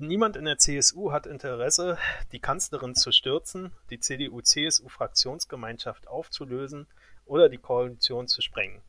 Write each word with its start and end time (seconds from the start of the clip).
Niemand 0.00 0.36
in 0.36 0.44
der 0.44 0.58
CSU 0.58 1.10
hat 1.10 1.26
Interesse, 1.26 1.98
die 2.30 2.38
Kanzlerin 2.38 2.94
zu 2.94 3.10
stürzen, 3.10 3.72
die 3.90 3.98
CDU-CSU-Fraktionsgemeinschaft 3.98 6.06
aufzulösen 6.06 6.86
oder 7.24 7.48
die 7.48 7.58
Koalition 7.58 8.28
zu 8.28 8.40
sprengen. 8.40 8.80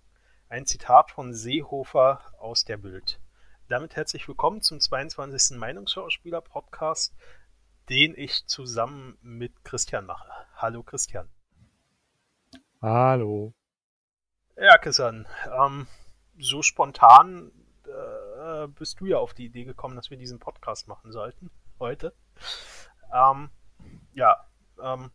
Ein 0.50 0.68
Zitat 0.68 1.10
von 1.10 1.34
Seehofer 1.34 2.22
aus 2.38 2.64
der 2.64 2.78
Bild. 2.78 3.20
Damit 3.70 3.96
herzlich 3.96 4.28
willkommen 4.28 4.62
zum 4.62 4.80
22. 4.80 5.58
Meinungsschauspieler-Podcast, 5.58 7.16
den 7.90 8.14
ich 8.16 8.46
zusammen 8.46 9.18
mit 9.24 9.64
Christian 9.64 10.06
mache. 10.06 10.30
Hallo 10.58 10.84
Christian. 10.84 11.28
Hallo. 12.84 13.56
Ja, 14.56 14.78
Christian, 14.78 15.28
ähm, 15.60 15.88
so 16.38 16.62
spontan 16.62 17.52
äh, 18.50 18.68
bist 18.68 19.00
du 19.00 19.06
ja 19.06 19.18
auf 19.18 19.34
die 19.34 19.46
Idee 19.46 19.64
gekommen, 19.64 19.96
dass 19.96 20.10
wir 20.10 20.18
diesen 20.18 20.40
Podcast 20.40 20.88
machen 20.88 21.12
sollten 21.12 21.50
heute. 21.80 22.14
Ähm, 23.14 23.50
ja. 24.14 24.46
Ähm, 24.82 25.12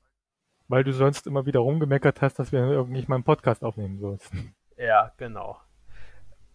Weil 0.69 0.85
du 0.85 0.93
sonst 0.93 1.27
immer 1.27 1.47
wieder 1.47 1.61
rumgemeckert 1.61 2.23
hast, 2.23 2.39
dass 2.39 2.53
wir 2.53 2.61
irgendwie 2.61 3.05
mal 3.07 3.17
einen 3.17 3.25
Podcast 3.25 3.65
aufnehmen 3.65 3.99
sollten. 3.99 4.55
Ja, 4.77 5.13
genau. 5.17 5.61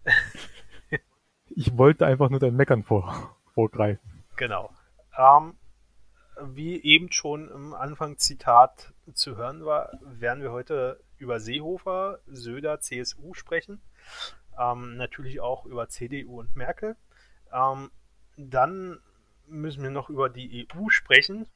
ich 1.49 1.77
wollte 1.77 2.05
einfach 2.05 2.29
nur 2.29 2.39
dein 2.39 2.55
Meckern 2.55 2.83
vor, 2.83 3.35
vorgreifen. 3.53 4.23
Genau. 4.35 4.71
Ähm, 5.17 5.55
wie 6.41 6.81
eben 6.81 7.11
schon 7.11 7.49
im 7.49 7.73
Anfang 7.73 8.17
Zitat 8.17 8.93
zu 9.13 9.35
hören 9.35 9.65
war, 9.65 9.91
werden 10.01 10.41
wir 10.41 10.51
heute 10.51 11.01
über 11.17 11.39
Seehofer, 11.39 12.19
Söder, 12.27 12.79
CSU 12.79 13.33
sprechen 13.33 13.81
ähm, 14.59 14.97
natürlich 14.97 15.39
auch 15.39 15.65
über 15.65 15.87
CDU 15.87 16.39
und 16.39 16.55
Merkel. 16.55 16.97
Ähm, 17.51 17.91
dann 18.37 18.99
müssen 19.47 19.81
wir 19.81 19.89
noch 19.89 20.09
über 20.09 20.29
die 20.29 20.67
EU 20.71 20.89
sprechen. 20.89 21.47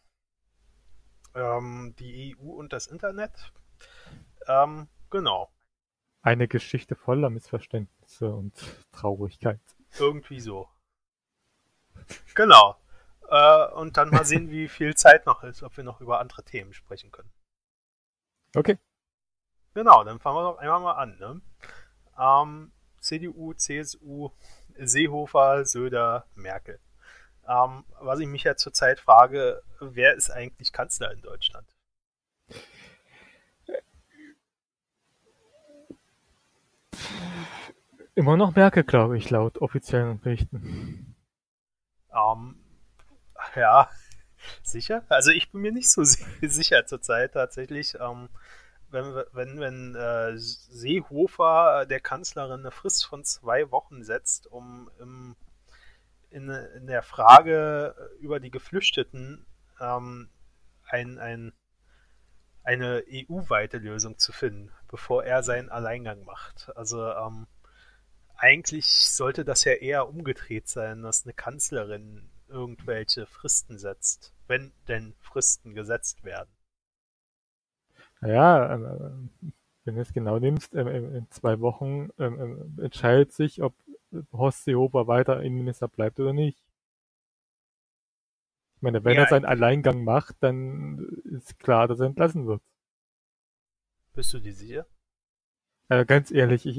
Ähm, 1.35 1.95
die 1.99 2.35
EU 2.35 2.51
und 2.51 2.73
das 2.73 2.87
Internet. 2.87 3.51
Ähm, 4.47 4.87
genau. 5.09 5.51
Eine 6.21 6.47
Geschichte 6.47 6.95
voller 6.95 7.29
Missverständnisse 7.29 8.33
und 8.33 8.53
Traurigkeit. 8.91 9.59
Irgendwie 9.99 10.39
so. 10.39 10.69
Genau. 12.33 12.77
Äh, 13.29 13.67
und 13.73 13.97
dann 13.97 14.09
mal 14.09 14.25
sehen, 14.25 14.49
wie 14.49 14.67
viel 14.67 14.95
Zeit 14.95 15.25
noch 15.25 15.43
ist, 15.43 15.63
ob 15.63 15.75
wir 15.75 15.83
noch 15.83 16.01
über 16.01 16.19
andere 16.19 16.43
Themen 16.43 16.73
sprechen 16.73 17.11
können. 17.11 17.31
Okay. 18.55 18.77
Genau, 19.73 20.03
dann 20.03 20.19
fangen 20.19 20.37
wir 20.37 20.43
doch 20.43 20.57
einmal 20.59 20.79
mal 20.79 20.93
an. 20.93 21.17
Ne? 21.17 21.41
Ähm, 22.17 22.71
CDU, 23.03 23.53
CSU, 23.53 24.31
Seehofer, 24.77 25.65
Söder, 25.65 26.25
Merkel. 26.35 26.79
Ähm, 27.47 27.83
was 27.99 28.19
ich 28.19 28.27
mich 28.27 28.43
ja 28.43 28.55
zurzeit 28.55 28.99
frage, 28.99 29.61
wer 29.79 30.15
ist 30.15 30.29
eigentlich 30.29 30.71
Kanzler 30.71 31.11
in 31.11 31.21
Deutschland? 31.21 31.67
Immer 38.15 38.37
noch 38.37 38.55
Merkel, 38.55 38.83
glaube 38.83 39.17
ich, 39.17 39.29
laut 39.29 39.57
offiziellen 39.57 40.19
Berichten. 40.19 41.15
Ähm, 42.13 42.55
ja, 43.55 43.89
sicher. 44.63 45.03
Also 45.09 45.31
ich 45.31 45.51
bin 45.51 45.61
mir 45.61 45.71
nicht 45.71 45.89
so 45.89 46.03
sicher 46.41 46.85
zurzeit 46.85 47.33
tatsächlich. 47.33 47.95
Ähm, 47.99 48.29
wenn, 48.93 49.15
wenn, 49.33 49.59
wenn 49.59 49.95
äh, 49.95 50.37
Seehofer 50.37 51.85
der 51.87 51.99
Kanzlerin 51.99 52.61
eine 52.61 52.71
Frist 52.71 53.05
von 53.05 53.25
zwei 53.25 53.71
Wochen 53.71 54.03
setzt, 54.03 54.47
um 54.47 54.89
im, 54.99 55.35
in, 56.29 56.49
in 56.49 56.87
der 56.87 57.01
Frage 57.01 57.95
über 58.19 58.39
die 58.39 58.51
Geflüchteten 58.51 59.45
ähm, 59.81 60.29
ein, 60.87 61.17
ein, 61.17 61.53
eine 62.63 63.03
EU-weite 63.09 63.79
Lösung 63.79 64.19
zu 64.19 64.31
finden, 64.31 64.71
bevor 64.87 65.23
er 65.23 65.43
seinen 65.43 65.69
Alleingang 65.69 66.23
macht. 66.23 66.71
Also 66.75 67.11
ähm, 67.11 67.47
eigentlich 68.35 68.85
sollte 68.85 69.43
das 69.43 69.63
ja 69.63 69.73
eher 69.73 70.07
umgedreht 70.07 70.67
sein, 70.67 71.01
dass 71.01 71.25
eine 71.25 71.33
Kanzlerin 71.33 72.29
irgendwelche 72.47 73.25
Fristen 73.25 73.79
setzt, 73.79 74.33
wenn 74.47 74.71
denn 74.87 75.15
Fristen 75.19 75.73
gesetzt 75.73 76.23
werden. 76.23 76.51
Ja, 78.25 78.73
ähm, 78.73 79.29
wenn 79.85 79.95
du 79.95 80.01
es 80.01 80.13
genau 80.13 80.39
nimmst, 80.39 80.75
ähm, 80.75 80.87
ähm, 80.87 81.15
in 81.15 81.31
zwei 81.31 81.59
Wochen 81.59 82.09
entscheidet 82.79 83.33
sich, 83.33 83.61
ob 83.61 83.73
Horst 84.31 84.63
Seehofer 84.63 85.07
weiter 85.07 85.41
Innenminister 85.41 85.87
bleibt 85.87 86.19
oder 86.19 86.33
nicht. 86.33 86.63
Ich 88.75 88.81
meine, 88.81 89.03
wenn 89.03 89.15
ja, 89.15 89.23
er 89.23 89.29
seinen 89.29 89.45
Alleingang 89.45 90.03
macht, 90.03 90.35
dann 90.41 90.99
ist 91.23 91.57
klar, 91.59 91.87
dass 91.87 91.99
er 91.99 92.07
entlassen 92.07 92.47
wird. 92.47 92.61
Bist 94.13 94.33
du 94.33 94.39
dir 94.39 94.53
sicher? 94.53 94.85
Also 95.89 96.05
ganz 96.05 96.31
ehrlich, 96.31 96.65
ich, 96.65 96.77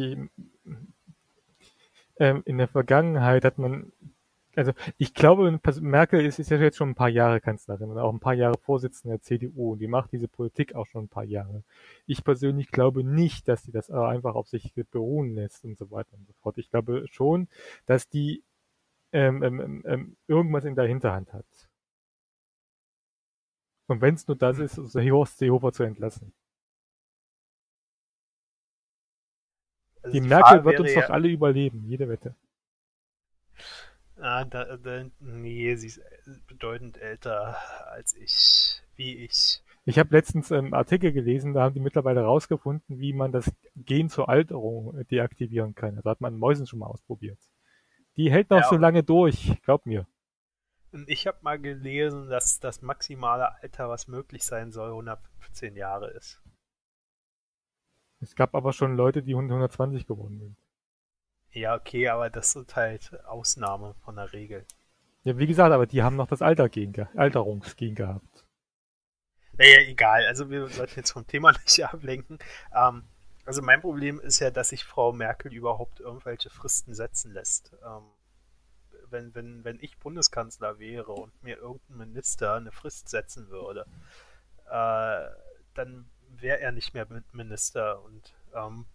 ähm, 2.17 2.43
in 2.45 2.59
der 2.59 2.69
Vergangenheit 2.69 3.45
hat 3.45 3.59
man 3.59 3.93
also 4.57 4.73
ich 4.99 5.15
glaube, 5.15 5.61
Merkel 5.81 6.25
ist, 6.25 6.39
ist 6.39 6.51
ja 6.51 6.59
jetzt 6.59 6.77
schon 6.77 6.91
ein 6.91 6.95
paar 6.95 7.09
Jahre 7.09 7.41
Kanzlerin 7.41 7.91
und 7.91 7.99
auch 7.99 8.13
ein 8.13 8.21
paar 8.21 8.35
Jahre 8.35 8.59
Vorsitzende 8.59 9.17
der 9.17 9.23
CDU 9.23 9.73
und 9.73 9.79
die 9.79 9.87
macht 9.87 10.13
diese 10.13 10.29
Politik 10.29 10.75
auch 10.75 10.87
schon 10.87 11.05
ein 11.05 11.09
paar 11.09 11.25
Jahre. 11.25 11.65
Ich 12.07 12.25
persönlich 12.25 12.69
glaube 12.69 13.05
nicht, 13.05 13.49
dass 13.49 13.63
sie 13.63 13.73
das 13.73 13.91
einfach 13.91 14.35
auf 14.35 14.49
sich 14.49 14.75
beruhen 14.91 15.35
lässt 15.35 15.65
und 15.65 15.79
so 15.79 15.91
weiter 15.91 16.15
und 16.15 16.27
so 16.27 16.33
fort. 16.43 16.59
Ich 16.59 16.71
glaube 16.71 17.07
schon, 17.11 17.49
dass 17.87 18.09
die 18.09 18.43
ähm, 19.13 19.43
ähm, 19.43 19.61
ähm, 19.61 19.83
ähm 19.87 20.17
irgendwas 20.27 20.65
in 20.65 20.75
der 20.75 20.87
Hinterhand 20.87 21.33
hat. 21.33 21.47
Und 23.87 24.01
wenn 24.01 24.15
es 24.15 24.27
nur 24.27 24.37
das 24.37 24.59
ist, 24.59 24.77
Horst 24.79 25.39
Seehofer 25.39 25.73
zu 25.73 25.83
entlassen. 25.83 26.33
Also 30.03 30.13
die, 30.13 30.21
die 30.21 30.29
Merkel 30.29 30.65
wird 30.65 30.81
uns 30.81 30.95
ja, 30.95 31.03
doch 31.03 31.11
alle 31.11 31.29
überleben, 31.29 31.85
jede 31.87 32.09
Wette. 32.09 32.35
Ah, 34.17 34.45
da, 34.45 34.77
da, 34.77 35.05
nee, 35.21 35.75
sie 35.75 35.89
ist 35.89 36.01
bedeutend 36.47 36.99
älter 36.99 37.57
als 37.91 38.15
ich, 38.15 38.83
wie 38.95 39.25
ich. 39.25 39.61
Ich 39.87 39.99
habe 39.99 40.15
letztens 40.15 40.51
einen 40.53 40.73
Artikel 40.73 41.13
gelesen, 41.13 41.53
da 41.53 41.63
haben 41.63 41.75
die 41.75 41.81
mittlerweile 41.81 42.21
herausgefunden, 42.21 43.01
wie 43.01 43.13
man 43.13 43.33
das 43.33 43.53
Gen 43.75 44.09
zur 44.09 44.29
Alterung 44.29 45.05
deaktivieren 45.09 45.75
kann. 45.75 46.01
Da 46.03 46.11
hat 46.11 46.21
man 46.21 46.39
Mäusen 46.39 46.67
schon 46.67 46.79
mal 46.79 46.87
ausprobiert. 46.87 47.39
Die 48.17 48.31
hält 48.31 48.51
noch 48.51 48.61
ja, 48.61 48.69
so 48.69 48.77
lange 48.77 49.03
durch, 49.03 49.61
glaub 49.63 49.85
mir. 49.85 50.07
Ich 51.07 51.27
habe 51.27 51.39
mal 51.43 51.59
gelesen, 51.59 52.29
dass 52.29 52.61
das 52.61 52.81
maximale 52.81 53.61
Alter, 53.61 53.89
was 53.89 54.07
möglich 54.07 54.45
sein 54.45 54.71
soll, 54.71 54.91
115 54.91 55.77
Jahre 55.77 56.11
ist. 56.13 56.41
Es 58.21 58.37
gab 58.37 58.55
aber 58.55 58.73
schon 58.73 58.97
Leute, 58.97 59.23
die 59.23 59.35
120 59.35 60.07
geworden 60.07 60.39
sind. 60.39 60.64
Ja, 61.55 61.77
okay, 61.77 62.09
aber 62.09 62.31
das 62.31 62.57
ist 62.57 62.75
halt 62.75 63.25
Ausnahme 63.27 63.95
von 64.05 64.17
der 64.17 64.33
Regel. 64.33 64.67
Ja, 65.23 65.39
wie 65.39 65.47
gesagt, 65.47 65.73
aber 65.73 65.87
die 65.87 66.03
haben 66.03 66.17
noch 66.17 66.27
das 66.27 66.43
Altergen, 66.43 67.09
Alterungsgen 67.15 67.95
gehabt. 67.95 68.45
Naja, 69.57 69.81
egal. 69.83 70.27
Also 70.27 70.51
wir 70.51 70.67
sollten 70.69 70.97
jetzt 70.97 71.13
vom 71.13 71.27
Thema 71.29 71.53
nicht 71.65 71.85
ablenken. 71.85 72.41
Ähm, 72.75 73.05
also 73.45 73.63
mein 73.63 73.81
Problem 73.81 74.19
ist 74.19 74.41
ja, 74.41 74.51
dass 74.51 74.71
sich 74.71 74.85
Frau 74.85 75.13
Merkel 75.13 75.53
überhaupt 75.53 76.01
irgendwelche 76.01 76.51
Fristen 76.51 76.93
setzen 76.93 77.33
lässt. 77.33 77.73
Ähm, 77.85 78.03
wenn, 79.11 79.33
wenn, 79.37 79.65
wenn 79.65 79.79
ich 79.81 79.99
Bundeskanzler 79.99 80.81
wäre 80.81 81.13
und 81.13 81.41
mir 81.43 81.59
irgendein 81.59 82.09
Minister 82.09 82.55
eine 82.55 82.73
Frist 82.73 83.09
setzen 83.09 83.49
würde, 83.49 83.87
äh, 84.67 85.31
dann 85.75 86.11
wäre 86.31 86.59
er 86.59 86.73
nicht 86.73 86.95
mehr 86.95 87.07
Minister 87.33 88.03
und 88.03 88.35
ähm, 88.55 88.87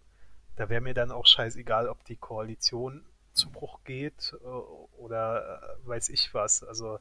da 0.56 0.68
wäre 0.68 0.80
mir 0.80 0.94
dann 0.94 1.10
auch 1.10 1.26
scheißegal, 1.26 1.88
ob 1.88 2.04
die 2.04 2.16
Koalition 2.16 3.04
zu 3.32 3.50
Bruch 3.50 3.80
geht 3.84 4.34
äh, 4.42 4.46
oder 4.46 5.62
äh, 5.62 5.88
weiß 5.88 6.08
ich 6.10 6.34
was. 6.34 6.62
Also 6.62 6.98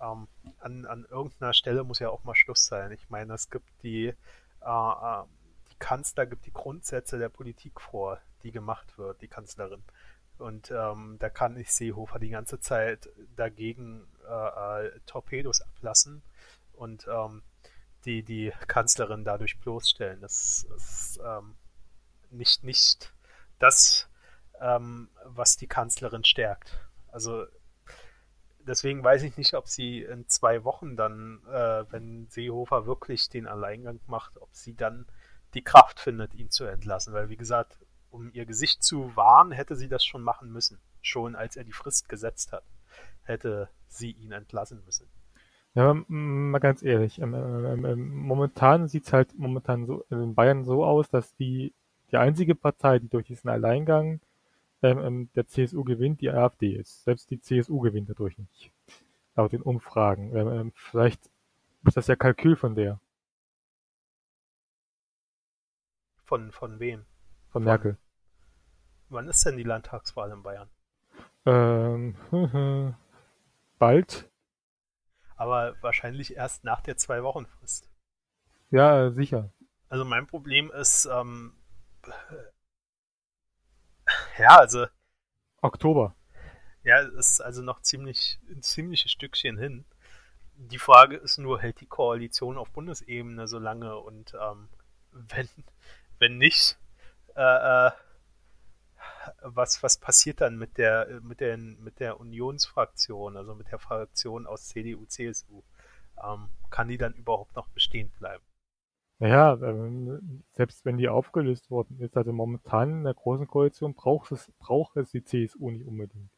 ähm, 0.00 0.28
an, 0.60 0.86
an 0.86 1.06
irgendeiner 1.10 1.52
Stelle 1.52 1.84
muss 1.84 1.98
ja 1.98 2.10
auch 2.10 2.24
mal 2.24 2.34
Schluss 2.34 2.66
sein. 2.66 2.92
Ich 2.92 3.10
meine, 3.10 3.34
es 3.34 3.50
gibt 3.50 3.68
die, 3.82 4.06
äh, 4.06 4.12
äh, 4.64 5.24
die 5.70 5.76
Kanzler 5.78 6.26
gibt 6.26 6.46
die 6.46 6.52
Grundsätze 6.52 7.18
der 7.18 7.28
Politik 7.28 7.80
vor, 7.80 8.20
die 8.42 8.52
gemacht 8.52 8.98
wird, 8.98 9.20
die 9.20 9.28
Kanzlerin. 9.28 9.82
Und 10.38 10.70
ähm, 10.72 11.16
da 11.20 11.30
kann 11.30 11.56
ich 11.56 11.72
Seehofer 11.72 12.18
die 12.18 12.30
ganze 12.30 12.58
Zeit 12.58 13.08
dagegen 13.36 14.06
äh, 14.28 14.90
Torpedos 15.06 15.60
ablassen 15.60 16.22
und 16.72 17.06
ähm, 17.08 17.42
die, 18.04 18.22
die 18.22 18.52
Kanzlerin 18.66 19.24
dadurch 19.24 19.60
bloßstellen. 19.60 20.20
Das 20.20 20.66
ist 20.76 21.20
ähm, 21.24 21.54
nicht, 22.34 22.64
nicht 22.64 23.12
das, 23.58 24.08
ähm, 24.60 25.08
was 25.24 25.56
die 25.56 25.66
Kanzlerin 25.66 26.24
stärkt. 26.24 26.78
Also 27.08 27.46
deswegen 28.66 29.02
weiß 29.02 29.22
ich 29.22 29.36
nicht, 29.36 29.54
ob 29.54 29.68
sie 29.68 30.02
in 30.02 30.28
zwei 30.28 30.64
Wochen 30.64 30.96
dann, 30.96 31.40
äh, 31.46 31.84
wenn 31.90 32.26
Seehofer 32.28 32.86
wirklich 32.86 33.28
den 33.28 33.46
Alleingang 33.46 34.00
macht, 34.06 34.38
ob 34.40 34.48
sie 34.52 34.74
dann 34.74 35.06
die 35.54 35.62
Kraft 35.62 36.00
findet, 36.00 36.34
ihn 36.34 36.50
zu 36.50 36.64
entlassen. 36.64 37.14
Weil, 37.14 37.28
wie 37.28 37.36
gesagt, 37.36 37.78
um 38.10 38.30
ihr 38.32 38.46
Gesicht 38.46 38.82
zu 38.82 39.14
wahren, 39.16 39.52
hätte 39.52 39.76
sie 39.76 39.88
das 39.88 40.04
schon 40.04 40.22
machen 40.22 40.50
müssen. 40.52 40.80
Schon 41.02 41.36
als 41.36 41.56
er 41.56 41.64
die 41.64 41.72
Frist 41.72 42.08
gesetzt 42.08 42.52
hat. 42.52 42.64
hätte 43.22 43.70
sie 43.88 44.10
ihn 44.10 44.32
entlassen 44.32 44.82
müssen. 44.84 45.08
Ja, 45.74 45.94
mal 46.06 46.60
ganz 46.60 46.82
ehrlich, 46.82 47.20
ähm, 47.20 47.34
ähm, 47.34 47.84
ähm, 47.84 48.14
momentan 48.14 48.86
sieht's 48.86 49.12
halt 49.12 49.36
momentan 49.36 49.86
so 49.86 50.04
in 50.10 50.34
Bayern 50.34 50.62
so 50.64 50.84
aus, 50.84 51.08
dass 51.08 51.34
die 51.36 51.74
die 52.10 52.16
einzige 52.16 52.54
Partei, 52.54 52.98
die 52.98 53.08
durch 53.08 53.26
diesen 53.26 53.48
Alleingang 53.48 54.20
ähm, 54.82 55.30
der 55.34 55.46
CSU 55.46 55.84
gewinnt, 55.84 56.20
die 56.20 56.30
AfD 56.30 56.74
ist. 56.74 57.04
Selbst 57.04 57.30
die 57.30 57.40
CSU 57.40 57.80
gewinnt 57.80 58.10
dadurch 58.10 58.38
nicht. 58.38 58.70
Laut 59.36 59.52
den 59.52 59.62
Umfragen. 59.62 60.34
Ähm, 60.36 60.72
vielleicht 60.74 61.30
ist 61.84 61.96
das 61.96 62.06
ja 62.06 62.16
Kalkül 62.16 62.56
von 62.56 62.74
der. 62.74 63.00
Von, 66.24 66.52
von 66.52 66.78
wem? 66.78 67.00
Von, 67.48 67.52
von 67.52 67.64
Merkel. 67.64 67.98
Wann 69.08 69.28
ist 69.28 69.44
denn 69.44 69.56
die 69.56 69.62
Landtagswahl 69.62 70.30
in 70.30 70.42
Bayern? 70.42 70.68
Ähm, 71.46 72.16
bald. 73.78 74.30
Aber 75.36 75.74
wahrscheinlich 75.82 76.36
erst 76.36 76.64
nach 76.64 76.80
der 76.80 76.96
Zwei-Wochen-Frist. 76.96 77.90
Ja, 78.70 79.10
sicher. 79.10 79.50
Also 79.88 80.04
mein 80.04 80.26
Problem 80.26 80.70
ist, 80.70 81.06
ähm, 81.06 81.52
ja, 84.38 84.58
also. 84.58 84.86
Oktober. 85.62 86.14
Ja, 86.82 86.98
ist 86.98 87.40
also 87.40 87.62
noch 87.62 87.80
ziemlich, 87.80 88.38
ein 88.48 88.62
ziemliches 88.62 89.10
Stückchen 89.10 89.56
hin. 89.58 89.84
Die 90.56 90.78
Frage 90.78 91.16
ist 91.16 91.38
nur, 91.38 91.60
hält 91.60 91.80
die 91.80 91.86
Koalition 91.86 92.58
auf 92.58 92.70
Bundesebene 92.70 93.48
so 93.48 93.58
lange 93.58 93.96
und 93.96 94.34
ähm, 94.40 94.68
wenn, 95.12 95.48
wenn 96.18 96.38
nicht, 96.38 96.78
äh, 97.34 97.86
äh, 97.86 97.90
was, 99.40 99.82
was 99.82 99.98
passiert 99.98 100.40
dann 100.40 100.58
mit 100.58 100.78
der, 100.78 101.20
mit 101.22 101.40
der, 101.40 101.56
mit 101.56 102.00
der 102.00 102.20
Unionsfraktion, 102.20 103.36
also 103.36 103.54
mit 103.54 103.70
der 103.70 103.78
Fraktion 103.78 104.46
aus 104.46 104.68
CDU, 104.68 105.06
CSU? 105.06 105.62
Ähm, 106.22 106.48
kann 106.70 106.88
die 106.88 106.98
dann 106.98 107.14
überhaupt 107.14 107.56
noch 107.56 107.68
bestehen 107.68 108.10
bleiben? 108.18 108.44
Naja, 109.18 109.54
ähm, 109.62 110.42
selbst 110.52 110.84
wenn 110.84 110.98
die 110.98 111.08
aufgelöst 111.08 111.70
worden 111.70 112.00
ist, 112.00 112.16
also 112.16 112.32
momentan 112.32 112.90
in 112.98 113.04
der 113.04 113.14
Großen 113.14 113.46
Koalition 113.46 113.94
braucht 113.94 114.32
es, 114.32 114.50
braucht 114.58 114.96
es 114.96 115.10
die 115.10 115.24
CSU 115.24 115.70
nicht 115.70 115.86
unbedingt. 115.86 116.30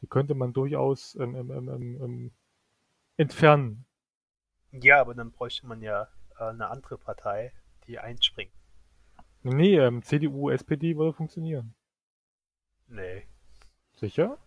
Die 0.00 0.06
könnte 0.06 0.34
man 0.34 0.52
durchaus 0.52 1.14
ähm, 1.14 1.34
ähm, 1.34 1.50
ähm, 1.50 2.02
ähm, 2.02 2.32
entfernen. 3.16 3.86
Ja, 4.72 5.00
aber 5.00 5.14
dann 5.14 5.30
bräuchte 5.30 5.66
man 5.66 5.82
ja 5.82 6.08
äh, 6.38 6.44
eine 6.44 6.68
andere 6.68 6.98
Partei, 6.98 7.52
die 7.86 7.98
einspringt. 7.98 8.52
Nee, 9.42 9.78
ähm, 9.78 10.02
CDU, 10.02 10.50
SPD 10.50 10.96
würde 10.96 11.12
funktionieren. 11.12 11.74
Nee. 12.88 13.26
Sicher? 13.94 14.38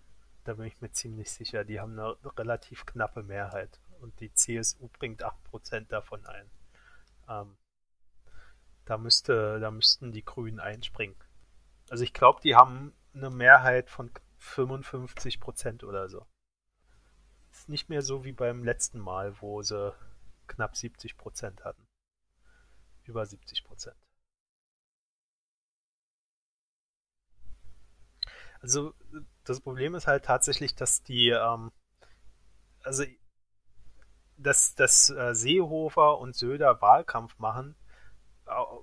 Da 0.44 0.54
bin 0.54 0.66
ich 0.66 0.82
mir 0.82 0.92
ziemlich 0.92 1.32
sicher. 1.32 1.64
Die 1.64 1.80
haben 1.80 1.98
eine 1.98 2.16
relativ 2.38 2.86
knappe 2.86 3.24
Mehrheit. 3.24 3.80
Und 4.00 4.20
die 4.20 4.34
CSU 4.34 4.90
bringt 4.90 5.24
8% 5.24 5.88
davon 5.88 6.26
ein. 6.26 6.50
Ähm, 7.28 7.58
da, 8.86 8.98
müsste, 8.98 9.60
da 9.60 9.72
müssten 9.72 10.12
die 10.12 10.24
Grünen 10.24 10.60
einspringen. 10.60 11.16
Also 11.90 12.04
ich 12.04 12.14
glaube, 12.14 12.42
die 12.42 12.56
haben 12.56 12.94
eine 13.14 13.30
Mehrheit 13.30 13.90
von 13.90 14.12
55% 14.40 15.84
oder 15.84 16.10
so. 16.10 16.26
Ist 17.52 17.70
nicht 17.70 17.90
mehr 17.90 18.02
so 18.02 18.24
wie 18.24 18.34
beim 18.34 18.64
letzten 18.64 19.00
Mal, 19.00 19.42
wo 19.42 19.62
sie 19.62 19.94
knapp 20.48 20.74
70% 20.74 21.64
hatten. 21.64 21.88
Über 23.04 23.24
70%. 23.24 23.94
Also 28.62 28.94
das 29.44 29.62
Problem 29.62 29.96
ist 29.96 30.08
halt 30.08 30.26
tatsächlich, 30.26 30.76
dass 30.76 31.04
die, 31.04 31.30
ähm, 31.30 31.72
also 32.82 33.04
dass, 34.38 34.76
dass 34.76 35.10
äh, 35.10 35.34
Seehofer 35.34 36.20
und 36.20 36.36
Söder 36.36 36.82
Wahlkampf 36.82 37.38
machen 37.40 37.76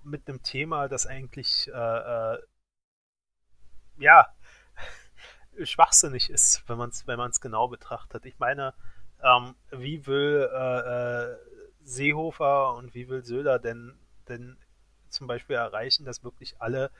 mit 0.03 0.29
einem 0.29 0.43
Thema, 0.43 0.89
das 0.89 1.07
eigentlich 1.07 1.71
äh, 1.73 2.35
äh 2.35 2.39
ja 3.97 4.27
schwachsinnig 5.63 6.31
ist, 6.31 6.69
wenn 6.69 6.77
man 6.77 6.91
es 6.91 7.07
wenn 7.07 7.31
genau 7.41 7.69
betrachtet. 7.69 8.27
Ich 8.27 8.39
meine, 8.39 8.75
ähm, 9.23 9.55
wie 9.71 10.07
will 10.07 10.49
äh, 10.53 11.33
äh, 11.33 11.37
Seehofer 11.83 12.75
und 12.75 12.95
wie 12.95 13.09
will 13.09 13.25
Söder 13.25 13.59
denn, 13.59 13.99
denn 14.29 14.57
zum 15.09 15.27
Beispiel 15.27 15.57
erreichen, 15.57 16.05
dass 16.05 16.25
wirklich 16.25 16.61
alle 16.61 16.91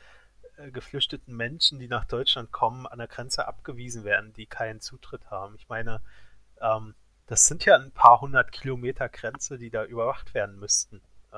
äh, 0.57 0.71
geflüchteten 0.71 1.37
Menschen, 1.37 1.79
die 1.79 1.89
nach 1.89 2.05
Deutschland 2.05 2.53
kommen, 2.53 2.87
an 2.87 2.99
der 2.99 3.09
Grenze 3.09 3.49
abgewiesen 3.49 4.05
werden, 4.05 4.33
die 4.33 4.47
keinen 4.47 4.81
Zutritt 4.81 5.31
haben. 5.31 5.57
Ich 5.57 5.69
meine, 5.69 6.01
ähm, 6.61 6.95
das 7.27 7.47
sind 7.47 7.65
ja 7.65 7.77
ein 7.77 7.93
paar 7.93 8.21
hundert 8.21 8.53
Kilometer 8.53 9.09
Grenze, 9.09 9.59
die 9.59 9.71
da 9.71 9.85
überwacht 9.85 10.35
werden 10.35 10.59
müssten. 10.59 11.01
Äh, 11.33 11.37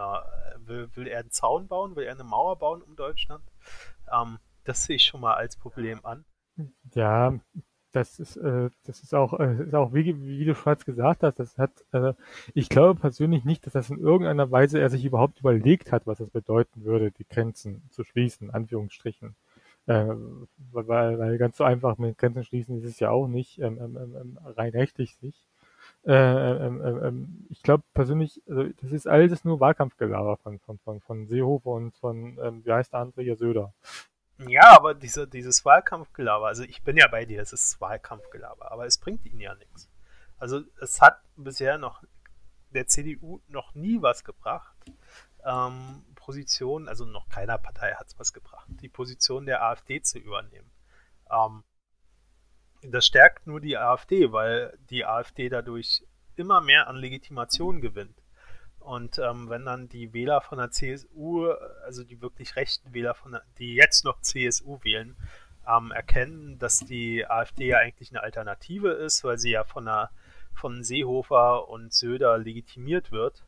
will, 0.67 0.89
will, 0.95 1.07
er 1.07 1.21
einen 1.21 1.31
Zaun 1.31 1.69
bauen? 1.69 1.97
Will 1.97 2.05
er 2.05 2.15
eine 2.15 2.25
Mauer 2.25 2.59
bauen 2.59 2.83
um 2.83 2.97
Deutschland? 2.97 3.43
Ähm, 4.13 4.39
das 4.65 4.85
sehe 4.85 4.97
ich 4.97 5.05
schon 5.05 5.21
mal 5.21 5.35
als 5.35 5.57
Problem 5.57 6.05
an. 6.05 6.25
Ja, 6.95 7.35
das 7.93 8.19
ist, 8.19 8.37
äh, 8.37 8.69
das 8.85 9.01
ist 9.01 9.15
auch, 9.15 9.39
äh, 9.41 9.65
ist 9.65 9.75
auch 9.75 9.95
wie, 9.95 10.21
wie 10.27 10.45
du 10.45 10.55
Schwarz 10.55 10.85
gesagt 10.85 11.23
hast, 11.23 11.39
das 11.39 11.57
hat, 11.57 11.71
äh, 11.93 12.13
ich 12.53 12.69
glaube 12.69 13.01
persönlich 13.01 13.45
nicht, 13.45 13.65
dass 13.65 13.73
das 13.73 13.89
in 13.89 13.99
irgendeiner 13.99 14.51
Weise 14.51 14.79
er 14.79 14.91
sich 14.91 15.05
überhaupt 15.05 15.41
überlegt 15.41 15.93
hat, 15.93 16.07
was 16.07 16.21
es 16.21 16.29
bedeuten 16.29 16.85
würde, 16.85 17.11
die 17.11 17.27
Grenzen 17.27 17.89
zu 17.91 18.05
schließen, 18.05 18.51
Anführungsstrichen. 18.51 19.35
Äh, 19.87 20.15
weil, 20.73 21.19
weil 21.19 21.39
ganz 21.39 21.57
so 21.57 21.65
einfach 21.65 21.97
mit 21.97 22.19
Grenzen 22.19 22.45
schließen 22.45 22.77
ist 22.79 22.85
es 22.85 23.01
ja 23.01 23.11
auch 23.11 23.29
nicht, 23.29 23.61
ähm, 23.61 23.79
ähm, 23.81 23.97
ähm 23.97 24.39
rein 24.45 24.73
rechtlich 24.73 25.17
nicht. 25.23 25.47
Äh, 26.07 26.67
ähm, 26.67 27.47
ich 27.51 27.63
glaube 27.63 27.83
persönlich, 27.93 28.41
also 28.49 28.65
das 28.81 28.93
ist 28.93 29.09
alles 29.09 29.45
nur 29.45 29.59
Wahlkampfgelaber 29.59 30.37
von, 30.37 30.61
von, 30.61 30.79
von, 30.79 31.01
von 31.01 31.27
Seehofer 31.27 31.71
und 31.71 31.97
von, 31.97 32.39
ähm, 32.41 32.65
wie 32.65 32.73
heißt 32.73 32.93
der 32.93 33.01
andere 33.01 33.23
hier, 33.23 33.37
Söder. 33.37 33.75
Ja, 34.39 34.77
aber 34.77 34.95
diese, 34.95 35.27
dieses 35.27 35.65
Wahlkampfgelaber, 35.65 36.47
also 36.47 36.63
ich 36.63 36.85
bin 36.85 36.97
ja 36.97 37.09
bei 37.09 37.25
dir, 37.25 37.43
es 37.43 37.53
ist 37.53 37.81
Wahlkampfgelaber, 37.81 38.71
aber 38.71 38.87
es 38.87 38.99
bringt 38.99 39.27
ihnen 39.27 39.41
ja 39.41 39.55
nichts. 39.57 39.91
Also 40.39 40.61
es 40.81 41.01
hat 41.01 41.21
bisher 41.37 41.79
noch 41.79 42.05
der 42.71 42.87
CDU 42.87 43.41
noch 43.49 43.75
nie 43.75 44.01
was 44.01 44.23
gebracht. 44.23 44.77
Ähm, 45.45 46.05
Position, 46.15 46.89
also 46.89 47.05
noch 47.05 47.29
keiner 47.29 47.59
Partei 47.59 47.95
hat 47.95 48.09
es 48.09 48.19
was 48.19 48.33
gebracht, 48.33 48.67
die 48.69 48.89
Position 48.89 49.47
der 49.47 49.63
AfD 49.63 50.03
zu 50.03 50.19
übernehmen. 50.19 50.71
Ähm, 51.31 51.65
das 52.91 53.07
stärkt 53.07 53.47
nur 53.47 53.61
die 53.61 53.77
AfD, 53.77 54.33
weil 54.33 54.77
die 54.91 55.05
AfD 55.05 55.49
dadurch 55.49 56.05
immer 56.37 56.61
mehr 56.61 56.89
an 56.89 56.97
Legitimation 56.97 57.81
gewinnt. 57.81 58.23
Und 58.79 59.19
ähm, 59.19 59.49
wenn 59.49 59.65
dann 59.65 59.89
die 59.89 60.13
Wähler 60.13 60.41
von 60.41 60.59
der 60.59 60.71
CSU, 60.71 61.49
also 61.85 62.05
die 62.05 62.21
wirklich 62.23 62.55
rechten 62.55 62.95
Wähler, 62.95 63.15
von 63.15 63.33
der, 63.33 63.43
die 63.59 63.75
jetzt 63.75 64.05
noch 64.05 64.21
CSU 64.21 64.79
wählen, 64.85 65.17
ähm, 65.67 65.91
erkennen, 65.91 66.59
dass 66.59 66.79
die 66.79 67.27
AfD 67.27 67.69
ja 67.69 67.79
eigentlich 67.79 68.11
eine 68.11 68.23
Alternative 68.23 68.91
ist, 68.91 69.25
weil 69.25 69.39
sie 69.39 69.51
ja 69.51 69.65
von, 69.65 69.87
der, 69.87 70.11
von 70.55 70.85
Seehofer 70.85 71.69
und 71.69 71.93
Söder 71.93 72.39
legitimiert 72.39 73.11
wird, 73.11 73.43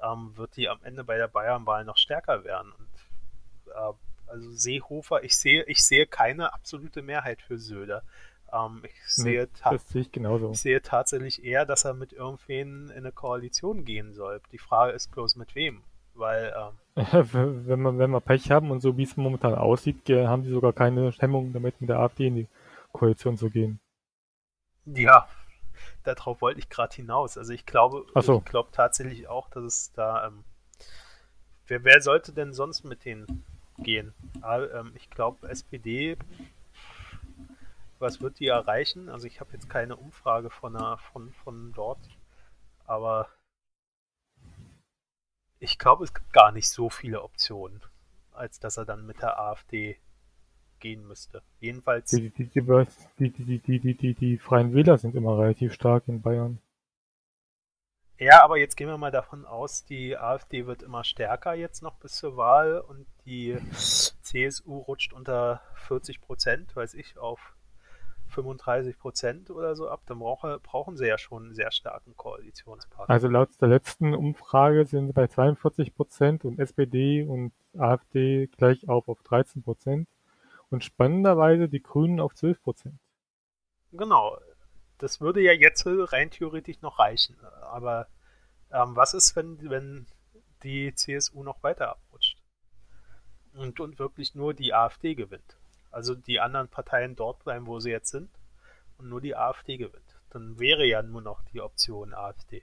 ähm, 0.00 0.36
wird 0.36 0.56
die 0.56 0.68
am 0.68 0.78
Ende 0.84 1.02
bei 1.02 1.16
der 1.16 1.28
Bayernwahl 1.28 1.84
noch 1.84 1.96
stärker 1.96 2.44
werden. 2.44 2.72
Und 2.72 3.72
äh, 3.74 4.30
also 4.30 4.50
Seehofer, 4.52 5.24
ich 5.24 5.36
sehe, 5.36 5.64
ich 5.64 5.84
sehe 5.84 6.06
keine 6.06 6.52
absolute 6.52 7.02
Mehrheit 7.02 7.42
für 7.42 7.58
Söder. 7.58 8.02
Ähm, 8.54 8.82
ich, 8.84 8.92
sehe 9.06 9.48
das 9.62 9.88
sehe 9.88 10.02
ich, 10.02 10.58
sehe 10.58 10.82
tatsächlich 10.82 11.44
eher, 11.44 11.66
dass 11.66 11.84
er 11.84 11.94
mit 11.94 12.12
irgendwen 12.12 12.90
in 12.90 12.98
eine 12.98 13.12
Koalition 13.12 13.84
gehen 13.84 14.12
soll. 14.12 14.40
Die 14.52 14.58
Frage 14.58 14.92
ist 14.92 15.10
bloß 15.10 15.36
mit 15.36 15.54
wem. 15.54 15.82
Weil, 16.14 16.54
ähm, 16.56 16.96
wenn, 17.66 17.82
man, 17.82 17.98
wenn 17.98 18.10
wir 18.10 18.20
Pech 18.20 18.50
haben 18.50 18.70
und 18.70 18.80
so 18.80 18.96
wie 18.96 19.02
es 19.02 19.16
momentan 19.16 19.54
aussieht, 19.54 20.08
haben 20.08 20.44
sie 20.44 20.52
sogar 20.52 20.72
keine 20.72 21.10
Hemmung 21.18 21.52
damit, 21.52 21.80
mit 21.80 21.90
der 21.90 21.98
AfD 21.98 22.28
in 22.28 22.36
die 22.36 22.48
Koalition 22.92 23.36
zu 23.36 23.50
gehen. 23.50 23.80
Ja, 24.84 25.26
darauf 26.04 26.40
wollte 26.40 26.60
ich 26.60 26.68
gerade 26.68 26.94
hinaus. 26.94 27.36
Also 27.36 27.52
ich 27.52 27.66
glaube, 27.66 28.06
so. 28.22 28.38
ich 28.38 28.44
glaube 28.44 28.68
tatsächlich 28.70 29.26
auch, 29.26 29.50
dass 29.50 29.64
es 29.64 29.92
da 29.92 30.28
ähm, 30.28 30.44
wer, 31.66 31.84
wer 31.84 32.00
sollte 32.00 32.32
denn 32.32 32.52
sonst 32.52 32.84
mit 32.84 33.04
denen 33.04 33.44
gehen? 33.78 34.14
Ähm, 34.46 34.92
ich 34.94 35.10
glaube, 35.10 35.48
SPD 35.48 36.16
was 38.04 38.20
wird 38.20 38.38
die 38.38 38.48
erreichen? 38.48 39.08
Also 39.08 39.26
ich 39.26 39.40
habe 39.40 39.52
jetzt 39.54 39.68
keine 39.68 39.96
Umfrage 39.96 40.50
von, 40.50 40.76
einer, 40.76 40.98
von, 40.98 41.32
von 41.32 41.72
dort, 41.72 42.06
aber 42.84 43.28
ich 45.58 45.78
glaube, 45.78 46.04
es 46.04 46.12
gibt 46.12 46.32
gar 46.32 46.52
nicht 46.52 46.68
so 46.68 46.90
viele 46.90 47.22
Optionen, 47.22 47.80
als 48.32 48.60
dass 48.60 48.76
er 48.76 48.84
dann 48.84 49.06
mit 49.06 49.22
der 49.22 49.40
AfD 49.40 49.98
gehen 50.80 51.06
müsste. 51.06 51.42
Jedenfalls. 51.60 52.10
Die, 52.10 52.28
die, 52.28 52.44
die, 52.44 52.60
die, 53.18 53.30
die, 53.30 53.80
die, 53.80 53.94
die, 53.94 54.14
die 54.14 54.38
Freien 54.38 54.74
Wähler 54.74 54.98
sind 54.98 55.14
immer 55.14 55.38
relativ 55.38 55.72
stark 55.72 56.06
in 56.06 56.20
Bayern. 56.20 56.58
Ja, 58.18 58.44
aber 58.44 58.58
jetzt 58.58 58.76
gehen 58.76 58.86
wir 58.86 58.98
mal 58.98 59.10
davon 59.10 59.44
aus, 59.46 59.84
die 59.86 60.16
AfD 60.16 60.66
wird 60.66 60.82
immer 60.82 61.02
stärker 61.02 61.54
jetzt 61.54 61.82
noch 61.82 61.96
bis 61.96 62.12
zur 62.12 62.36
Wahl 62.36 62.78
und 62.78 63.06
die 63.24 63.58
CSU 63.72 64.78
rutscht 64.78 65.12
unter 65.14 65.62
40 65.86 66.20
Prozent, 66.20 66.76
weiß 66.76 66.94
ich, 66.94 67.18
auf 67.18 67.53
35 68.34 68.98
Prozent 68.98 69.50
oder 69.50 69.74
so 69.76 69.88
ab, 69.88 70.02
dann 70.06 70.18
brauche, 70.18 70.58
brauchen 70.60 70.96
sie 70.96 71.06
ja 71.06 71.18
schon 71.18 71.44
einen 71.44 71.54
sehr 71.54 71.70
starken 71.70 72.16
Koalitionspartner. 72.16 73.12
Also 73.12 73.28
laut 73.28 73.50
der 73.60 73.68
letzten 73.68 74.14
Umfrage 74.14 74.84
sind 74.86 75.06
sie 75.06 75.12
bei 75.12 75.26
42 75.26 75.94
Prozent 75.94 76.44
und 76.44 76.58
SPD 76.58 77.22
und 77.22 77.52
AfD 77.78 78.48
gleich 78.48 78.88
auf 78.88 79.08
auf 79.08 79.22
13 79.22 79.62
Prozent 79.62 80.08
und 80.70 80.84
spannenderweise 80.84 81.68
die 81.68 81.82
Grünen 81.82 82.20
auf 82.20 82.34
12 82.34 82.62
Prozent. 82.62 82.98
Genau. 83.92 84.38
Das 84.98 85.20
würde 85.20 85.40
ja 85.40 85.52
jetzt 85.52 85.86
rein 85.86 86.30
theoretisch 86.30 86.80
noch 86.80 86.98
reichen. 86.98 87.36
Aber 87.62 88.08
ähm, 88.72 88.96
was 88.96 89.14
ist, 89.14 89.36
wenn, 89.36 89.58
wenn 89.70 90.06
die 90.62 90.94
CSU 90.94 91.42
noch 91.42 91.62
weiter 91.62 91.90
abrutscht? 91.90 92.38
Und, 93.54 93.78
und 93.78 93.98
wirklich 93.98 94.34
nur 94.34 94.54
die 94.54 94.74
AfD 94.74 95.14
gewinnt? 95.14 95.56
Also 95.94 96.14
die 96.14 96.40
anderen 96.40 96.68
Parteien 96.68 97.16
dort 97.16 97.44
bleiben, 97.44 97.66
wo 97.66 97.80
sie 97.80 97.90
jetzt 97.90 98.10
sind 98.10 98.30
und 98.98 99.08
nur 99.08 99.20
die 99.20 99.36
AfD 99.36 99.76
gewinnt. 99.76 100.02
Dann 100.30 100.58
wäre 100.58 100.84
ja 100.84 101.02
nur 101.02 101.22
noch 101.22 101.42
die 101.52 101.60
Option 101.60 102.12
AfD. 102.12 102.62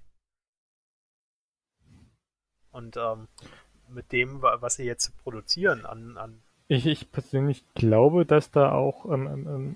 Und 2.72 2.98
ähm, 2.98 3.28
mit 3.88 4.12
dem, 4.12 4.42
was 4.42 4.76
sie 4.76 4.84
jetzt 4.84 5.18
produzieren 5.24 5.86
an, 5.86 6.18
an 6.18 6.42
ich, 6.68 6.86
ich 6.86 7.12
persönlich 7.12 7.66
glaube, 7.76 8.26
dass 8.26 8.50
da 8.50 8.72
auch 8.72 9.04
ähm, 9.12 9.76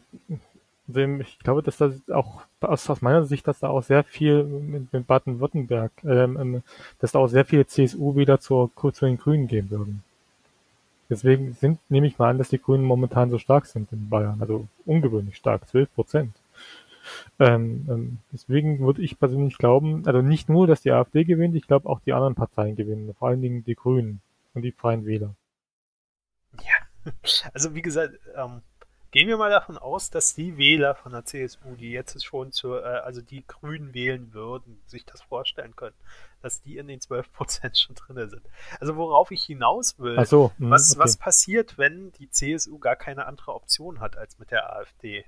ähm, 0.88 1.20
ich 1.20 1.40
glaube, 1.40 1.62
dass 1.62 1.78
da 1.78 1.92
auch 2.14 2.44
aus, 2.62 2.90
aus 2.90 3.02
meiner 3.02 3.26
Sicht, 3.26 3.48
dass 3.48 3.60
da 3.60 3.68
auch 3.68 3.84
sehr 3.84 4.04
viel 4.04 4.44
mit, 4.44 4.94
mit 4.94 5.08
Baden-Württemberg, 5.08 5.92
ähm, 6.04 6.38
ähm 6.40 6.64
dass 7.00 7.12
da 7.12 7.20
auch 7.20 7.28
sehr 7.28 7.44
viele 7.44 7.66
CSU 7.66 8.16
wieder 8.16 8.40
zur, 8.40 8.72
zu 8.76 9.06
den 9.06 9.18
Grünen 9.18 9.48
gehen 9.48 9.70
würden. 9.70 10.04
Deswegen 11.10 11.54
sind, 11.54 11.80
nehme 11.90 12.08
ich 12.08 12.18
mal 12.18 12.30
an, 12.30 12.38
dass 12.38 12.50
die 12.50 12.62
Grünen 12.62 12.84
momentan 12.84 13.30
so 13.30 13.38
stark 13.38 13.66
sind 13.68 13.92
in 13.92 14.10
Bayern, 14.10 14.42
also 14.42 14.68
ungewöhnlich 14.86 15.38
stark, 15.38 15.68
12 15.68 15.94
Prozent. 15.94 16.36
Ähm, 17.40 17.86
ähm, 17.90 18.18
deswegen 18.32 18.80
würde 18.80 19.04
ich 19.04 19.20
persönlich 19.20 19.58
glauben, 19.58 20.04
also 20.08 20.22
nicht 20.22 20.50
nur, 20.50 20.66
dass 20.66 20.82
die 20.82 20.92
AfD 20.92 21.24
gewinnt, 21.24 21.56
ich 21.56 21.68
glaube 21.68 21.88
auch 21.88 22.00
die 22.00 22.14
anderen 22.14 22.34
Parteien 22.34 22.76
gewinnen, 22.76 23.14
vor 23.20 23.28
allen 23.28 23.42
Dingen 23.42 23.64
die 23.64 23.76
Grünen 23.76 24.22
und 24.56 24.64
die 24.64 24.72
Freien 24.72 25.06
Wähler. 25.06 25.36
Ja, 26.64 27.12
also 27.54 27.76
wie 27.76 27.84
gesagt, 27.84 28.18
ähm, 28.36 28.62
gehen 29.15 29.27
wir 29.29 29.38
mal 29.38 29.50
davon 29.50 29.77
aus, 29.77 30.10
dass 30.10 30.36
die 30.36 30.57
Wähler 30.57 30.93
von 30.93 31.13
der 31.13 31.25
CSU, 31.25 31.75
die 31.75 31.91
jetzt 31.91 32.24
schon 32.24 32.51
zur, 32.51 32.84
äh, 32.84 33.00
also 33.00 33.22
die 33.22 33.48
Grünen 33.48 33.93
wählen 33.93 34.34
würden, 34.34 34.81
sich 34.86 35.05
das 35.05 35.22
vorstellen 35.22 35.75
können 35.75 35.95
dass 36.45 36.62
die 36.62 36.77
in 36.77 36.88
den 36.88 37.00
12% 37.00 37.75
schon 37.75 37.95
drin 37.95 38.29
sind. 38.29 38.43
Also 38.79 38.95
worauf 38.95 39.31
ich 39.31 39.43
hinaus 39.43 39.98
will, 39.98 40.24
so, 40.27 40.51
mh, 40.60 40.69
was, 40.69 40.91
okay. 40.91 41.00
was 41.00 41.17
passiert, 41.17 41.79
wenn 41.79 42.12
die 42.13 42.29
CSU 42.29 42.77
gar 42.77 42.95
keine 42.95 43.25
andere 43.25 43.55
Option 43.55 44.00
hat, 44.00 44.15
als 44.15 44.38
mit 44.38 44.51
der 44.51 44.72
AfD 44.75 45.25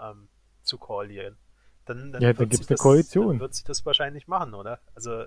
ähm, 0.00 0.28
zu 0.62 0.78
koalieren? 0.78 1.36
Dann, 1.84 2.10
dann 2.10 2.22
ja, 2.22 2.32
dann 2.32 2.48
gibt 2.48 2.62
es 2.62 2.70
eine 2.70 2.78
Koalition. 2.78 3.28
Dann 3.34 3.40
wird 3.40 3.54
sie 3.54 3.64
das 3.64 3.84
wahrscheinlich 3.84 4.28
machen, 4.28 4.54
oder? 4.54 4.80
Also 4.94 5.24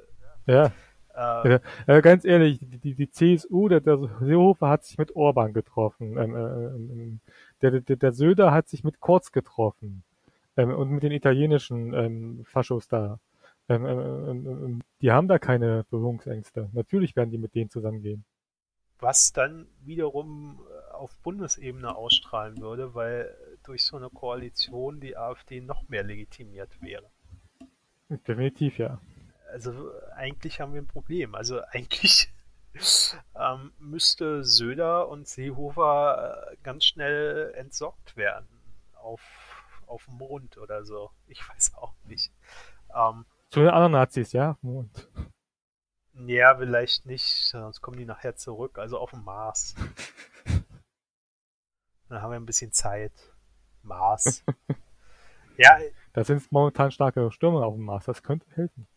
ja. 0.47 0.71
Äh, 1.13 1.59
ja, 1.87 2.01
ganz 2.01 2.25
ehrlich, 2.25 2.59
die, 2.59 2.95
die, 2.95 3.11
CSU, 3.11 3.67
der, 3.67 3.81
der 3.81 3.99
Seehofer 4.21 4.69
hat 4.69 4.85
sich 4.85 4.97
mit 4.97 5.15
Orban 5.15 5.53
getroffen. 5.53 6.17
Ähm, 6.17 6.35
äh, 6.35 6.39
ähm, 6.39 6.91
ähm 6.91 7.19
der, 7.61 7.81
der, 7.81 7.95
der 7.95 8.11
Söder 8.13 8.51
hat 8.51 8.69
sich 8.69 8.83
mit 8.83 8.99
Kurz 8.99 9.31
getroffen. 9.31 10.03
Ähm, 10.57 10.73
und 10.73 10.89
mit 10.89 11.03
den 11.03 11.11
italienischen 11.11 11.93
ähm, 11.93 12.45
Faschos 12.45 12.87
da. 12.87 13.19
Ähm, 13.69 13.85
ähm, 13.85 14.47
ähm, 14.47 14.81
die 15.01 15.11
haben 15.11 15.27
da 15.27 15.37
keine 15.39 15.85
Berührungsängste. 15.89 16.69
Natürlich 16.73 17.15
werden 17.15 17.31
die 17.31 17.37
mit 17.37 17.55
denen 17.55 17.69
zusammengehen. 17.69 18.25
Was 18.99 19.31
dann 19.31 19.67
wiederum 19.81 20.59
äh, 20.59 20.93
auf 20.93 21.15
Bundesebene 21.19 21.95
ausstrahlen 21.95 22.59
würde, 22.59 22.93
weil 22.95 23.33
durch 23.63 23.85
so 23.85 23.95
eine 23.95 24.09
Koalition 24.09 24.99
die 24.99 25.15
AfD 25.15 25.61
noch 25.61 25.87
mehr 25.87 26.03
legitimiert 26.03 26.81
wäre. 26.81 27.05
Definitiv, 28.09 28.79
ja. 28.79 28.99
Also 29.51 29.91
eigentlich 30.15 30.59
haben 30.59 30.73
wir 30.73 30.81
ein 30.81 30.87
Problem. 30.87 31.35
Also 31.35 31.61
eigentlich 31.71 32.33
ähm, 33.35 33.73
müsste 33.79 34.43
Söder 34.43 35.09
und 35.09 35.27
Seehofer 35.27 36.51
äh, 36.51 36.57
ganz 36.63 36.85
schnell 36.85 37.53
entsorgt 37.55 38.15
werden 38.17 38.47
auf, 38.93 39.21
auf 39.87 40.05
dem 40.05 40.15
Mond 40.15 40.57
oder 40.57 40.85
so. 40.85 41.11
Ich 41.27 41.47
weiß 41.49 41.73
auch 41.75 41.93
nicht. 42.05 42.31
Ähm, 42.95 43.25
zu 43.49 43.61
den 43.61 43.69
anderen 43.69 43.93
Nazis, 43.93 44.31
ja? 44.33 44.57
Mond. 44.61 45.09
Ja, 46.27 46.55
vielleicht 46.57 47.05
nicht, 47.05 47.25
sonst 47.25 47.81
kommen 47.81 47.97
die 47.97 48.05
nachher 48.05 48.35
zurück, 48.35 48.77
also 48.77 48.99
auf 48.99 49.11
dem 49.11 49.23
Mars. 49.23 49.73
Dann 52.09 52.21
haben 52.21 52.31
wir 52.31 52.39
ein 52.39 52.45
bisschen 52.45 52.73
Zeit. 52.73 53.13
Mars. 53.83 54.43
ja. 55.57 55.79
Da 56.13 56.23
sind 56.23 56.51
momentan 56.51 56.91
starke 56.91 57.31
Stürme 57.31 57.65
auf 57.65 57.75
dem 57.75 57.85
Mars, 57.85 58.05
das 58.05 58.21
könnte 58.21 58.45
helfen. 58.55 58.87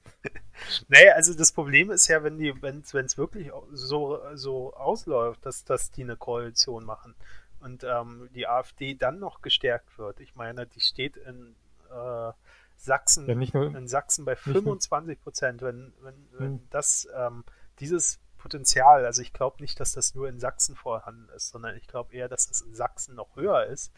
Naja, 0.88 1.14
also 1.14 1.34
das 1.34 1.52
Problem 1.52 1.90
ist 1.90 2.08
ja, 2.08 2.22
wenn 2.22 2.38
die, 2.38 2.60
wenn 2.62 2.80
es 2.80 3.18
wirklich 3.18 3.50
so, 3.72 4.20
so 4.34 4.74
ausläuft, 4.74 5.44
dass, 5.46 5.64
dass 5.64 5.90
die 5.90 6.02
eine 6.02 6.16
Koalition 6.16 6.84
machen 6.84 7.14
und 7.60 7.84
ähm, 7.84 8.28
die 8.34 8.46
AfD 8.46 8.94
dann 8.94 9.18
noch 9.18 9.40
gestärkt 9.42 9.98
wird. 9.98 10.20
Ich 10.20 10.34
meine, 10.34 10.66
die 10.66 10.80
steht 10.80 11.16
in 11.16 11.54
äh, 11.90 12.32
Sachsen, 12.76 13.28
ja, 13.28 13.34
nur, 13.34 13.76
in 13.76 13.86
Sachsen 13.86 14.24
bei 14.24 14.34
25 14.34 15.20
Prozent, 15.22 15.62
wenn, 15.62 15.92
wenn, 16.02 16.28
wenn 16.32 16.52
hm. 16.54 16.68
das 16.70 17.06
ähm, 17.14 17.44
dieses 17.78 18.18
Potenzial, 18.38 19.06
also 19.06 19.22
ich 19.22 19.32
glaube 19.32 19.62
nicht, 19.62 19.78
dass 19.78 19.92
das 19.92 20.16
nur 20.16 20.28
in 20.28 20.40
Sachsen 20.40 20.74
vorhanden 20.74 21.28
ist, 21.36 21.50
sondern 21.50 21.76
ich 21.76 21.86
glaube 21.86 22.12
eher, 22.12 22.28
dass 22.28 22.48
das 22.48 22.60
in 22.60 22.74
Sachsen 22.74 23.14
noch 23.14 23.36
höher 23.36 23.66
ist. 23.66 23.92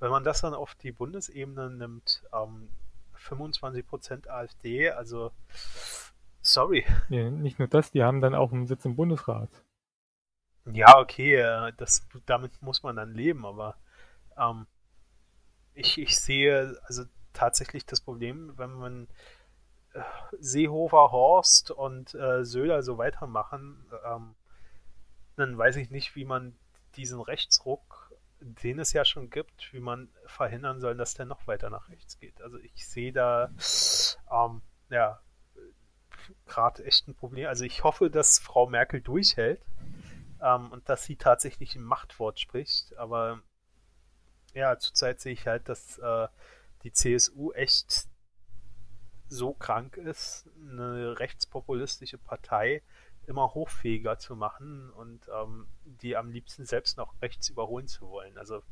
Wenn 0.00 0.10
man 0.10 0.22
das 0.22 0.42
dann 0.42 0.52
auf 0.52 0.74
die 0.74 0.92
Bundesebene 0.92 1.70
nimmt, 1.70 2.22
ähm, 2.34 2.68
25 3.14 3.86
Prozent 3.86 4.30
AfD, 4.30 4.90
also 4.90 5.32
sorry. 6.46 6.86
Ja, 7.08 7.30
nicht 7.30 7.58
nur 7.58 7.68
das, 7.68 7.90
die 7.90 8.02
haben 8.02 8.20
dann 8.20 8.34
auch 8.34 8.52
einen 8.52 8.66
Sitz 8.66 8.84
im 8.84 8.96
Bundesrat. 8.96 9.50
Ja, 10.72 10.98
okay, 10.98 11.36
äh, 11.36 11.72
das, 11.76 12.06
damit 12.26 12.60
muss 12.62 12.82
man 12.82 12.96
dann 12.96 13.14
leben, 13.14 13.44
aber 13.44 13.76
ähm, 14.36 14.66
ich, 15.74 15.98
ich 15.98 16.18
sehe, 16.18 16.78
also 16.84 17.04
tatsächlich 17.32 17.86
das 17.86 18.00
Problem, 18.00 18.52
wenn 18.56 18.72
man 18.72 19.08
äh, 19.92 20.00
Seehofer, 20.38 21.12
Horst 21.12 21.70
und 21.70 22.14
äh, 22.14 22.44
Söder 22.44 22.82
so 22.82 22.98
weitermachen, 22.98 23.84
ähm, 24.04 24.34
dann 25.36 25.56
weiß 25.56 25.76
ich 25.76 25.90
nicht, 25.90 26.16
wie 26.16 26.24
man 26.24 26.56
diesen 26.96 27.20
Rechtsruck, 27.20 28.12
den 28.40 28.78
es 28.78 28.92
ja 28.92 29.04
schon 29.04 29.30
gibt, 29.30 29.72
wie 29.72 29.80
man 29.80 30.08
verhindern 30.24 30.80
soll, 30.80 30.96
dass 30.96 31.14
der 31.14 31.26
noch 31.26 31.46
weiter 31.46 31.70
nach 31.70 31.88
rechts 31.90 32.18
geht. 32.18 32.40
Also 32.40 32.58
ich 32.58 32.86
sehe 32.86 33.12
da 33.12 33.50
ähm, 34.30 34.62
ja 34.88 35.20
gerade 36.46 36.84
echt 36.84 37.08
ein 37.08 37.14
Problem. 37.14 37.48
Also 37.48 37.64
ich 37.64 37.84
hoffe, 37.84 38.10
dass 38.10 38.38
Frau 38.38 38.66
Merkel 38.66 39.00
durchhält 39.00 39.60
ähm, 40.42 40.70
und 40.72 40.88
dass 40.88 41.04
sie 41.04 41.16
tatsächlich 41.16 41.76
ein 41.76 41.82
Machtwort 41.82 42.40
spricht. 42.40 42.96
Aber 42.96 43.40
ja, 44.54 44.78
zurzeit 44.78 45.20
sehe 45.20 45.32
ich 45.32 45.46
halt, 45.46 45.68
dass 45.68 45.98
äh, 45.98 46.28
die 46.82 46.92
CSU 46.92 47.52
echt 47.52 48.08
so 49.28 49.52
krank 49.52 49.96
ist, 49.96 50.48
eine 50.70 51.18
rechtspopulistische 51.18 52.18
Partei 52.18 52.82
immer 53.26 53.54
hochfähiger 53.54 54.18
zu 54.18 54.36
machen 54.36 54.90
und 54.90 55.28
ähm, 55.28 55.66
die 55.84 56.16
am 56.16 56.30
liebsten 56.30 56.64
selbst 56.64 56.96
noch 56.96 57.20
rechts 57.20 57.48
überholen 57.48 57.88
zu 57.88 58.08
wollen. 58.08 58.38
Also 58.38 58.62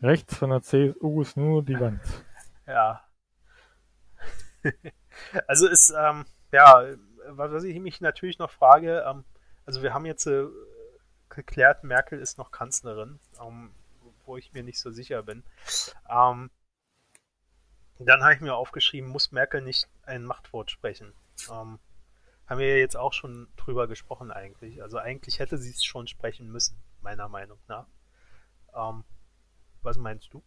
rechts 0.00 0.36
von 0.36 0.50
der 0.50 0.62
CSU 0.62 1.22
ist 1.22 1.36
nur 1.36 1.64
die 1.64 1.78
Wand. 1.78 2.00
Ja. 2.64 3.04
Also 5.46 5.66
ist 5.66 5.92
ähm, 5.96 6.24
ja, 6.52 6.86
was 7.28 7.64
ich 7.64 7.78
mich 7.80 8.00
natürlich 8.00 8.38
noch 8.38 8.50
frage, 8.50 9.04
ähm, 9.06 9.24
also 9.64 9.82
wir 9.82 9.94
haben 9.94 10.06
jetzt 10.06 10.26
äh, 10.26 10.46
geklärt, 11.28 11.84
Merkel 11.84 12.18
ist 12.18 12.38
noch 12.38 12.50
Kanzlerin. 12.50 13.20
Ähm, 13.40 13.72
wo 14.26 14.36
ich 14.36 14.52
mir 14.52 14.62
nicht 14.62 14.78
so 14.78 14.90
sicher 14.90 15.22
bin. 15.22 15.44
Ähm, 16.08 16.50
dann 17.98 18.22
habe 18.22 18.34
ich 18.34 18.40
mir 18.40 18.54
aufgeschrieben, 18.54 19.10
muss 19.10 19.32
Merkel 19.32 19.60
nicht 19.62 19.88
ein 20.02 20.24
Machtwort 20.24 20.70
sprechen. 20.70 21.12
Ähm, 21.50 21.78
haben 22.46 22.58
wir 22.58 22.78
jetzt 22.78 22.96
auch 22.96 23.12
schon 23.12 23.48
drüber 23.56 23.86
gesprochen 23.86 24.30
eigentlich. 24.30 24.82
Also 24.82 24.98
eigentlich 24.98 25.38
hätte 25.38 25.58
sie 25.58 25.70
es 25.70 25.84
schon 25.84 26.06
sprechen 26.06 26.50
müssen, 26.50 26.82
meiner 27.00 27.28
Meinung 27.28 27.58
nach. 27.68 27.86
Ähm, 28.74 29.04
was 29.82 29.96
meinst 29.98 30.32
du? 30.32 30.42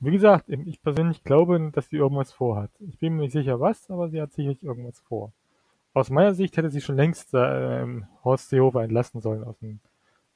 Wie 0.00 0.10
gesagt, 0.10 0.48
ich 0.48 0.82
persönlich 0.82 1.24
glaube, 1.24 1.70
dass 1.72 1.88
sie 1.88 1.96
irgendwas 1.96 2.32
vorhat. 2.32 2.70
Ich 2.80 2.98
bin 2.98 3.14
mir 3.14 3.22
nicht 3.22 3.32
sicher 3.32 3.60
was, 3.60 3.90
aber 3.90 4.08
sie 4.08 4.20
hat 4.20 4.32
sicherlich 4.32 4.62
irgendwas 4.62 4.98
vor. 5.00 5.32
Aus 5.92 6.08
meiner 6.08 6.34
Sicht 6.34 6.56
hätte 6.56 6.70
sie 6.70 6.80
schon 6.80 6.96
längst 6.96 7.34
äh, 7.34 7.86
Horst 8.24 8.48
Seehofer 8.48 8.82
entlassen 8.82 9.20
sollen 9.20 9.44
aus 9.44 9.58
dem 9.58 9.80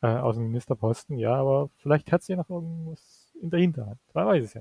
äh, 0.04 0.08
aus 0.08 0.36
dem 0.36 0.48
Ministerposten, 0.48 1.18
ja, 1.18 1.34
aber 1.34 1.70
vielleicht 1.78 2.12
hat 2.12 2.22
sie 2.22 2.32
ja 2.32 2.36
noch 2.36 2.50
irgendwas 2.50 3.32
in 3.40 3.48
der 3.48 3.60
Hinterhand. 3.60 3.98
Man 4.12 4.26
weiß 4.26 4.44
es 4.44 4.54
ja. 4.54 4.60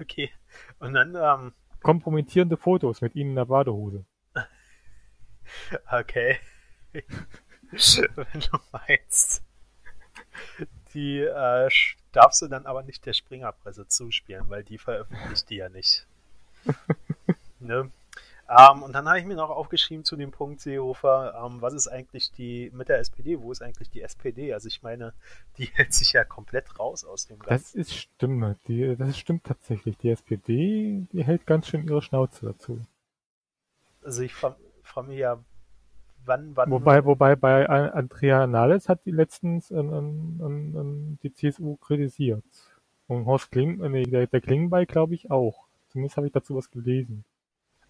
Okay. 0.00 0.30
Und 0.78 0.94
dann, 0.94 1.16
ähm, 1.16 1.52
Kompromittierende 1.82 2.56
Fotos 2.56 3.00
mit 3.00 3.16
ihnen 3.16 3.30
in 3.30 3.36
der 3.36 3.46
Badehose. 3.46 4.04
okay. 5.90 6.36
Wenn 6.92 8.40
du 8.40 8.58
meinst. 8.70 9.44
Die, 10.94 11.20
äh, 11.20 11.68
darfst 12.18 12.42
du 12.42 12.48
dann 12.48 12.66
aber 12.66 12.82
nicht 12.82 13.06
der 13.06 13.12
Springerpresse 13.12 13.86
zuspielen, 13.86 14.50
weil 14.50 14.64
die 14.64 14.76
veröffentlicht 14.76 15.48
die 15.50 15.56
ja 15.56 15.68
nicht. 15.68 16.04
ne? 17.60 17.92
Ähm, 18.48 18.82
und 18.82 18.92
dann 18.92 19.06
habe 19.06 19.20
ich 19.20 19.24
mir 19.24 19.36
noch 19.36 19.50
aufgeschrieben 19.50 20.04
zu 20.04 20.16
dem 20.16 20.32
Punkt, 20.32 20.60
Seehofer, 20.60 21.40
ähm, 21.44 21.60
was 21.62 21.74
ist 21.74 21.86
eigentlich 21.86 22.32
die 22.32 22.72
mit 22.74 22.88
der 22.88 22.98
SPD? 22.98 23.38
Wo 23.38 23.52
ist 23.52 23.62
eigentlich 23.62 23.90
die 23.90 24.02
SPD? 24.02 24.52
Also 24.52 24.66
ich 24.66 24.82
meine, 24.82 25.12
die 25.58 25.66
hält 25.66 25.92
sich 25.92 26.12
ja 26.12 26.24
komplett 26.24 26.78
raus 26.80 27.04
aus 27.04 27.28
dem 27.28 27.38
Ganzen. 27.38 27.50
Das 27.50 27.74
ist 27.74 27.94
Stimme. 27.94 28.56
Die, 28.66 28.96
das 28.96 29.16
stimmt 29.16 29.44
tatsächlich. 29.44 29.96
Die 29.98 30.10
SPD, 30.10 31.06
die 31.12 31.24
hält 31.24 31.46
ganz 31.46 31.68
schön 31.68 31.86
ihre 31.86 32.02
Schnauze 32.02 32.46
dazu. 32.46 32.80
Also 34.02 34.22
ich 34.22 34.34
frage 34.34 34.56
mich 35.06 35.18
ja, 35.18 35.38
wann, 36.28 36.54
wann. 36.54 36.70
Wobei, 36.70 37.04
wobei 37.04 37.34
bei 37.34 37.68
Andrea 37.68 38.46
Nahles 38.46 38.88
hat 38.88 39.04
die 39.04 39.10
letztens 39.10 39.72
an, 39.72 39.92
an, 39.92 40.74
an 40.76 41.18
die 41.22 41.32
CSU 41.32 41.76
kritisiert. 41.76 42.44
Und 43.08 43.26
Horst 43.26 43.50
Kling, 43.50 43.78
nee, 43.90 44.04
der, 44.04 44.26
der 44.26 44.40
Klingbeil 44.40 44.86
glaube 44.86 45.14
ich 45.14 45.30
auch. 45.30 45.66
Zumindest 45.88 46.16
habe 46.18 46.26
ich 46.26 46.32
dazu 46.32 46.54
was 46.54 46.70
gelesen. 46.70 47.24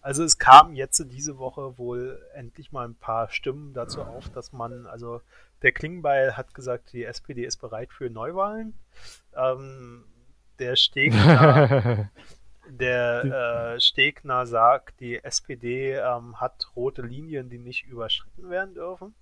Also 0.01 0.23
es 0.23 0.37
kam 0.37 0.73
jetzt 0.75 1.05
diese 1.11 1.37
Woche 1.37 1.77
wohl 1.77 2.19
endlich 2.33 2.71
mal 2.71 2.87
ein 2.87 2.95
paar 2.95 3.29
Stimmen 3.29 3.73
dazu 3.73 4.01
auf, 4.01 4.29
dass 4.29 4.53
man, 4.53 4.85
also 4.87 5.21
der 5.61 5.73
Klingbeil 5.73 6.37
hat 6.37 6.53
gesagt, 6.53 6.93
die 6.93 7.03
SPD 7.03 7.43
ist 7.43 7.57
bereit 7.57 7.91
für 7.91 8.09
Neuwahlen. 8.09 8.73
Ähm, 9.35 10.05
der 10.57 10.77
Stegner, 10.77 12.09
der 12.69 13.75
äh, 13.75 13.79
Stegner 13.79 14.45
sagt, 14.45 14.99
die 14.99 15.23
SPD 15.23 15.93
ähm, 15.93 16.39
hat 16.39 16.71
rote 16.75 17.01
Linien, 17.01 17.49
die 17.49 17.59
nicht 17.59 17.85
überschritten 17.85 18.49
werden 18.49 18.73
dürfen. 18.75 19.15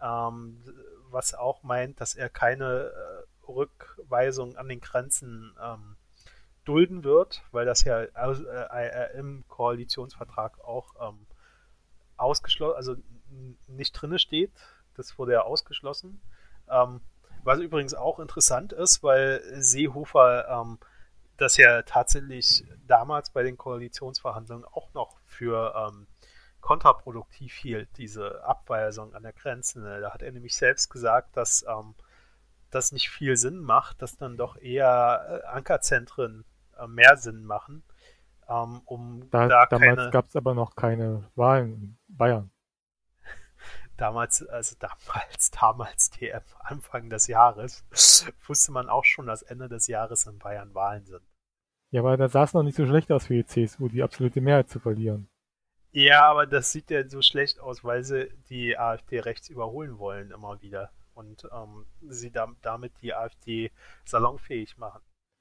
Ähm, 0.00 0.62
was 1.10 1.34
auch 1.34 1.62
meint, 1.62 2.00
dass 2.00 2.14
er 2.14 2.28
keine 2.28 2.92
äh, 2.92 3.50
Rückweisung 3.50 4.56
an 4.56 4.68
den 4.68 4.80
Grenzen 4.80 5.54
ähm, 5.62 5.96
dulden 6.64 7.04
wird, 7.04 7.42
weil 7.52 7.64
das 7.64 7.84
ja 7.84 8.02
äh, 8.02 8.08
äh, 8.12 9.18
im 9.18 9.44
Koalitionsvertrag 9.48 10.60
auch 10.60 10.94
ähm, 11.00 11.26
ausgeschlossen, 12.16 12.76
also 12.76 12.96
nicht 13.66 13.92
drinne 13.92 14.18
steht. 14.18 14.52
Das 14.96 15.18
wurde 15.18 15.32
ja 15.32 15.42
ausgeschlossen. 15.42 16.20
Ähm, 16.68 17.00
was 17.44 17.60
übrigens 17.60 17.94
auch 17.94 18.18
interessant 18.18 18.72
ist, 18.72 19.02
weil 19.02 19.40
Seehofer 19.62 20.48
ähm, 20.48 20.78
das 21.36 21.56
ja 21.56 21.82
tatsächlich 21.82 22.64
damals 22.86 23.30
bei 23.30 23.42
den 23.42 23.56
Koalitionsverhandlungen 23.56 24.64
auch 24.64 24.92
noch 24.94 25.18
für 25.24 25.74
ähm, 25.76 26.06
kontraproduktiv 26.60 27.54
hielt, 27.54 27.88
diese 27.96 28.44
Abweisung 28.44 29.14
an 29.14 29.22
der 29.22 29.32
Grenze. 29.32 30.00
Da 30.00 30.12
hat 30.12 30.22
er 30.22 30.32
nämlich 30.32 30.56
selbst 30.56 30.90
gesagt, 30.90 31.36
dass 31.36 31.64
ähm, 31.68 31.94
das 32.70 32.92
nicht 32.92 33.08
viel 33.08 33.36
Sinn 33.36 33.60
macht, 33.60 34.02
dass 34.02 34.16
dann 34.16 34.36
doch 34.36 34.56
eher 34.56 35.42
äh, 35.44 35.46
Ankerzentren 35.46 36.44
äh, 36.78 36.86
mehr 36.86 37.16
Sinn 37.16 37.44
machen, 37.44 37.84
ähm, 38.48 38.80
um 38.84 39.28
da, 39.30 39.46
da 39.46 39.66
damals 39.66 40.10
gab 40.10 40.26
es 40.26 40.36
aber 40.36 40.54
noch 40.54 40.74
keine 40.74 41.30
Wahlen 41.34 41.72
in 41.74 41.98
Bayern. 42.08 42.50
Damals, 43.96 44.46
also 44.46 44.76
damals, 44.78 45.50
damals 45.60 46.10
TM, 46.10 46.42
Anfang 46.60 47.10
des 47.10 47.26
Jahres, 47.26 47.84
wusste 48.46 48.72
man 48.72 48.88
auch 48.88 49.04
schon, 49.04 49.26
dass 49.26 49.42
Ende 49.42 49.68
des 49.68 49.86
Jahres 49.86 50.26
in 50.26 50.38
Bayern 50.38 50.74
Wahlen 50.74 51.04
sind. 51.06 51.22
Ja, 51.90 52.00
aber 52.02 52.16
da 52.16 52.28
sah 52.28 52.44
es 52.44 52.52
noch 52.52 52.62
nicht 52.62 52.76
so 52.76 52.86
schlecht 52.86 53.10
aus 53.12 53.26
für 53.26 53.34
die 53.34 53.46
CSU, 53.46 53.88
die 53.88 54.02
absolute 54.02 54.40
Mehrheit 54.40 54.68
zu 54.68 54.80
verlieren. 54.80 55.28
Ja, 55.92 56.28
aber 56.28 56.46
das 56.46 56.72
sieht 56.72 56.90
ja 56.90 57.08
so 57.08 57.22
schlecht 57.22 57.60
aus, 57.60 57.82
weil 57.84 58.04
sie 58.04 58.28
die 58.50 58.76
AfD 58.76 59.20
rechts 59.20 59.48
überholen 59.48 59.98
wollen 59.98 60.30
immer 60.30 60.60
wieder 60.60 60.90
und 61.14 61.48
ähm, 61.52 61.86
sie 62.02 62.30
da, 62.30 62.48
damit 62.60 62.92
die 63.00 63.14
AfD 63.14 63.70
salonfähig 64.04 64.76
machen. 64.76 65.00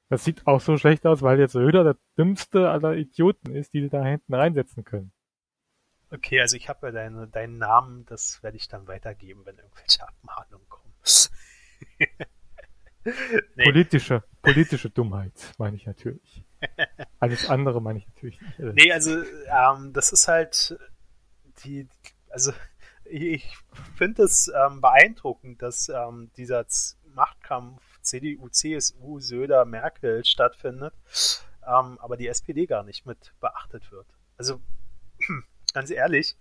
Das 0.09 0.23
sieht 0.23 0.45
auch 0.45 0.61
so 0.61 0.77
schlecht 0.77 1.05
aus, 1.05 1.21
weil 1.21 1.39
jetzt 1.39 1.53
Söder 1.53 1.83
der 1.83 1.97
dümmste 2.17 2.69
aller 2.69 2.95
Idioten 2.95 3.55
ist, 3.55 3.73
die 3.73 3.81
sie 3.81 3.89
da 3.89 4.03
hinten 4.03 4.33
reinsetzen 4.33 4.83
können. 4.83 5.11
Okay, 6.15 6.39
also 6.39 6.55
ich 6.55 6.69
habe 6.69 6.87
ja 6.87 6.91
deine, 6.93 7.27
deinen 7.27 7.57
Namen, 7.57 8.05
das 8.05 8.41
werde 8.41 8.55
ich 8.57 8.67
dann 8.69 8.87
weitergeben, 8.87 9.45
wenn 9.45 9.57
irgendwelche 9.57 10.07
Abmahnungen 10.07 10.67
kommen. 10.69 10.93
nee. 13.55 13.63
Politische, 13.65 14.23
politische 14.41 14.89
Dummheit, 14.89 15.33
meine 15.57 15.75
ich 15.75 15.85
natürlich. 15.85 16.43
Alles 17.19 17.49
andere 17.49 17.81
meine 17.81 17.99
ich 17.99 18.07
natürlich 18.07 18.39
nicht. 18.41 18.59
Nee, 18.59 18.91
also 18.93 19.21
ähm, 19.21 19.91
das 19.93 20.13
ist 20.13 20.27
halt 20.27 20.77
die, 21.63 21.87
also 22.29 22.53
ich 23.03 23.57
finde 23.97 24.23
es 24.23 24.49
ähm, 24.55 24.79
beeindruckend, 24.79 25.61
dass 25.61 25.89
ähm, 25.89 26.31
dieser 26.37 26.65
Machtkampf 27.13 27.81
CDU, 28.01 28.47
CSU, 28.49 29.19
Söder, 29.19 29.65
Merkel 29.65 30.23
stattfindet, 30.23 30.93
ähm, 31.67 31.99
aber 31.99 32.15
die 32.15 32.27
SPD 32.27 32.67
gar 32.67 32.83
nicht 32.83 33.05
mit 33.05 33.33
beachtet 33.41 33.91
wird. 33.91 34.07
Also 34.37 34.61
ganz 35.75 35.91
ehrlich, 35.91 36.37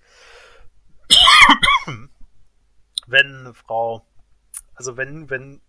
wenn 3.09 3.53
Frau, 3.53 4.07
also 4.75 4.97
wenn, 4.97 5.29
wenn, 5.29 5.61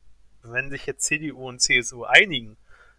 wenn 0.43 0.69
sich 0.69 0.85
jetzt 0.85 1.03
CDU 1.03 1.49
und 1.49 1.59
CSU 1.59 2.03
einigen 2.03 2.57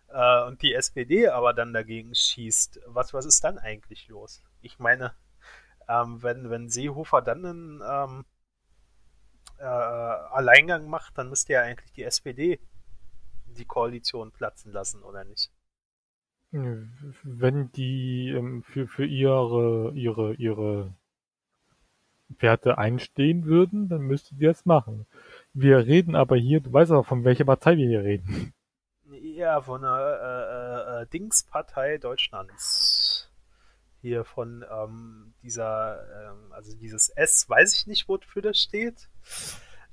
äh, 0.09 0.43
und 0.43 0.63
die 0.63 0.75
SPD 0.75 1.29
aber 1.29 1.55
dann 1.55 1.73
dagegen 1.73 2.17
schießt, 2.17 2.81
was, 2.87 3.15
was 3.15 3.27
ist 3.27 3.45
dann 3.45 3.59
eigentlich 3.59 4.09
los? 4.09 4.43
Ich 4.61 4.81
meine, 4.81 5.15
ähm, 5.89 6.21
wenn, 6.25 6.51
wenn 6.51 6.69
Seehofer 6.69 7.23
dann 7.23 7.47
einen 7.47 7.83
ähm, 7.89 8.25
äh, 9.59 9.63
Alleingang 9.63 10.89
macht, 10.89 11.17
dann 11.17 11.29
müsste 11.29 11.53
ja 11.53 11.63
eigentlich 11.63 11.93
die 11.93 12.03
SPD 12.03 12.59
die 13.47 13.65
Koalition 13.65 14.33
platzen 14.33 14.73
lassen, 14.73 15.05
oder 15.05 15.23
nicht? 15.23 15.53
Wenn 16.51 17.71
die 17.73 18.31
ähm, 18.31 18.63
für, 18.63 18.87
für 18.87 19.05
ihre, 19.05 19.93
ihre, 19.95 20.35
ihre 20.35 20.95
Werte 22.29 22.79
einstehen 22.79 23.45
würden, 23.45 23.89
dann 23.89 24.03
müsste 24.03 24.35
die 24.35 24.47
das 24.47 24.65
machen. 24.65 25.07
Wir 25.53 25.79
reden 25.79 26.15
aber 26.15 26.37
hier, 26.37 26.61
du 26.61 26.73
weißt 26.73 26.93
aber, 26.93 27.05
von 27.05 27.25
welcher 27.25 27.45
Partei 27.45 27.77
wir 27.77 27.89
hier 27.89 28.05
reden. 28.05 28.53
Ja, 29.11 29.61
von 29.61 29.83
der 29.83 29.91
äh, 29.91 31.01
äh, 31.01 31.03
äh 31.03 31.07
Dingspartei 31.07 31.99
Deutschlands. 31.99 33.31
Hier 34.01 34.25
von 34.25 34.65
ähm, 34.71 35.35
dieser, 35.43 36.31
ähm, 36.31 36.53
also 36.53 36.77
dieses 36.77 37.09
S, 37.11 37.49
weiß 37.49 37.75
ich 37.75 37.87
nicht, 37.87 38.09
wofür 38.09 38.43
das 38.43 38.59
steht. 38.59 39.09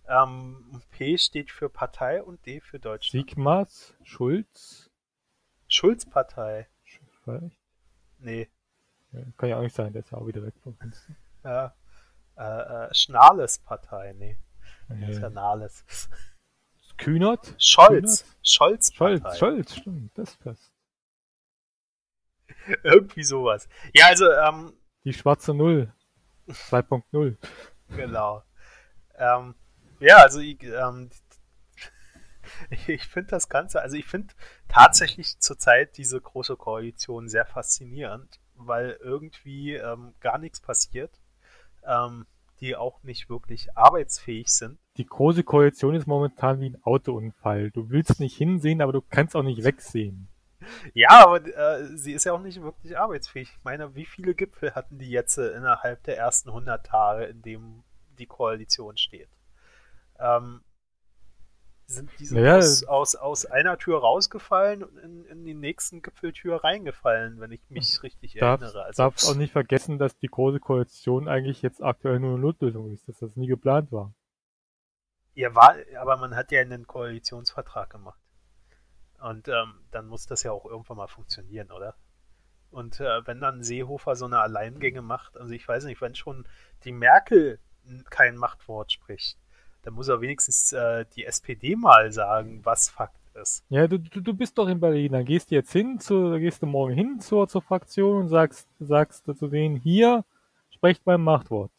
Ähm, 0.08 0.82
P 0.92 1.18
steht 1.18 1.52
für 1.52 1.70
Partei 1.70 2.22
und 2.22 2.46
D 2.46 2.60
für 2.60 2.80
Deutschland. 2.80 3.28
Sigmas, 3.28 3.96
Schulz. 4.04 4.93
Schulz-Partei. 5.74 6.68
Vielleicht? 7.24 7.58
Nee. 8.20 8.50
Ja, 9.12 9.22
kann 9.38 9.50
ja 9.50 9.58
auch 9.58 9.62
nicht 9.62 9.76
sein, 9.76 9.92
der 9.92 10.04
ist 10.04 10.12
ja 10.12 10.18
auch 10.20 10.28
wieder 10.28 10.44
weg 10.44 10.54
von 10.62 10.76
uns. 10.82 11.08
Ja. 11.44 11.74
Äh, 12.38 12.44
äh, 12.44 12.94
Schnales-Partei, 12.94 14.14
nee. 14.14 14.38
Ja. 14.90 14.96
Das 14.96 15.10
ist 15.10 15.22
ja 15.22 15.30
Nahles. 15.30 16.10
Kühnert? 16.98 17.56
Scholz. 17.58 18.26
Scholz. 18.44 18.94
Scholz, 18.94 19.38
Scholz, 19.38 19.76
stimmt, 19.76 20.16
das 20.18 20.38
passt. 20.38 20.72
Irgendwie 22.84 23.24
sowas. 23.24 23.68
Ja, 23.94 24.08
also, 24.08 24.32
ähm. 24.32 24.74
Die 25.04 25.14
schwarze 25.14 25.54
Null. 25.54 25.92
2.0. 26.48 27.38
genau. 27.96 28.44
Ähm, 29.16 29.56
ja, 30.00 30.18
also 30.18 30.40
ich, 30.40 30.62
ähm, 30.64 31.10
ich 32.88 33.08
finde 33.08 33.32
das 33.32 33.50
Ganze, 33.50 33.82
also 33.82 33.96
ich 33.96 34.06
finde 34.06 34.34
tatsächlich 34.68 35.40
zurzeit 35.40 35.98
diese 35.98 36.20
große 36.20 36.56
Koalition 36.56 37.28
sehr 37.28 37.46
faszinierend, 37.46 38.40
weil 38.56 38.98
irgendwie 39.02 39.76
ähm, 39.76 40.14
gar 40.20 40.38
nichts 40.38 40.60
passiert, 40.60 41.12
ähm, 41.86 42.26
die 42.60 42.76
auch 42.76 43.04
nicht 43.04 43.30
wirklich 43.30 43.76
arbeitsfähig 43.76 44.50
sind. 44.50 44.80
Die 44.98 45.06
große 45.06 45.44
Koalition 45.44 45.96
ist 45.96 46.08
momentan 46.08 46.60
wie 46.60 46.70
ein 46.70 46.84
Autounfall. 46.84 47.72
Du 47.72 47.90
willst 47.90 48.20
nicht 48.20 48.38
hinsehen, 48.38 48.82
aber 48.82 48.94
du 48.94 49.02
kannst 49.02 49.36
auch 49.36 49.44
nicht 49.44 49.64
wegsehen. 49.64 50.30
Ja, 50.94 51.26
aber 51.26 51.46
äh, 51.46 51.98
sie 51.98 52.14
ist 52.14 52.24
ja 52.24 52.32
auch 52.32 52.40
nicht 52.40 52.62
wirklich 52.62 52.98
arbeitsfähig. 52.98 53.50
Ich 53.50 53.64
meine, 53.66 53.96
wie 53.96 54.06
viele 54.06 54.34
Gipfel 54.34 54.76
hatten 54.76 54.98
die 54.98 55.10
jetzt 55.10 55.38
äh, 55.38 55.50
innerhalb 55.50 56.04
der 56.04 56.18
ersten 56.18 56.50
100 56.50 56.86
Tage, 56.86 57.26
in 57.26 57.42
dem 57.42 57.84
die 58.18 58.28
Koalition 58.28 58.96
steht? 58.96 59.28
ähm, 60.20 60.62
sind 61.94 62.10
diese 62.20 62.36
naja, 62.36 62.58
aus, 62.58 62.84
aus, 62.84 63.16
aus, 63.16 63.46
einer 63.46 63.78
Tür 63.78 64.00
rausgefallen 64.00 64.84
und 64.84 64.98
in, 64.98 65.26
in 65.26 65.46
die 65.46 65.54
nächsten 65.54 66.02
Gipfeltür 66.02 66.64
reingefallen, 66.64 67.40
wenn 67.40 67.52
ich 67.52 67.62
mich 67.70 68.02
richtig 68.04 68.34
darf, 68.34 68.62
erinnere. 68.62 68.84
Also, 68.86 69.04
darfst 69.04 69.30
auch 69.30 69.36
nicht 69.36 69.52
vergessen, 69.52 70.00
dass 70.00 70.18
die 70.18 70.28
große 70.28 70.60
Koalition 70.60 71.28
eigentlich 71.28 71.62
jetzt 71.62 71.82
aktuell 71.82 72.20
nur 72.20 72.32
eine 72.32 72.40
Notlösung 72.40 72.92
ist, 72.92 73.08
dass 73.08 73.20
das 73.20 73.36
nie 73.36 73.48
geplant 73.48 73.92
war. 73.92 74.14
Ja, 75.36 75.56
war, 75.56 75.76
aber 76.00 76.18
man 76.18 76.36
hat 76.36 76.52
ja 76.52 76.62
einen 76.62 76.86
Koalitionsvertrag 76.86 77.90
gemacht. 77.90 78.20
Und 79.20 79.48
ähm, 79.48 79.86
dann 79.92 80.08
muss 80.08 80.26
das 80.26 80.44
ja 80.44 80.52
auch 80.52 80.66
irgendwann 80.66 80.98
mal 80.98 81.08
funktionieren, 81.08 81.72
oder? 81.72 81.96
Und 82.70 83.00
äh, 83.00 83.26
wenn 83.26 83.40
dann 83.40 83.64
Seehofer 83.64 84.16
so 84.16 84.26
eine 84.26 84.40
Alleingänge 84.40 85.02
macht, 85.02 85.38
also 85.38 85.54
ich 85.54 85.68
weiß 85.68 85.86
nicht, 85.86 86.02
wenn 86.02 86.16
schon 86.16 86.48
die 86.84 86.92
Merkel 86.92 87.60
kein 88.10 88.36
Machtwort 88.36 88.92
spricht, 88.92 89.38
da 89.84 89.92
muss 89.92 90.08
er 90.08 90.22
wenigstens 90.22 90.74
äh, 90.74 91.06
die 91.16 91.26
SPD 91.26 91.76
mal 91.76 92.12
sagen, 92.12 92.62
was 92.64 92.90
Fakt 92.90 93.20
ist. 93.36 93.64
Ja, 93.70 93.88
du, 93.88 94.00
du, 94.00 94.22
du 94.22 94.34
bist 94.34 94.58
doch 94.58 94.68
in 94.68 94.80
Berlin. 94.80 95.12
Dann 95.12 95.26
gehst 95.26 95.52
du 95.52 95.56
jetzt 95.56 95.72
hin, 95.72 96.00
zu, 96.00 96.38
gehst 96.40 96.62
du 96.62 96.66
morgen 96.66 96.94
hin 96.94 97.20
zur, 97.20 97.48
zur 97.48 97.62
Fraktion 97.62 98.24
und 98.24 98.28
sagst, 98.30 98.68
sagst 98.80 99.26
zu 99.26 99.48
denen, 99.48 99.76
hier, 99.76 100.24
sprecht 100.70 101.04
beim 101.04 101.24
Machtwort. 101.24 101.72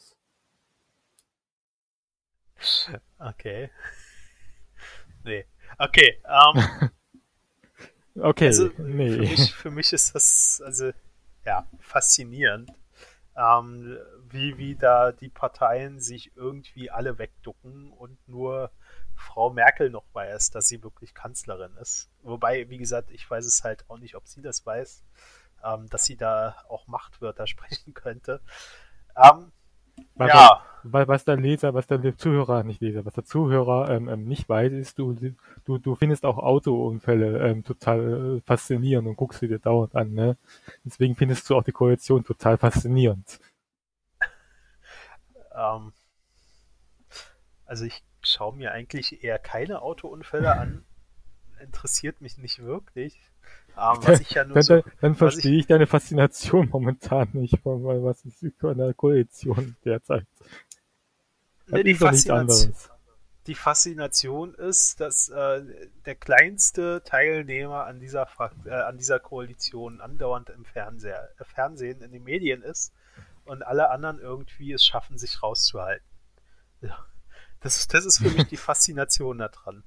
Okay. 3.18 3.70
Nee. 5.26 5.46
Okay, 5.78 6.18
ähm, 6.28 6.90
Okay, 8.16 8.46
also 8.46 8.70
nee. 8.78 9.10
für, 9.10 9.18
mich, 9.18 9.54
für 9.54 9.70
mich 9.70 9.92
ist 9.92 10.14
das 10.14 10.62
also 10.64 10.92
ja 11.44 11.66
faszinierend, 11.80 12.70
ähm, 13.36 13.98
wie, 14.34 14.58
wie 14.58 14.74
da 14.74 15.12
die 15.12 15.28
Parteien 15.28 16.00
sich 16.00 16.32
irgendwie 16.36 16.90
alle 16.90 17.18
wegducken 17.18 17.90
und 17.92 18.18
nur 18.28 18.70
Frau 19.14 19.50
Merkel 19.50 19.90
noch 19.90 20.04
weiß, 20.12 20.50
dass 20.50 20.68
sie 20.68 20.82
wirklich 20.82 21.14
Kanzlerin 21.14 21.76
ist. 21.80 22.10
Wobei, 22.22 22.68
wie 22.68 22.78
gesagt, 22.78 23.10
ich 23.10 23.30
weiß 23.30 23.46
es 23.46 23.64
halt 23.64 23.88
auch 23.88 23.98
nicht, 23.98 24.16
ob 24.16 24.26
sie 24.26 24.42
das 24.42 24.66
weiß, 24.66 25.04
ähm, 25.64 25.88
dass 25.88 26.04
sie 26.04 26.16
da 26.16 26.56
auch 26.68 26.86
Machtwörter 26.88 27.46
sprechen 27.46 27.94
könnte. 27.94 28.40
Ähm, 29.16 29.52
Was, 30.16 30.28
ja, 30.28 30.62
was, 30.82 31.08
was 31.08 31.24
der 31.24 31.36
Leser, 31.36 31.72
was 31.72 31.86
der 31.86 32.16
Zuhörer, 32.16 32.64
nicht 32.64 32.80
Leser, 32.80 33.06
was 33.06 33.14
der 33.14 33.24
Zuhörer 33.24 33.88
ähm, 33.90 34.08
ähm, 34.08 34.24
nicht 34.24 34.48
weiß, 34.48 34.72
ist, 34.72 34.98
du, 34.98 35.16
du, 35.64 35.78
du 35.78 35.94
findest 35.94 36.24
auch 36.26 36.38
Autounfälle 36.38 37.38
ähm, 37.48 37.64
total 37.64 38.36
äh, 38.36 38.40
faszinierend 38.40 39.06
und 39.08 39.16
guckst 39.16 39.40
sie 39.40 39.48
dir 39.48 39.60
dauernd 39.60 39.94
an, 39.94 40.12
ne? 40.12 40.36
Deswegen 40.84 41.14
findest 41.14 41.48
du 41.48 41.56
auch 41.56 41.62
die 41.62 41.72
Koalition 41.72 42.24
total 42.24 42.58
faszinierend. 42.58 43.38
Ähm, 45.56 45.92
also 47.66 47.84
ich 47.84 48.02
schaue 48.22 48.56
mir 48.56 48.72
eigentlich 48.72 49.22
eher 49.22 49.38
keine 49.38 49.82
Autounfälle 49.82 50.56
an. 50.56 50.84
Interessiert 51.60 52.20
mich 52.20 52.38
nicht 52.38 52.62
wirklich. 52.62 53.18
Ähm, 53.76 53.98
was 54.02 54.20
ich 54.20 54.30
ja 54.30 54.44
nur 54.44 54.54
Dann, 54.54 54.62
so, 54.62 54.82
dann, 55.00 55.14
verstehe 55.14 55.58
ich 55.58 55.66
deine 55.66 55.86
Faszination 55.86 56.68
momentan 56.70 57.28
nicht, 57.32 57.58
von 57.60 57.84
weil 57.84 58.02
was 58.04 58.24
ist 58.24 58.44
von 58.58 58.76
der 58.76 58.94
Koalition 58.94 59.76
derzeit. 59.84 60.26
Das 61.66 61.74
Ne, 61.76 61.84
die, 61.84 61.94
Faszination, 61.94 62.74
die 63.46 63.54
Faszination 63.54 64.54
ist, 64.54 65.00
dass 65.00 65.30
äh, 65.30 65.62
der 66.04 66.14
kleinste 66.14 67.02
Teilnehmer 67.04 67.86
an 67.86 68.00
dieser, 68.00 68.26
Fra 68.26 68.50
äh, 68.66 68.70
an 68.70 68.98
dieser 68.98 69.18
Koalition 69.18 70.02
andauernd 70.02 70.50
im 70.50 70.66
Fernseher, 70.66 71.30
äh, 71.38 71.44
Fernsehen, 71.44 72.02
in 72.02 72.12
den 72.12 72.24
Medien 72.24 72.62
ist 72.62 72.92
und 73.46 73.62
alle 73.62 73.90
anderen 73.90 74.18
irgendwie 74.20 74.72
es 74.72 74.84
schaffen, 74.84 75.18
sich 75.18 75.42
rauszuhalten. 75.42 76.06
Ja. 76.80 77.06
Das, 77.60 77.76
ist- 77.78 77.94
das 77.94 78.04
ist 78.04 78.18
für 78.18 78.30
mich 78.30 78.46
die 78.48 78.56
Faszination 78.58 79.38
daran. 79.38 79.84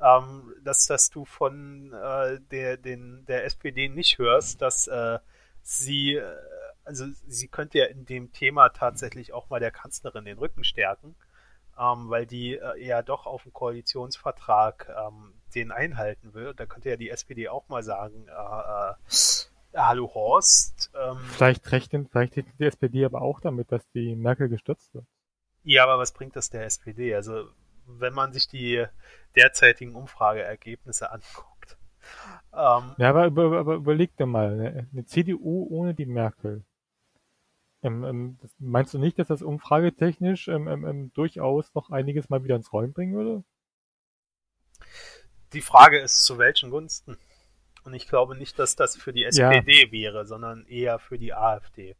Ähm, 0.00 0.54
dass, 0.62 0.86
dass 0.86 1.10
du 1.10 1.24
von 1.24 1.92
äh, 1.92 2.38
der, 2.50 2.76
den, 2.76 3.24
der 3.26 3.44
SPD 3.46 3.88
nicht 3.88 4.18
hörst, 4.18 4.60
dass 4.62 4.86
äh, 4.88 5.18
sie, 5.62 6.16
äh, 6.16 6.36
also 6.84 7.06
sie 7.26 7.48
könnte 7.48 7.78
ja 7.78 7.86
in 7.86 8.04
dem 8.04 8.32
Thema 8.32 8.68
tatsächlich 8.70 9.32
auch 9.32 9.48
mal 9.48 9.58
der 9.60 9.70
Kanzlerin 9.70 10.26
den 10.26 10.38
Rücken 10.38 10.64
stärken, 10.64 11.16
ähm, 11.78 12.10
weil 12.10 12.26
die 12.26 12.56
äh, 12.58 12.84
ja 12.86 13.02
doch 13.02 13.26
auf 13.26 13.44
dem 13.44 13.52
Koalitionsvertrag 13.54 14.88
ähm, 14.90 15.34
den 15.54 15.72
einhalten 15.72 16.34
will. 16.34 16.54
Da 16.54 16.66
könnte 16.66 16.90
ja 16.90 16.96
die 16.96 17.10
SPD 17.10 17.48
auch 17.48 17.68
mal 17.68 17.82
sagen, 17.82 18.28
äh, 18.28 18.32
äh, 18.90 18.94
hallo 19.76 20.12
Horst, 20.14 20.90
ähm, 20.94 21.18
Vielleicht 21.18 21.70
rechnet, 21.72 22.08
vielleicht 22.10 22.36
rechnet 22.36 22.58
die 22.58 22.64
SPD 22.64 23.04
aber 23.04 23.22
auch 23.22 23.40
damit, 23.40 23.70
dass 23.72 23.88
die 23.90 24.16
Merkel 24.16 24.48
gestürzt 24.48 24.94
wird. 24.94 25.06
ja, 25.64 25.84
aber 25.84 25.98
was 25.98 26.12
bringt 26.12 26.36
das 26.36 26.50
der 26.50 26.64
SPD? 26.64 27.14
Also 27.14 27.48
wenn 27.86 28.14
man 28.14 28.32
sich 28.32 28.48
die 28.48 28.84
derzeitigen 29.36 29.94
Umfrageergebnisse 29.94 31.10
anguckt. 31.10 31.76
Ähm, 32.52 32.94
Ja, 32.98 33.10
aber, 33.10 33.26
über, 33.26 33.58
aber 33.58 33.74
überleg 33.76 34.16
dir 34.16 34.26
mal, 34.26 34.56
ne? 34.56 34.88
eine 34.92 35.04
CDU 35.04 35.66
ohne 35.70 35.94
die 35.94 36.06
Merkel. 36.06 36.64
Ähm, 37.82 38.04
ähm, 38.04 38.38
das, 38.40 38.54
meinst 38.58 38.94
du 38.94 38.98
nicht, 38.98 39.18
dass 39.18 39.28
das 39.28 39.42
umfragetechnisch 39.42 40.48
ähm, 40.48 40.66
ähm, 40.66 41.12
durchaus 41.14 41.74
noch 41.74 41.90
einiges 41.90 42.28
mal 42.28 42.42
wieder 42.42 42.56
ins 42.56 42.72
Rollen 42.72 42.92
bringen 42.92 43.14
würde? 43.14 43.44
die 45.52 45.62
Frage 45.62 45.98
ist, 45.98 46.24
zu 46.24 46.38
welchen 46.38 46.70
Gunsten? 46.70 47.16
Und 47.86 47.94
ich 47.94 48.08
glaube 48.08 48.36
nicht, 48.36 48.58
dass 48.58 48.74
das 48.74 48.96
für 48.96 49.12
die 49.12 49.20
Ja. 49.22 49.52
SPD 49.52 49.92
wäre, 49.92 50.26
sondern 50.26 50.66
eher 50.66 50.98
für 50.98 51.18
die 51.18 51.32
AfD. 51.32 51.94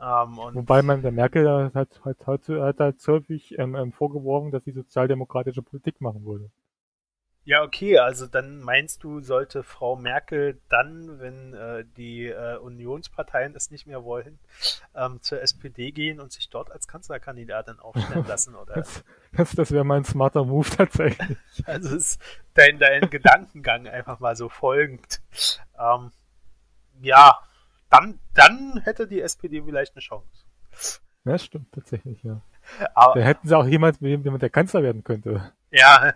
Ähm, 0.00 0.38
Wobei 0.54 0.80
man 0.80 1.02
der 1.02 1.12
Merkel 1.12 1.46
hat, 1.48 1.74
hat, 1.74 2.00
hat, 2.04 2.26
hat, 2.26 2.48
hat 2.48 2.80
halt 2.80 3.06
häufig 3.06 3.58
ähm, 3.58 3.74
ähm, 3.74 3.92
vorgeworfen, 3.92 4.50
dass 4.50 4.64
sie 4.64 4.72
sozialdemokratische 4.72 5.60
Politik 5.62 6.00
machen 6.00 6.24
würde. 6.24 6.50
Ja, 7.46 7.62
okay, 7.62 7.98
also 7.98 8.26
dann 8.26 8.58
meinst 8.58 9.04
du, 9.04 9.20
sollte 9.20 9.62
Frau 9.62 9.94
Merkel 9.94 10.60
dann, 10.68 11.20
wenn 11.20 11.54
äh, 11.54 11.84
die 11.96 12.26
äh, 12.26 12.56
Unionsparteien 12.56 13.54
es 13.54 13.70
nicht 13.70 13.86
mehr 13.86 14.02
wollen, 14.02 14.40
ähm, 14.96 15.22
zur 15.22 15.40
SPD 15.40 15.92
gehen 15.92 16.18
und 16.18 16.32
sich 16.32 16.50
dort 16.50 16.72
als 16.72 16.88
Kanzlerkandidatin 16.88 17.78
aufstellen 17.78 18.24
lassen? 18.28 18.56
Oder? 18.56 18.74
Das, 18.74 19.04
das, 19.32 19.52
das 19.52 19.70
wäre 19.70 19.84
mein 19.84 20.04
smarter 20.04 20.44
Move 20.44 20.68
tatsächlich. 20.68 21.38
Also 21.66 21.94
ist 21.94 22.20
dein, 22.54 22.80
dein 22.80 23.08
Gedankengang 23.10 23.86
einfach 23.86 24.18
mal 24.18 24.34
so 24.34 24.48
folgend. 24.48 25.20
Ähm, 25.78 26.10
ja, 27.00 27.38
dann, 27.90 28.18
dann 28.34 28.80
hätte 28.82 29.06
die 29.06 29.20
SPD 29.20 29.62
vielleicht 29.62 29.94
eine 29.94 30.02
Chance. 30.02 30.46
Ja, 31.24 31.38
stimmt 31.38 31.70
tatsächlich, 31.72 32.20
ja. 32.24 32.40
Da 32.80 32.90
Aber 32.94 33.22
hätten 33.22 33.46
sie 33.46 33.56
auch 33.56 33.66
jemand, 33.66 34.00
mit 34.02 34.26
dem 34.26 34.38
der 34.40 34.50
Kanzler 34.50 34.82
werden 34.82 35.04
könnte. 35.04 35.52
ja, 35.70 36.12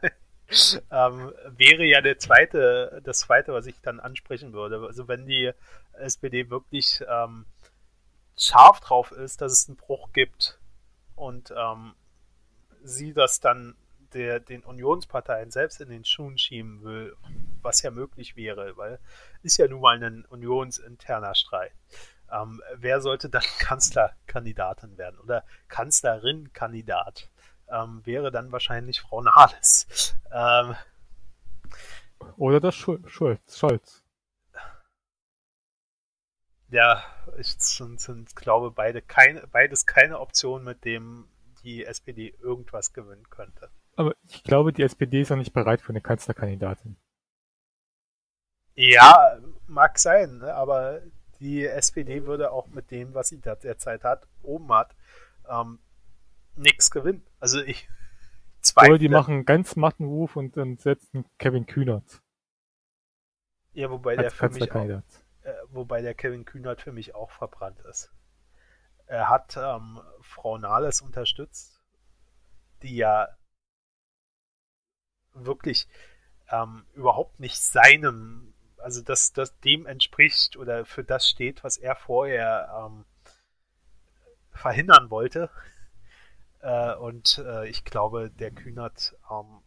ähm, 0.90 1.32
wäre 1.46 1.84
ja 1.84 2.00
der 2.00 2.18
zweite, 2.18 3.00
das 3.04 3.20
zweite, 3.20 3.52
was 3.52 3.66
ich 3.66 3.80
dann 3.80 4.00
ansprechen 4.00 4.52
würde. 4.52 4.84
Also 4.86 5.08
wenn 5.08 5.26
die 5.26 5.52
SPD 5.92 6.50
wirklich 6.50 7.02
ähm, 7.08 7.46
scharf 8.36 8.80
drauf 8.80 9.12
ist, 9.12 9.40
dass 9.40 9.52
es 9.52 9.68
einen 9.68 9.76
Bruch 9.76 10.12
gibt 10.12 10.58
und 11.14 11.52
ähm, 11.56 11.94
sie 12.82 13.12
das 13.12 13.40
dann 13.40 13.76
der, 14.12 14.40
den 14.40 14.64
Unionsparteien 14.64 15.50
selbst 15.50 15.80
in 15.80 15.88
den 15.88 16.04
Schuhen 16.04 16.36
schieben 16.38 16.82
will, 16.82 17.14
was 17.62 17.82
ja 17.82 17.90
möglich 17.90 18.36
wäre, 18.36 18.76
weil 18.76 18.98
ist 19.42 19.58
ja 19.58 19.68
nun 19.68 19.80
mal 19.80 20.02
ein 20.02 20.24
unionsinterner 20.24 21.34
Streit. 21.34 21.72
Ähm, 22.32 22.62
wer 22.76 23.00
sollte 23.00 23.28
dann 23.28 23.42
Kanzlerkandidatin 23.58 24.98
werden 24.98 25.18
oder 25.20 25.44
Kanzlerin-Kandidat? 25.68 27.29
Ähm, 27.70 28.00
wäre 28.04 28.30
dann 28.30 28.52
wahrscheinlich 28.52 29.00
Frau 29.00 29.22
Nahles. 29.22 30.14
Ähm, 30.33 30.74
Oder 32.37 32.61
das 32.61 32.74
Schul 32.74 33.02
Schulz, 33.06 33.59
Scholz. 33.59 34.02
ja, 36.70 37.02
ich 37.38 37.54
sind, 37.59 38.00
sind, 38.00 38.37
glaube 38.37 38.70
beide 38.70 39.02
keine, 39.02 39.46
beides 39.46 39.87
keine 39.87 40.20
Option, 40.20 40.64
mit 40.64 40.85
dem 40.85 41.28
die 41.62 41.85
SPD 41.85 42.35
irgendwas 42.40 42.92
gewinnen 42.92 43.28
könnte. 43.28 43.70
Aber 43.96 44.14
ich 44.28 44.42
glaube, 44.44 44.72
die 44.72 44.83
SPD 44.83 45.20
ist 45.20 45.30
noch 45.30 45.37
nicht 45.37 45.52
bereit 45.52 45.80
für 45.80 45.90
eine 45.90 46.00
Kanzlerkandidatin. 46.00 46.96
Ja, 48.74 49.38
mag 49.66 49.98
sein, 49.98 50.38
ne? 50.38 50.54
aber 50.54 51.02
die 51.40 51.66
SPD 51.66 52.24
würde 52.24 52.50
auch 52.52 52.68
mit 52.68 52.90
dem, 52.90 53.14
was 53.14 53.28
sie 53.28 53.40
da 53.40 53.54
derzeit 53.54 54.04
hat, 54.04 54.26
oben 54.42 54.72
hat, 54.72 54.94
ähm, 55.48 55.80
nichts 56.60 56.90
gewinnen. 56.90 57.22
Also 57.38 57.60
ich 57.60 57.88
zweifle. 58.60 58.90
Oder 58.90 58.98
die 58.98 59.08
machen 59.08 59.34
einen 59.34 59.44
ganz 59.44 59.76
matten 59.76 60.04
Ruf 60.04 60.36
und 60.36 60.56
dann 60.56 60.76
setzen 60.76 61.24
Kevin 61.38 61.66
Kühnert 61.66 62.22
ja, 63.72 63.90
wobei 63.90 64.16
der 64.16 64.30
für 64.30 64.48
mich 64.48 64.72
auch, 64.72 64.84
äh, 64.84 65.02
wobei 65.68 66.02
der 66.02 66.14
Kevin 66.14 66.44
Kühnert 66.44 66.80
für 66.80 66.92
mich 66.92 67.14
auch 67.14 67.30
verbrannt 67.30 67.80
ist. 67.80 68.12
Er 69.06 69.28
hat 69.28 69.56
ähm, 69.56 70.00
Frau 70.20 70.58
Nahles 70.58 71.00
unterstützt, 71.00 71.80
die 72.82 72.96
ja 72.96 73.28
wirklich 75.34 75.88
ähm, 76.50 76.84
überhaupt 76.94 77.40
nicht 77.40 77.60
seinem, 77.60 78.54
also 78.78 79.02
das, 79.02 79.32
das 79.32 79.58
dem 79.60 79.86
entspricht 79.86 80.56
oder 80.56 80.84
für 80.84 81.04
das 81.04 81.28
steht, 81.28 81.62
was 81.64 81.76
er 81.76 81.96
vorher 81.96 82.86
ähm, 82.86 83.04
verhindern 84.50 85.10
wollte. 85.10 85.50
Äh, 86.60 86.94
und 86.94 87.38
äh, 87.38 87.68
ich 87.68 87.84
glaube, 87.84 88.30
der 88.30 88.50
Kühnert, 88.50 89.16
ähm, 89.30 89.62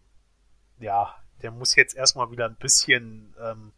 ja, 0.79 1.15
der 1.41 1.51
muss 1.51 1.75
jetzt 1.75 1.95
erstmal 1.95 2.31
wieder 2.31 2.45
ein 2.45 2.55
bisschen 2.55 3.35
ähm, 3.39 3.73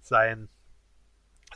sein, 0.00 0.48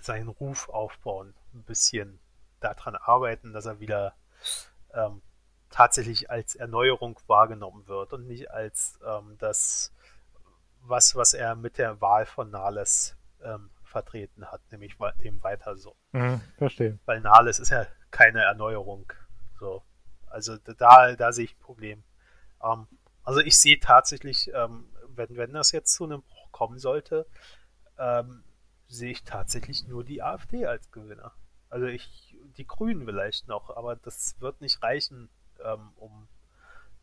seinen 0.00 0.28
Ruf 0.28 0.68
aufbauen, 0.68 1.34
ein 1.54 1.62
bisschen 1.64 2.20
daran 2.60 2.96
arbeiten, 2.96 3.52
dass 3.52 3.66
er 3.66 3.80
wieder 3.80 4.14
ähm, 4.92 5.22
tatsächlich 5.70 6.30
als 6.30 6.54
Erneuerung 6.54 7.18
wahrgenommen 7.26 7.86
wird 7.88 8.12
und 8.12 8.26
nicht 8.26 8.50
als 8.50 8.98
ähm, 9.04 9.36
das, 9.38 9.92
was, 10.82 11.16
was 11.16 11.34
er 11.34 11.56
mit 11.56 11.78
der 11.78 12.00
Wahl 12.00 12.26
von 12.26 12.50
Nahles 12.50 13.16
ähm, 13.42 13.70
vertreten 13.82 14.46
hat, 14.50 14.60
nämlich 14.70 14.96
dem 15.22 15.42
weiter 15.42 15.76
so. 15.76 15.96
Mhm, 16.12 16.40
verstehe. 16.58 16.98
Weil 17.04 17.20
Nahles 17.20 17.58
ist 17.58 17.70
ja 17.70 17.86
keine 18.10 18.42
Erneuerung. 18.42 19.12
So. 19.58 19.82
Also 20.35 20.59
da, 20.59 21.14
da 21.16 21.33
sehe 21.33 21.47
ich 21.47 21.57
ein 21.57 21.61
Problem. 21.61 22.05
Ähm, 22.62 22.87
also 23.23 23.40
ich 23.40 23.59
sehe 23.59 23.81
tatsächlich 23.81 24.51
ähm, 24.53 24.88
wenn, 25.16 25.37
wenn 25.37 25.53
das 25.53 25.73
jetzt 25.73 25.94
zu 25.94 26.05
einem 26.05 26.23
Bruch 26.23 26.53
kommen 26.53 26.79
sollte, 26.79 27.27
ähm, 27.99 28.44
sehe 28.87 29.12
ich 29.12 29.25
tatsächlich 29.25 29.87
nur 29.87 30.05
die 30.05 30.23
AfD 30.23 30.66
als 30.66 30.90
Gewinner. 30.90 31.33
Also 31.70 31.87
ich, 31.87 32.37
die 32.57 32.66
Grünen 32.66 33.05
vielleicht 33.05 33.49
noch, 33.49 33.77
aber 33.77 33.97
das 33.97 34.40
wird 34.40 34.61
nicht 34.61 34.83
reichen, 34.83 35.29
ähm, 35.64 35.90
um 35.97 36.29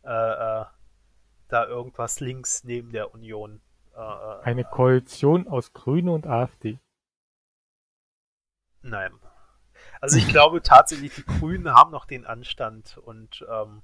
äh, 0.03 0.07
äh, 0.09 0.65
da 1.47 1.65
irgendwas 1.65 2.19
links 2.19 2.63
neben 2.63 2.91
der 2.91 3.13
Union. 3.13 3.61
Äh, 3.93 3.99
äh 3.99 4.41
Eine 4.43 4.63
Koalition 4.63 5.47
aus 5.47 5.73
Grünen 5.73 6.09
und 6.09 6.27
AfD. 6.27 6.79
Nein. 8.81 9.11
Also 10.01 10.17
ich 10.17 10.27
glaube 10.27 10.63
tatsächlich, 10.63 11.13
die 11.13 11.23
Grünen 11.23 11.73
haben 11.73 11.91
noch 11.91 12.05
den 12.05 12.25
Anstand 12.25 12.97
und 12.97 13.45
ähm, 13.49 13.83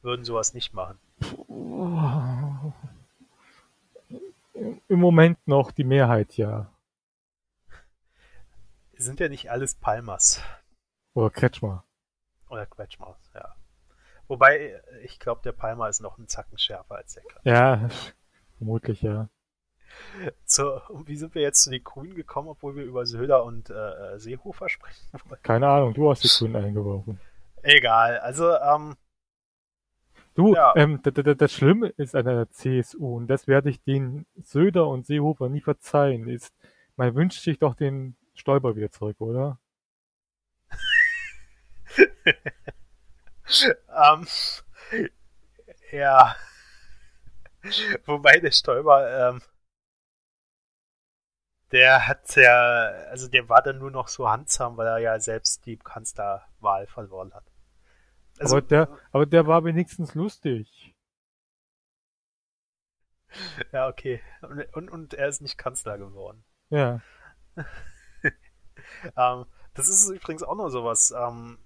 würden 0.00 0.24
sowas 0.24 0.54
nicht 0.54 0.72
machen. 0.72 0.98
Im 4.88 5.00
Moment 5.00 5.46
noch 5.46 5.72
die 5.72 5.84
Mehrheit, 5.84 6.36
ja. 6.36 6.70
Sind 8.96 9.18
ja 9.18 9.28
nicht 9.28 9.50
alles 9.50 9.74
Palmas. 9.74 10.40
Oder 11.12 11.30
Kretschmer. 11.30 11.84
Oder 12.48 12.64
Kretschmer, 12.66 13.16
ja. 13.34 13.56
Wobei, 14.28 14.80
ich 15.02 15.18
glaube, 15.18 15.42
der 15.42 15.52
Palmer 15.52 15.88
ist 15.88 16.00
noch 16.00 16.18
einen 16.18 16.28
Zacken 16.28 16.56
schärfer 16.56 16.94
als 16.94 17.14
der 17.14 17.24
Kretschmer. 17.24 17.52
Ja, 17.52 17.88
vermutlich, 18.58 19.02
ja. 19.02 19.28
So, 20.44 20.80
und 20.88 21.08
wie 21.08 21.16
sind 21.16 21.34
wir 21.34 21.42
jetzt 21.42 21.62
zu 21.62 21.70
den 21.70 21.84
Grünen 21.84 22.14
gekommen, 22.14 22.48
obwohl 22.48 22.76
wir 22.76 22.84
über 22.84 23.06
Söder 23.06 23.44
und 23.44 23.70
äh, 23.70 23.74
äh 23.74 24.18
Seehofer 24.18 24.68
sprechen? 24.68 25.06
Keine 25.42 25.68
Ahnung, 25.68 25.94
du 25.94 26.10
hast 26.10 26.24
die 26.24 26.28
Grünen 26.28 26.56
eingeworfen. 26.56 27.20
Egal, 27.62 28.18
also, 28.18 28.54
ähm, 28.54 28.96
Du, 30.36 30.54
ja. 30.54 30.74
ähm, 30.76 31.00
das 31.02 31.52
Schlimme 31.52 31.88
ist 31.96 32.14
an 32.14 32.26
der 32.26 32.50
CSU, 32.50 33.16
und 33.16 33.26
das 33.28 33.48
werde 33.48 33.70
ich 33.70 33.82
den 33.82 34.26
Söder 34.36 34.86
und 34.86 35.06
Seehofer 35.06 35.48
nie 35.48 35.62
verzeihen, 35.62 36.28
ist, 36.28 36.52
man 36.96 37.14
wünscht 37.14 37.42
sich 37.42 37.58
doch 37.58 37.74
den 37.74 38.16
Stoiber 38.34 38.76
wieder 38.76 38.90
zurück, 38.90 39.18
oder? 39.18 39.58
ähm, 43.56 44.26
ja. 45.90 46.36
Wobei 48.04 48.38
der 48.38 48.50
Stoiber, 48.50 49.30
ähm, 49.30 49.40
der 51.72 52.06
hat 52.06 52.36
ja, 52.36 52.90
also 53.10 53.28
der 53.28 53.48
war 53.48 53.62
dann 53.62 53.78
nur 53.78 53.90
noch 53.90 54.08
so 54.08 54.28
handsam, 54.28 54.76
weil 54.76 54.86
er 54.86 54.98
ja 54.98 55.18
selbst 55.18 55.66
die 55.66 55.76
Kanzlerwahl 55.76 56.86
verloren 56.86 57.34
hat. 57.34 57.44
Also, 58.38 58.56
aber, 58.56 58.66
der, 58.66 58.98
aber 59.12 59.26
der 59.26 59.46
war 59.46 59.64
wenigstens 59.64 60.14
lustig. 60.14 60.94
Ja, 63.72 63.88
okay. 63.88 64.22
Und, 64.40 64.74
und, 64.74 64.90
und 64.90 65.14
er 65.14 65.28
ist 65.28 65.42
nicht 65.42 65.58
Kanzler 65.58 65.98
geworden. 65.98 66.42
Ja. 66.70 67.00
ähm, 69.16 69.44
das 69.74 69.88
ist 69.90 70.08
übrigens 70.08 70.42
auch 70.42 70.54
noch 70.54 70.70
sowas. 70.70 71.12
Ähm, 71.14 71.58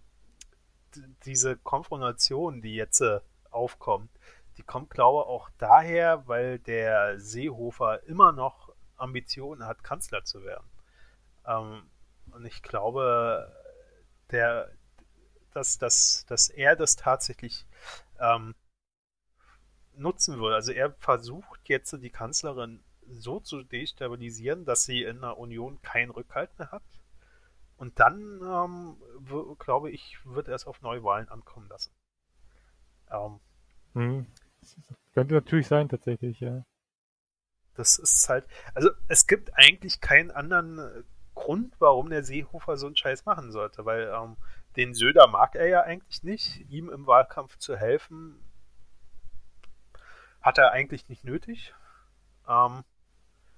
diese 1.24 1.56
Konfrontation, 1.56 2.60
die 2.60 2.74
jetzt 2.74 3.00
äh, 3.02 3.20
aufkommt, 3.50 4.10
die 4.56 4.62
kommt, 4.62 4.90
glaube 4.90 5.22
ich, 5.22 5.28
auch 5.28 5.50
daher, 5.58 6.26
weil 6.26 6.58
der 6.58 7.20
Seehofer 7.20 8.02
immer 8.04 8.32
noch 8.32 8.59
Ambitionen 9.00 9.66
hat, 9.66 9.82
Kanzler 9.82 10.24
zu 10.24 10.44
werden. 10.44 10.68
Ähm, 11.46 11.82
und 12.32 12.44
ich 12.44 12.62
glaube, 12.62 13.52
der, 14.30 14.70
dass, 15.52 15.78
dass, 15.78 16.24
dass 16.26 16.48
er 16.48 16.76
das 16.76 16.96
tatsächlich 16.96 17.66
ähm, 18.18 18.54
nutzen 19.94 20.38
würde. 20.38 20.54
Also 20.54 20.72
er 20.72 20.92
versucht 20.94 21.68
jetzt 21.68 21.92
die 22.00 22.10
Kanzlerin 22.10 22.82
so 23.06 23.40
zu 23.40 23.62
destabilisieren, 23.62 24.64
dass 24.64 24.84
sie 24.84 25.02
in 25.02 25.20
der 25.20 25.38
Union 25.38 25.82
keinen 25.82 26.10
Rückhalt 26.10 26.56
mehr 26.58 26.70
hat. 26.70 26.82
Und 27.76 27.98
dann, 27.98 28.40
ähm, 28.42 28.96
glaube 29.58 29.90
ich, 29.90 30.18
wird 30.24 30.48
er 30.48 30.54
es 30.54 30.66
auf 30.66 30.82
Neuwahlen 30.82 31.28
ankommen 31.28 31.68
lassen. 31.68 31.92
Ähm, 33.10 33.40
hm. 33.94 34.26
Könnte 35.14 35.34
natürlich 35.34 35.66
sein, 35.66 35.88
tatsächlich, 35.88 36.40
ja. 36.40 36.64
Das 37.80 37.98
ist 37.98 38.28
halt, 38.28 38.44
also 38.74 38.90
es 39.08 39.26
gibt 39.26 39.56
eigentlich 39.56 40.02
keinen 40.02 40.30
anderen 40.30 41.04
Grund, 41.34 41.74
warum 41.78 42.10
der 42.10 42.22
Seehofer 42.22 42.76
so 42.76 42.86
einen 42.86 42.96
Scheiß 42.96 43.24
machen 43.24 43.50
sollte, 43.50 43.86
weil 43.86 44.12
ähm, 44.14 44.36
den 44.76 44.92
Söder 44.92 45.26
mag 45.26 45.54
er 45.54 45.66
ja 45.66 45.80
eigentlich 45.80 46.22
nicht. 46.22 46.70
Ihm 46.70 46.90
im 46.90 47.06
Wahlkampf 47.06 47.56
zu 47.56 47.76
helfen, 47.76 48.36
hat 50.42 50.58
er 50.58 50.72
eigentlich 50.72 51.08
nicht 51.08 51.24
nötig. 51.24 51.74
Ähm, 52.46 52.84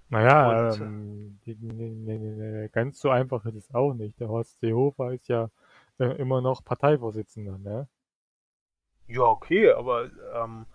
naja, 0.09 0.75
ähm, 0.75 1.41
die, 1.45 1.57
die, 1.57 1.69
die, 1.69 2.69
ganz 2.71 3.01
so 3.01 3.11
einfach 3.11 3.45
ist 3.47 3.57
es 3.57 3.75
auch 3.75 3.95
nicht. 3.95 4.21
Der 4.21 4.29
Horst 4.29 4.61
Seehofer 4.61 5.13
ist 5.15 5.27
ja 5.27 5.51
äh, 5.99 6.05
immer 6.19 6.41
noch 6.41 6.65
Parteivorsitzender, 6.65 7.59
ne? 7.59 7.89
Ja, 9.09 9.23
okay, 9.23 9.73
aber 9.73 10.11
ähm, 10.35 10.67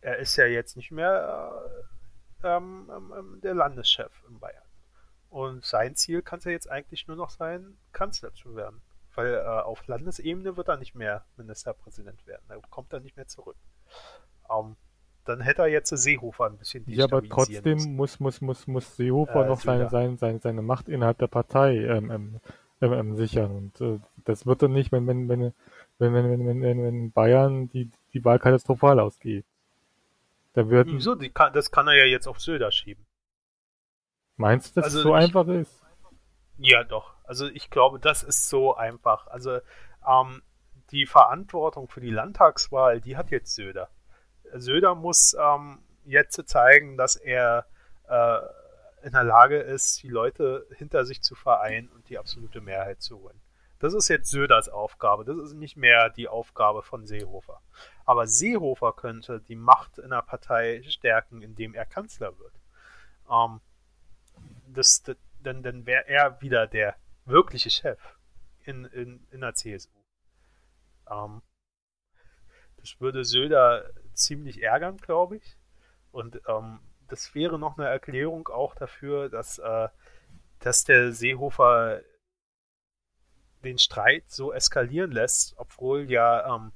er 0.00 0.18
ist 0.18 0.36
ja 0.36 0.46
jetzt 0.46 0.76
nicht 0.76 0.92
mehr 0.92 1.50
äh, 1.66 1.93
ähm, 2.44 2.90
ähm, 2.94 3.14
ähm 3.16 3.40
der 3.42 3.54
Landeschef 3.54 4.12
in 4.28 4.38
Bayern. 4.38 4.62
Und 5.30 5.64
sein 5.64 5.96
Ziel 5.96 6.22
kann 6.22 6.38
es 6.38 6.44
ja 6.44 6.52
jetzt 6.52 6.70
eigentlich 6.70 7.08
nur 7.08 7.16
noch 7.16 7.30
sein, 7.30 7.76
Kanzler 7.92 8.32
zu 8.34 8.54
werden. 8.54 8.80
Weil 9.16 9.34
äh, 9.34 9.40
auf 9.40 9.86
Landesebene 9.86 10.56
wird 10.56 10.68
er 10.68 10.76
nicht 10.76 10.94
mehr 10.94 11.24
Ministerpräsident 11.36 12.26
werden. 12.26 12.44
Er 12.48 12.60
kommt 12.70 12.92
dann 12.92 13.02
nicht 13.02 13.16
mehr 13.16 13.26
zurück. 13.26 13.56
Ähm, 14.50 14.76
dann 15.24 15.40
hätte 15.40 15.62
er 15.62 15.68
jetzt 15.68 15.90
Seehofer 15.90 16.46
ein 16.46 16.58
bisschen 16.58 16.84
Ja, 16.86 17.04
aber 17.04 17.22
trotzdem 17.22 17.96
muss, 17.96 18.20
muss, 18.20 18.40
muss, 18.40 18.66
muss 18.66 18.96
Seehofer 18.96 19.44
äh, 19.44 19.48
noch 19.48 19.60
seine, 19.60 19.88
seine, 19.88 20.16
seine, 20.18 20.38
seine 20.40 20.62
Macht 20.62 20.88
innerhalb 20.88 21.18
der 21.18 21.28
Partei 21.28 21.78
ähm, 21.78 22.10
ähm, 22.10 22.40
ähm, 22.80 22.92
ähm, 22.92 23.16
sichern. 23.16 23.50
Und 23.50 23.80
äh, 23.80 23.98
das 24.24 24.46
wird 24.46 24.62
er 24.62 24.68
nicht, 24.68 24.92
wenn, 24.92 25.06
wenn, 25.06 25.28
wenn, 25.28 25.52
wenn, 25.98 26.14
wenn, 26.14 26.46
wenn, 26.46 26.62
wenn, 26.62 26.82
wenn 26.82 27.12
Bayern 27.12 27.68
die, 27.68 27.90
die 28.12 28.24
Wahl 28.24 28.38
katastrophal 28.38 29.00
ausgeht. 29.00 29.46
Da 30.54 30.68
wird 30.70 30.88
Wieso? 30.88 31.16
Kann, 31.34 31.52
das 31.52 31.70
kann 31.70 31.88
er 31.88 31.94
ja 31.94 32.04
jetzt 32.04 32.26
auf 32.26 32.40
Söder 32.40 32.70
schieben. 32.70 33.04
Meinst 34.36 34.76
du, 34.76 34.80
dass 34.80 34.86
also 34.86 34.98
es 34.98 35.02
so 35.02 35.16
ich, 35.16 35.22
einfach 35.22 35.48
ist? 35.48 35.82
Ja, 36.56 36.84
doch. 36.84 37.14
Also 37.24 37.46
ich 37.46 37.70
glaube, 37.70 37.98
das 37.98 38.22
ist 38.22 38.48
so 38.48 38.74
einfach. 38.74 39.26
Also 39.26 39.58
ähm, 40.08 40.42
die 40.90 41.06
Verantwortung 41.06 41.88
für 41.88 42.00
die 42.00 42.10
Landtagswahl, 42.10 43.00
die 43.00 43.16
hat 43.16 43.30
jetzt 43.30 43.54
Söder. 43.54 43.90
Söder 44.52 44.94
muss 44.94 45.36
ähm, 45.40 45.82
jetzt 46.04 46.40
zeigen, 46.48 46.96
dass 46.96 47.16
er 47.16 47.66
äh, 48.08 48.38
in 49.02 49.12
der 49.12 49.24
Lage 49.24 49.58
ist, 49.58 50.02
die 50.02 50.08
Leute 50.08 50.66
hinter 50.76 51.04
sich 51.04 51.22
zu 51.22 51.34
vereinen 51.34 51.88
und 51.88 52.08
die 52.08 52.18
absolute 52.18 52.60
Mehrheit 52.60 53.02
zu 53.02 53.18
holen. 53.18 53.40
Das 53.80 53.92
ist 53.92 54.08
jetzt 54.08 54.30
Söders 54.30 54.68
Aufgabe. 54.68 55.24
Das 55.24 55.36
ist 55.36 55.54
nicht 55.54 55.76
mehr 55.76 56.10
die 56.10 56.28
Aufgabe 56.28 56.82
von 56.82 57.06
Seehofer. 57.06 57.60
Aber 58.04 58.26
Seehofer 58.26 58.92
könnte 58.92 59.40
die 59.40 59.56
Macht 59.56 59.98
in 59.98 60.10
der 60.10 60.22
Partei 60.22 60.82
stärken, 60.82 61.42
indem 61.42 61.74
er 61.74 61.86
Kanzler 61.86 62.38
wird. 62.38 62.54
Ähm, 63.30 63.60
das, 64.66 65.02
das, 65.02 65.16
dann, 65.42 65.62
dann 65.62 65.86
wäre 65.86 66.06
er 66.08 66.40
wieder 66.40 66.66
der 66.66 66.96
wirkliche 67.24 67.70
Chef 67.70 68.00
in, 68.64 68.84
in, 68.86 69.26
in 69.30 69.40
der 69.40 69.54
CSU. 69.54 69.90
Ähm, 71.10 71.42
das 72.76 73.00
würde 73.00 73.24
Söder 73.24 73.90
ziemlich 74.12 74.62
ärgern, 74.62 74.98
glaube 74.98 75.36
ich. 75.36 75.56
Und 76.12 76.40
ähm, 76.46 76.80
das 77.08 77.34
wäre 77.34 77.58
noch 77.58 77.78
eine 77.78 77.88
Erklärung 77.88 78.48
auch 78.48 78.74
dafür, 78.74 79.28
dass, 79.28 79.58
äh, 79.58 79.88
dass 80.60 80.84
der 80.84 81.12
Seehofer 81.12 82.00
den 83.64 83.78
Streit 83.78 84.30
so 84.30 84.52
eskalieren 84.52 85.10
lässt, 85.10 85.54
obwohl 85.56 86.10
ja 86.10 86.54
ähm, 86.54 86.72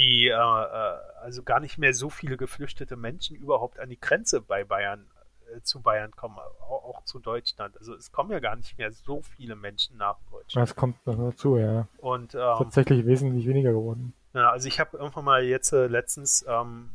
die 0.00 0.28
äh, 0.28 0.32
äh 0.32 0.98
also 1.20 1.42
gar 1.42 1.60
nicht 1.60 1.78
mehr 1.78 1.92
so 1.92 2.08
viele 2.10 2.36
geflüchtete 2.36 2.96
Menschen 2.96 3.36
überhaupt 3.36 3.78
an 3.78 3.90
die 3.90 4.00
Grenze 4.00 4.40
bei 4.40 4.64
Bayern 4.64 5.06
äh, 5.54 5.60
zu 5.62 5.80
Bayern 5.80 6.10
kommen, 6.12 6.38
auch, 6.38 6.84
auch, 6.84 7.04
zu 7.04 7.18
Deutschland. 7.18 7.76
Also 7.78 7.94
es 7.94 8.10
kommen 8.10 8.30
ja 8.30 8.40
gar 8.40 8.56
nicht 8.56 8.78
mehr 8.78 8.90
so 8.90 9.22
viele 9.22 9.56
Menschen 9.56 9.96
nach 9.96 10.16
Deutschland. 10.30 10.68
Das 10.68 10.74
kommt 10.74 11.06
noch 11.06 11.16
dazu, 11.16 11.58
ja. 11.58 11.86
Und 11.98 12.34
ähm, 12.34 12.40
tatsächlich 12.58 13.04
wesentlich 13.06 13.46
weniger 13.46 13.72
geworden. 13.72 14.14
Ja, 14.32 14.50
also 14.50 14.68
ich 14.68 14.80
habe 14.80 14.96
irgendwann 14.96 15.24
mal 15.24 15.44
jetzt 15.44 15.72
äh, 15.72 15.86
letztens 15.88 16.44
ähm, 16.48 16.90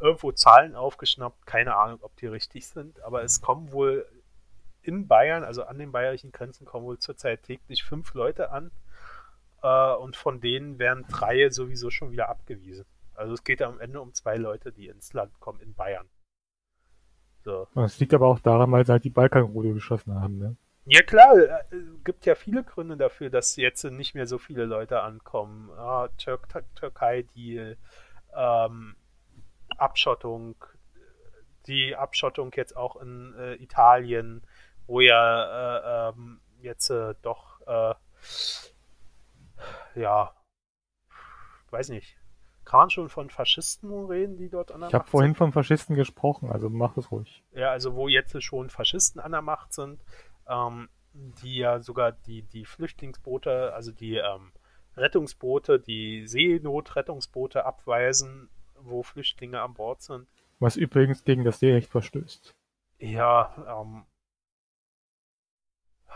irgendwo 0.00 0.32
Zahlen 0.32 0.74
aufgeschnappt, 0.74 1.46
keine 1.46 1.76
Ahnung, 1.76 1.98
ob 2.02 2.16
die 2.16 2.26
richtig 2.26 2.66
sind, 2.66 3.00
aber 3.02 3.22
es 3.22 3.40
kommen 3.40 3.72
wohl 3.72 4.06
in 4.82 5.06
Bayern, 5.06 5.42
also 5.44 5.64
an 5.64 5.78
den 5.78 5.92
bayerischen 5.92 6.32
Grenzen, 6.32 6.64
kommen 6.64 6.86
wohl 6.86 6.98
zurzeit 6.98 7.42
täglich 7.42 7.82
fünf 7.82 8.14
Leute 8.14 8.50
an 8.50 8.70
äh, 9.62 9.94
und 9.94 10.16
von 10.16 10.40
denen 10.40 10.78
werden 10.78 11.04
drei 11.08 11.48
sowieso 11.50 11.90
schon 11.90 12.10
wieder 12.12 12.28
abgewiesen. 12.28 12.84
Also 13.14 13.34
es 13.34 13.44
geht 13.44 13.60
ja 13.60 13.68
am 13.68 13.80
Ende 13.80 14.00
um 14.00 14.12
zwei 14.14 14.36
Leute, 14.36 14.72
die 14.72 14.88
ins 14.88 15.12
Land 15.12 15.38
kommen 15.40 15.60
in 15.60 15.74
Bayern. 15.74 16.08
So. 17.44 17.68
Das 17.74 17.98
liegt 18.00 18.12
aber 18.12 18.26
auch 18.26 18.40
daran, 18.40 18.72
weil 18.72 18.84
sie 18.84 18.92
halt 18.92 19.04
die 19.04 19.10
Balkanroute 19.10 19.72
geschossen 19.72 20.14
haben, 20.20 20.38
ne? 20.38 20.56
Ja 20.88 21.02
klar, 21.02 21.34
es 21.36 21.72
äh, 21.72 21.82
gibt 22.04 22.26
ja 22.26 22.36
viele 22.36 22.62
Gründe 22.62 22.96
dafür, 22.96 23.28
dass 23.28 23.56
jetzt 23.56 23.82
nicht 23.84 24.14
mehr 24.14 24.26
so 24.26 24.38
viele 24.38 24.64
Leute 24.66 25.00
ankommen. 25.00 25.70
Ah, 25.70 26.08
Tür 26.16 26.38
Türkei-Deal, 26.76 27.76
ähm, 28.36 28.94
Abschottung, 29.76 30.54
die 31.66 31.96
Abschottung 31.96 32.52
jetzt 32.54 32.76
auch 32.76 32.96
in 32.96 33.34
äh, 33.36 33.54
Italien, 33.54 34.42
wo 34.86 35.00
ja 35.00 36.10
äh, 36.10 36.10
ähm, 36.10 36.40
jetzt 36.60 36.90
äh, 36.90 37.14
doch, 37.22 37.60
äh, 37.66 37.94
ja, 39.96 40.34
weiß 41.70 41.88
nicht, 41.90 42.16
kann 42.64 42.80
man 42.80 42.90
schon 42.90 43.08
von 43.08 43.30
Faschisten 43.30 44.06
reden, 44.06 44.36
die 44.36 44.48
dort 44.48 44.72
an 44.72 44.80
der 44.80 44.88
ich 44.88 44.92
Macht 44.92 44.92
sind? 44.92 44.98
Ich 44.98 45.00
habe 45.00 45.10
vorhin 45.10 45.34
von 45.34 45.52
Faschisten 45.52 45.94
gesprochen, 45.94 46.50
also 46.50 46.68
mach 46.68 46.96
es 46.96 47.10
ruhig. 47.10 47.42
Ja, 47.52 47.70
also 47.70 47.94
wo 47.94 48.08
jetzt 48.08 48.42
schon 48.42 48.70
Faschisten 48.70 49.20
an 49.20 49.32
der 49.32 49.42
Macht 49.42 49.72
sind, 49.72 50.04
ähm, 50.48 50.88
die 51.12 51.58
ja 51.58 51.80
sogar 51.80 52.12
die, 52.12 52.42
die 52.42 52.64
Flüchtlingsboote, 52.64 53.72
also 53.72 53.92
die 53.92 54.16
ähm, 54.16 54.52
Rettungsboote, 54.96 55.78
die 55.78 56.26
Seenotrettungsboote 56.26 57.64
abweisen, 57.64 58.48
wo 58.80 59.02
Flüchtlinge 59.02 59.60
an 59.60 59.74
Bord 59.74 60.02
sind. 60.02 60.26
Was 60.58 60.76
übrigens 60.76 61.24
gegen 61.24 61.44
das 61.44 61.60
Seerecht 61.60 61.90
verstößt. 61.90 62.54
Ja, 62.98 63.80
ähm, 63.80 64.04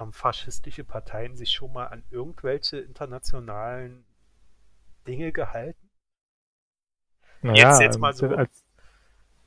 haben 0.01 0.13
faschistische 0.13 0.85
Parteien 0.85 1.37
sich 1.37 1.53
schon 1.53 1.73
mal 1.73 1.87
an 1.87 2.03
irgendwelche 2.11 2.79
internationalen 2.79 4.05
Dinge 5.07 5.33
gehalten? 5.33 5.91
Naja, 7.43 7.71
jetzt, 7.71 7.81
jetzt 7.81 7.99
mal 7.99 8.13
so. 8.13 8.29
Als, 8.29 8.65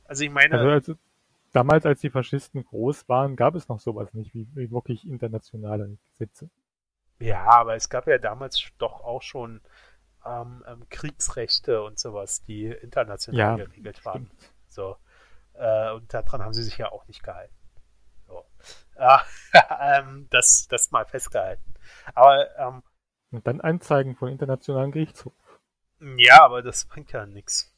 also 0.05 0.23
ich 0.23 0.31
meine. 0.31 0.57
Also, 0.57 0.69
also, 0.69 0.95
damals, 1.51 1.85
als 1.85 2.01
die 2.01 2.09
Faschisten 2.09 2.63
groß 2.63 3.07
waren, 3.09 3.35
gab 3.35 3.55
es 3.55 3.67
noch 3.67 3.79
sowas 3.79 4.13
nicht, 4.13 4.33
wie, 4.33 4.47
wie 4.55 4.71
wirklich 4.71 5.07
internationale 5.07 5.97
Gesetze. 6.11 6.49
Ja, 7.19 7.45
aber 7.45 7.75
es 7.75 7.89
gab 7.89 8.07
ja 8.07 8.17
damals 8.17 8.61
doch 8.79 9.01
auch 9.01 9.21
schon 9.21 9.61
ähm, 10.25 10.63
ähm, 10.67 10.87
Kriegsrechte 10.89 11.83
und 11.83 11.99
sowas, 11.99 12.43
die 12.43 12.65
international 12.65 13.59
ja, 13.59 13.65
geregelt 13.65 14.03
waren. 14.05 14.29
So. 14.67 14.97
Äh, 15.53 15.91
und 15.91 16.11
daran 16.13 16.41
haben 16.41 16.53
sie 16.53 16.63
sich 16.63 16.77
ja 16.77 16.91
auch 16.91 17.07
nicht 17.07 17.23
gehalten. 17.23 17.53
Äh, 18.95 19.17
ähm, 19.79 20.27
das, 20.29 20.67
das 20.69 20.91
mal 20.91 21.05
festgehalten. 21.05 21.73
Aber 22.13 22.55
ähm, 22.57 22.83
und 23.31 23.47
dann 23.47 23.61
Anzeigen 23.61 24.15
von 24.15 24.29
internationalen 24.29 24.91
Gerichtshof. 24.91 25.33
Ja, 26.17 26.43
aber 26.43 26.61
das 26.61 26.85
bringt 26.85 27.11
ja 27.11 27.25
nichts. 27.25 27.75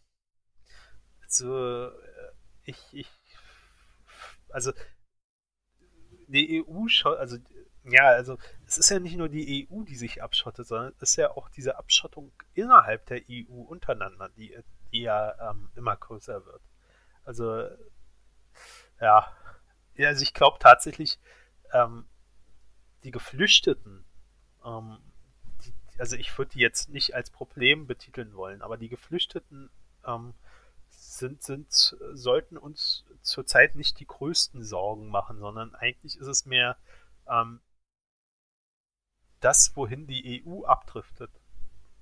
Also, 1.23 1.88
äh, 1.88 1.91
ich, 2.63 2.78
ich, 2.91 3.10
also, 4.49 4.73
die 6.28 6.65
EU, 6.65 6.88
also 7.17 7.38
ja, 7.84 8.08
also 8.08 8.38
es 8.65 8.78
ist 8.78 8.89
ja 8.89 8.99
nicht 8.99 9.15
nur 9.15 9.30
die 9.30 9.69
EU, 9.71 9.84
die 9.84 9.95
sich 9.95 10.21
abschottet, 10.23 10.67
sondern 10.67 10.93
es 10.99 11.12
ist 11.12 11.15
ja 11.17 11.32
auch 11.32 11.49
diese 11.49 11.78
Abschottung 11.78 12.32
innerhalb 12.54 13.06
der 13.06 13.21
EU 13.30 13.62
untereinander, 13.62 14.30
die, 14.30 14.58
die 14.91 15.04
ja 15.04 15.51
ähm, 15.51 15.69
immer 15.75 15.95
größer 15.95 16.45
wird. 16.45 16.62
Also 17.23 17.67
ja 18.99 19.28
also 19.99 20.23
ich 20.23 20.34
glaube 20.34 20.58
tatsächlich, 20.60 21.19
ähm, 21.73 22.05
die 23.03 23.12
Geflüchteten, 23.12 24.03
ähm, 24.65 24.97
die, 25.63 25.73
also 25.99 26.15
ich 26.15 26.38
würde 26.38 26.51
die 26.51 26.60
jetzt 26.60 26.89
nicht 26.89 27.15
als 27.15 27.29
Problem 27.29 27.88
betiteln 27.88 28.34
wollen, 28.34 28.62
aber 28.62 28.77
die 28.77 28.89
Geflüchteten 28.89 29.69
ähm, 30.05 30.34
sind, 30.89 31.43
sind, 31.43 31.95
sollten 32.13 32.58
uns 32.58 33.05
zurzeit 33.21 33.75
nicht 33.75 33.99
die 33.99 34.08
größten 34.08 34.63
Sorgen 34.63 35.10
machen, 35.10 35.39
sondern 35.39 35.75
eigentlich 35.75 36.17
ist 36.17 36.27
es 36.27 36.45
mehr 36.45 36.77
ähm, 37.27 37.60
das, 39.39 39.75
wohin 39.75 40.08
die 40.08 40.43
EU 40.45 40.65
abdriftet. 40.65 41.29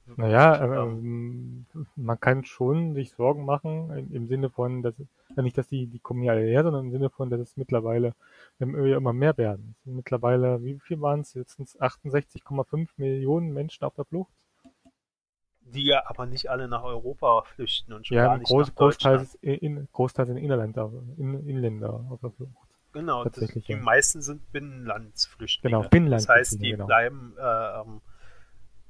Naja, 0.05 0.61
ähm, 0.63 1.65
man 1.95 2.19
kann 2.19 2.43
schon 2.45 2.93
sich 2.93 3.11
Sorgen 3.11 3.45
machen 3.45 4.11
im 4.13 4.27
Sinne 4.27 4.49
von, 4.49 4.81
dass 4.81 4.95
ja 5.37 5.43
nicht, 5.43 5.57
dass 5.57 5.67
die, 5.67 5.87
die 5.87 5.99
kommen 5.99 6.23
ja 6.23 6.33
her, 6.33 6.63
sondern 6.63 6.85
im 6.85 6.91
Sinne 6.91 7.09
von, 7.09 7.29
dass 7.29 7.39
es 7.39 7.57
mittlerweile 7.57 8.13
immer 8.59 9.13
mehr 9.13 9.37
werden. 9.37 9.75
Mittlerweile, 9.83 10.63
wie 10.63 10.79
viel 10.79 11.01
waren 11.01 11.21
es? 11.21 11.33
Jetzt 11.33 11.55
sind 11.55 11.67
es 11.67 11.79
68,5 11.79 12.89
Millionen 12.97 13.53
Menschen 13.53 13.83
auf 13.83 13.93
der 13.95 14.05
Flucht. 14.05 14.33
Die 15.61 15.85
ja 15.85 16.03
aber 16.05 16.25
nicht 16.25 16.49
alle 16.49 16.67
nach 16.67 16.83
Europa 16.83 17.43
flüchten 17.43 17.93
und 17.93 18.05
schon 18.05 18.17
ja, 18.17 18.25
gar 18.25 18.37
nicht 18.37 18.47
groß, 18.47 18.67
nach 18.67 18.75
Großteils, 18.75 19.35
in, 19.35 19.87
Großteils 19.91 20.29
in 20.29 20.37
Inländer, 20.37 20.91
in, 21.17 21.47
Inländer 21.47 22.05
auf 22.09 22.19
der 22.19 22.31
Flucht. 22.31 22.69
Genau, 22.91 23.23
das, 23.23 23.47
die 23.47 23.63
ja. 23.65 23.77
meisten 23.77 24.21
sind 24.21 24.51
Binnenlandsflüchtlinge. 24.51 25.77
Genau, 25.77 25.89
Binnenlandsflüchtlinge. 25.89 26.41
Das 26.41 26.51
heißt, 26.51 26.61
die 26.61 26.71
genau. 26.71 26.85
bleiben 26.85 27.35
äh, 27.39 27.81
ähm, 27.81 28.01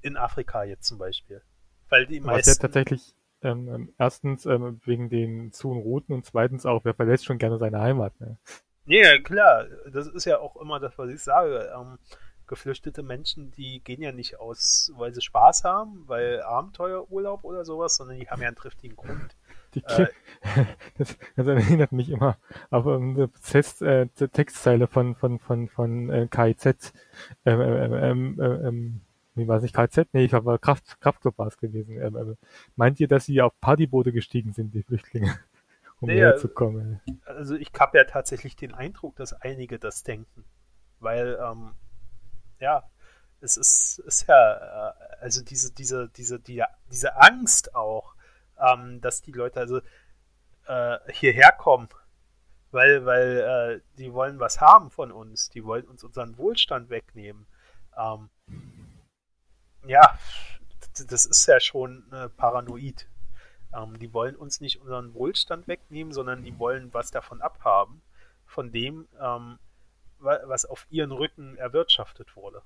in 0.01 0.17
Afrika 0.17 0.63
jetzt 0.63 0.87
zum 0.87 0.97
Beispiel. 0.97 1.41
Weil 1.89 2.05
die 2.05 2.19
meisten. 2.19 2.49
Was 2.49 2.57
ja 2.57 2.61
tatsächlich 2.61 3.15
ähm, 3.43 3.69
ähm, 3.69 3.93
erstens 3.97 4.45
ähm, 4.45 4.79
wegen 4.85 5.09
den 5.09 5.51
zu 5.51 5.71
und 5.71 5.79
Routen 5.79 6.13
und 6.13 6.25
zweitens 6.25 6.65
auch, 6.65 6.85
wer 6.85 6.93
verlässt 6.93 7.25
schon 7.25 7.37
gerne 7.37 7.57
seine 7.57 7.81
Heimat. 7.81 8.19
Ne? 8.19 8.37
Ja, 8.85 9.19
klar. 9.19 9.65
Das 9.91 10.07
ist 10.07 10.25
ja 10.25 10.39
auch 10.39 10.55
immer 10.57 10.79
das, 10.79 10.97
was 10.97 11.09
ich 11.09 11.21
sage. 11.21 11.71
Ähm, 11.75 11.97
geflüchtete 12.47 13.03
Menschen, 13.03 13.51
die 13.51 13.81
gehen 13.83 14.01
ja 14.01 14.11
nicht 14.11 14.39
aus, 14.39 14.91
weil 14.95 15.13
sie 15.13 15.21
Spaß 15.21 15.63
haben, 15.63 16.03
weil 16.07 16.41
Abenteuerurlaub 16.41 17.43
oder 17.43 17.65
sowas, 17.65 17.95
sondern 17.95 18.19
die 18.19 18.29
haben 18.29 18.41
ja 18.41 18.47
einen 18.47 18.57
triftigen 18.57 18.95
Grund. 18.95 19.35
Die 19.73 19.83
äh, 19.85 20.07
das, 20.97 21.17
das, 21.35 21.47
erinnert 21.47 21.91
mich 21.93 22.09
immer 22.09 22.37
auf 22.69 22.85
eine 22.85 23.29
Text, 23.31 23.81
äh, 23.81 24.07
Textzeile 24.07 24.87
von, 24.87 25.15
von, 25.15 25.39
von, 25.39 25.67
von 25.69 26.09
äh, 26.09 26.27
KIZ. 26.29 26.93
Ähm, 27.45 27.61
ähm, 27.61 28.39
ähm, 28.41 29.01
wie 29.35 29.47
war 29.47 29.57
es 29.57 29.63
nicht 29.63 29.75
KZ? 29.75 30.13
Nee, 30.13 30.25
ich 30.25 30.33
habe 30.33 30.59
Kraft, 30.59 30.99
Kraftclub 31.01 31.37
war 31.37 31.47
es 31.47 31.57
gewesen. 31.57 31.99
Ähm, 32.01 32.15
ähm, 32.15 32.37
meint 32.75 32.99
ihr, 32.99 33.07
dass 33.07 33.25
sie 33.25 33.41
auf 33.41 33.59
Partyboote 33.59 34.11
gestiegen 34.11 34.53
sind, 34.53 34.73
die 34.73 34.83
Flüchtlinge? 34.83 35.37
um 35.99 36.09
nee, 36.09 36.19
herzukommen? 36.19 37.01
Also 37.25 37.55
ich 37.55 37.71
habe 37.79 37.97
ja 37.97 38.03
tatsächlich 38.03 38.55
den 38.55 38.73
Eindruck, 38.73 39.15
dass 39.15 39.33
einige 39.33 39.79
das 39.79 40.03
denken. 40.03 40.45
Weil, 40.99 41.39
ähm, 41.41 41.71
ja, 42.59 42.83
es 43.41 43.57
ist, 43.57 43.99
ist 43.99 44.27
ja, 44.27 44.89
äh, 44.89 44.93
also 45.21 45.43
diese, 45.43 45.73
diese, 45.73 46.09
diese, 46.09 46.39
die, 46.39 46.63
diese 46.91 47.21
Angst 47.21 47.75
auch, 47.75 48.15
ähm, 48.59 49.01
dass 49.01 49.21
die 49.21 49.31
Leute 49.31 49.59
also 49.59 49.81
äh, 50.67 50.97
hierher 51.11 51.51
kommen, 51.51 51.89
weil, 52.71 53.05
weil 53.05 53.37
äh, 53.39 53.97
die 53.97 54.13
wollen 54.13 54.39
was 54.39 54.61
haben 54.61 54.89
von 54.89 55.11
uns, 55.11 55.49
die 55.49 55.63
wollen 55.63 55.85
uns 55.85 56.03
unseren 56.03 56.37
Wohlstand 56.37 56.89
wegnehmen. 56.89 57.47
Ähm, 57.97 58.29
ja, 59.85 60.17
das 61.07 61.25
ist 61.25 61.45
ja 61.47 61.59
schon 61.59 62.03
äh, 62.11 62.29
paranoid. 62.29 63.07
Ähm, 63.75 63.97
die 63.99 64.13
wollen 64.13 64.35
uns 64.35 64.61
nicht 64.61 64.81
unseren 64.81 65.13
Wohlstand 65.13 65.67
wegnehmen, 65.67 66.13
sondern 66.13 66.43
die 66.43 66.57
wollen 66.59 66.93
was 66.93 67.11
davon 67.11 67.41
abhaben, 67.41 68.01
von 68.45 68.71
dem, 68.71 69.07
ähm, 69.19 69.57
was 70.19 70.65
auf 70.65 70.87
ihren 70.89 71.11
Rücken 71.11 71.57
erwirtschaftet 71.57 72.35
wurde. 72.35 72.61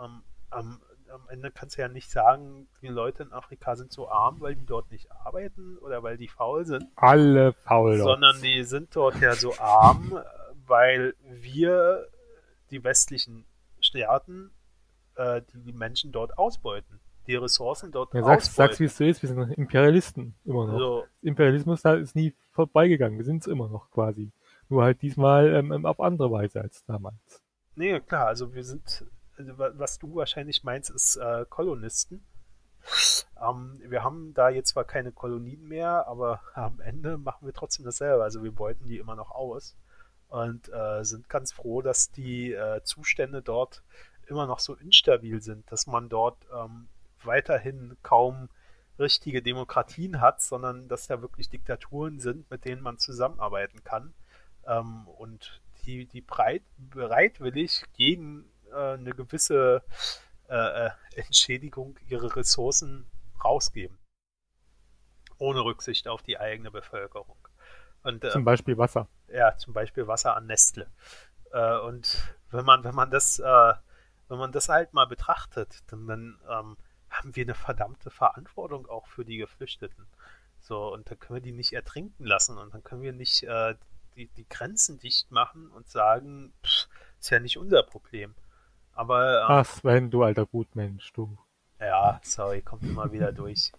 Ähm, 0.00 0.22
am, 0.50 0.80
am 1.08 1.28
Ende 1.28 1.50
kannst 1.50 1.76
du 1.76 1.82
ja 1.82 1.88
nicht 1.88 2.10
sagen, 2.10 2.68
die 2.82 2.88
Leute 2.88 3.24
in 3.24 3.32
Afrika 3.32 3.74
sind 3.76 3.92
so 3.92 4.08
arm, 4.08 4.40
weil 4.40 4.54
die 4.54 4.66
dort 4.66 4.90
nicht 4.90 5.10
arbeiten 5.10 5.78
oder 5.78 6.02
weil 6.02 6.16
die 6.16 6.28
faul 6.28 6.64
sind. 6.64 6.84
Alle 6.96 7.52
faul. 7.52 7.98
Sondern 7.98 8.40
die 8.42 8.62
sind 8.64 8.94
dort 8.94 9.20
ja 9.20 9.34
so 9.34 9.56
arm, 9.58 10.18
weil 10.66 11.14
wir, 11.22 12.06
die 12.70 12.82
westlichen 12.84 13.44
Staaten, 13.80 14.50
äh, 15.16 15.42
die 15.52 15.72
Menschen 15.72 16.12
dort 16.12 16.38
ausbeuten. 16.38 17.00
Die 17.26 17.36
Ressourcen 17.36 17.90
dort 17.90 18.12
ja, 18.12 18.22
sag's, 18.22 18.48
ausbeuten. 18.48 18.68
Sag's, 18.68 18.80
wie 18.80 18.84
es 18.84 18.96
so 18.96 19.04
ist, 19.04 19.22
wir 19.22 19.28
sind 19.28 19.58
Imperialisten 19.58 20.34
immer 20.44 20.66
noch. 20.66 20.78
So. 20.78 21.04
Imperialismus 21.22 21.82
da 21.82 21.94
ist 21.94 22.14
nie 22.14 22.34
vorbeigegangen, 22.52 23.18
wir 23.18 23.24
sind 23.24 23.42
es 23.42 23.46
immer 23.46 23.68
noch 23.68 23.90
quasi. 23.90 24.30
Nur 24.68 24.82
halt 24.82 25.00
diesmal 25.02 25.54
ähm, 25.54 25.86
auf 25.86 26.00
andere 26.00 26.30
Weise 26.30 26.60
als 26.60 26.84
damals. 26.84 27.42
Nee, 27.76 28.00
klar, 28.00 28.26
also 28.26 28.54
wir 28.54 28.64
sind 28.64 29.04
also, 29.36 29.52
was 29.58 29.98
du 29.98 30.14
wahrscheinlich 30.14 30.64
meinst, 30.64 30.90
ist 30.90 31.16
äh, 31.16 31.44
Kolonisten. 31.48 32.24
Ähm, 33.40 33.80
wir 33.86 34.04
haben 34.04 34.32
da 34.34 34.48
jetzt 34.48 34.70
zwar 34.70 34.84
keine 34.84 35.12
Kolonien 35.12 35.66
mehr, 35.66 36.06
aber 36.06 36.40
am 36.54 36.80
Ende 36.80 37.18
machen 37.18 37.46
wir 37.46 37.52
trotzdem 37.52 37.84
dasselbe. 37.84 38.22
Also 38.22 38.42
wir 38.42 38.52
beuten 38.52 38.86
die 38.86 38.98
immer 38.98 39.16
noch 39.16 39.30
aus 39.30 39.76
und 40.28 40.68
äh, 40.72 41.04
sind 41.04 41.28
ganz 41.28 41.52
froh, 41.52 41.82
dass 41.82 42.10
die 42.10 42.52
äh, 42.52 42.82
Zustände 42.82 43.42
dort 43.42 43.82
immer 44.28 44.46
noch 44.46 44.58
so 44.58 44.74
instabil 44.74 45.40
sind, 45.40 45.70
dass 45.70 45.86
man 45.86 46.08
dort 46.08 46.38
ähm, 46.54 46.88
weiterhin 47.22 47.96
kaum 48.02 48.48
richtige 48.98 49.42
Demokratien 49.42 50.20
hat, 50.20 50.42
sondern 50.42 50.88
dass 50.88 51.06
da 51.06 51.20
wirklich 51.20 51.50
Diktaturen 51.50 52.20
sind, 52.20 52.50
mit 52.50 52.64
denen 52.64 52.82
man 52.82 52.98
zusammenarbeiten 52.98 53.82
kann 53.82 54.14
ähm, 54.66 55.08
und 55.08 55.60
die, 55.86 56.06
die 56.06 56.20
breit, 56.20 56.62
bereitwillig 56.76 57.84
gegen 57.96 58.44
äh, 58.72 58.94
eine 58.94 59.12
gewisse 59.14 59.82
äh, 60.48 60.86
äh, 60.86 60.90
Entschädigung 61.14 61.98
ihre 62.08 62.34
Ressourcen 62.36 63.06
rausgeben. 63.44 63.98
Ohne 65.38 65.64
Rücksicht 65.64 66.06
auf 66.08 66.22
die 66.22 66.38
eigene 66.38 66.70
Bevölkerung. 66.70 67.36
Und, 68.02 68.24
äh, 68.24 68.30
zum 68.30 68.44
Beispiel 68.44 68.78
Wasser. 68.78 69.08
Ja, 69.28 69.56
zum 69.56 69.72
Beispiel 69.72 70.06
Wasser 70.06 70.36
an 70.36 70.46
Nestle. 70.46 70.86
Äh, 71.52 71.78
und 71.78 72.36
wenn 72.50 72.64
man, 72.64 72.84
wenn 72.84 72.94
man 72.94 73.10
das, 73.10 73.38
äh, 73.38 73.72
wenn 74.28 74.38
man 74.38 74.52
das 74.52 74.68
halt 74.68 74.92
mal 74.94 75.06
betrachtet, 75.06 75.82
dann, 75.88 76.06
dann 76.06 76.38
ähm, 76.48 76.76
haben 77.10 77.36
wir 77.36 77.44
eine 77.44 77.54
verdammte 77.54 78.10
Verantwortung 78.10 78.86
auch 78.86 79.06
für 79.06 79.24
die 79.24 79.36
Geflüchteten. 79.36 80.06
So, 80.60 80.92
und 80.92 81.10
dann 81.10 81.18
können 81.18 81.36
wir 81.36 81.42
die 81.42 81.52
nicht 81.52 81.72
ertrinken 81.72 82.24
lassen 82.24 82.56
und 82.56 82.72
dann 82.72 82.82
können 82.82 83.02
wir 83.02 83.12
nicht 83.12 83.42
äh, 83.42 83.74
die, 84.16 84.28
die 84.28 84.48
Grenzen 84.48 84.98
dicht 84.98 85.30
machen 85.30 85.68
und 85.70 85.88
sagen, 85.88 86.52
pff, 86.64 86.88
ist 87.20 87.30
ja 87.30 87.38
nicht 87.38 87.58
unser 87.58 87.82
Problem. 87.82 88.34
Aber. 88.92 89.42
Ähm, 89.42 89.46
Ach, 89.48 89.66
Sven, 89.66 90.10
du 90.10 90.22
alter 90.22 90.46
Gutmensch, 90.46 91.12
du. 91.12 91.36
Ja, 91.80 92.20
sorry, 92.22 92.62
kommt 92.62 92.84
immer 92.84 93.12
wieder 93.12 93.32
durch. 93.32 93.72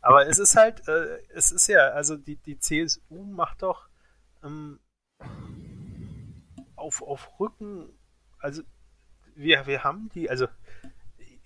Aber 0.00 0.26
es 0.26 0.38
ist 0.38 0.56
halt, 0.56 0.88
äh, 0.88 1.20
es 1.28 1.52
ist 1.52 1.68
ja, 1.68 1.90
also 1.90 2.16
die, 2.16 2.36
die 2.36 2.58
CSU 2.58 3.22
macht 3.22 3.62
doch 3.62 3.88
ähm, 4.42 4.80
auf, 6.74 7.02
auf 7.02 7.38
Rücken, 7.38 7.90
also 8.38 8.62
wir, 9.34 9.66
wir 9.66 9.84
haben 9.84 10.10
die, 10.14 10.30
also 10.30 10.46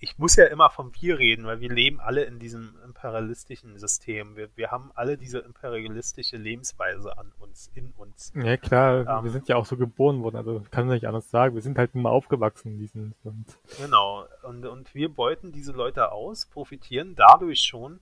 ich 0.01 0.17
muss 0.17 0.37
ja 0.37 0.45
immer 0.45 0.69
vom 0.69 0.93
Wir 0.99 1.19
reden, 1.19 1.45
weil 1.45 1.59
wir 1.59 1.69
leben 1.69 1.99
alle 1.99 2.23
in 2.23 2.39
diesem 2.39 2.73
imperialistischen 2.85 3.77
System. 3.77 4.37
Wir, 4.37 4.49
wir 4.55 4.71
haben 4.71 4.91
alle 4.95 5.17
diese 5.17 5.39
imperialistische 5.39 6.37
Lebensweise 6.37 7.17
an 7.17 7.33
uns, 7.39 7.69
in 7.75 7.91
uns. 7.97 8.31
Ja 8.35 8.55
klar, 8.55 9.05
ähm, 9.07 9.23
wir 9.25 9.31
sind 9.31 9.49
ja 9.49 9.57
auch 9.57 9.65
so 9.65 9.75
geboren 9.75 10.23
worden, 10.23 10.37
also 10.37 10.63
kann 10.71 10.87
man 10.87 10.95
nicht 10.95 11.05
anders 11.05 11.29
sagen. 11.29 11.53
Wir 11.53 11.61
sind 11.61 11.77
halt 11.77 11.95
immer 11.95 12.11
aufgewachsen 12.11 12.73
in 12.73 12.79
diesem 12.79 13.13
Land. 13.23 13.57
Genau, 13.77 14.25
und, 14.43 14.65
und 14.65 14.95
wir 14.95 15.13
beuten 15.13 15.51
diese 15.51 15.73
Leute 15.73 16.11
aus, 16.11 16.45
profitieren 16.45 17.15
dadurch 17.15 17.61
schon. 17.61 17.99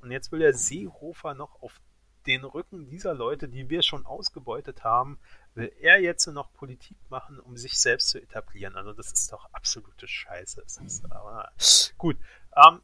Und 0.00 0.10
jetzt 0.10 0.30
will 0.32 0.40
der 0.40 0.54
Seehofer 0.54 1.34
noch 1.34 1.60
auf 1.60 1.80
den 2.26 2.44
Rücken 2.44 2.88
dieser 2.88 3.14
Leute, 3.14 3.48
die 3.48 3.68
wir 3.68 3.82
schon 3.82 4.06
ausgebeutet 4.06 4.84
haben, 4.84 5.18
will 5.54 5.72
er 5.80 6.00
jetzt 6.00 6.26
noch 6.26 6.52
Politik 6.54 6.96
machen, 7.10 7.38
um 7.40 7.56
sich 7.56 7.78
selbst 7.78 8.08
zu 8.08 8.20
etablieren. 8.20 8.76
Also 8.76 8.92
das 8.92 9.12
ist 9.12 9.32
doch 9.32 9.48
absolute 9.52 10.08
Scheiße. 10.08 10.62
Ist, 10.62 11.04
aber, 11.10 11.50
gut. 11.98 12.16
Ähm, 12.56 12.80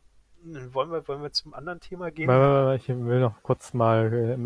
wollen 0.72 0.90
wir, 0.90 1.06
wollen 1.08 1.22
wir 1.22 1.32
zum 1.32 1.52
anderen 1.52 1.80
Thema 1.80 2.10
gehen? 2.10 2.28
Ich 2.76 2.88
will 2.88 3.20
noch 3.20 3.42
kurz 3.42 3.74
mal, 3.74 4.12
äh, 4.12 4.36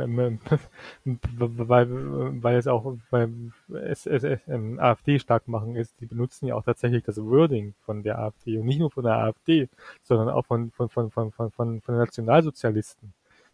weil, 1.04 2.42
weil 2.42 2.56
es 2.56 2.66
auch 2.66 2.96
beim 3.10 3.52
ähm, 3.68 4.80
AfD 4.80 5.18
stark 5.18 5.48
machen 5.48 5.76
ist, 5.76 6.00
die 6.00 6.06
benutzen 6.06 6.46
ja 6.46 6.54
auch 6.54 6.64
tatsächlich 6.64 7.04
das 7.04 7.18
Wording 7.18 7.74
von 7.84 8.02
der 8.02 8.18
AfD 8.18 8.58
und 8.58 8.66
nicht 8.66 8.78
nur 8.78 8.90
von 8.90 9.04
der 9.04 9.18
AfD, 9.18 9.68
sondern 10.02 10.30
auch 10.30 10.46
von, 10.46 10.70
von, 10.70 10.88
von, 10.88 11.10
von, 11.10 11.30
von, 11.30 11.50
von, 11.50 11.80
von 11.82 11.96
Nationalsozialisten 11.96 13.12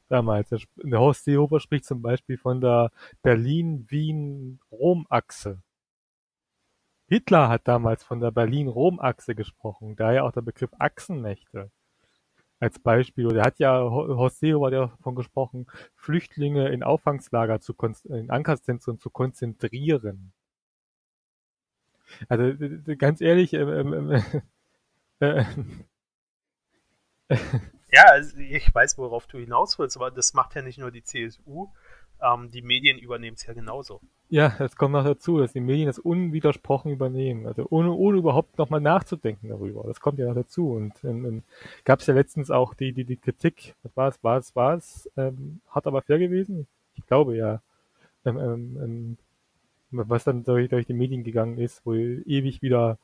damals. 0.08 0.50
Der 0.50 0.98
Horst 0.98 1.24
Seehofer 1.24 1.60
spricht 1.60 1.84
zum 1.84 2.02
Beispiel 2.02 2.38
von 2.38 2.60
der 2.60 2.90
Berlin-Wien-Rom-Achse. 3.22 5.62
Hitler 7.06 7.48
hat 7.48 7.66
damals 7.66 8.04
von 8.04 8.20
der 8.20 8.30
Berlin-Rom-Achse 8.30 9.34
gesprochen, 9.34 9.96
daher 9.96 10.24
auch 10.24 10.32
der 10.32 10.42
Begriff 10.42 10.70
Achsenmächte 10.78 11.70
als 12.60 12.78
Beispiel. 12.78 13.26
Oder 13.26 13.40
er 13.40 13.46
hat 13.46 13.58
ja, 13.58 13.80
Horst 13.80 14.40
Seehofer 14.40 14.66
hat 14.66 14.72
ja 14.72 14.86
davon 14.88 15.14
gesprochen, 15.14 15.66
Flüchtlinge 15.94 16.68
in 16.68 16.82
Auffangslager 16.82 17.60
zu, 17.60 17.74
in 18.04 18.30
Ankerzentren 18.30 18.98
zu 18.98 19.10
konzentrieren. 19.10 20.32
Also 22.28 22.54
ganz 22.96 23.20
ehrlich, 23.20 23.52
ähm, 23.52 23.92
ähm, 23.92 24.42
äh, 25.20 25.44
äh, 27.28 27.36
ja, 27.90 28.04
also 28.04 28.36
ich 28.38 28.74
weiß, 28.74 28.98
worauf 28.98 29.26
du 29.26 29.38
hinaus 29.38 29.78
willst, 29.78 29.96
aber 29.96 30.10
das 30.10 30.34
macht 30.34 30.54
ja 30.54 30.62
nicht 30.62 30.78
nur 30.78 30.90
die 30.90 31.02
CSU, 31.02 31.68
ähm, 32.20 32.50
die 32.50 32.62
Medien 32.62 32.98
übernehmen 32.98 33.36
es 33.36 33.46
ja 33.46 33.52
genauso. 33.52 34.00
Ja, 34.30 34.54
das 34.58 34.76
kommt 34.76 34.92
noch 34.92 35.04
dazu, 35.04 35.38
dass 35.38 35.54
die 35.54 35.60
Medien 35.60 35.86
das 35.86 35.98
unwidersprochen 35.98 36.92
übernehmen, 36.92 37.46
also 37.46 37.66
ohne, 37.70 37.92
ohne 37.92 38.18
überhaupt 38.18 38.58
nochmal 38.58 38.80
nachzudenken 38.80 39.48
darüber. 39.48 39.84
Das 39.86 40.00
kommt 40.00 40.18
ja 40.18 40.26
noch 40.26 40.34
dazu. 40.34 40.72
Und 40.72 40.92
ähm, 41.02 41.24
ähm 41.24 41.42
gab 41.84 42.00
es 42.00 42.06
ja 42.06 42.14
letztens 42.14 42.50
auch 42.50 42.74
die, 42.74 42.92
die, 42.92 43.04
die 43.04 43.16
Kritik, 43.16 43.74
was 43.82 43.96
war 43.96 44.08
es, 44.08 44.22
war 44.22 44.36
es, 44.36 44.56
war 44.56 44.74
es, 44.74 45.10
ähm, 45.16 45.60
hat 45.70 45.86
aber 45.86 46.02
fair 46.02 46.18
gewesen? 46.18 46.66
Ich 46.96 47.06
glaube 47.06 47.36
ja. 47.36 47.62
Ähm, 48.24 48.38
ähm, 48.38 48.78
ähm 48.82 49.18
was 49.90 50.24
dann 50.24 50.44
durch, 50.44 50.68
durch 50.68 50.84
die 50.84 50.92
Medien 50.92 51.24
gegangen 51.24 51.56
ist, 51.56 51.80
wo 51.86 51.94
ewig 51.94 52.60
wieder 52.60 52.98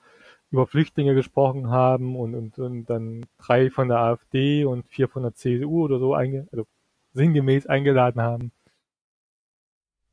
über 0.55 0.68
Flüchtlinge 0.68 1.16
gesprochen 1.16 1.68
haben 1.68 2.14
und, 2.14 2.36
und, 2.36 2.59
und 2.61 2.86
dann 2.86 3.26
drei 3.38 3.70
von 3.70 3.88
der 3.88 3.98
AfD 3.98 4.64
und 4.64 4.86
vier 4.86 5.09
von 5.09 5.24
der 5.24 5.34
CSU 5.34 5.84
oder 5.84 5.98
so 5.98 6.14
einge 6.14 6.46
also 6.52 6.64
sinngemäß 7.12 7.66
eingeladen 7.66 8.22
haben. 8.22 8.52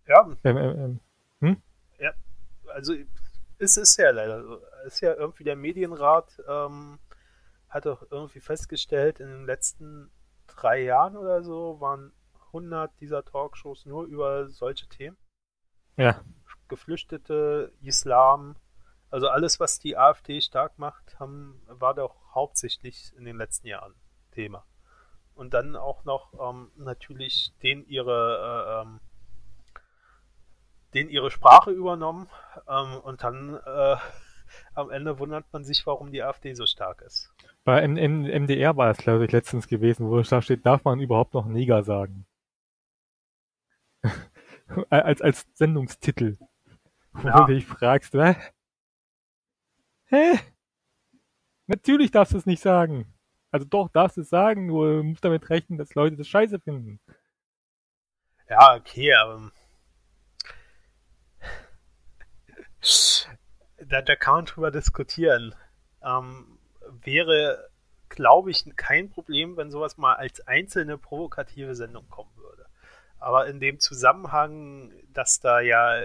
Ja. 0.08 0.28
Ähm, 0.44 0.58
ähm, 0.58 0.80
ähm, 0.80 1.00
hm? 1.42 1.62
Ja, 2.00 2.12
also 2.74 2.96
es 3.60 3.78
ist 3.78 3.98
ja 3.98 4.10
leider 4.10 4.44
so. 4.44 4.62
Es 4.88 4.96
ist 4.96 5.02
ja 5.02 5.14
irgendwie 5.14 5.44
der 5.44 5.56
Medienrat 5.56 6.42
ähm, 6.50 6.98
hat 7.70 7.86
doch 7.86 8.08
irgendwie 8.10 8.39
festgestellt, 8.39 9.20
in 9.20 9.28
den 9.28 9.46
letzten 9.46 10.10
drei 10.48 10.82
Jahren 10.82 11.18
oder 11.18 11.44
so 11.44 11.80
waren 11.80 12.14
100 12.48 13.00
dieser 13.00 13.24
Talkshows 13.24 13.86
nur 13.86 14.06
über 14.06 14.50
solche 14.50 14.88
Themen. 14.88 15.18
Ja. 15.98 16.20
Geflüchtete, 16.68 17.72
Islam, 17.84 18.56
also 19.12 19.28
alles, 19.28 19.59
was 19.59 19.80
die 19.80 19.97
AfD 19.97 20.41
stark 20.41 20.80
macht, 20.80 21.20
haben, 21.20 21.62
war 21.68 21.93
doch 21.93 22.16
hauptsächlich 22.34 23.14
in 23.18 23.26
den 23.26 23.38
letzten 23.38 23.68
Jahren 23.68 23.93
Thema. 24.32 24.66
Und 25.36 25.53
dann 25.53 25.76
auch 25.76 26.05
noch 26.05 26.34
ähm, 26.39 26.72
natürlich 26.78 27.53
den 27.62 27.86
ihre, 27.88 28.82
äh, 28.82 28.82
ähm, 28.82 28.99
den 30.93 31.09
ihre 31.09 31.30
Sprache 31.30 31.72
übernommen 31.72 32.30
ähm, 32.68 32.97
und 33.03 33.24
dann 33.24 33.59
äh, 33.66 33.95
am 34.74 34.89
Ende 34.89 35.20
wundert 35.20 35.45
man 35.51 35.64
sich, 35.64 35.86
warum 35.86 36.12
die 36.12 36.24
AfD 36.24 36.53
so 36.53 36.66
stark 36.66 37.01
ist. 37.01 37.34
Bei 37.64 37.82
M 37.82 37.97
M 37.97 38.24
MDR 38.24 38.76
war 38.76 38.91
es, 38.91 38.97
glaube 38.97 39.26
ich, 39.26 39.32
letztens 39.32 39.68
gewesen, 39.68 40.09
wo 40.09 40.22
da 40.22 40.41
steht, 40.41 40.66
darf 40.66 40.84
man 40.84 40.99
überhaupt 40.99 41.34
noch 41.34 41.45
Neger 41.45 41.84
sagen? 41.84 42.26
als, 44.89 45.22
als 45.22 45.47
Sendungstitel. 45.53 46.38
Wo 47.14 47.28
ja. 47.28 47.45
du 47.45 47.53
dich 47.53 47.66
fragst, 47.66 48.14
was? 48.14 48.38
Hä? 50.12 50.39
Natürlich 51.68 52.12
darfst 52.12 52.34
du 52.34 52.38
es 52.38 52.45
nicht 52.45 52.62
sagen. 52.62 53.14
Also 53.49 53.66
doch, 53.66 53.89
darfst 53.89 54.18
du 54.18 54.22
es 54.22 54.30
sagen, 54.30 54.66
nur 54.66 54.97
du 54.97 55.03
musst 55.03 55.24
damit 55.24 55.49
rechnen, 55.49 55.78
dass 55.78 55.95
Leute 55.95 56.18
das 56.18 56.28
scheiße 56.28 56.59
finden. 56.59 56.99
Ja, 58.49 58.76
okay, 58.76 59.14
aber 59.14 59.51
da, 63.78 64.01
da 64.01 64.16
kann 64.16 64.34
man 64.36 64.45
drüber 64.45 64.72
diskutieren. 64.72 65.55
Ähm, 66.03 66.59
wäre, 66.89 67.70
glaube 68.09 68.51
ich, 68.51 68.66
kein 68.76 69.09
Problem, 69.09 69.55
wenn 69.55 69.72
sowas 69.72 69.97
mal 69.97 70.16
als 70.16 70.45
einzelne 70.47 70.97
provokative 70.97 71.76
Sendung 71.76 72.09
kommen 72.09 72.36
würde. 72.36 72.66
Aber 73.18 73.47
in 73.47 73.62
dem 73.62 73.80
Zusammenhang, 73.80 74.91
dass 75.14 75.39
da 75.39 75.62
ja 75.62 76.03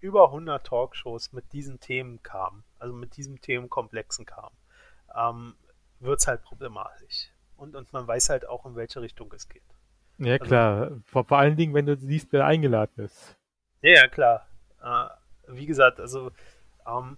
über 0.00 0.26
100 0.26 0.66
Talkshows 0.66 1.32
mit 1.32 1.52
diesen 1.52 1.80
Themen 1.80 2.22
kamen, 2.22 2.64
also 2.78 2.94
mit 2.94 3.16
diesem 3.16 3.40
Themenkomplexen 3.40 4.26
kamen, 4.26 4.56
ähm, 5.16 5.54
wird 6.00 6.20
es 6.20 6.26
halt 6.26 6.42
problematisch. 6.42 7.30
Und, 7.56 7.74
und 7.74 7.92
man 7.92 8.06
weiß 8.06 8.30
halt 8.30 8.48
auch, 8.48 8.66
in 8.66 8.76
welche 8.76 9.00
Richtung 9.00 9.32
es 9.34 9.48
geht. 9.48 9.62
Ja, 10.18 10.34
also, 10.34 10.44
klar. 10.44 10.90
Vor, 11.04 11.24
vor 11.24 11.38
allen 11.38 11.56
Dingen, 11.56 11.74
wenn 11.74 11.86
du 11.86 11.96
siehst, 11.96 12.32
wer 12.32 12.46
eingeladen 12.46 13.04
ist. 13.04 13.36
Ja, 13.82 14.02
ja, 14.02 14.08
klar. 14.08 14.46
Äh, 14.82 15.08
wie 15.48 15.66
gesagt, 15.66 16.00
also 16.00 16.30
ähm, 16.86 17.16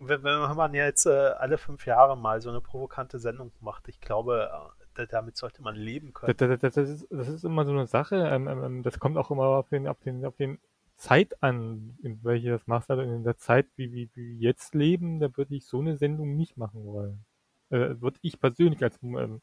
wenn, 0.00 0.22
wenn, 0.22 0.56
man 0.56 0.74
jetzt 0.74 1.06
äh, 1.06 1.10
alle 1.10 1.58
fünf 1.58 1.86
Jahre 1.86 2.16
mal 2.16 2.40
so 2.40 2.50
eine 2.50 2.60
provokante 2.60 3.18
Sendung 3.18 3.52
macht, 3.60 3.88
ich 3.88 4.00
glaube, 4.00 4.50
äh, 4.96 5.06
damit 5.08 5.36
sollte 5.36 5.62
man 5.62 5.74
leben 5.74 6.12
können. 6.12 6.34
Das, 6.36 6.60
das, 6.60 6.74
das, 6.74 6.88
ist, 6.88 7.06
das 7.10 7.28
ist, 7.28 7.44
immer 7.44 7.64
so 7.64 7.72
eine 7.72 7.86
Sache. 7.86 8.16
Ähm, 8.16 8.48
ähm, 8.48 8.64
ähm, 8.64 8.82
das 8.82 8.98
kommt 8.98 9.16
auch 9.16 9.30
immer 9.30 9.44
auf 9.44 9.68
den, 9.68 9.88
auf 9.88 9.98
den, 10.00 10.24
auf 10.24 10.36
den 10.36 10.58
Zeit 11.04 11.42
an, 11.42 11.98
in 12.02 12.24
welche 12.24 12.50
das 12.50 12.66
machst, 12.66 12.90
also 12.90 13.02
in 13.02 13.24
der 13.24 13.36
Zeit, 13.36 13.66
wie, 13.76 13.92
wir 13.92 14.34
jetzt 14.38 14.74
leben, 14.74 15.20
da 15.20 15.36
würde 15.36 15.54
ich 15.54 15.66
so 15.66 15.80
eine 15.80 15.98
Sendung 15.98 16.34
nicht 16.34 16.56
machen 16.56 16.84
wollen. 16.86 17.26
Äh, 17.68 18.00
würde 18.00 18.18
ich 18.22 18.40
persönlich 18.40 18.82
als, 18.82 18.98
ähm, 19.02 19.42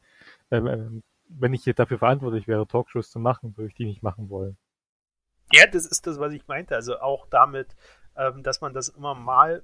ähm, 0.50 0.66
ähm, 0.66 1.02
wenn 1.28 1.54
ich 1.54 1.64
jetzt 1.64 1.78
dafür 1.78 1.98
verantwortlich 1.98 2.48
wäre, 2.48 2.66
Talkshows 2.66 3.12
zu 3.12 3.20
machen, 3.20 3.56
würde 3.56 3.68
ich 3.68 3.74
die 3.74 3.84
nicht 3.84 4.02
machen 4.02 4.28
wollen. 4.28 4.56
Ja, 5.52 5.66
das 5.66 5.86
ist 5.86 6.06
das, 6.08 6.18
was 6.18 6.32
ich 6.32 6.48
meinte. 6.48 6.74
Also 6.74 6.98
auch 6.98 7.28
damit, 7.30 7.76
ähm, 8.16 8.42
dass 8.42 8.60
man 8.60 8.74
das 8.74 8.88
immer 8.88 9.14
mal 9.14 9.62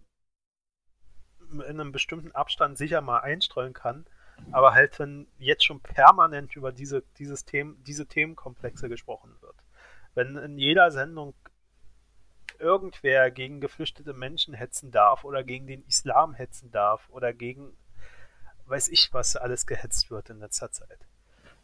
in 1.50 1.62
einem 1.62 1.90
bestimmten 1.90 2.30
Abstand 2.32 2.78
sicher 2.78 3.00
mal 3.00 3.20
einstreuen 3.20 3.72
kann, 3.72 4.06
aber 4.52 4.72
halt 4.72 5.00
wenn 5.00 5.26
jetzt 5.38 5.64
schon 5.64 5.80
permanent 5.80 6.54
über 6.54 6.70
diese, 6.70 7.02
dieses 7.18 7.44
Themen, 7.44 7.82
diese 7.84 8.06
Themenkomplexe 8.06 8.88
gesprochen 8.88 9.34
wird. 9.40 9.56
Wenn 10.14 10.36
in 10.36 10.58
jeder 10.58 10.92
Sendung 10.92 11.34
irgendwer 12.58 13.30
gegen 13.30 13.60
geflüchtete 13.60 14.12
Menschen 14.12 14.54
hetzen 14.54 14.90
darf 14.90 15.24
oder 15.24 15.44
gegen 15.44 15.66
den 15.66 15.84
Islam 15.86 16.34
hetzen 16.34 16.70
darf 16.70 17.08
oder 17.10 17.32
gegen 17.32 17.76
weiß 18.66 18.88
ich, 18.88 19.08
was 19.12 19.36
alles 19.36 19.66
gehetzt 19.66 20.10
wird 20.10 20.30
in 20.30 20.40
letzter 20.40 20.70
Zeit. 20.70 20.98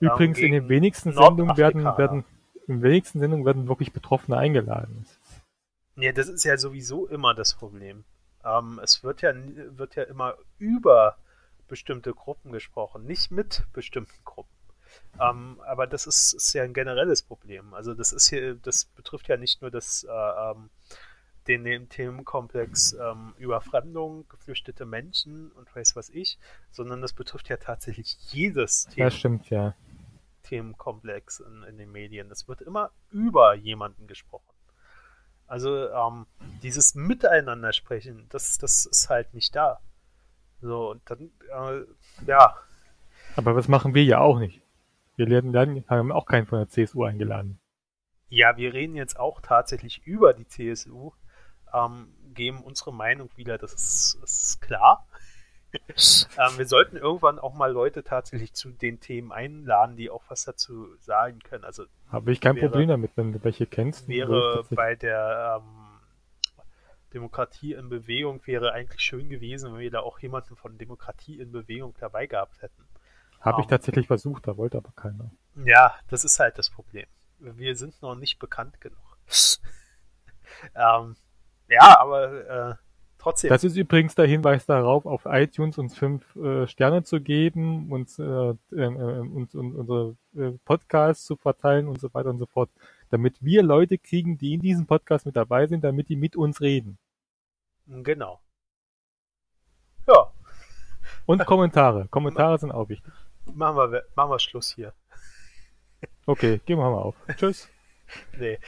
Übrigens 0.01 0.39
in 0.39 0.53
den 0.53 0.69
wenigsten 0.69 1.13
Sendungen 1.13 1.57
werden, 1.57 1.85
werden 1.85 2.25
in 2.67 2.83
wenigsten 2.83 3.21
Sendungen 3.21 3.45
werden 3.45 3.69
wirklich 3.69 3.93
Betroffene 3.93 4.37
eingeladen. 4.37 5.07
Ja, 5.97 6.13
das 6.13 6.29
ist 6.29 6.45
ja 6.45 6.57
sowieso 6.57 7.07
immer 7.07 7.35
das 7.35 7.55
Problem. 7.55 8.05
Ähm, 8.45 8.81
es 8.83 9.05
wird 9.05 9.23
ja, 9.23 9.33
wird 9.35 9.95
ja 9.95 10.05
immer 10.05 10.35
über 10.59 11.17
bestimmte 11.69 12.13
Gruppen 12.13 12.53
gesprochen, 12.53 13.05
nicht 13.05 13.31
mit 13.31 13.65
bestimmten 13.73 14.25
Gruppen. 14.25 14.51
Ähm, 15.21 15.61
aber 15.67 15.87
das 15.87 16.07
ist, 16.07 16.35
ist, 16.35 16.53
ja 16.55 16.63
ein 16.65 16.75
generelles 16.75 17.23
Problem. 17.23 17.75
Also 17.75 17.95
das 17.95 18.13
ist 18.13 18.29
hier, 18.29 18.55
das 18.55 18.85
betrifft 18.85 19.29
ja 19.29 19.37
nicht 19.37 19.63
nur 19.63 19.71
das, 19.71 20.05
äh, 20.05 20.11
ähm, 20.11 20.71
den, 21.47 21.65
den 21.65 21.89
Themenkomplex 21.89 22.95
ähm, 22.95 23.35
Überfremdung, 23.39 24.27
geflüchtete 24.29 24.87
Menschen 24.87 25.53
und 25.53 25.75
weiß 25.75 25.95
was 25.97 26.09
ich, 26.11 26.39
sondern 26.71 27.01
das 27.03 27.13
betrifft 27.13 27.49
ja 27.49 27.57
tatsächlich 27.57 28.17
jedes 28.33 28.87
Thema. 28.87 29.07
Das 29.07 29.15
stimmt, 29.15 29.51
ja. 29.51 29.75
Themenkomplex 30.43 31.41
in, 31.41 31.63
in 31.65 31.79
den 31.79 31.93
Medien. 31.93 32.31
Es 32.31 32.49
wird 32.49 32.61
immer 32.61 32.91
über 33.11 33.55
jemanden 33.55 34.07
gesprochen. 34.07 34.55
Also 35.47 35.89
ähm, 35.91 36.27
dieses 36.63 36.95
Miteinander 36.95 37.73
sprechen, 37.73 38.27
das, 38.31 38.59
das 38.59 38.87
ist 38.87 39.11
halt 39.11 39.35
nicht 39.35 39.55
da. 39.55 39.81
So, 40.61 40.91
und 40.91 41.03
dann, 41.11 41.31
äh, 41.51 41.85
ja. 42.27 42.55
Aber 43.37 43.55
was 43.55 43.69
machen 43.69 43.95
wir 43.95 44.05
ja 44.05 44.21
auch 44.21 44.39
nicht. 44.39 44.64
Wir 45.17 45.27
lernen, 45.27 45.85
haben 45.89 46.13
auch 46.13 46.27
keinen 46.27 46.47
von 46.47 46.59
der 46.59 46.69
CSU 46.69 47.05
eingeladen. 47.05 47.61
Ja, 48.29 48.57
wir 48.57 48.73
reden 48.73 48.97
jetzt 48.97 49.19
auch 49.19 49.41
tatsächlich 49.41 50.03
über 50.05 50.33
die 50.33 50.47
CSU, 50.47 51.13
ähm, 51.73 52.15
geben 52.35 52.63
unsere 52.63 52.93
Meinung 52.93 53.31
wieder, 53.37 53.59
das 53.59 53.73
ist, 53.73 54.19
das 54.21 54.43
ist 54.43 54.61
klar. 54.61 55.07
ähm, 55.89 56.59
wir 56.59 56.67
sollten 56.67 56.97
irgendwann 56.97 57.39
auch 57.39 57.55
mal 57.55 57.71
Leute 57.73 58.05
tatsächlich 58.05 58.53
zu 58.55 58.71
den 58.71 59.01
Themen 59.01 59.33
einladen, 59.33 59.97
die 59.97 60.11
auch 60.11 60.23
was 60.29 60.45
dazu 60.45 60.95
sagen 60.99 61.41
können. 61.41 61.65
Also 61.65 61.85
habe 62.11 62.33
ich 62.33 62.41
kein 62.41 62.57
wäre, 62.57 62.69
Problem 62.69 62.89
damit, 62.89 63.17
wenn 63.17 63.33
du 63.33 63.43
welche 63.43 63.67
kennst. 63.67 64.09
Wäre 64.09 64.65
bei 64.71 64.95
der 64.95 65.61
ähm, 65.61 66.01
Demokratie 67.13 67.73
in 67.73 67.89
Bewegung 67.89 68.41
wäre 68.47 68.73
eigentlich 68.73 69.01
schön 69.01 69.29
gewesen, 69.29 69.73
wenn 69.73 69.81
wir 69.81 69.91
da 69.91 70.01
auch 70.01 70.19
jemanden 70.19 70.57
von 70.57 70.79
Demokratie 70.79 71.41
in 71.41 71.53
Bewegung 71.53 71.95
dabei 71.99 72.27
gehabt 72.27 72.63
hätten. 72.63 72.85
Habe 73.45 73.61
ich 73.61 73.67
tatsächlich 73.67 74.07
versucht, 74.07 74.47
da 74.47 74.57
wollte 74.57 74.79
aber 74.79 74.93
keiner. 74.97 75.31
Ja, 75.65 75.95
das 76.09 76.25
ist 76.25 76.39
halt 76.39 76.59
das 76.59 76.71
Problem. 76.71 77.07
Wir 77.39 77.77
sind 77.77 78.01
noch 78.01 78.15
nicht 78.15 78.39
bekannt 78.39 78.81
genug. 78.81 79.19
ähm, 80.75 81.17
ja, 81.69 81.99
aber 81.99 82.71
äh, 82.71 82.75
trotzdem. 83.19 83.51
Das 83.51 83.65
ist 83.65 83.77
übrigens 83.77 84.15
der 84.15 84.27
Hinweis 84.27 84.65
darauf, 84.65 85.05
auf 85.05 85.27
iTunes 85.27 85.77
uns 85.77 85.97
fünf 85.97 86.35
äh, 86.37 86.67
Sterne 86.67 87.03
zu 87.03 87.21
geben, 87.21 87.93
uns, 87.93 88.19
äh, 88.19 88.23
äh, 88.25 88.55
äh 88.73 89.21
uns, 89.21 89.55
uns 89.55 89.75
unsere 89.75 90.17
äh, 90.37 90.53
Podcasts 90.65 91.25
zu 91.25 91.37
verteilen 91.37 91.89
und 91.89 92.01
so 92.01 92.13
weiter 92.15 92.31
und 92.31 92.39
so 92.39 92.47
fort. 92.47 92.71
Damit 93.11 93.45
wir 93.45 93.63
Leute 93.63 93.99
kriegen, 93.99 94.39
die 94.39 94.55
in 94.55 94.61
diesem 94.61 94.87
Podcast 94.87 95.27
mit 95.27 95.37
dabei 95.37 95.67
sind, 95.67 95.85
damit 95.85 96.09
die 96.09 96.17
mit 96.17 96.35
uns 96.35 96.61
reden. 96.61 96.99
Genau. 97.87 98.41
Ja. 100.07 100.33
Und 101.27 101.45
Kommentare. 101.45 102.09
Kommentare 102.09 102.59
sind 102.59 102.73
auch 102.73 102.89
wichtig. 102.89 103.13
Machen 103.55 103.93
wir, 103.93 104.05
machen 104.15 104.31
wir 104.31 104.39
Schluss 104.39 104.71
hier. 104.75 104.93
Okay, 106.27 106.61
gehen 106.67 106.79
wir 106.79 106.91
mal 106.91 107.03
auf. 107.03 107.15
Tschüss. 107.37 107.69
Nee. 108.37 108.59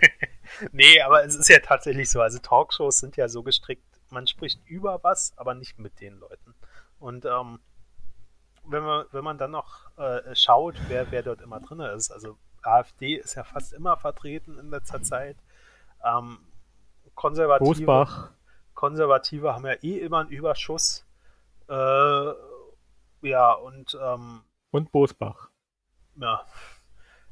nee, 0.72 1.00
aber 1.02 1.24
es 1.24 1.34
ist 1.34 1.48
ja 1.48 1.58
tatsächlich 1.58 2.10
so. 2.10 2.20
Also 2.20 2.38
Talkshows 2.38 2.98
sind 2.98 3.16
ja 3.16 3.28
so 3.28 3.42
gestrickt, 3.42 3.84
man 4.10 4.26
spricht 4.26 4.60
über 4.66 5.02
was, 5.02 5.32
aber 5.36 5.54
nicht 5.54 5.78
mit 5.78 6.00
den 6.00 6.18
Leuten. 6.18 6.54
Und 6.98 7.24
ähm, 7.24 7.60
wenn, 8.64 8.82
man, 8.82 9.06
wenn 9.12 9.24
man 9.24 9.38
dann 9.38 9.50
noch 9.50 9.96
äh, 9.98 10.34
schaut, 10.34 10.76
wer, 10.88 11.10
wer 11.10 11.22
dort 11.22 11.40
immer 11.42 11.60
drin 11.60 11.80
ist, 11.80 12.10
also 12.10 12.38
AfD 12.62 13.16
ist 13.16 13.34
ja 13.34 13.44
fast 13.44 13.72
immer 13.72 13.96
vertreten 13.96 14.58
in 14.58 14.70
letzter 14.70 15.02
Zeit. 15.02 15.36
Ähm, 16.04 16.38
Konservative. 17.14 18.30
Konservative 18.74 19.54
haben 19.54 19.66
ja 19.66 19.74
eh 19.82 19.98
immer 19.98 20.20
einen 20.20 20.30
Überschuss. 20.30 21.04
Äh, 21.68 22.32
ja, 23.22 23.52
und 23.52 23.96
ähm, 24.00 24.42
und 24.70 24.92
Bosbach. 24.92 25.50
Ja. 26.16 26.44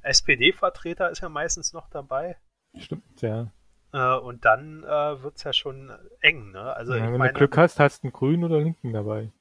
SPD-Vertreter 0.02 1.10
ist 1.10 1.20
ja 1.20 1.28
meistens 1.28 1.72
noch 1.72 1.88
dabei. 1.88 2.36
Stimmt, 2.76 3.20
ja. 3.20 3.52
Äh, 3.92 4.18
und 4.18 4.44
dann 4.44 4.84
äh, 4.84 5.22
wird 5.22 5.36
es 5.36 5.44
ja 5.44 5.52
schon 5.52 5.92
eng, 6.20 6.52
ne? 6.52 6.74
Also, 6.74 6.94
ja, 6.94 7.02
wenn 7.04 7.18
meine, 7.18 7.32
du 7.32 7.38
Glück 7.38 7.56
hast, 7.56 7.80
hast 7.80 8.02
du 8.02 8.06
einen 8.06 8.12
Grünen 8.12 8.44
oder 8.44 8.60
Linken 8.60 8.92
dabei. 8.92 9.32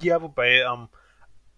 Ja, 0.00 0.20
wobei, 0.22 0.62
ähm, 0.62 0.88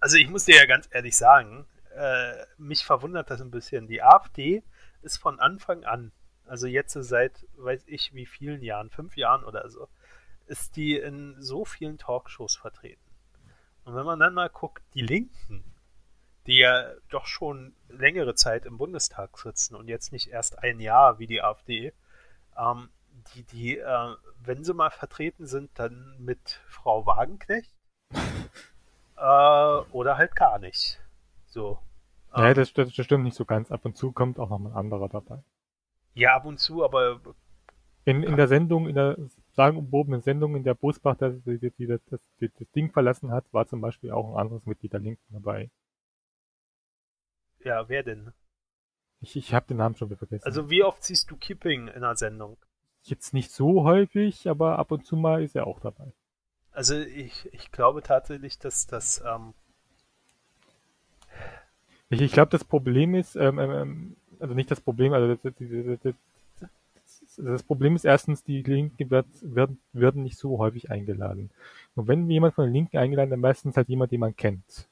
also 0.01 0.17
ich 0.17 0.29
muss 0.29 0.45
dir 0.45 0.57
ja 0.57 0.67
ganz 0.67 0.89
ehrlich 0.91 1.17
sagen, 1.17 1.67
äh, 1.97 2.33
mich 2.59 2.85
verwundert 2.85 3.31
das 3.31 3.41
ein 3.41 3.51
bisschen. 3.51 3.87
Die 3.87 4.03
AfD 4.03 4.63
ist 5.03 5.19
von 5.19 5.39
Anfang 5.39 5.85
an, 5.85 6.13
also 6.47 6.67
jetzt 6.67 6.93
seit, 6.93 7.47
weiß 7.57 7.85
ich 7.87 8.15
wie 8.15 8.27
vielen 8.27 8.63
Jahren, 8.63 8.91
fünf 8.91 9.17
Jahren 9.17 9.45
oder 9.45 9.69
so, 9.71 9.89
ist 10.47 10.77
die 10.77 10.97
in 10.97 11.37
so 11.41 11.65
vielen 11.65 11.99
Talkshows 11.99 12.57
vertreten. 12.57 13.04
Und 13.85 13.95
wenn 13.95 14.07
man 14.07 14.19
dann 14.19 14.35
mal 14.35 14.49
guckt, 14.49 14.83
die 14.95 15.03
Linken, 15.03 15.65
die 16.47 16.59
ja 16.59 16.91
doch 17.11 17.27
schon 17.27 17.75
längere 17.89 18.35
Zeit 18.35 18.67
im 18.67 18.79
Bundestag 18.79 19.37
sitzen 19.39 19.75
und 19.75 19.89
jetzt 19.89 20.13
nicht 20.13 20.29
erst 20.29 20.59
ein 20.59 20.81
Jahr 20.81 21.19
wie 21.19 21.27
die 21.27 21.43
AfD, 21.43 21.93
ähm, 22.57 22.89
die, 23.35 23.43
die 23.45 23.79
äh, 23.79 24.17
wenn 24.43 24.65
sie 24.65 24.75
mal 24.75 24.91
vertreten 24.91 25.47
sind, 25.47 25.71
dann 25.75 26.17
mit 26.19 26.61
Frau 26.69 27.07
Wagenknecht 27.07 27.75
äh, 29.17 29.21
oder 29.21 30.17
halt 30.17 30.37
gar 30.37 30.59
nicht. 30.59 31.01
So. 31.47 31.79
Ja, 32.37 32.49
ähm, 32.49 32.55
das, 32.55 32.73
das, 32.73 32.93
stimmt 32.93 33.25
nicht 33.25 33.37
so 33.37 33.45
ganz. 33.45 33.71
Ab 33.71 33.85
und 33.85 33.97
zu 33.97 34.13
kommt 34.13 34.39
auch 34.39 34.51
noch 34.51 34.59
mal 34.59 34.71
ein 34.71 34.77
anderer 34.77 35.09
dabei. 35.09 35.43
Ja, 36.15 36.35
ab 36.37 36.45
und 36.45 36.59
zu, 36.59 36.85
aber 36.85 37.21
in, 38.05 38.23
in 38.23 38.37
der 38.37 38.49
Sendung, 38.49 38.89
in 38.89 38.95
der 38.95 39.17
sagenumwobenen 39.55 40.23
Sendung, 40.23 40.57
in 40.57 40.65
der 40.65 40.75
Bosbach 40.75 41.17
das, 41.17 41.35
die, 41.45 41.71
die, 41.71 41.87
das, 41.87 42.01
das, 42.11 42.21
das 42.41 42.71
Ding 42.73 42.91
verlassen 42.91 43.31
hat, 43.31 43.45
war 43.53 43.67
zum 43.67 43.81
Beispiel 43.81 44.11
auch 44.11 44.33
ein 44.33 44.41
anderes 44.41 44.67
Mitglied 44.67 44.93
der 44.93 45.01
Linken 45.01 45.33
dabei. 45.33 45.71
Ja, 47.63 47.89
wer 47.89 48.03
denn? 48.03 48.33
Ich, 49.21 49.37
ich 49.37 49.55
habe 49.55 49.67
den 49.67 49.79
Namen 49.79 49.97
schon 49.97 50.11
wieder 50.11 50.19
vergessen. 50.19 50.45
Also 50.45 50.69
wie 50.69 50.83
oft 50.83 51.03
siehst 51.03 51.31
du 51.31 51.37
Kipping 51.37 51.89
in 51.89 52.05
einer 52.05 52.17
Sendung? 52.17 52.59
Jetzt 53.05 53.33
nicht 53.33 53.51
so 53.51 53.85
häufig, 53.85 54.49
aber 54.49 54.79
ab 54.79 54.91
und 54.91 55.07
zu 55.07 55.17
mal 55.17 55.43
ist 55.43 55.57
er 55.57 55.67
auch 55.67 55.81
dabei. 55.81 56.13
Also 56.73 56.97
ich, 56.97 57.49
ich 57.53 57.71
glaube 57.71 58.03
tatsächlich, 58.03 58.59
dass 58.59 58.87
das... 58.87 59.23
Ähm 59.27 59.55
ich 62.11 62.21
ich 62.21 62.33
glaube, 62.33 62.51
das 62.51 62.65
Problem 62.65 63.15
ist, 63.15 63.37
ähm, 63.37 63.59
ähm, 63.59 63.71
ähm, 63.71 64.17
also 64.41 64.55
nicht 64.55 64.71
das 64.71 64.81
Problem, 64.81 65.13
also 65.13 65.35
das, 65.35 65.41
das, 65.43 66.01
das, 66.03 66.15
das 67.37 67.63
Problem 67.63 67.97
ist 67.97 68.05
erstens, 68.05 68.45
die 68.45 68.63
Linken 68.63 69.11
wird, 69.11 69.27
werden, 69.43 69.81
werden 69.93 70.23
nicht 70.23 70.39
so 70.39 70.59
häufig 70.59 70.91
eingeladen. 70.91 71.51
Und 71.95 72.09
wenn 72.09 72.29
jemand 72.31 72.55
von 72.55 72.65
den 72.65 72.75
Linken 72.75 72.99
eingeladen, 72.99 73.31
dann 73.31 73.41
meistens 73.41 73.77
halt 73.77 73.89
jemand, 73.89 74.13
den 74.13 74.21
man 74.21 74.37
kennt. 74.37 74.89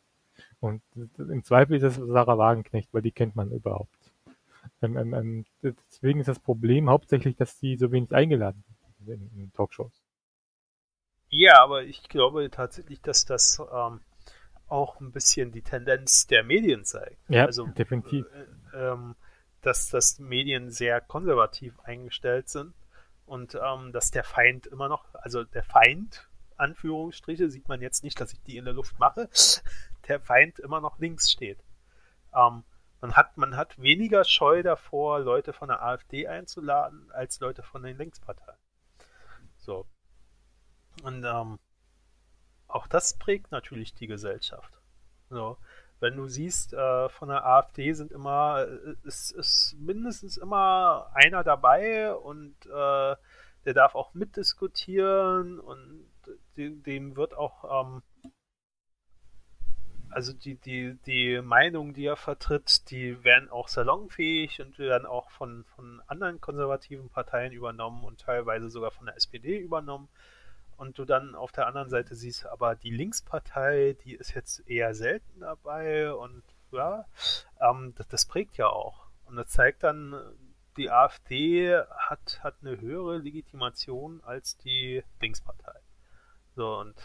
Und 0.61 0.82
im 1.18 1.43
Zweifel 1.45 1.76
ist 1.76 1.82
es 1.82 1.97
Sarah 1.97 2.38
Wagenknecht, 2.38 2.93
weil 2.93 3.03
die 3.03 3.11
kennt 3.11 3.34
man 3.34 3.51
überhaupt. 3.51 4.12
Ähm, 4.80 4.97
ähm, 4.97 5.14
ähm, 5.14 5.45
deswegen 5.62 6.20
ist 6.20 6.28
das 6.28 6.38
Problem 6.38 6.88
hauptsächlich, 6.88 7.36
dass 7.36 7.59
die 7.59 7.76
so 7.76 7.90
wenig 7.90 8.12
eingeladen 8.12 8.62
werden 9.01 9.30
in, 9.34 9.43
in 9.43 9.53
Talkshows. 9.53 10.03
Ja, 11.28 11.62
aber 11.62 11.82
ich 11.84 12.09
glaube 12.09 12.51
tatsächlich, 12.51 13.01
dass 13.01 13.24
das 13.24 13.61
ähm, 13.72 14.01
auch 14.68 15.01
ein 15.01 15.12
bisschen 15.12 15.51
die 15.53 15.62
Tendenz 15.62 16.26
der 16.26 16.45
Medien 16.45 16.84
zeigt. 16.84 17.18
Ja, 17.28 17.47
also, 17.47 17.66
definitiv. 17.66 18.26
Äh, 18.72 18.93
ähm, 18.93 19.14
dass, 19.63 19.89
dass 19.89 20.19
Medien 20.19 20.71
sehr 20.71 21.01
konservativ 21.01 21.79
eingestellt 21.81 22.49
sind 22.49 22.75
und 23.27 23.55
ähm, 23.55 23.93
dass 23.93 24.11
der 24.11 24.25
Feind 24.25 24.67
immer 24.67 24.89
noch, 24.89 25.15
also 25.15 25.45
der 25.45 25.63
Feind, 25.63 26.29
Anführungsstriche, 26.57 27.49
sieht 27.51 27.69
man 27.69 27.81
jetzt 27.81 28.05
nicht, 28.05 28.21
dass 28.21 28.33
ich 28.33 28.43
die 28.43 28.57
in 28.57 28.65
der 28.65 28.75
Luft 28.75 28.99
mache, 28.99 29.29
der 30.09 30.21
Feind 30.21 30.59
immer 30.59 30.81
noch 30.81 30.99
links 30.99 31.31
steht. 31.31 31.59
Ähm, 32.35 32.65
man, 33.01 33.15
hat, 33.15 33.37
man 33.37 33.57
hat 33.57 33.81
weniger 33.81 34.25
Scheu 34.25 34.63
davor, 34.63 35.21
Leute 35.21 35.53
von 35.53 35.69
der 35.69 35.83
AfD 35.83 36.27
einzuladen, 36.27 37.11
als 37.13 37.41
Leute 37.41 37.63
von 37.63 37.83
den 37.83 37.97
Linksparteien. 37.97 38.59
So. 39.59 39.87
Und 41.03 41.25
ähm, 41.25 41.59
auch 42.69 42.87
das 42.87 43.17
prägt 43.17 43.53
natürlich 43.53 43.95
die 43.95 44.07
Gesellschaft. 44.09 44.73
So. 45.31 45.57
Wenn 46.03 46.17
du 46.17 46.27
siehst, 46.27 46.75
äh, 46.75 47.09
von 47.11 47.29
der 47.29 47.47
AfD 47.47 47.93
sind 47.93 48.11
immer, 48.11 48.67
es 49.07 49.31
äh, 49.31 49.39
ist 49.39 49.77
mindestens 49.79 50.37
immer 50.37 51.09
einer 51.15 51.45
dabei 51.45 52.13
und 52.13 52.57
äh, 52.67 53.17
der 53.65 53.75
darf 53.75 53.95
auch 53.95 54.13
mitdiskutieren 54.13 55.61
und 55.61 56.05
dem 56.57 57.15
wird 57.15 57.35
auch 57.35 57.85
ähm, 57.85 58.03
also 60.11 60.33
die, 60.33 60.57
die, 60.57 60.99
die 61.07 61.41
Meinungen, 61.41 61.95
die 61.95 62.07
er 62.07 62.17
vertritt, 62.17 62.91
die 62.91 63.23
werden 63.23 63.49
auch 63.49 63.69
salonfähig 63.69 64.61
und 64.61 64.81
werden 64.81 65.07
auch 65.07 65.31
von, 65.31 65.65
von 65.77 66.03
anderen 66.09 66.41
konservativen 66.41 67.11
Parteien 67.11 67.53
übernommen 67.53 68.03
und 68.03 68.21
teilweise 68.21 68.71
sogar 68.71 68.91
von 68.91 69.07
der 69.07 69.17
SPD 69.17 69.57
übernommen. 69.57 70.09
Und 70.83 70.99
du 70.99 71.05
dann 71.05 71.37
auf 71.37 71.53
der 71.53 71.68
anderen 71.68 71.91
Seite 71.91 72.16
siehst, 72.16 72.45
aber 72.45 72.74
die 72.74 72.91
Linkspartei, 72.91 73.97
die 74.03 74.14
ist 74.14 74.35
jetzt 74.35 74.68
eher 74.68 74.97
selten 74.97 75.39
dabei 75.39 76.12
und 76.12 76.43
ja, 76.72 77.05
ähm, 77.61 77.95
das, 77.95 78.09
das 78.09 78.26
prägt 78.26 78.57
ja 78.57 78.66
auch. 78.66 79.07
Und 79.24 79.37
das 79.37 79.47
zeigt 79.51 79.85
dann, 79.85 80.20
die 80.76 80.91
AfD 80.91 81.72
hat, 81.72 82.41
hat 82.43 82.57
eine 82.62 82.80
höhere 82.80 83.18
Legitimation 83.18 84.20
als 84.24 84.57
die 84.57 85.05
Linkspartei. 85.20 85.78
So, 86.57 86.80
und 86.80 86.97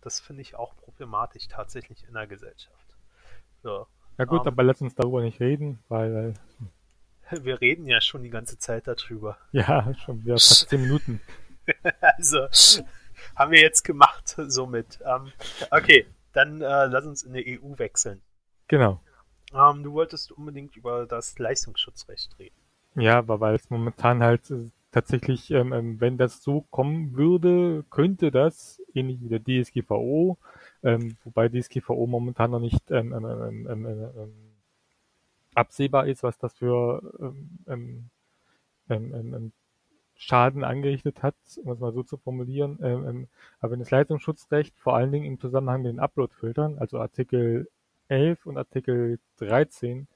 das 0.00 0.18
finde 0.18 0.40
ich 0.40 0.54
auch 0.54 0.74
problematisch 0.74 1.46
tatsächlich 1.46 2.08
in 2.08 2.14
der 2.14 2.26
Gesellschaft. 2.26 2.96
So, 3.62 3.86
Ja 4.16 4.24
gut, 4.24 4.40
um, 4.40 4.46
aber 4.46 4.62
lass 4.62 4.80
uns 4.80 4.94
darüber 4.94 5.20
nicht 5.20 5.40
reden, 5.40 5.78
weil, 5.88 6.34
weil 7.30 7.44
wir 7.44 7.60
reden 7.60 7.86
ja 7.86 8.00
schon 8.00 8.22
die 8.22 8.30
ganze 8.30 8.56
Zeit 8.56 8.86
darüber. 8.86 9.36
Ja, 9.52 9.92
schon 10.06 10.22
wieder 10.24 10.36
fast 10.36 10.70
zehn 10.70 10.80
Minuten. 10.80 11.20
also 12.00 12.48
haben 13.34 13.52
wir 13.52 13.60
jetzt 13.60 13.82
gemacht 13.82 14.36
somit. 14.46 14.98
Um, 15.02 15.32
okay, 15.70 16.06
dann 16.32 16.60
äh, 16.60 16.86
lass 16.86 17.06
uns 17.06 17.22
in 17.22 17.32
die 17.32 17.60
EU 17.60 17.78
wechseln. 17.78 18.22
Genau. 18.68 19.00
Um, 19.52 19.82
du 19.82 19.92
wolltest 19.92 20.32
unbedingt 20.32 20.76
über 20.76 21.06
das 21.06 21.38
Leistungsschutzrecht 21.38 22.38
reden. 22.38 22.56
Ja, 22.94 23.18
aber 23.18 23.40
weil 23.40 23.54
es 23.54 23.70
momentan 23.70 24.22
halt 24.22 24.50
äh, 24.50 24.70
tatsächlich, 24.90 25.50
ähm, 25.50 25.72
ähm, 25.72 26.00
wenn 26.00 26.16
das 26.16 26.42
so 26.42 26.62
kommen 26.70 27.16
würde, 27.16 27.84
könnte 27.90 28.30
das, 28.30 28.80
ähnlich 28.94 29.20
wie 29.20 29.28
der 29.28 29.42
DSGVO, 29.42 30.38
ähm, 30.82 31.16
wobei 31.24 31.48
DSGVO 31.48 32.06
momentan 32.06 32.50
noch 32.50 32.60
nicht 32.60 32.90
ähm, 32.90 33.12
ähm, 33.12 33.66
ähm, 33.68 34.32
absehbar 35.54 36.06
ist, 36.06 36.22
was 36.22 36.38
das 36.38 36.54
für 36.54 37.02
Schaden 40.16 40.64
angerichtet 40.64 41.22
hat, 41.22 41.36
um 41.62 41.70
es 41.72 41.78
mal 41.78 41.92
so 41.92 42.02
zu 42.02 42.16
formulieren. 42.16 43.28
aber 43.60 43.72
wenn 43.72 43.80
das 43.80 43.90
Leistungsschutzrecht 43.90 44.78
vor 44.78 44.96
allen 44.96 45.12
Dingen 45.12 45.26
im 45.26 45.38
Zusammenhang 45.38 45.82
mit 45.82 45.92
den 45.92 46.00
Upload-Filtern, 46.00 46.78
also 46.78 46.98
Artikel 46.98 47.68
11 48.08 48.46
und 48.46 48.56
Artikel 48.56 49.18
13, 49.38 50.08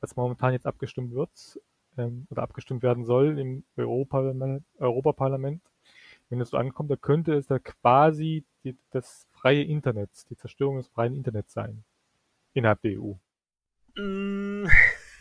was 0.00 0.16
momentan 0.16 0.52
jetzt 0.52 0.66
abgestimmt 0.66 1.14
wird, 1.14 1.60
ähm, 1.96 2.26
oder 2.30 2.42
abgestimmt 2.42 2.82
werden 2.82 3.04
soll 3.04 3.38
im 3.38 3.64
Europaparlament, 3.76 4.64
Europaparlament. 4.78 5.62
Wenn 6.28 6.40
es 6.40 6.50
so 6.50 6.56
ankommt, 6.56 6.90
da 6.90 6.96
könnte 6.96 7.34
es 7.34 7.46
da 7.46 7.58
quasi 7.58 8.44
die, 8.64 8.76
das 8.90 9.26
freie 9.30 9.62
Internet, 9.62 10.10
die 10.28 10.36
Zerstörung 10.36 10.76
des 10.76 10.88
freien 10.88 11.14
Internets 11.14 11.52
sein. 11.52 11.84
Innerhalb 12.52 12.80
der 12.82 13.00
EU. 13.00 13.12
Mm. 13.96 14.66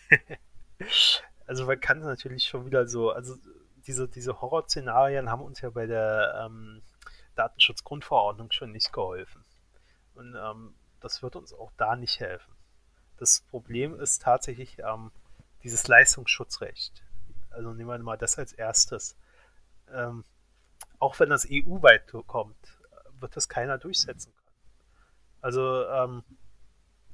also 1.46 1.66
man 1.66 1.80
kann 1.80 2.00
natürlich 2.00 2.46
schon 2.46 2.66
wieder 2.66 2.88
so, 2.88 3.12
also 3.12 3.36
diese, 3.88 4.08
diese 4.08 4.42
Horrorszenarien 4.42 5.30
haben 5.30 5.42
uns 5.42 5.62
ja 5.62 5.70
bei 5.70 5.86
der 5.86 6.46
ähm, 6.46 6.82
Datenschutzgrundverordnung 7.36 8.52
schon 8.52 8.72
nicht 8.72 8.92
geholfen. 8.94 9.44
Und 10.16 10.36
ähm, 10.36 10.74
das 11.00 11.22
wird 11.22 11.36
uns 11.36 11.54
auch 11.54 11.72
da 11.78 11.96
nicht 11.96 12.20
helfen. 12.20 12.54
Das 13.18 13.42
Problem 13.42 14.00
ist 14.00 14.22
tatsächlich, 14.22 14.80
ähm, 14.80 15.12
dieses 15.64 15.88
Leistungsschutzrecht. 15.88 17.04
Also 17.50 17.74
nehmen 17.74 17.90
wir 17.90 17.98
mal 18.00 18.18
das 18.18 18.38
als 18.38 18.54
erstes. 18.54 19.18
Ähm, 19.92 20.24
auch 21.00 21.20
wenn 21.20 21.30
das 21.30 21.48
EU-weit 21.50 22.14
kommt, 22.28 22.56
wird 23.20 23.36
das 23.36 23.50
keiner 23.50 23.78
durchsetzen 23.78 24.32
können. 24.36 24.58
Also 25.42 25.86
ähm, 25.88 26.24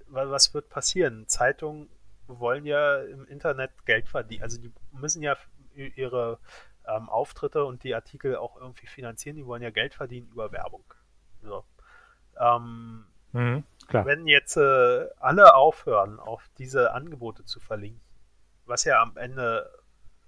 was 0.08 0.54
wird 0.54 0.70
passieren? 0.70 1.28
Zeitungen 1.28 1.90
wollen 2.28 2.66
ja 2.66 3.02
im 3.02 3.26
Internet 3.26 3.86
Geld 3.86 4.10
verdienen. 4.10 4.44
Also 4.44 4.60
die 4.60 4.72
müssen 4.92 5.22
ja 5.24 5.38
ihre 5.76 6.40
ähm, 6.88 7.10
Auftritte 7.10 7.66
und 7.66 7.84
die 7.84 7.96
Artikel 7.96 8.36
auch 8.36 8.58
irgendwie 8.58 8.88
finanzieren. 8.88 9.36
Die 9.36 9.46
wollen 9.46 9.62
ja 9.62 9.70
Geld 9.70 9.94
verdienen 9.94 10.28
über 10.32 10.52
Werbung. 10.52 10.84
So. 11.42 11.64
Ähm, 12.40 13.06
mhm, 13.32 13.64
wenn 13.92 14.28
jetzt 14.28 14.58
äh, 14.58 15.08
alle 15.20 15.56
aufhören, 15.56 16.20
auf 16.20 16.50
diese 16.58 16.94
Angebote 16.94 17.44
zu 17.46 17.60
verlinken, 17.60 18.02
was 18.66 18.84
ja 18.84 19.02
am 19.02 19.18
Ende 19.18 19.70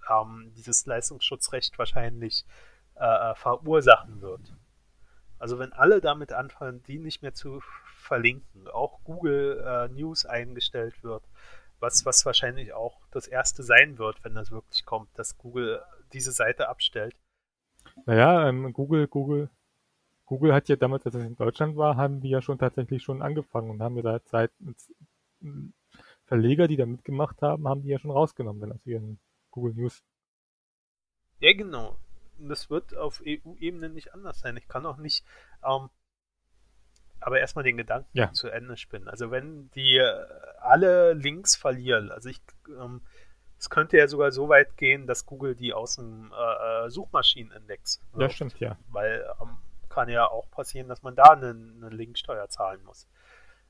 ähm, 0.09 0.51
dieses 0.55 0.85
Leistungsschutzrecht 0.85 1.77
wahrscheinlich 1.79 2.45
äh, 2.95 3.31
äh, 3.31 3.35
verursachen 3.35 4.21
wird. 4.21 4.53
Also 5.39 5.59
wenn 5.59 5.73
alle 5.73 5.99
damit 5.99 6.31
anfangen, 6.31 6.83
die 6.83 6.99
nicht 6.99 7.21
mehr 7.21 7.33
zu 7.33 7.61
verlinken, 7.97 8.67
auch 8.67 8.99
Google 9.03 9.63
äh, 9.65 9.87
News 9.89 10.25
eingestellt 10.25 11.03
wird, 11.03 11.23
was, 11.83 12.05
was 12.05 12.25
wahrscheinlich 12.25 12.73
auch 12.73 12.97
das 13.11 13.27
erste 13.27 13.61
sein 13.61 13.97
wird, 13.97 14.23
wenn 14.23 14.33
das 14.33 14.51
wirklich 14.51 14.85
kommt, 14.85 15.09
dass 15.19 15.37
Google 15.37 15.83
diese 16.13 16.31
Seite 16.31 16.69
abstellt. 16.69 17.15
Naja, 18.05 18.47
ähm, 18.47 18.71
Google, 18.71 19.07
Google, 19.07 19.49
Google 20.25 20.53
hat 20.53 20.69
ja 20.69 20.77
damals, 20.77 21.05
als 21.05 21.15
es 21.15 21.25
in 21.25 21.35
Deutschland 21.35 21.75
war, 21.75 21.97
haben 21.97 22.21
die 22.21 22.29
ja 22.29 22.41
schon 22.41 22.57
tatsächlich 22.57 23.03
schon 23.03 23.21
angefangen 23.21 23.69
und 23.69 23.81
haben 23.81 23.97
ja 23.97 24.01
da 24.01 24.23
Zeit, 24.23 24.51
Verleger, 26.23 26.69
die 26.69 26.77
da 26.77 26.85
mitgemacht 26.85 27.41
haben, 27.41 27.67
haben 27.67 27.83
die 27.83 27.89
ja 27.89 27.99
schon 27.99 28.11
rausgenommen, 28.11 28.61
dann 28.61 28.71
aus 28.71 28.85
ihren 28.85 29.19
Google 29.51 29.73
News. 29.73 30.01
Ja, 31.39 31.53
genau. 31.53 31.97
Das 32.39 32.69
wird 32.69 32.95
auf 32.95 33.21
EU-Ebene 33.25 33.89
nicht 33.89 34.13
anders 34.13 34.39
sein. 34.39 34.55
Ich 34.55 34.69
kann 34.69 34.85
auch 34.85 34.97
nicht, 34.97 35.25
ähm, 35.63 35.89
aber 37.19 37.39
erstmal 37.39 37.63
den 37.63 37.75
Gedanken 37.75 38.17
ja. 38.17 38.31
zu 38.31 38.47
Ende 38.47 38.77
spinnen. 38.77 39.09
Also 39.09 39.31
wenn 39.31 39.69
die 39.71 39.97
äh, 39.97 40.25
alle 40.63 41.13
Links 41.13 41.55
verlieren, 41.55 42.11
also 42.11 42.29
ich, 42.29 42.41
ähm, 42.67 43.01
es 43.59 43.69
könnte 43.69 43.97
ja 43.97 44.07
sogar 44.07 44.31
so 44.31 44.49
weit 44.49 44.75
gehen, 44.77 45.07
dass 45.07 45.25
Google 45.25 45.55
die 45.55 45.73
aus 45.73 45.95
dem 45.95 46.31
äh, 46.33 46.85
äh 46.85 46.89
Suchmaschinenindex. 46.89 48.01
Ja, 48.17 48.29
stimmt, 48.29 48.59
ja. 48.59 48.77
Weil 48.89 49.25
ähm, 49.41 49.57
kann 49.89 50.09
ja 50.09 50.27
auch 50.27 50.49
passieren, 50.51 50.89
dass 50.89 51.03
man 51.03 51.15
da 51.15 51.31
eine, 51.31 51.49
eine 51.49 51.89
Linksteuer 51.89 52.49
zahlen 52.49 52.83
muss. 52.83 53.07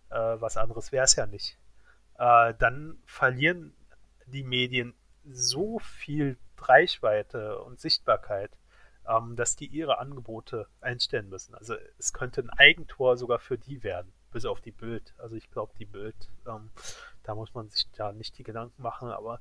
Äh, 0.10 0.16
was 0.16 0.58
anderes 0.58 0.92
wäre 0.92 1.04
es 1.04 1.16
ja 1.16 1.28
nicht 1.28 1.60
äh, 2.18 2.54
dann 2.58 2.98
verlieren 3.06 3.74
die 4.28 4.44
Medien 4.44 4.94
so 5.26 5.80
viel 5.80 6.38
Reichweite 6.58 7.60
und 7.60 7.80
Sichtbarkeit, 7.80 8.52
ähm, 9.08 9.36
dass 9.36 9.56
die 9.56 9.68
ihre 9.68 10.00
Angebote 10.00 10.68
einstellen 10.80 11.30
müssen. 11.30 11.56
Also 11.56 11.76
es 11.98 12.14
könnte 12.14 12.42
ein 12.42 12.50
Eigentor 12.50 13.18
sogar 13.18 13.40
für 13.40 13.58
die 13.58 13.84
werden, 13.84 14.14
bis 14.34 14.46
auf 14.46 14.60
die 14.62 14.72
Bild. 14.72 15.14
Also 15.18 15.36
ich 15.36 15.50
glaube, 15.50 15.74
die 15.80 15.86
Bild, 15.86 16.16
ähm, 16.48 16.72
da 17.24 17.36
muss 17.36 17.54
man 17.54 17.70
sich 17.70 17.90
da 17.96 18.12
nicht 18.12 18.38
die 18.38 18.44
Gedanken 18.44 18.82
machen, 18.82 19.10
aber 19.10 19.40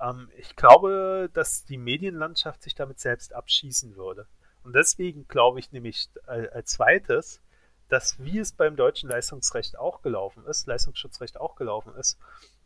ähm, 0.00 0.30
ich 0.36 0.54
glaube, 0.56 1.30
dass 1.32 1.64
die 1.64 1.78
Medienlandschaft 1.78 2.62
sich 2.62 2.74
damit 2.74 3.00
selbst 3.00 3.34
abschießen 3.34 3.96
würde. 3.96 4.26
Und 4.62 4.74
deswegen 4.74 5.26
glaube 5.28 5.58
ich 5.58 5.72
nämlich 5.72 6.08
äh, 6.26 6.48
als 6.48 6.72
zweites, 6.72 7.40
dass 7.88 8.18
wie 8.18 8.38
es 8.38 8.52
beim 8.52 8.76
deutschen 8.76 9.10
Leistungsrecht 9.10 9.78
auch 9.78 10.02
gelaufen 10.02 10.46
ist, 10.46 10.66
Leistungsschutzrecht 10.66 11.38
auch 11.38 11.54
gelaufen 11.56 11.94
ist, 11.96 12.18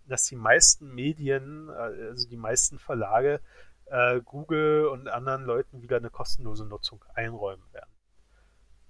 dass 0.06 0.24
die 0.24 0.36
meisten 0.36 0.94
Medien, 0.94 1.68
äh, 1.68 2.08
also 2.08 2.28
die 2.28 2.36
meisten 2.36 2.78
Verlage, 2.78 3.40
äh, 3.86 4.20
Google 4.20 4.86
und 4.86 5.08
anderen 5.08 5.44
Leuten 5.44 5.82
wieder 5.82 5.96
eine 5.96 6.10
kostenlose 6.10 6.64
Nutzung 6.64 7.04
einräumen 7.14 7.64
werden. 7.72 7.90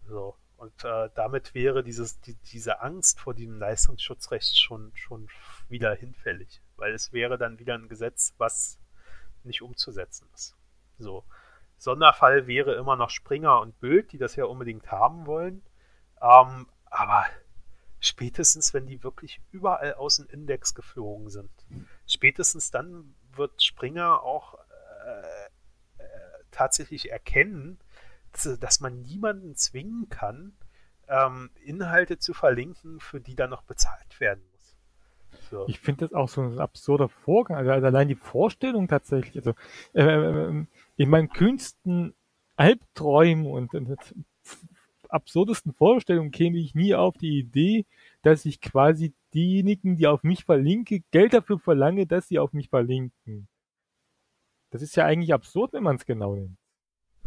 So. 0.07 0.37
Und 0.59 0.85
äh, 0.85 1.09
damit 1.15 1.55
wäre 1.55 1.85
dieses, 1.85 2.21
die, 2.21 2.35
diese 2.35 2.81
Angst 2.81 3.21
vor 3.21 3.33
diesem 3.33 3.61
Leistungsschutzrecht 3.61 4.59
schon, 4.59 4.91
schon 4.97 5.29
wieder 5.69 5.95
hinfällig, 5.95 6.61
weil 6.75 6.93
es 6.95 7.13
wäre 7.13 7.39
dann 7.39 7.61
wieder 7.61 7.75
ein 7.75 7.89
Gesetz, 7.89 8.35
was 8.39 8.77
nicht 9.45 9.63
umzusetzen 9.63 10.29
ist. 10.35 10.57
So. 10.99 11.25
Sonderfall 11.77 12.49
wäre 12.49 12.75
immer 12.75 12.97
noch 12.97 13.11
Springer 13.11 13.61
und 13.61 13.79
Bild, 13.79 14.11
die 14.11 14.19
das 14.19 14.35
ja 14.35 14.47
unbedingt 14.47 14.91
haben 14.91 15.27
wollen. 15.27 15.63
Ähm, 16.21 16.67
aber 16.87 17.27
spätestens, 18.01 18.75
wenn 18.75 18.89
die 18.89 19.05
wirklich 19.05 19.41
überall 19.53 19.95
aus 19.95 20.17
dem 20.17 20.27
Index 20.27 20.75
geflogen 20.75 21.29
sind, 21.29 21.51
spätestens 22.05 22.73
dann 22.73 23.15
wird 23.31 23.63
Springer 23.63 24.23
auch 24.23 24.55
äh, 25.07 26.03
äh, 26.03 26.09
tatsächlich 26.51 27.13
erkennen, 27.13 27.79
dass, 28.45 28.81
man 28.81 29.03
niemanden 29.03 29.55
zwingen 29.55 30.09
kann, 30.09 30.53
ähm, 31.09 31.51
Inhalte 31.65 32.19
zu 32.19 32.35
verlinken, 32.35 33.01
für 33.01 33.21
die 33.21 33.35
dann 33.35 33.51
noch 33.51 33.63
bezahlt 33.63 34.21
werden 34.21 34.43
muss. 34.53 34.77
So. 35.51 35.67
Ich 35.69 35.81
finde 35.81 36.07
das 36.07 36.15
auch 36.15 36.29
so 36.29 36.43
ein 36.43 36.59
absurder 36.59 37.09
Vorgang. 37.09 37.57
Also, 37.57 37.71
also 37.71 37.87
allein 37.87 38.09
die 38.09 38.15
Vorstellung 38.15 38.89
tatsächlich, 38.89 39.37
also 39.37 39.55
äh, 39.95 40.03
äh 40.03 40.67
in 40.97 41.11
meinen 41.11 41.29
kühnsten 41.29 42.15
Albträumen 42.57 43.47
und, 43.47 43.73
und 43.73 43.97
absurdesten 45.09 45.73
Vorstellungen 45.73 46.31
käme 46.31 46.59
ich 46.59 46.75
nie 46.75 46.95
auf 46.95 47.17
die 47.17 47.39
Idee, 47.39 47.87
dass 48.23 48.45
ich 48.45 48.61
quasi 48.61 49.15
diejenigen, 49.35 49.97
die 49.97 50.07
auf 50.07 50.23
mich 50.23 50.45
verlinke, 50.45 51.01
Geld 51.11 51.33
dafür 51.33 51.59
verlange, 51.59 52.07
dass 52.07 52.29
sie 52.29 52.39
auf 52.39 52.53
mich 52.53 52.69
verlinken. 52.69 53.49
Das 54.71 54.83
ist 54.83 54.97
ja 54.97 55.05
eigentlich 55.05 55.33
absurd, 55.33 55.73
wenn 55.73 55.83
man 55.83 55.97
es 55.97 56.05
genau 56.05 56.35
nimmt. 56.35 56.58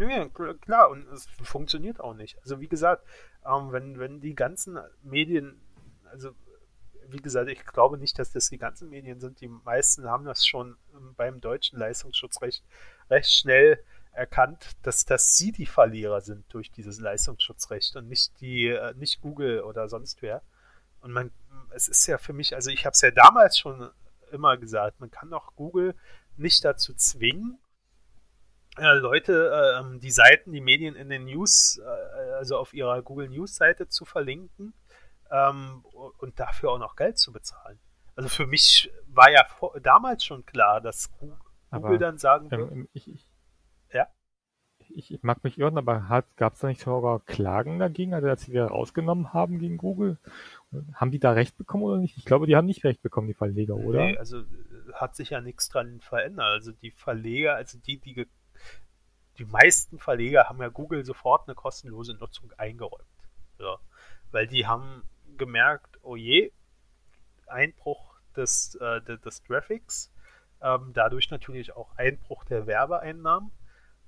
Ja, 0.09 0.27
klar, 0.27 0.89
und 0.89 1.07
es 1.09 1.27
funktioniert 1.43 1.99
auch 1.99 2.13
nicht. 2.13 2.37
Also 2.39 2.59
wie 2.59 2.67
gesagt, 2.67 3.05
ähm, 3.45 3.71
wenn, 3.71 3.99
wenn 3.99 4.19
die 4.19 4.35
ganzen 4.35 4.79
Medien, 5.03 5.61
also 6.05 6.31
wie 7.07 7.21
gesagt, 7.21 7.49
ich 7.49 7.65
glaube 7.65 7.97
nicht, 7.97 8.17
dass 8.17 8.31
das 8.31 8.49
die 8.49 8.57
ganzen 8.57 8.89
Medien 8.89 9.19
sind. 9.19 9.41
Die 9.41 9.47
meisten 9.47 10.09
haben 10.09 10.25
das 10.25 10.45
schon 10.45 10.77
beim 11.17 11.41
deutschen 11.41 11.77
Leistungsschutzrecht 11.77 12.63
recht 13.09 13.31
schnell 13.31 13.83
erkannt, 14.13 14.71
dass, 14.81 15.05
dass 15.05 15.35
sie 15.35 15.51
die 15.51 15.65
Verlierer 15.65 16.21
sind 16.21 16.45
durch 16.53 16.71
dieses 16.71 16.99
Leistungsschutzrecht 16.99 17.95
und 17.95 18.07
nicht 18.07 18.39
die, 18.41 18.67
äh, 18.67 18.93
nicht 18.95 19.21
Google 19.21 19.61
oder 19.61 19.87
sonst 19.87 20.21
wer. 20.21 20.41
Und 21.01 21.11
man, 21.11 21.31
es 21.71 21.87
ist 21.87 22.07
ja 22.07 22.17
für 22.17 22.33
mich, 22.33 22.55
also 22.55 22.69
ich 22.69 22.85
habe 22.85 22.93
es 22.93 23.01
ja 23.01 23.11
damals 23.11 23.57
schon 23.57 23.89
immer 24.31 24.57
gesagt, 24.57 24.99
man 24.99 25.11
kann 25.11 25.33
auch 25.33 25.55
Google 25.55 25.95
nicht 26.37 26.63
dazu 26.63 26.93
zwingen, 26.93 27.57
Leute, 28.77 29.83
äh, 29.83 29.99
die 29.99 30.11
Seiten, 30.11 30.51
die 30.51 30.61
Medien 30.61 30.95
in 30.95 31.09
den 31.09 31.25
News, 31.25 31.79
äh, 31.83 32.31
also 32.33 32.57
auf 32.57 32.73
ihrer 32.73 33.01
Google 33.01 33.29
News 33.29 33.55
Seite 33.55 33.89
zu 33.89 34.05
verlinken 34.05 34.73
ähm, 35.29 35.83
und 36.17 36.39
dafür 36.39 36.71
auch 36.71 36.79
noch 36.79 36.95
Geld 36.95 37.17
zu 37.17 37.31
bezahlen. 37.31 37.79
Also 38.15 38.29
für 38.29 38.45
mich 38.45 38.91
war 39.07 39.31
ja 39.31 39.43
vor, 39.45 39.79
damals 39.81 40.23
schon 40.23 40.45
klar, 40.45 40.81
dass 40.81 41.11
Google 41.11 41.37
Aber, 41.69 41.97
dann 41.97 42.17
sagen 42.17 42.49
wird. 42.51 42.71
Ähm, 42.71 42.87
ich, 42.93 43.09
ich, 43.09 43.27
Ja? 43.91 44.07
ich, 44.89 45.13
ich 45.13 45.23
mag 45.23 45.43
mich 45.43 45.57
irren, 45.57 45.77
aber 45.77 46.25
gab 46.35 46.53
es 46.53 46.59
da 46.59 46.67
nicht 46.67 46.81
sogar 46.81 47.19
Klagen 47.21 47.79
dagegen, 47.79 48.13
also 48.13 48.27
als 48.27 48.43
sie 48.43 48.51
wieder 48.51 48.67
rausgenommen 48.67 49.33
haben 49.33 49.59
gegen 49.59 49.77
Google? 49.77 50.17
Haben 50.93 51.11
die 51.11 51.19
da 51.19 51.31
Recht 51.31 51.57
bekommen 51.57 51.83
oder 51.83 51.97
nicht? 51.97 52.17
Ich 52.17 52.25
glaube, 52.25 52.47
die 52.47 52.55
haben 52.55 52.65
nicht 52.65 52.83
Recht 52.83 53.01
bekommen, 53.01 53.27
die 53.27 53.33
Verleger, 53.33 53.75
oder? 53.75 54.05
Nee, 54.05 54.17
also 54.17 54.39
äh, 54.39 54.93
hat 54.93 55.15
sich 55.15 55.31
ja 55.31 55.41
nichts 55.41 55.69
dran 55.69 55.99
verändert. 55.99 56.45
Also 56.45 56.71
die 56.71 56.91
Verleger, 56.91 57.55
also 57.55 57.77
die, 57.77 57.99
die 57.99 58.27
die 59.37 59.45
meisten 59.45 59.99
Verleger 59.99 60.49
haben 60.49 60.61
ja 60.61 60.67
Google 60.69 61.05
sofort 61.05 61.47
eine 61.47 61.55
kostenlose 61.55 62.13
Nutzung 62.15 62.51
eingeräumt. 62.57 63.05
So. 63.57 63.77
Weil 64.31 64.47
die 64.47 64.67
haben 64.67 65.03
gemerkt, 65.37 65.99
oh 66.03 66.15
je, 66.15 66.51
Einbruch 67.47 68.15
des, 68.35 68.75
äh, 68.75 69.01
de- 69.01 69.17
des 69.17 69.43
Traffics, 69.43 70.11
ähm, 70.61 70.91
dadurch 70.93 71.29
natürlich 71.31 71.75
auch 71.75 71.95
Einbruch 71.97 72.43
der 72.45 72.67
Werbeeinnahmen 72.67 73.51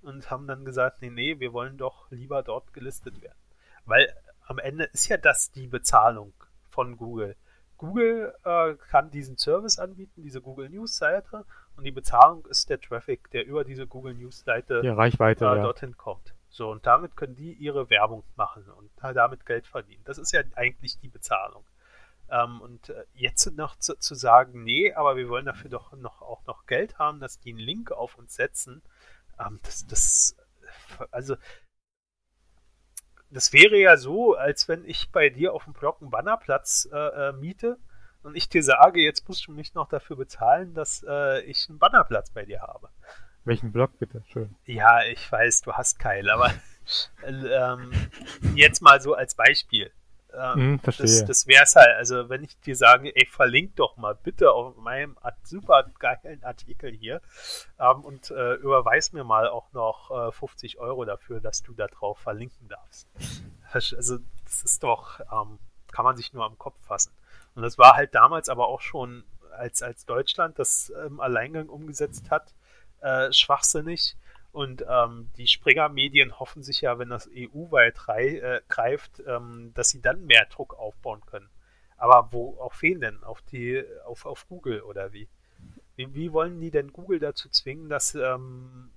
und 0.02 0.30
haben 0.30 0.48
dann 0.48 0.66
gesagt, 0.66 1.02
nee, 1.02 1.10
nee, 1.10 1.40
wir 1.40 1.54
wollen 1.54 1.78
doch 1.78 2.10
lieber 2.12 2.44
dort 2.44 2.74
gelistet 2.74 3.22
werden. 3.22 3.38
Weil 3.86 4.14
am 4.46 4.60
Ende 4.60 4.86
ist 4.86 5.08
ja 5.08 5.18
das 5.18 5.52
die 5.52 5.68
Bezahlung 5.68 6.34
von 6.70 6.98
Google. 6.98 7.36
Google 7.78 8.34
äh, 8.44 8.76
kann 8.90 9.12
diesen 9.12 9.38
Service 9.38 9.80
anbieten, 9.80 10.22
diese 10.22 10.42
Google 10.42 10.70
News 10.70 10.96
Seite, 10.96 11.46
und 11.76 11.84
die 11.84 11.92
Bezahlung 11.92 12.46
ist 12.46 12.70
der 12.70 12.80
Traffic, 12.80 13.30
der 13.32 13.46
über 13.46 13.64
diese 13.64 13.88
Google 13.88 14.14
News 14.14 14.42
Seite 14.42 14.82
Die 14.82 14.90
Reichweite, 14.90 15.46
äh, 15.46 15.56
ja. 15.58 15.64
dorthin 15.64 15.98
kommt. 15.98 16.34
So, 16.50 16.70
und 16.70 16.86
damit 16.86 17.16
können 17.16 17.36
die 17.36 17.54
ihre 17.54 17.90
Werbung 17.90 18.24
machen 18.36 18.64
und 18.78 18.92
damit 19.02 19.46
Geld 19.46 19.66
verdienen. 19.66 20.04
Das 20.06 20.20
ist 20.20 20.32
ja 20.32 20.42
eigentlich 20.56 21.00
die 21.00 21.08
Bezahlung. 21.08 21.66
Ähm, 22.30 22.62
und 22.62 22.90
äh, 22.90 23.06
jetzt 23.14 23.46
noch 23.58 23.76
zu, 23.78 23.98
zu 23.98 24.14
sagen, 24.16 24.64
nee, 24.64 24.94
aber 24.94 25.18
wir 25.18 25.30
wollen 25.30 25.46
dafür 25.46 25.70
doch 25.70 25.94
noch 25.94 26.22
auch 26.22 26.46
noch 26.46 26.68
Geld 26.68 27.00
haben, 27.00 27.20
dass 27.20 27.40
die 27.40 27.50
einen 27.50 27.60
Link 27.60 27.92
auf 27.92 28.18
uns 28.18 28.36
setzen, 28.36 28.82
ähm, 29.40 29.60
das, 29.64 29.88
das, 29.88 30.38
also 31.12 31.36
das 33.30 33.52
wäre 33.52 33.78
ja 33.78 33.98
so, 33.98 34.36
als 34.36 34.68
wenn 34.68 34.86
ich 34.86 35.12
bei 35.12 35.30
dir 35.30 35.54
auf 35.54 35.64
dem 35.64 35.74
Blog 35.74 36.02
einen 36.02 36.12
Bannerplatz 36.12 36.88
äh, 36.92 37.30
äh, 37.30 37.34
miete 37.34 37.78
und 38.24 38.36
ich 38.36 38.50
dir 38.50 38.64
sage, 38.64 39.02
jetzt 39.02 39.28
musst 39.28 39.48
du 39.48 39.52
mich 39.52 39.74
noch 39.74 39.90
dafür 39.90 40.16
bezahlen, 40.16 40.74
dass 40.74 41.06
äh, 41.08 41.42
ich 41.42 41.68
einen 41.70 41.80
Bannerplatz 41.80 42.32
bei 42.32 42.46
dir 42.46 42.62
habe. 42.62 42.90
Welchen 43.46 43.72
Blog 43.72 43.98
bitte? 44.00 44.24
Schön. 44.28 44.56
Ja, 44.66 45.04
ich 45.04 45.30
weiß, 45.30 45.62
du 45.62 45.74
hast 45.74 46.00
keinen, 46.00 46.30
aber 46.30 46.52
ähm, 47.26 47.92
jetzt 48.56 48.82
mal 48.82 49.02
so 49.02 49.14
als 49.14 49.36
Beispiel. 49.36 49.92
Ähm, 50.34 50.54
Hm, 50.56 50.80
das 50.84 50.98
das 50.98 51.48
wäre 51.48 51.64
es 51.64 51.76
halt. 51.76 51.96
Also, 51.98 52.30
wenn 52.30 52.44
ich 52.44 52.60
dir 52.62 52.76
sage, 52.76 53.16
ey, 53.16 53.26
verlink 53.26 53.76
doch 53.76 53.98
mal 53.98 54.16
bitte 54.16 54.52
auf 54.52 54.76
meinem 54.78 55.18
super 55.44 55.86
geilen 56.00 56.44
Artikel 56.44 56.92
hier 56.92 57.22
ähm, 57.80 58.02
und 58.02 58.32
äh, 58.32 58.54
überweis 58.56 59.14
mir 59.14 59.24
mal 59.24 59.48
auch 59.48 59.72
noch 59.74 60.30
äh, 60.30 60.32
50 60.32 60.80
Euro 60.80 61.06
dafür, 61.06 61.40
dass 61.40 61.62
du 61.62 61.74
da 61.74 61.88
drauf 61.88 62.18
verlinken 62.20 62.68
darfst. 62.68 63.08
Also, 63.72 64.20
das 64.46 64.64
ist 64.64 64.84
doch, 64.84 65.20
ähm, 65.20 65.60
kann 65.92 66.06
man 66.06 66.16
sich 66.16 66.34
nur 66.34 66.46
am 66.46 66.58
Kopf 66.58 66.80
fassen. 66.86 67.12
Und 67.56 67.64
das 67.64 67.78
war 67.78 67.96
halt 67.96 68.16
damals 68.16 68.50
aber 68.50 68.68
auch 68.68 68.82
schon, 68.82 69.24
als, 69.52 69.82
als 69.84 70.06
Deutschland 70.06 70.58
das 70.60 70.90
im 70.90 71.20
Alleingang 71.20 71.70
umgesetzt 71.70 72.32
hat, 72.32 72.54
äh, 73.02 73.32
schwachsinnig. 73.32 74.16
Und 74.52 74.86
ähm, 74.88 75.32
die 75.38 75.48
Springer-Medien 75.48 76.40
hoffen 76.40 76.62
sich 76.62 76.82
ja, 76.82 77.00
wenn 77.00 77.10
das 77.10 77.28
EU-weit 77.36 77.96
äh, 78.08 78.62
greift, 78.70 79.24
ähm, 79.26 79.72
dass 79.74 79.90
sie 79.90 80.02
dann 80.02 80.26
mehr 80.26 80.46
Druck 80.46 80.78
aufbauen 80.78 81.22
können. 81.26 81.50
Aber 81.98 82.32
wo 82.32 82.60
auf 82.60 82.82
wen 82.82 83.02
denn? 83.02 83.24
Auf 83.24 83.42
die, 83.42 83.84
auf, 84.06 84.26
auf 84.26 84.48
Google 84.48 84.82
oder 84.82 85.12
wie? 85.14 85.28
wie? 85.96 86.14
Wie 86.14 86.34
wollen 86.34 86.60
die 86.60 86.70
denn 86.70 86.94
Google 86.94 87.20
dazu 87.20 87.50
zwingen, 87.50 87.90
dass 87.90 88.14
ähm, 88.14 88.92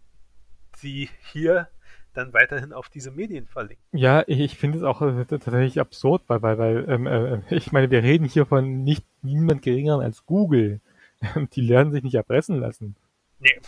sie 0.77 1.09
hier 1.33 1.69
dann 2.17 2.33
weiterhin 2.33 2.73
auf 2.73 2.89
diese 2.89 3.11
Medien 3.11 3.47
verlinken? 3.47 3.85
Ja, 3.93 4.25
ich, 4.27 4.41
ich 4.41 4.57
finde 4.57 4.79
es 4.79 4.85
auch 4.85 5.03
äh, 5.03 5.25
tatsächlich 5.25 5.81
absurd, 5.81 6.23
weil, 6.29 6.43
weil, 6.43 6.59
weil 6.59 6.89
ähm, 6.89 7.07
äh, 7.07 7.55
ich 7.55 7.73
meine, 7.73 7.91
wir 7.91 8.03
reden 8.03 8.27
hier 8.27 8.47
von 8.47 8.85
nicht 8.85 9.05
niemand 9.23 9.63
geringeren 9.63 10.03
als 10.03 10.27
Google. 10.27 10.81
Die 11.53 11.61
lernen 11.61 11.93
sich 11.93 12.03
nicht 12.03 12.15
erpressen 12.15 12.61
lassen. 12.61 12.97
Nee, 13.39 13.61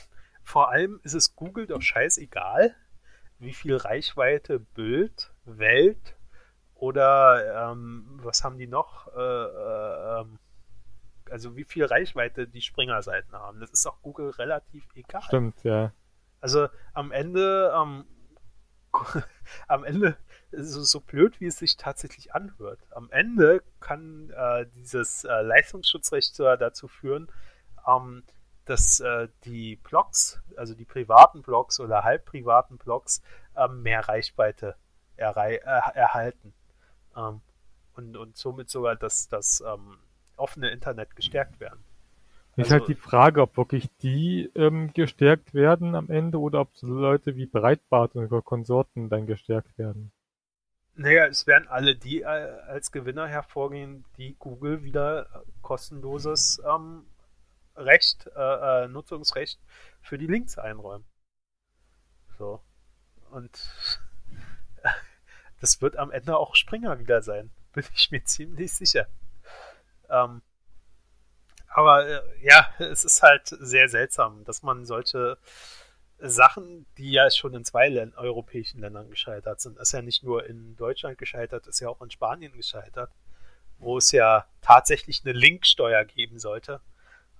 vor 0.43 0.71
allem 0.71 1.01
ist 1.03 1.15
es 1.15 1.37
Google 1.37 1.67
doch 1.67 1.83
scheißegal, 1.83 2.75
wie 3.39 3.53
viel 3.53 3.77
Reichweite 3.77 4.59
Bild, 4.59 5.33
Welt 5.45 6.17
oder 6.75 7.71
ähm, 7.71 8.21
was 8.23 8.45
haben 8.45 8.59
die 8.59 8.67
noch? 8.67 9.09
Äh, 9.15 9.21
äh, 9.21 10.21
ähm, 10.21 10.39
also 11.31 11.57
wie 11.57 11.65
viel 11.65 11.85
Reichweite 11.85 12.49
die 12.49 12.63
Springer-Seiten 12.63 13.33
haben. 13.33 13.61
Das 13.61 13.71
ist 13.71 13.87
auch 13.87 14.01
Google 14.01 14.31
relativ 14.31 14.85
egal. 14.95 15.23
Stimmt, 15.23 15.63
ja. 15.65 15.93
Also 16.41 16.69
am 16.95 17.13
Ende, 17.13 17.73
ähm, 17.77 18.05
am 19.69 19.85
Ende, 19.85 20.17
so, 20.53 20.83
so 20.83 21.01
blöd 21.01 21.41
wie 21.41 21.47
es 21.47 21.59
sich 21.59 21.77
tatsächlich 21.77 22.35
anhört, 22.35 22.81
am 22.91 23.11
Ende 23.11 23.63
kann 23.81 24.31
äh, 24.31 24.67
dieses 24.75 25.25
äh, 25.25 25.43
Leistungsschutzrecht 25.43 26.39
dazu 26.39 26.89
führen, 26.89 27.31
ähm, 27.87 28.23
dass 28.65 29.01
äh, 29.01 29.29
die 29.45 29.77
Blogs, 29.77 30.41
also 30.57 30.75
die 30.75 30.85
privaten 30.85 31.43
Blogs 31.43 31.81
oder 31.81 32.05
halbprivaten 32.05 32.77
Blogs, 32.77 33.23
ähm, 33.57 33.83
mehr 33.83 34.07
Reichweite 34.09 34.77
äh, 35.17 35.23
erhalten. 35.25 36.53
Ähm, 37.17 37.41
und, 37.95 38.17
und 38.17 38.37
somit 38.37 38.71
sogar 38.71 38.95
das, 38.95 39.29
das 39.29 39.63
ähm, 39.67 39.99
offene 40.37 40.71
Internet 40.71 41.17
gestärkt 41.17 41.61
werden. 41.61 41.83
Ist 42.59 42.73
Also- 42.73 42.81
halt 42.81 42.89
die 42.89 43.01
Frage, 43.01 43.43
ob 43.43 43.57
wirklich 43.57 43.89
die 44.03 44.51
ähm, 44.57 44.93
gestärkt 44.93 45.55
werden 45.55 45.95
am 45.95 46.11
Ende 46.11 46.41
oder 46.41 46.61
ob 46.63 46.77
so 46.77 46.89
Leute 46.89 47.37
wie 47.37 47.47
Breitbart 47.47 48.17
und 48.17 48.29
Konsorten 48.45 49.09
dann 49.09 49.27
gestärkt 49.27 49.79
werden. 49.79 50.11
Naja, 50.97 51.27
es 51.27 51.47
werden 51.47 51.69
alle 51.69 51.95
die 51.95 52.23
äh, 52.23 52.25
als 52.25 52.91
Gewinner 52.91 53.29
hervorgehen, 53.29 54.05
die 54.17 54.35
Google 54.41 54.83
wieder 54.83 55.45
kostenloses 55.63 56.61
ähm, 56.69 57.07
Recht, 57.77 58.29
äh, 58.35 58.85
äh, 58.85 58.89
Nutzungsrecht 58.89 59.61
für 60.01 60.19
die 60.19 60.27
Links 60.27 60.59
einräumen. 60.59 61.05
So. 62.39 62.61
Und 63.31 63.53
das 65.61 65.81
wird 65.81 65.97
am 65.97 66.11
Ende 66.11 66.37
auch 66.37 66.57
Springer 66.57 66.99
wieder 66.99 67.23
sein, 67.23 67.53
bin 67.73 67.85
ich 67.95 68.11
mir 68.11 68.25
ziemlich 68.25 68.73
sicher. 68.73 69.07
Ähm, 70.11 70.43
aber 71.79 72.09
äh, 72.09 72.21
ja, 72.43 72.69
es 72.81 73.05
ist 73.05 73.23
halt 73.23 73.47
sehr 73.47 73.89
seltsam, 73.89 74.45
dass 74.45 74.65
man 74.65 74.85
solche 74.85 75.39
Sachen, 76.19 76.87
die 76.97 77.13
ja 77.13 77.31
schon 77.31 77.55
in 77.55 77.65
zwei 77.65 77.89
Län 77.89 78.15
europäischen 78.17 78.81
Ländern 78.81 79.09
gescheitert 79.09 79.61
sind, 79.61 79.79
ist 79.79 79.93
ja 79.93 80.03
nicht 80.03 80.25
nur 80.25 80.45
in 80.45 80.75
Deutschland 80.75 81.19
gescheitert, 81.19 81.69
ist 81.69 81.79
ja 81.79 81.89
auch 81.89 82.03
in 82.03 82.11
Spanien 82.11 82.53
gescheitert, 82.53 83.13
wo 83.79 83.97
es 83.97 84.11
ja 84.11 84.47
tatsächlich 84.61 85.23
eine 85.25 85.33
Linksteuer 85.33 86.05
geben 86.05 86.41
sollte 86.41 86.81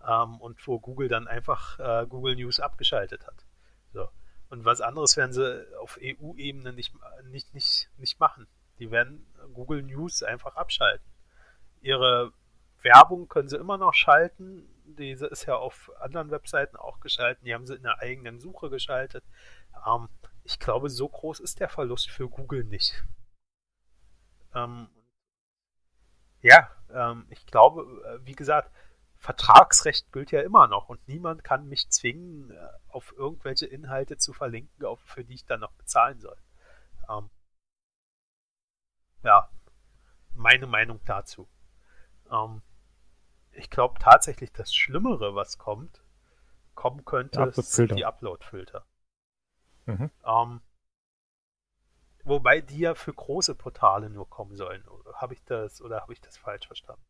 ähm, 0.07 0.41
und 0.41 0.65
wo 0.69 0.79
Google 0.79 1.09
dann 1.09 1.27
einfach 1.27 1.81
äh, 1.81 2.07
Google 2.07 2.37
News 2.37 2.61
abgeschaltet 2.61 3.27
hat. 3.27 3.45
So. 3.93 4.09
Und 4.51 4.65
was 4.65 4.81
anderes 4.81 5.17
werden 5.17 5.33
sie 5.33 5.67
auf 5.81 5.99
EU-Ebene 6.01 6.73
nicht, 6.73 6.95
nicht, 7.25 7.53
nicht, 7.55 7.91
nicht 7.97 8.21
machen. 8.21 8.47
Die 8.79 8.93
werden 8.93 9.27
Google 9.53 9.83
News 9.83 10.23
einfach 10.23 10.55
abschalten. 10.55 11.11
Ihre 11.81 12.33
Werbung 12.83 13.29
können 13.29 13.49
sie 13.49 13.57
immer 13.57 13.79
noch 13.79 13.95
schalten. 13.95 14.69
Diese 14.85 15.27
ist 15.27 15.47
ja 15.47 15.57
auf 15.57 15.91
anderen 16.01 16.31
Webseiten 16.31 16.77
auch 16.77 17.01
geschalten. 17.01 17.45
Die 17.45 17.55
haben 17.55 17.67
sie 17.67 17.75
in 17.75 17.83
der 17.83 18.01
eigenen 18.01 18.41
Suche 18.41 18.71
geschaltet. 18.71 19.25
Ähm, 19.87 20.09
ich 20.45 20.59
glaube, 20.59 20.89
so 20.89 21.09
groß 21.09 21.41
ist 21.41 21.61
der 21.61 21.69
Verlust 21.69 22.11
für 22.11 22.29
Google 22.29 22.65
nicht. 22.65 23.05
Ähm, 24.55 24.89
ja, 26.41 26.71
ähm, 26.93 27.27
ich 27.31 27.47
glaube, 27.47 27.83
äh, 28.05 28.27
wie 28.27 28.35
gesagt, 28.35 28.71
Vertragsrecht 29.17 30.13
gilt 30.13 30.31
ja 30.31 30.41
immer 30.43 30.69
noch 30.69 30.89
und 30.89 31.07
niemand 31.09 31.43
kann 31.43 31.69
mich 31.69 31.91
zwingen, 31.91 32.53
äh, 32.53 32.69
auf 32.89 33.13
irgendwelche 33.17 33.67
Inhalte 33.67 34.17
zu 34.17 34.33
verlinken, 34.33 34.97
für 35.05 35.25
die 35.25 35.35
ich 35.35 35.45
dann 35.45 35.61
noch 35.61 35.73
bezahlen 35.73 36.21
soll. 36.21 36.37
Ähm, 37.11 37.29
ja, 39.25 39.51
meine 40.35 40.67
Meinung 40.69 41.01
dazu. 41.05 41.49
Ähm, 42.31 42.63
ich 43.59 43.71
glaube 43.71 43.99
tatsächlich, 43.99 44.53
das 44.53 44.75
Schlimmere, 44.75 45.35
was 45.35 45.59
kommt, 45.59 46.01
kommen 46.75 47.05
könnte, 47.05 47.51
sind 47.53 47.97
die 47.97 48.05
Upload-Filter. 48.05 48.85
Mhm. 49.87 50.11
Ähm, 50.25 50.61
wobei 52.25 52.61
die 52.61 52.79
ja 52.79 52.95
für 52.95 53.13
große 53.13 53.55
Portale 53.55 54.11
nur 54.11 54.29
kommen 54.29 54.55
sollen. 54.55 54.85
Habe 55.15 55.35
ich 55.35 55.45
das 55.45 55.83
oder 55.83 56.03
habe 56.03 56.13
ich 56.13 56.21
das 56.21 56.37
falsch 56.37 56.67
verstanden? 56.67 57.03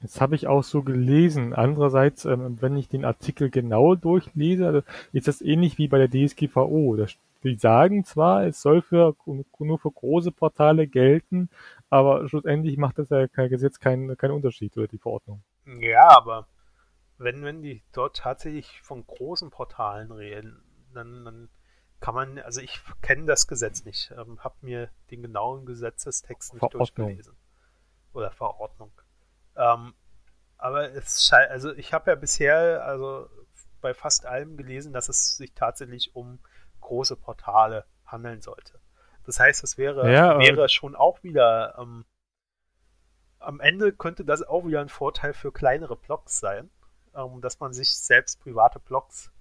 Das 0.00 0.20
habe 0.20 0.34
ich 0.34 0.48
auch 0.48 0.64
so 0.64 0.82
gelesen. 0.82 1.54
Andererseits, 1.54 2.24
ähm, 2.24 2.60
wenn 2.60 2.76
ich 2.76 2.88
den 2.88 3.04
Artikel 3.04 3.50
genau 3.50 3.94
durchlese, 3.94 4.66
also 4.66 4.82
ist 5.12 5.28
das 5.28 5.40
ähnlich 5.40 5.78
wie 5.78 5.88
bei 5.88 6.04
der 6.04 6.10
DSGVO. 6.10 6.96
Das, 6.96 7.14
die 7.44 7.54
sagen 7.54 8.04
zwar, 8.04 8.44
es 8.44 8.60
soll 8.60 8.82
für, 8.82 9.16
nur 9.58 9.78
für 9.78 9.90
große 9.90 10.32
Portale 10.32 10.86
gelten, 10.86 11.48
aber 11.92 12.26
schlussendlich 12.26 12.78
macht 12.78 12.98
das 12.98 13.10
ja 13.10 13.28
kein 13.28 13.50
Gesetz 13.50 13.78
keinen 13.78 14.16
keinen 14.16 14.30
Unterschied 14.30 14.74
oder 14.78 14.88
die 14.88 14.98
Verordnung. 14.98 15.44
Ja, 15.66 16.08
aber 16.16 16.48
wenn, 17.18 17.44
wenn 17.44 17.60
die 17.60 17.82
dort 17.92 18.16
tatsächlich 18.16 18.80
von 18.80 19.06
großen 19.06 19.50
Portalen 19.50 20.10
reden, 20.10 20.64
dann, 20.94 21.24
dann 21.26 21.48
kann 22.00 22.14
man, 22.14 22.38
also 22.38 22.62
ich 22.62 22.80
kenne 23.02 23.26
das 23.26 23.46
Gesetz 23.46 23.84
nicht, 23.84 24.10
ähm, 24.16 24.42
habe 24.42 24.54
mir 24.62 24.88
den 25.10 25.20
genauen 25.20 25.66
Gesetzestext 25.66 26.54
nicht 26.54 26.60
Verordnung. 26.60 26.80
durchgelesen. 26.96 27.36
Oder 28.14 28.30
Verordnung. 28.30 28.92
Ähm, 29.54 29.92
aber 30.56 30.92
es 30.92 31.26
scheint, 31.26 31.50
also 31.50 31.74
ich 31.74 31.92
habe 31.92 32.10
ja 32.10 32.14
bisher, 32.14 32.86
also 32.86 33.28
bei 33.82 33.92
fast 33.92 34.24
allem 34.24 34.56
gelesen, 34.56 34.94
dass 34.94 35.10
es 35.10 35.36
sich 35.36 35.52
tatsächlich 35.52 36.16
um 36.16 36.38
große 36.80 37.16
Portale 37.16 37.84
handeln 38.06 38.40
sollte. 38.40 38.80
Das 39.24 39.38
heißt, 39.38 39.62
es 39.62 39.78
wäre, 39.78 40.12
ja, 40.12 40.38
wäre 40.38 40.68
schon 40.68 40.96
auch 40.96 41.22
wieder 41.22 41.76
ähm, 41.78 42.04
am 43.42 43.60
Ende 43.60 43.92
könnte 43.92 44.24
das 44.24 44.42
auch 44.42 44.66
wieder 44.66 44.80
ein 44.80 44.88
Vorteil 44.88 45.32
für 45.32 45.52
kleinere 45.52 45.96
Blogs 45.96 46.38
sein, 46.38 46.70
ähm, 47.14 47.40
dass 47.40 47.60
man 47.60 47.72
sich 47.72 47.96
selbst 47.96 48.40
private 48.40 48.78
Blogs. 48.78 49.32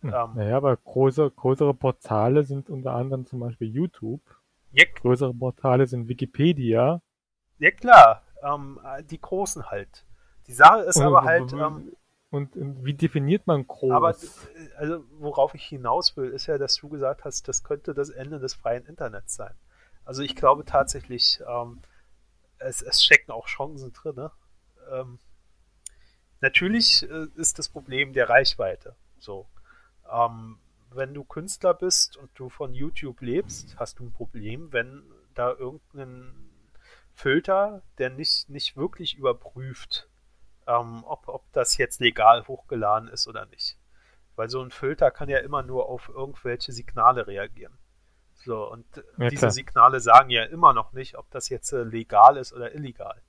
Hm. 0.00 0.14
Ähm, 0.14 0.30
naja, 0.34 0.56
aber 0.56 0.76
große, 0.76 1.30
größere 1.30 1.74
Portale 1.74 2.44
sind 2.44 2.70
unter 2.70 2.94
anderem 2.94 3.26
zum 3.26 3.40
Beispiel 3.40 3.68
YouTube. 3.68 4.22
Ja, 4.72 4.84
größere 4.94 5.34
Portale 5.34 5.86
sind 5.86 6.08
Wikipedia. 6.08 7.02
Ja 7.58 7.70
klar, 7.72 8.22
ähm, 8.42 8.80
die 9.10 9.20
großen 9.20 9.70
halt. 9.70 10.06
Die 10.46 10.52
Sache 10.52 10.80
ist 10.82 10.98
aber 10.98 11.24
halt. 11.24 11.52
Ähm, 11.52 11.92
und, 12.30 12.56
und, 12.56 12.84
wie 12.84 12.94
definiert 12.94 13.46
man 13.46 13.66
groß? 13.66 13.92
Aber 13.92 14.16
also 14.76 15.04
worauf 15.18 15.54
ich 15.54 15.64
hinaus 15.64 16.16
will, 16.16 16.30
ist 16.30 16.46
ja, 16.46 16.58
dass 16.58 16.76
du 16.76 16.88
gesagt 16.88 17.24
hast, 17.24 17.48
das 17.48 17.64
könnte 17.64 17.92
das 17.92 18.10
Ende 18.10 18.38
des 18.38 18.54
freien 18.54 18.86
Internets 18.86 19.34
sein. 19.34 19.54
Also 20.04 20.22
ich 20.22 20.36
glaube 20.36 20.64
tatsächlich, 20.64 21.40
ähm, 21.46 21.80
es, 22.58 22.82
es 22.82 23.02
stecken 23.02 23.32
auch 23.32 23.46
Chancen 23.46 23.92
drin. 23.92 24.14
Ne? 24.14 24.30
Ähm, 24.92 25.18
natürlich 26.40 27.08
äh, 27.10 27.26
ist 27.34 27.58
das 27.58 27.68
Problem 27.68 28.12
der 28.12 28.28
Reichweite. 28.28 28.94
So, 29.18 29.48
ähm, 30.10 30.58
wenn 30.92 31.14
du 31.14 31.24
Künstler 31.24 31.74
bist 31.74 32.16
und 32.16 32.30
du 32.34 32.48
von 32.48 32.74
YouTube 32.74 33.20
lebst, 33.20 33.76
hast 33.78 33.98
du 33.98 34.04
ein 34.04 34.12
Problem, 34.12 34.72
wenn 34.72 35.02
da 35.34 35.52
irgendein 35.52 36.32
Filter, 37.14 37.82
der 37.98 38.10
nicht, 38.10 38.48
nicht 38.48 38.76
wirklich 38.76 39.16
überprüft, 39.16 40.09
ähm, 40.70 41.04
ob, 41.04 41.28
ob 41.28 41.52
das 41.52 41.76
jetzt 41.76 42.00
legal 42.00 42.46
hochgeladen 42.46 43.08
ist 43.08 43.26
oder 43.26 43.46
nicht. 43.46 43.78
Weil 44.36 44.48
so 44.48 44.62
ein 44.62 44.70
Filter 44.70 45.10
kann 45.10 45.28
ja 45.28 45.38
immer 45.38 45.62
nur 45.62 45.88
auf 45.88 46.08
irgendwelche 46.08 46.72
Signale 46.72 47.26
reagieren. 47.26 47.76
So, 48.34 48.70
und 48.70 48.86
ja, 49.18 49.28
diese 49.28 49.40
klar. 49.40 49.50
Signale 49.50 50.00
sagen 50.00 50.30
ja 50.30 50.44
immer 50.44 50.72
noch 50.72 50.92
nicht, 50.92 51.18
ob 51.18 51.30
das 51.30 51.48
jetzt 51.48 51.72
äh, 51.72 51.82
legal 51.82 52.36
ist 52.36 52.52
oder 52.52 52.74
illegal. 52.74 53.20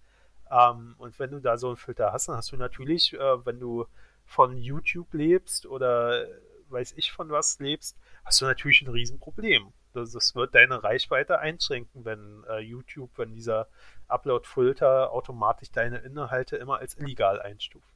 Ähm, 0.50 0.96
und 0.98 1.20
wenn 1.20 1.32
du 1.32 1.39
da 1.39 1.58
so 1.58 1.68
einen 1.68 1.78
Filter 1.78 2.14
hast, 2.14 2.28
dann 2.28 2.38
hast 2.38 2.52
du 2.52 2.58
natürlich, 2.58 3.14
äh, 3.14 3.46
wenn 3.46 3.60
du 3.60 3.86
von 4.26 4.56
YouTube 4.56 5.14
lebst 5.14 5.66
oder 5.66 6.28
weiß 6.70 6.94
ich 6.94 7.12
von 7.12 7.30
was 7.30 7.60
lebst, 7.60 7.98
hast 8.24 8.39
du 8.39 8.46
natürlich 8.46 8.82
ein 8.82 8.89
Riesenproblem. 8.89 9.74
Das, 9.94 10.12
das 10.12 10.36
wird 10.36 10.56
deine 10.56 10.82
Reichweite 10.82 11.39
einschränken, 11.39 12.06
wenn 12.06 12.46
äh, 12.50 12.60
YouTube, 12.60 13.12
wenn 13.18 13.34
dieser 13.34 13.68
Upload-Filter 14.12 15.12
automatisch 15.12 15.72
deine 15.72 15.99
Inhalte 15.99 16.57
immer 16.57 16.80
als 16.80 16.97
illegal 16.97 17.41
einstuft. 17.41 17.88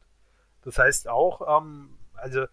Das 0.62 0.80
heißt 0.80 1.08
auch, 1.08 1.62
ähm, 1.62 1.98
also 2.14 2.46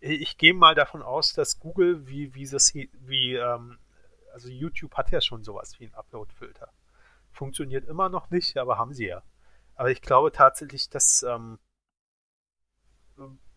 ich 0.00 0.36
gehe 0.36 0.54
mal 0.54 0.74
davon 0.74 1.02
aus, 1.02 1.32
dass 1.32 1.60
Google, 1.60 2.08
wie, 2.08 2.34
wie, 2.34 2.46
das, 2.46 2.74
wie 2.74 3.36
ähm, 3.36 3.78
also 4.32 4.48
YouTube 4.48 4.94
hat 4.94 5.10
ja 5.10 5.20
schon 5.20 5.44
sowas 5.44 5.78
wie 5.78 5.84
einen 5.84 5.94
Upload-Filter. 5.94 6.72
Funktioniert 7.30 7.86
immer 7.86 8.08
noch 8.08 8.30
nicht, 8.30 8.56
aber 8.56 8.78
haben 8.78 8.94
sie 8.94 9.06
ja. 9.06 9.22
Aber 9.74 9.90
ich 9.90 10.02
glaube 10.02 10.32
tatsächlich, 10.32 10.90
dass 10.90 11.22
ähm, 11.22 11.58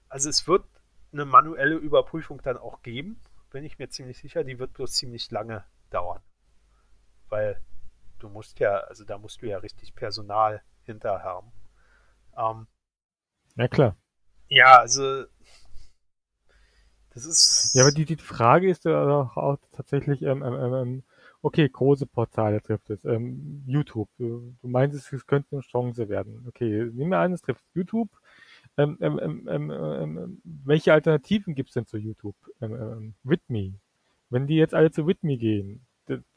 also 0.10 0.30
es 0.30 0.48
wird 0.48 0.66
eine 1.12 1.26
manuelle 1.26 1.76
Überprüfung 1.76 2.42
dann 2.42 2.58
auch 2.58 2.82
geben, 2.82 3.20
bin 3.50 3.64
ich 3.64 3.80
mir 3.80 3.90
ziemlich 3.90 4.18
sicher. 4.18 4.44
Die 4.44 4.60
wird 4.60 4.74
bloß 4.74 4.92
ziemlich 4.92 5.32
lange 5.32 5.64
dauern. 5.90 6.22
Weil 7.30 7.62
du 8.20 8.30
musst 8.30 8.60
ja, 8.60 8.78
also 8.82 9.04
da 9.04 9.18
musst 9.18 9.42
du 9.42 9.48
ja 9.48 9.58
richtig 9.58 9.96
Personal 9.96 10.62
hinter 10.84 11.24
haben. 11.24 11.52
Ähm, 12.38 12.68
ja, 13.56 13.68
klar. 13.68 13.96
Ja, 14.48 14.80
also 14.80 15.26
das 17.16 17.26
ist. 17.26 17.72
Ja, 17.74 17.84
aber 17.84 17.92
die, 17.92 18.06
die 18.06 18.18
Frage 18.18 18.70
ist 18.70 18.86
ja 18.86 19.22
auch, 19.22 19.38
auch 19.38 19.58
tatsächlich, 19.72 20.22
ähm, 20.22 20.44
ähm, 20.44 20.54
ähm, 20.54 20.74
ähm, 20.74 21.04
okay, 21.42 21.68
große 21.68 22.06
Portale 22.06 22.62
trifft 22.62 22.90
es. 22.90 23.06
Ähm, 23.06 23.64
YouTube, 23.66 24.10
du, 24.18 24.54
du 24.62 24.68
meinst, 24.68 24.96
es 24.96 25.26
könnte 25.26 25.48
eine 25.54 25.62
Chance 25.62 26.10
werden. 26.10 26.46
Okay, 26.48 26.92
nehmen 26.94 27.12
wir 27.12 27.20
an, 27.20 27.34
es 27.34 27.42
trifft 27.42 27.64
YouTube. 27.74 28.10
Ähm, 28.78 28.98
ähm, 29.00 29.20
ähm, 29.20 29.48
ähm, 29.48 29.72
ähm, 29.72 30.42
welche 30.44 30.92
Alternativen 30.92 31.56
gibt 31.56 31.70
es 31.70 31.76
denn 31.76 31.86
zu 31.86 31.98
YouTube? 31.98 32.36
Ähm, 32.62 32.74
ähm, 32.74 33.14
Whitme. 33.24 33.76
Wenn 34.30 34.48
die 34.48 34.56
jetzt 34.56 34.74
alle 34.74 34.92
zu 34.92 35.08
Whitme 35.08 35.38
gehen, 35.38 35.86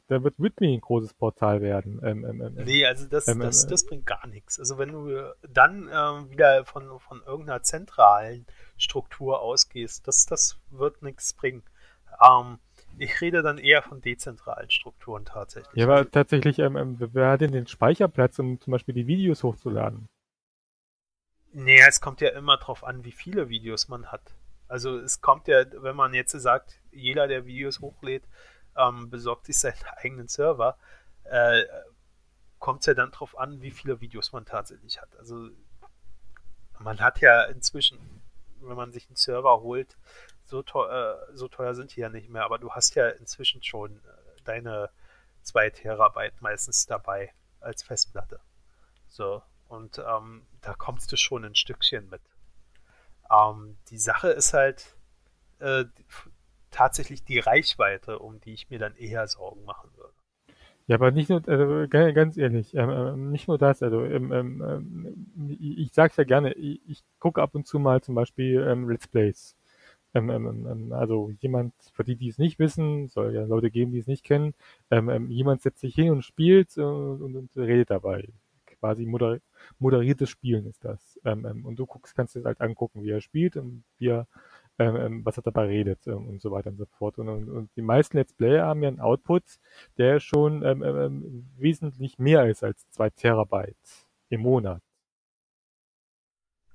da 0.09 0.23
wird 0.23 0.39
Whitney 0.39 0.73
ein 0.73 0.81
großes 0.81 1.13
Portal 1.13 1.61
werden. 1.61 2.01
Ähm, 2.03 2.25
ähm, 2.25 2.41
ähm, 2.41 2.63
nee, 2.65 2.85
also 2.85 3.07
das, 3.07 3.27
ähm, 3.27 3.39
das, 3.39 3.63
ähm, 3.63 3.69
das 3.69 3.85
bringt 3.85 4.05
gar 4.07 4.25
nichts. 4.27 4.59
Also 4.59 4.77
wenn 4.79 4.91
du 4.91 5.33
dann 5.47 5.87
ähm, 5.93 6.31
wieder 6.31 6.65
von, 6.65 6.99
von 6.99 7.21
irgendeiner 7.25 7.61
zentralen 7.61 8.45
Struktur 8.77 9.39
ausgehst, 9.39 10.07
das, 10.07 10.25
das 10.25 10.57
wird 10.71 11.03
nichts 11.03 11.33
bringen. 11.33 11.63
Ähm, 12.21 12.57
ich 12.97 13.21
rede 13.21 13.43
dann 13.43 13.59
eher 13.59 13.83
von 13.83 14.01
dezentralen 14.01 14.71
Strukturen 14.71 15.25
tatsächlich. 15.25 15.75
Ja, 15.75 15.85
aber 15.85 16.09
tatsächlich, 16.09 16.57
ähm, 16.57 16.97
wer 16.99 17.29
hat 17.29 17.41
denn 17.41 17.51
den 17.51 17.67
Speicherplatz, 17.67 18.39
um 18.39 18.59
zum 18.59 18.71
Beispiel 18.71 18.95
die 18.95 19.05
Videos 19.05 19.43
hochzuladen? 19.43 20.09
Naja, 21.53 21.85
es 21.87 22.01
kommt 22.01 22.19
ja 22.21 22.29
immer 22.29 22.57
drauf 22.57 22.83
an, 22.83 23.05
wie 23.05 23.11
viele 23.11 23.49
Videos 23.49 23.87
man 23.87 24.11
hat. 24.11 24.33
Also 24.67 24.97
es 24.97 25.21
kommt 25.21 25.47
ja, 25.47 25.63
wenn 25.81 25.95
man 25.95 26.13
jetzt 26.13 26.31
sagt, 26.31 26.79
jeder, 26.91 27.27
der 27.27 27.45
Videos 27.45 27.79
hochlädt, 27.79 28.23
ähm, 28.79 29.09
besorgt 29.09 29.45
sich 29.45 29.59
seinen 29.59 29.75
eigenen 29.97 30.27
Server, 30.27 30.77
äh, 31.25 31.63
kommt 32.59 32.81
es 32.81 32.87
ja 32.87 32.93
dann 32.93 33.11
darauf 33.11 33.37
an, 33.37 33.61
wie 33.61 33.71
viele 33.71 34.01
Videos 34.01 34.31
man 34.31 34.45
tatsächlich 34.45 35.01
hat. 35.01 35.15
Also 35.17 35.49
man 36.79 36.99
hat 36.99 37.19
ja 37.19 37.43
inzwischen, 37.43 37.99
wenn 38.61 38.75
man 38.75 38.91
sich 38.91 39.07
einen 39.07 39.15
Server 39.15 39.61
holt, 39.61 39.97
so 40.45 40.63
teuer, 40.63 41.27
äh, 41.29 41.37
so 41.37 41.47
teuer 41.47 41.75
sind 41.75 41.95
die 41.95 42.01
ja 42.01 42.09
nicht 42.09 42.29
mehr, 42.29 42.43
aber 42.43 42.57
du 42.57 42.71
hast 42.71 42.95
ja 42.95 43.09
inzwischen 43.09 43.63
schon 43.63 43.97
äh, 43.97 44.41
deine 44.43 44.89
2 45.43 45.69
Terabyte 45.69 46.41
meistens 46.41 46.85
dabei 46.85 47.33
als 47.59 47.83
Festplatte. 47.83 48.39
So, 49.07 49.41
und 49.67 49.99
ähm, 49.99 50.45
da 50.61 50.73
kommst 50.73 51.11
du 51.11 51.17
schon 51.17 51.45
ein 51.45 51.55
Stückchen 51.55 52.09
mit. 52.09 52.21
Ähm, 53.31 53.77
die 53.89 53.97
Sache 53.97 54.29
ist 54.29 54.53
halt, 54.53 54.95
äh, 55.59 55.85
tatsächlich 56.71 57.23
die 57.23 57.39
Reichweite, 57.39 58.19
um 58.19 58.39
die 58.39 58.53
ich 58.53 58.69
mir 58.69 58.79
dann 58.79 58.95
eher 58.95 59.27
Sorgen 59.27 59.63
machen 59.65 59.89
würde. 59.95 60.13
Ja, 60.89 60.95
aber 60.95 61.11
nicht 61.11 61.29
nur, 61.29 61.47
also 61.47 61.87
ganz 61.87 62.35
ehrlich, 62.35 62.73
ähm, 62.73 62.89
ähm, 62.89 63.31
nicht 63.31 63.47
nur 63.47 63.59
das, 63.59 63.83
also 63.83 64.03
ähm, 64.05 64.31
ähm, 64.33 64.63
ähm 64.65 65.57
ich 65.59 65.91
sag's 65.93 66.17
ja 66.17 66.23
gerne, 66.23 66.53
ich, 66.53 66.81
ich 66.87 67.03
gucke 67.19 67.43
ab 67.43 67.53
und 67.53 67.67
zu 67.67 67.77
mal 67.77 68.01
zum 68.01 68.15
Beispiel 68.15 68.65
ähm, 68.67 68.89
Let's 68.89 69.07
Plays. 69.07 69.55
also 70.13 71.31
jemand, 71.41 71.73
für 71.93 72.03
die, 72.03 72.15
die 72.15 72.29
es 72.29 72.39
nicht 72.39 72.57
wissen, 72.57 73.07
soll 73.07 73.35
ja 73.35 73.43
Leute 73.45 73.69
geben, 73.69 73.91
die 73.91 73.99
es 73.99 74.07
nicht 74.07 74.23
kennen, 74.23 74.55
jemand 75.27 75.61
setzt 75.61 75.81
sich 75.81 75.93
hin 75.93 76.09
und 76.09 76.23
spielt 76.23 76.75
äh, 76.75 76.81
und, 76.81 77.35
und, 77.35 77.55
redet 77.55 77.91
dabei. 77.91 78.27
Quasi 78.65 79.05
moder 79.05 79.39
moderiertes 79.77 80.29
Spielen 80.31 80.65
ist 80.65 80.83
das. 80.83 81.19
und 81.23 81.75
du 81.75 81.85
guckst, 81.85 82.15
kannst 82.15 82.35
dir 82.35 82.45
halt 82.45 82.61
angucken, 82.61 83.03
wie 83.03 83.11
er 83.11 83.21
spielt 83.21 83.57
und 83.57 83.83
wie 83.99 84.07
er 84.07 84.27
ähm, 84.79 84.95
ähm, 84.95 85.25
was 85.25 85.35
er 85.35 85.43
dabei 85.43 85.65
redet 85.65 86.07
ähm, 86.07 86.25
und 86.29 86.41
so 86.41 86.51
weiter 86.51 86.69
und 86.69 86.77
so 86.77 86.85
fort. 86.85 87.17
Und, 87.17 87.27
und, 87.27 87.49
und 87.49 87.69
die 87.75 87.81
meisten 87.81 88.15
Let's 88.15 88.33
Player 88.33 88.65
haben 88.65 88.81
ja 88.81 88.87
einen 88.87 89.01
Output, 89.01 89.43
der 89.97 90.21
schon 90.21 90.63
ähm, 90.63 90.81
ähm, 90.83 90.97
ähm 90.97 91.49
wesentlich 91.57 92.17
mehr 92.17 92.47
ist 92.47 92.63
als 92.63 92.89
zwei 92.89 93.09
Terabyte 93.09 93.75
im 94.29 94.41
Monat. 94.41 94.81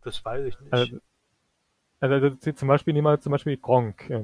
Das 0.03 0.23
weiß 0.23 0.45
ich 0.45 0.61
nicht. 0.61 0.71
Also, 0.71 0.99
also 2.01 2.29
zum 2.37 2.69
Beispiel 2.69 2.93
nehmen 2.93 3.07
wir 3.07 3.21
zum 3.21 3.33
Beispiel 3.33 3.57
Gronk, 3.57 4.11
äh, 4.11 4.21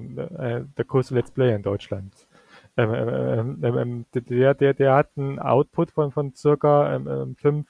der 0.77 0.85
größte 0.85 1.15
Let's 1.15 1.31
Player 1.31 1.57
in 1.57 1.63
Deutschland. 1.63 2.29
Ähm, 2.77 3.65
ähm, 3.65 4.07
der, 4.13 4.55
der, 4.55 4.75
der 4.75 4.95
hat 4.95 5.11
einen 5.17 5.39
Output 5.39 5.91
von, 5.91 6.13
von 6.13 6.35
circa 6.35 6.95
ähm, 6.95 7.35
fünf 7.37 7.67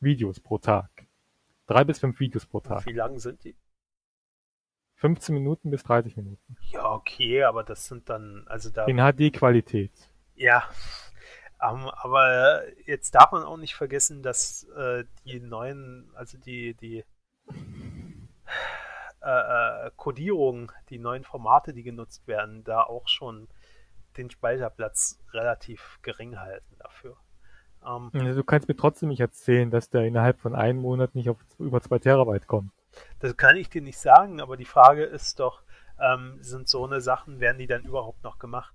Videos 0.00 0.40
pro 0.40 0.56
Tag. 0.56 0.88
Drei 1.66 1.84
bis 1.84 1.98
fünf 1.98 2.18
Videos 2.20 2.46
pro 2.46 2.60
Tag. 2.60 2.86
Wie 2.86 2.92
lang 2.92 3.18
sind 3.18 3.44
die? 3.44 3.54
15 4.96 5.34
Minuten 5.34 5.70
bis 5.70 5.82
30 5.84 6.16
Minuten. 6.16 6.56
Ja, 6.70 6.92
okay, 6.92 7.44
aber 7.44 7.62
das 7.62 7.86
sind 7.86 8.08
dann, 8.08 8.44
also 8.46 8.70
da. 8.70 8.86
In 8.86 8.98
HD-Qualität. 8.98 9.92
Ja. 10.34 10.64
Um, 11.58 11.80
ähm, 11.80 11.90
aber 11.90 12.62
jetzt 12.86 13.14
darf 13.14 13.32
man 13.32 13.42
auch 13.42 13.56
nicht 13.56 13.74
vergessen, 13.74 14.22
dass 14.22 14.64
äh, 14.76 15.04
die 15.24 15.40
neuen, 15.40 16.10
also 16.14 16.36
die, 16.38 16.74
die 16.74 17.04
äh, 19.22 19.86
äh, 19.86 19.90
Codierung, 19.96 20.72
die 20.90 20.98
neuen 20.98 21.24
Formate, 21.24 21.72
die 21.72 21.82
genutzt 21.82 22.26
werden, 22.28 22.62
da 22.64 22.82
auch 22.82 23.08
schon 23.08 23.48
den 24.16 24.30
Speicherplatz 24.30 25.18
relativ 25.32 25.98
gering 26.02 26.38
halten 26.38 26.76
dafür. 26.78 27.16
Ähm, 27.86 28.10
du 28.12 28.44
kannst 28.44 28.68
mir 28.68 28.76
trotzdem 28.76 29.08
nicht 29.08 29.20
erzählen, 29.20 29.70
dass 29.70 29.90
der 29.90 30.04
innerhalb 30.04 30.40
von 30.40 30.54
einem 30.54 30.80
Monat 30.80 31.14
nicht 31.14 31.28
auf 31.30 31.38
über 31.58 31.80
zwei 31.80 31.98
Terabyte 31.98 32.46
kommt. 32.46 32.70
Das 33.20 33.36
kann 33.36 33.56
ich 33.56 33.68
dir 33.68 33.82
nicht 33.82 33.98
sagen, 33.98 34.40
aber 34.40 34.56
die 34.56 34.64
Frage 34.64 35.04
ist 35.04 35.40
doch, 35.40 35.62
ähm, 36.00 36.38
sind 36.40 36.68
so 36.68 36.84
eine 36.84 37.00
Sachen, 37.00 37.40
werden 37.40 37.58
die 37.58 37.66
dann 37.66 37.84
überhaupt 37.84 38.22
noch 38.22 38.38
gemacht? 38.38 38.74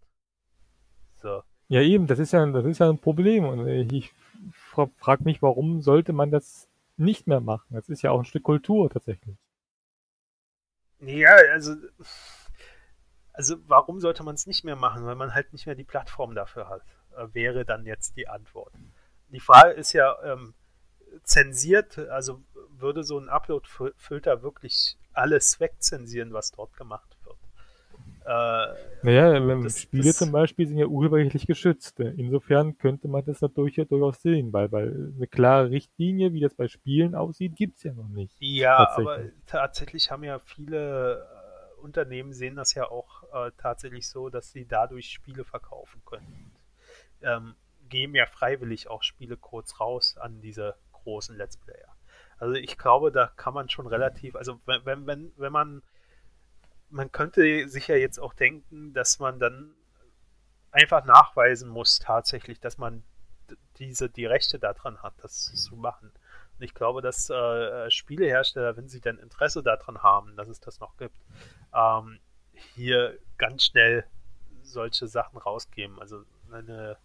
So. 1.18 1.44
Ja, 1.68 1.82
eben, 1.82 2.08
das 2.08 2.20
ist 2.20 2.34
ja, 2.34 2.46
das 2.46 2.66
ist 2.66 2.80
ja 2.80 2.90
ein 2.90 3.00
Problem. 3.00 3.46
Und 3.46 3.68
ich 3.68 4.14
frage 4.54 5.24
mich, 5.24 5.42
warum 5.42 5.82
sollte 5.82 6.14
man 6.14 6.32
das 6.32 6.68
nicht 6.98 7.28
mehr 7.28 7.40
machen? 7.40 7.68
Das 7.70 7.90
ist 7.90 8.02
ja 8.02 8.12
auch 8.12 8.20
ein 8.20 8.26
Stück 8.26 8.44
Kultur 8.44 8.90
tatsächlich. 8.90 9.38
Ja, 11.00 11.36
also, 11.52 11.76
also 13.34 13.56
warum 13.68 14.00
sollte 14.00 14.24
man 14.24 14.36
es 14.36 14.46
nicht 14.48 14.64
mehr 14.64 14.76
machen? 14.76 15.06
Weil 15.06 15.16
man 15.16 15.34
halt 15.34 15.54
nicht 15.54 15.66
mehr 15.66 15.76
die 15.76 15.84
Plattform 15.84 16.36
dafür 16.36 16.70
hat, 16.70 16.84
äh, 17.16 17.28
wäre 17.34 17.66
dann 17.66 17.86
jetzt 17.86 18.18
die 18.18 18.28
Antwort. 18.28 18.74
Die 19.30 19.40
Frage 19.40 19.72
ist 19.72 19.94
ja, 19.94 20.16
ähm, 20.24 20.54
zensiert, 21.24 21.98
also 21.98 22.44
würde 22.82 23.04
so 23.04 23.18
ein 23.20 23.30
Upload-Filter 23.30 24.44
wirklich 24.44 24.98
alles 25.14 25.60
wegzensieren, 25.60 26.34
was 26.34 26.52
dort 26.52 26.76
gemacht 26.76 27.18
wird? 27.24 27.38
Äh, 28.24 28.76
naja, 29.04 29.40
das, 29.64 29.82
Spiele 29.82 30.04
das, 30.04 30.18
zum 30.18 30.32
Beispiel 30.32 30.68
sind 30.68 30.78
ja 30.78 30.86
urheberrechtlich 30.86 31.48
geschützt. 31.48 32.00
Insofern 32.00 32.78
könnte 32.78 33.08
man 33.08 33.26
das 33.26 33.42
natürlich 33.42 33.78
ja 33.78 33.86
durchaus 33.86 34.22
sehen, 34.22 34.54
weil, 34.54 34.72
weil 34.72 35.14
eine 35.16 35.28
klare 35.28 35.72
Richtlinie, 35.72 36.32
wie 36.34 36.40
das 36.40 36.54
bei 36.54 36.68
Spielen 36.68 37.16
aussieht, 37.16 37.56
gibt 37.56 37.78
es 37.78 37.84
ja 37.84 37.94
noch 37.94 38.08
nicht. 38.10 38.36
Ja, 38.40 38.90
aber 38.90 39.20
tatsächlich 39.48 40.12
haben 40.12 40.24
ja 40.24 40.38
viele 40.40 41.16
äh, 41.16 41.82
Unternehmen 41.82 42.34
sehen 42.34 42.56
das 42.56 42.76
ja 42.76 42.90
auch 42.90 43.24
äh, 43.34 43.52
tatsächlich 43.58 44.08
so, 44.08 44.30
dass 44.30 44.52
sie 44.52 44.68
dadurch 44.68 45.10
Spiele 45.10 45.44
verkaufen 45.44 46.02
können. 46.06 46.52
Ähm, 47.24 47.56
geben 47.90 48.16
ja 48.16 48.28
freiwillig 48.28 48.88
auch 48.88 49.02
Spiele 49.02 49.36
kurz 49.36 49.80
raus 49.80 50.16
an 50.18 50.42
diese 50.42 50.76
großen 50.92 51.36
Let's 51.36 51.58
Player. 51.58 51.91
Also 52.42 52.56
ich 52.56 52.78
glaube, 52.78 53.12
da 53.12 53.28
kann 53.28 53.54
man 53.54 53.70
schon 53.70 53.86
relativ, 53.86 54.36
also 54.36 54.60
wenn, 54.66 54.84
wenn, 54.86 55.06
wenn, 55.06 55.32
wenn 55.38 55.52
man 55.52 55.84
man 56.90 57.12
könnte 57.12 57.70
sich 57.70 57.88
ja 57.88 57.96
jetzt 57.96 58.20
auch 58.20 58.34
denken, 58.34 58.94
dass 58.94 59.20
man 59.20 59.40
dann 59.40 59.76
einfach 60.72 61.06
nachweisen 61.06 61.70
muss 61.70 62.00
tatsächlich, 62.00 62.60
dass 62.60 62.80
man 62.80 63.04
diese 63.78 64.10
die 64.10 64.26
Rechte 64.26 64.58
daran 64.58 65.02
hat, 65.04 65.14
das 65.22 65.54
zu 65.54 65.76
machen. 65.76 66.12
Und 66.58 66.66
ich 66.66 66.74
glaube, 66.74 67.02
dass 67.02 67.30
äh, 67.30 67.92
Spielehersteller, 67.92 68.76
wenn 68.76 68.90
sie 68.90 69.02
dann 69.02 69.20
Interesse 69.20 69.62
daran 69.62 70.02
haben, 70.02 70.36
dass 70.36 70.48
es 70.48 70.60
das 70.60 70.80
noch 70.80 70.98
gibt, 70.98 71.18
ähm, 71.74 72.20
hier 72.74 73.20
ganz 73.38 73.66
schnell 73.66 74.06
solche 74.64 75.08
Sachen 75.08 75.38
rausgeben. 75.38 76.00
Also 76.00 76.24
eine 76.52 76.98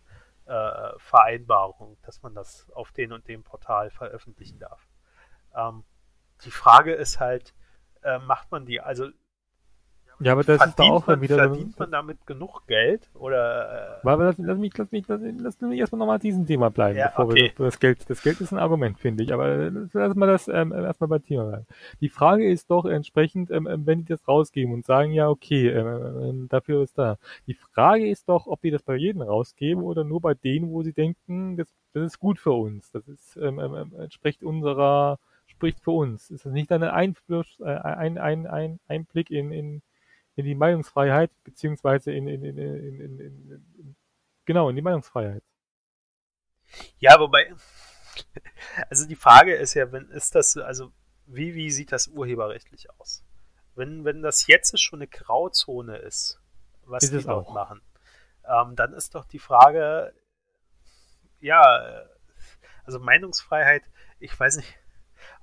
äh, 0.46 0.98
Vereinbarung, 0.98 1.98
dass 2.02 2.22
man 2.22 2.34
das 2.34 2.70
auf 2.72 2.90
den 2.92 3.12
und 3.12 3.28
dem 3.28 3.42
Portal 3.42 3.90
veröffentlichen 3.90 4.58
darf. 4.58 4.86
Ähm, 5.56 5.84
die 6.44 6.50
Frage 6.50 6.92
ist 6.92 7.18
halt, 7.18 7.54
äh, 8.02 8.18
macht 8.18 8.50
man 8.52 8.66
die, 8.66 8.80
also 8.80 9.08
ja, 10.20 10.32
aber 10.32 10.44
das 10.44 10.56
verdient 10.56 10.70
ist 10.70 10.78
doch 10.78 10.90
auch 10.90 11.06
man, 11.06 11.20
wieder. 11.20 11.36
Verdient 11.36 11.78
man 11.78 11.90
damit 11.90 12.26
genug 12.26 12.66
Geld? 12.66 13.10
Oder. 13.14 14.00
Äh... 14.02 14.08
Aber 14.08 14.24
lass, 14.24 14.38
lass, 14.38 14.58
mich, 14.58 14.76
lass, 14.76 14.90
mich, 14.90 15.06
lass, 15.08 15.20
lass 15.20 15.60
mich 15.60 15.78
erstmal 15.78 15.98
nochmal 15.98 16.18
diesem 16.18 16.46
Thema 16.46 16.70
bleiben, 16.70 16.98
ja, 16.98 17.08
bevor 17.08 17.26
okay. 17.26 17.52
wir 17.54 17.66
das 17.66 17.78
Geld. 17.78 18.08
Das 18.08 18.22
Geld 18.22 18.40
ist 18.40 18.52
ein 18.52 18.58
Argument, 18.58 18.98
finde 18.98 19.22
ich. 19.22 19.32
Aber 19.34 19.70
lass 19.92 20.14
mal 20.14 20.26
das 20.26 20.48
ähm, 20.48 20.72
erstmal 20.72 21.08
beim 21.08 21.22
Thema 21.22 21.44
bleiben. 21.44 21.66
Die 22.00 22.08
Frage 22.08 22.50
ist 22.50 22.70
doch 22.70 22.86
entsprechend, 22.86 23.50
ähm, 23.50 23.66
ähm 23.66 23.84
wenn 23.84 23.98
die 23.98 24.06
das 24.06 24.26
rausgeben 24.26 24.72
und 24.72 24.86
sagen, 24.86 25.12
ja, 25.12 25.28
okay, 25.28 25.68
ähm, 25.68 26.22
ähm, 26.22 26.48
dafür 26.48 26.82
ist 26.82 26.96
da. 26.96 27.18
Die 27.46 27.54
Frage 27.54 28.08
ist 28.08 28.28
doch, 28.30 28.46
ob 28.46 28.62
die 28.62 28.70
das 28.70 28.82
bei 28.82 28.96
jedem 28.96 29.20
rausgeben 29.20 29.82
oder 29.82 30.02
nur 30.02 30.22
bei 30.22 30.32
denen, 30.32 30.70
wo 30.70 30.82
sie 30.82 30.94
denken, 30.94 31.58
das, 31.58 31.68
das 31.92 32.04
ist 32.04 32.18
gut 32.18 32.38
für 32.38 32.52
uns. 32.52 32.90
Das 32.90 33.06
ist 33.06 33.36
ähm, 33.36 33.60
ähm, 33.60 33.74
ähm 33.74 34.00
entspricht 34.00 34.42
unserer 34.42 35.18
spricht 35.56 35.80
für 35.80 35.90
uns. 35.90 36.30
Ist 36.30 36.46
das 36.46 36.52
nicht 36.52 36.70
ein 36.72 36.82
Einfluss, 36.82 37.58
äh, 37.60 37.64
ein, 37.64 38.18
ein, 38.18 38.46
ein 38.46 38.78
Einblick 38.88 39.30
in, 39.30 39.50
in 39.52 39.82
in 40.36 40.44
die 40.44 40.54
Meinungsfreiheit, 40.54 41.30
beziehungsweise 41.44 42.12
in, 42.12 42.28
in, 42.28 42.44
in, 42.44 42.58
in, 42.58 43.00
in, 43.00 43.20
in 43.20 43.96
genau, 44.44 44.68
in 44.68 44.76
die 44.76 44.82
Meinungsfreiheit. 44.82 45.42
Ja, 46.98 47.18
wobei, 47.18 47.54
also 48.90 49.06
die 49.06 49.16
Frage 49.16 49.54
ist 49.54 49.74
ja, 49.74 49.90
wenn 49.92 50.10
ist 50.10 50.34
das, 50.34 50.56
also 50.58 50.92
wie, 51.26 51.54
wie 51.54 51.70
sieht 51.70 51.90
das 51.90 52.08
urheberrechtlich 52.08 52.90
aus? 52.98 53.24
Wenn, 53.74 54.04
wenn 54.04 54.22
das 54.22 54.46
jetzt 54.46 54.78
schon 54.80 55.00
eine 55.00 55.08
Grauzone 55.08 55.96
ist, 55.96 56.38
was 56.84 57.04
ist 57.04 57.14
die 57.14 57.22
dort 57.22 57.52
machen, 57.52 57.80
ähm, 58.46 58.76
dann 58.76 58.92
ist 58.92 59.14
doch 59.14 59.24
die 59.24 59.38
Frage, 59.38 60.14
ja, 61.40 62.04
also 62.84 63.00
Meinungsfreiheit, 63.00 63.82
ich 64.20 64.38
weiß 64.38 64.58
nicht, 64.58 64.78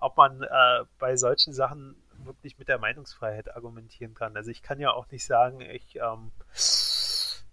ob 0.04 0.18
man 0.18 0.44
äh, 0.44 0.86
bei 1.00 1.16
solchen 1.16 1.54
Sachen 1.54 1.96
wirklich 2.26 2.58
mit 2.58 2.68
der 2.68 2.78
Meinungsfreiheit 2.78 3.56
argumentieren 3.56 4.14
kann. 4.14 4.36
Also 4.36 4.52
ich 4.52 4.62
kann 4.62 4.80
ja 4.80 4.92
auch 4.92 5.10
nicht 5.12 5.26
sagen, 5.26 5.62
ich 5.62 5.96
ähm, 5.96 6.32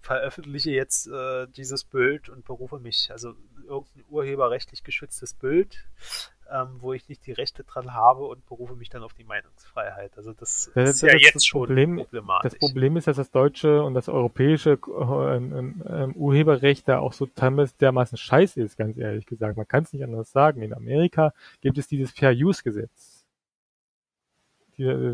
veröffentliche 0.01 0.71
jetzt 0.71 1.07
äh, 1.07 1.47
dieses 1.49 1.85
Bild 1.85 2.29
und 2.29 2.45
berufe 2.45 2.79
mich, 2.79 3.11
also 3.11 3.35
irgendein 3.67 4.05
urheberrechtlich 4.09 4.83
geschütztes 4.83 5.35
Bild, 5.35 5.79
ähm, 6.53 6.77
wo 6.79 6.93
ich 6.93 7.09
nicht 7.09 7.27
die 7.27 7.33
Rechte 7.33 7.65
dran 7.65 7.95
habe 7.95 8.25
und 8.25 8.45
berufe 8.47 8.75
mich 8.75 8.89
dann 8.89 9.03
auf 9.03 9.15
die 9.15 9.25
Meinungsfreiheit. 9.25 10.17
Also 10.17 10.33
das, 10.33 10.71
das 10.75 10.91
ist 10.91 11.03
ja 11.03 11.13
das 11.13 11.23
jetzt 11.23 11.47
schon 11.47 11.67
Problem, 11.67 11.97
problematisch. 11.97 12.53
Das 12.53 12.59
Problem 12.59 12.97
ist, 12.97 13.07
dass 13.07 13.17
das 13.17 13.31
deutsche 13.31 13.83
und 13.83 13.95
das 13.95 14.09
europäische 14.09 14.79
ähm, 14.87 15.53
ähm, 15.57 15.83
ähm, 15.89 16.13
Urheberrecht 16.17 16.89
da 16.89 16.99
auch 16.99 17.13
so 17.13 17.27
dermaßen 17.27 18.19
scheiße 18.19 18.61
ist, 18.61 18.77
ganz 18.77 18.97
ehrlich 18.97 19.27
gesagt. 19.27 19.57
Man 19.57 19.69
kann 19.69 19.85
es 19.85 19.93
nicht 19.93 20.05
anders 20.05 20.33
sagen. 20.33 20.63
In 20.63 20.75
Amerika 20.75 21.33
gibt 21.61 21.79
es 21.79 21.87
dieses 21.87 22.11
Fair 22.11 22.33
Use 22.33 22.63
Gesetz 22.63 23.21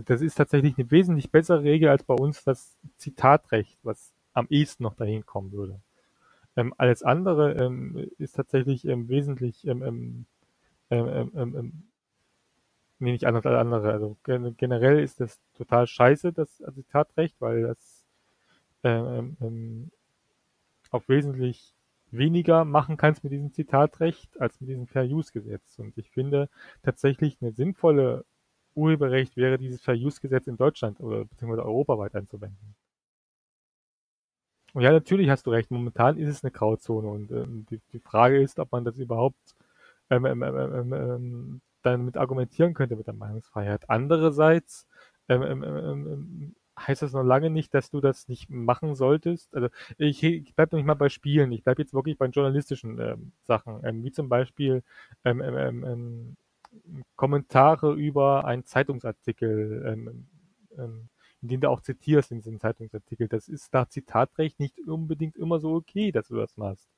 das 0.04 0.20
ist 0.20 0.36
tatsächlich 0.36 0.78
eine 0.78 0.90
wesentlich 0.90 1.30
bessere 1.30 1.62
Regel 1.62 1.88
als 1.88 2.04
bei 2.04 2.14
uns 2.14 2.44
das 2.44 2.76
Zitatrecht, 2.96 3.76
was 3.82 4.12
am 4.32 4.46
ehesten 4.48 4.84
noch 4.84 4.94
dahin 4.94 5.26
kommen 5.26 5.52
würde. 5.52 5.80
Ähm, 6.56 6.72
alles 6.78 7.02
andere 7.02 7.54
ähm, 7.54 8.10
ist 8.18 8.36
tatsächlich 8.36 8.86
ähm, 8.86 9.08
wesentlich 9.08 9.66
ähm, 9.66 10.26
ähm, 10.90 11.08
ähm, 11.08 11.30
ähm, 11.34 11.56
ähm 11.56 11.72
nee, 12.98 13.12
nicht 13.12 13.26
anders 13.26 13.46
als 13.46 13.58
andere. 13.58 13.92
Also 13.92 14.16
generell 14.24 15.00
ist 15.00 15.20
das 15.20 15.40
total 15.54 15.86
scheiße, 15.86 16.32
das 16.32 16.62
Zitatrecht, 16.74 17.36
weil 17.40 17.62
das 17.62 18.06
ähm, 18.84 19.36
ähm, 19.40 19.90
auf 20.90 21.08
wesentlich 21.08 21.74
weniger 22.10 22.64
machen 22.64 22.96
kannst 22.96 23.24
mit 23.24 23.32
diesem 23.32 23.52
Zitatrecht 23.52 24.40
als 24.40 24.60
mit 24.60 24.70
diesem 24.70 24.86
Fair 24.86 25.04
Use 25.04 25.32
Gesetz. 25.32 25.78
Und 25.78 25.98
ich 25.98 26.10
finde 26.10 26.48
tatsächlich 26.82 27.38
eine 27.40 27.52
sinnvolle 27.52 28.24
Urheberrecht 28.76 29.36
wäre 29.36 29.58
dieses 29.58 29.80
Fair-Use-Gesetz 29.80 30.46
in 30.46 30.58
Deutschland 30.58 31.00
oder 31.00 31.24
beziehungsweise 31.24 31.64
europaweit 31.64 32.14
anzuwenden. 32.14 32.76
Und 34.74 34.82
ja, 34.82 34.92
natürlich 34.92 35.30
hast 35.30 35.46
du 35.46 35.50
recht, 35.50 35.70
momentan 35.70 36.18
ist 36.18 36.28
es 36.28 36.44
eine 36.44 36.50
Grauzone 36.50 37.08
und 37.08 37.30
ähm, 37.32 37.64
die, 37.70 37.80
die, 37.94 37.98
Frage 37.98 38.40
ist, 38.40 38.58
ob 38.58 38.70
man 38.72 38.84
das 38.84 38.98
überhaupt 38.98 39.55
ähm, 40.10 40.24
ähm, 40.26 40.42
ähm, 40.42 40.56
ähm, 40.58 40.92
ähm 40.92 41.60
damit 41.82 42.16
argumentieren 42.16 42.74
könnte 42.74 42.96
mit 42.96 43.06
der 43.06 43.14
Meinungsfreiheit. 43.14 43.88
Andererseits 43.88 44.88
heißt 45.28 47.02
das 47.02 47.12
noch 47.12 47.22
lange 47.22 47.48
nicht, 47.48 47.72
dass 47.74 47.90
du 47.90 48.00
das 48.00 48.26
nicht 48.26 48.50
machen 48.50 48.96
solltest. 48.96 49.54
Also 49.54 49.68
ich, 49.96 50.20
ich 50.24 50.52
bleibe 50.56 50.74
noch 50.74 50.78
nicht 50.78 50.86
mal 50.86 50.94
bei 50.94 51.08
Spielen, 51.08 51.52
ich 51.52 51.62
bleibe 51.62 51.82
jetzt 51.82 51.94
wirklich 51.94 52.18
bei 52.18 52.26
journalistischen 52.26 53.32
Sachen, 53.44 53.82
wie 54.02 54.10
zum 54.10 54.28
Beispiel 54.28 54.82
Kommentare 57.16 57.94
über 57.94 58.44
einen 58.44 58.64
Zeitungsartikel, 58.64 59.84
ähm, 59.86 60.26
ähm, 60.76 61.08
in 61.42 61.48
dem 61.48 61.60
du 61.60 61.70
auch 61.70 61.80
zitierst 61.80 62.30
in 62.32 62.38
diesem 62.38 62.60
Zeitungsartikel. 62.60 63.28
Das 63.28 63.48
ist 63.48 63.72
nach 63.72 63.88
Zitatrecht 63.88 64.58
nicht 64.60 64.78
unbedingt 64.86 65.36
immer 65.36 65.58
so 65.60 65.74
okay, 65.74 66.12
dass 66.12 66.28
du 66.28 66.36
das 66.36 66.56
machst. 66.56 66.88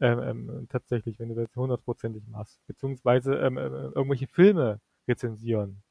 Ähm, 0.00 0.20
ähm, 0.22 0.66
tatsächlich, 0.68 1.18
wenn 1.18 1.30
du 1.30 1.34
das 1.34 1.54
hundertprozentig 1.56 2.22
machst. 2.28 2.60
Beziehungsweise 2.66 3.34
ähm, 3.36 3.56
äh, 3.56 3.60
irgendwelche 3.60 4.26
Filme 4.26 4.80
rezensieren, 5.08 5.82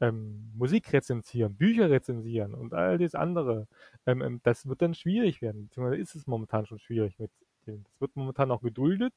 ähm, 0.00 0.50
Musik 0.54 0.92
rezensieren, 0.92 1.56
Bücher 1.56 1.90
rezensieren 1.90 2.54
und 2.54 2.74
all 2.74 2.98
das 2.98 3.14
andere. 3.14 3.66
Ähm, 4.06 4.22
ähm, 4.22 4.40
das 4.42 4.66
wird 4.66 4.82
dann 4.82 4.94
schwierig 4.94 5.42
werden. 5.42 5.68
Beziehungsweise 5.68 6.00
ist 6.00 6.14
es 6.14 6.26
momentan 6.26 6.66
schon 6.66 6.78
schwierig 6.78 7.18
mit 7.18 7.30
dem. 7.66 7.84
Das 7.84 8.00
wird 8.00 8.16
momentan 8.16 8.50
auch 8.50 8.62
geduldet 8.62 9.14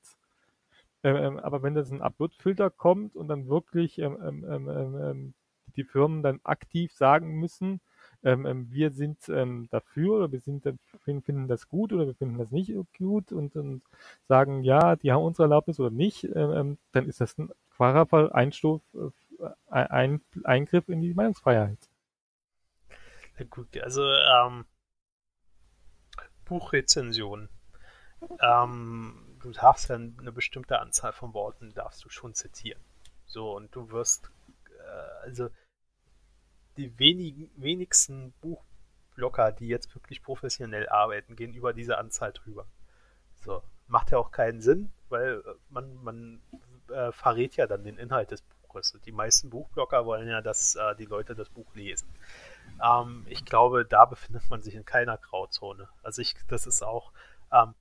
ähm, 1.04 1.16
ähm, 1.16 1.40
aber 1.40 1.64
wenn 1.64 1.76
das 1.76 1.92
ein 1.92 2.02
Upload-Filter 2.02 2.70
kommt 2.70 3.16
und 3.16 3.28
dann 3.28 3.48
wirklich 3.48 4.00
ähm, 4.00 4.18
ähm 4.50 5.34
die 5.76 5.84
Firmen 5.84 6.24
dann 6.24 6.40
aktiv 6.44 6.92
sagen 6.92 7.40
müssen, 7.40 7.82
wir 8.22 8.92
sind 8.92 9.28
dafür 9.28 10.18
oder 10.18 10.32
wir 10.32 10.40
sind, 10.40 10.64
finden 11.04 11.48
das 11.48 11.70
gut 11.70 11.94
oder 11.94 12.08
wir 12.08 12.16
finden 12.16 12.38
das 12.38 12.52
nicht 12.52 12.74
gut 12.98 13.32
und, 13.32 13.56
und 13.56 13.82
sagen, 14.28 14.64
ja, 14.64 14.96
die 14.96 15.12
haben 15.12 15.24
unsere 15.24 15.44
Erlaubnis 15.44 15.80
oder 15.80 15.92
nicht, 15.92 16.28
dann 16.34 16.78
ist 16.94 17.22
das 17.22 17.38
ein 17.38 17.52
klarer 17.78 18.34
Einstuf, 18.34 18.82
äh, 19.40 19.56
ein 19.70 20.22
Eingriff 20.44 20.90
in 20.90 21.02
die 21.02 21.14
Meinungsfreiheit. 21.14 21.78
Na 23.38 23.46
gut, 23.46 23.78
also 23.78 24.04
ähm, 24.04 24.66
Buchrezension. 26.46 27.50
Ähm, 28.42 29.38
du 29.42 29.52
darfst 29.52 29.90
ja 29.90 29.96
eine 29.96 30.32
bestimmte 30.32 30.80
Anzahl 30.80 31.14
von 31.14 31.34
Worten 31.34 31.74
darfst 31.74 32.04
du 32.04 32.10
schon 32.10 32.34
zitieren. 32.34 32.82
So, 33.26 33.56
und 33.56 33.76
du 33.76 33.92
wirst, 33.92 34.32
äh, 34.80 35.26
also 35.26 35.50
die 36.78 36.98
wenigen, 37.00 37.50
wenigsten 37.56 38.34
Buchblocker, 38.42 39.52
die 39.52 39.68
jetzt 39.68 39.94
wirklich 39.96 40.22
professionell 40.24 40.88
arbeiten, 40.90 41.36
gehen 41.36 41.54
über 41.54 41.74
diese 41.74 41.98
Anzahl 41.98 42.32
drüber. 42.32 42.66
So, 43.36 43.64
macht 43.88 44.12
ja 44.12 44.18
auch 44.18 44.32
keinen 44.32 44.62
Sinn, 44.62 44.92
weil 45.10 45.44
äh, 45.46 45.54
man, 45.70 45.96
man 46.04 46.42
äh, 46.90 47.12
verrät 47.12 47.56
ja 47.56 47.68
dann 47.68 47.84
den 47.84 47.98
Inhalt 47.98 48.32
des 48.32 48.42
Buches. 48.42 48.98
Die 49.06 49.12
meisten 49.12 49.50
Buchblocker 49.50 50.06
wollen 50.06 50.28
ja, 50.28 50.42
dass 50.42 50.76
äh, 50.76 50.96
die 50.96 51.06
Leute 51.06 51.36
das 51.36 51.50
Buch 51.50 51.74
lesen. 51.76 52.14
Ähm, 52.84 53.26
ich 53.30 53.46
glaube, 53.46 53.86
da 53.86 54.06
befindet 54.06 54.50
man 54.50 54.62
sich 54.62 54.76
in 54.76 54.86
keiner 54.86 55.18
Grauzone. 55.18 55.90
Also 56.04 56.22
ich, 56.22 56.36
das 56.48 56.68
ist 56.68 56.84
auch, 56.84 57.12
ähm, 57.52 57.74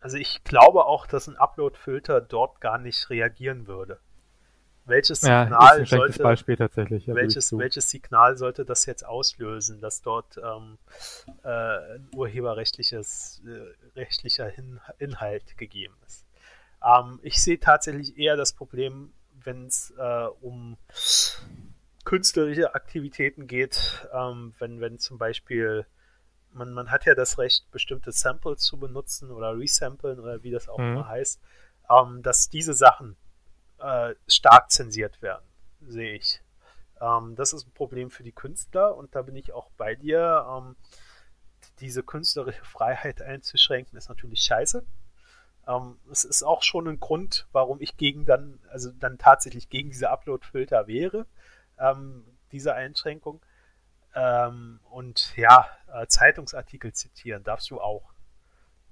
also 0.00 0.16
ich 0.18 0.44
glaube 0.44 0.84
auch, 0.86 1.06
dass 1.06 1.28
ein 1.28 1.36
Upload-Filter 1.36 2.20
dort 2.20 2.60
gar 2.60 2.78
nicht 2.78 3.10
reagieren 3.10 3.66
würde. 3.66 4.00
Welches 4.86 5.20
Signal 5.20 5.80
ja, 5.80 5.84
sollte, 5.84 6.22
Beispiel 6.22 6.56
tatsächlich, 6.56 7.06
ja, 7.06 7.14
welches, 7.14 7.56
welches 7.58 7.90
Signal 7.90 8.36
sollte 8.36 8.64
das 8.64 8.86
jetzt 8.86 9.04
auslösen, 9.04 9.80
dass 9.80 10.00
dort 10.00 10.38
ähm, 10.38 10.78
äh, 11.42 11.48
ein 11.96 12.08
urheberrechtliches 12.14 13.42
äh, 13.44 13.98
rechtlicher 13.98 14.48
Hin 14.48 14.80
Inhalt 14.98 15.56
gegeben 15.58 15.96
ist? 16.06 16.24
Ähm, 16.84 17.18
ich 17.22 17.42
sehe 17.42 17.58
tatsächlich 17.58 18.16
eher 18.16 18.36
das 18.36 18.52
Problem, 18.52 19.12
wenn 19.42 19.66
es 19.66 19.92
äh, 19.98 20.26
um 20.40 20.76
künstlerische 22.04 22.76
Aktivitäten 22.76 23.48
geht, 23.48 24.08
ähm, 24.12 24.54
wenn, 24.60 24.80
wenn 24.80 24.98
zum 25.00 25.18
Beispiel 25.18 25.84
man, 26.52 26.72
man 26.72 26.90
hat 26.90 27.06
ja 27.06 27.14
das 27.14 27.38
Recht, 27.38 27.70
bestimmte 27.70 28.12
Samples 28.12 28.60
zu 28.60 28.78
benutzen 28.78 29.30
oder 29.30 29.56
resamplen 29.58 30.20
oder 30.20 30.42
wie 30.42 30.50
das 30.50 30.68
auch 30.68 30.78
mhm. 30.78 30.92
immer 30.92 31.08
heißt, 31.08 31.40
ähm, 31.90 32.22
dass 32.22 32.48
diese 32.48 32.72
Sachen 32.72 33.16
äh, 33.78 34.14
stark 34.26 34.70
zensiert 34.70 35.22
werden, 35.22 35.46
sehe 35.80 36.14
ich. 36.14 36.42
Ähm, 37.00 37.36
das 37.36 37.52
ist 37.52 37.66
ein 37.66 37.72
Problem 37.72 38.10
für 38.10 38.22
die 38.22 38.32
Künstler 38.32 38.96
und 38.96 39.14
da 39.14 39.22
bin 39.22 39.36
ich 39.36 39.52
auch 39.52 39.70
bei 39.76 39.94
dir. 39.94 40.46
Ähm, 40.50 40.76
diese 41.80 42.02
künstlerische 42.02 42.64
Freiheit 42.64 43.20
einzuschränken 43.20 43.98
ist 43.98 44.08
natürlich 44.08 44.40
scheiße. 44.40 44.84
Ähm, 45.66 45.98
es 46.10 46.24
ist 46.24 46.42
auch 46.42 46.62
schon 46.62 46.88
ein 46.88 47.00
Grund, 47.00 47.46
warum 47.52 47.80
ich 47.80 47.96
gegen 47.96 48.24
dann, 48.24 48.60
also 48.70 48.90
dann 48.92 49.18
tatsächlich 49.18 49.68
gegen 49.68 49.90
diese 49.90 50.10
Upload-Filter 50.10 50.86
wäre, 50.86 51.26
ähm, 51.78 52.24
diese 52.52 52.74
Einschränkung. 52.74 53.44
Ähm, 54.14 54.80
und 54.90 55.36
ja, 55.36 55.66
äh, 55.92 56.06
Zeitungsartikel 56.06 56.92
zitieren 56.94 57.44
darfst 57.44 57.70
du 57.70 57.80
auch. 57.80 58.12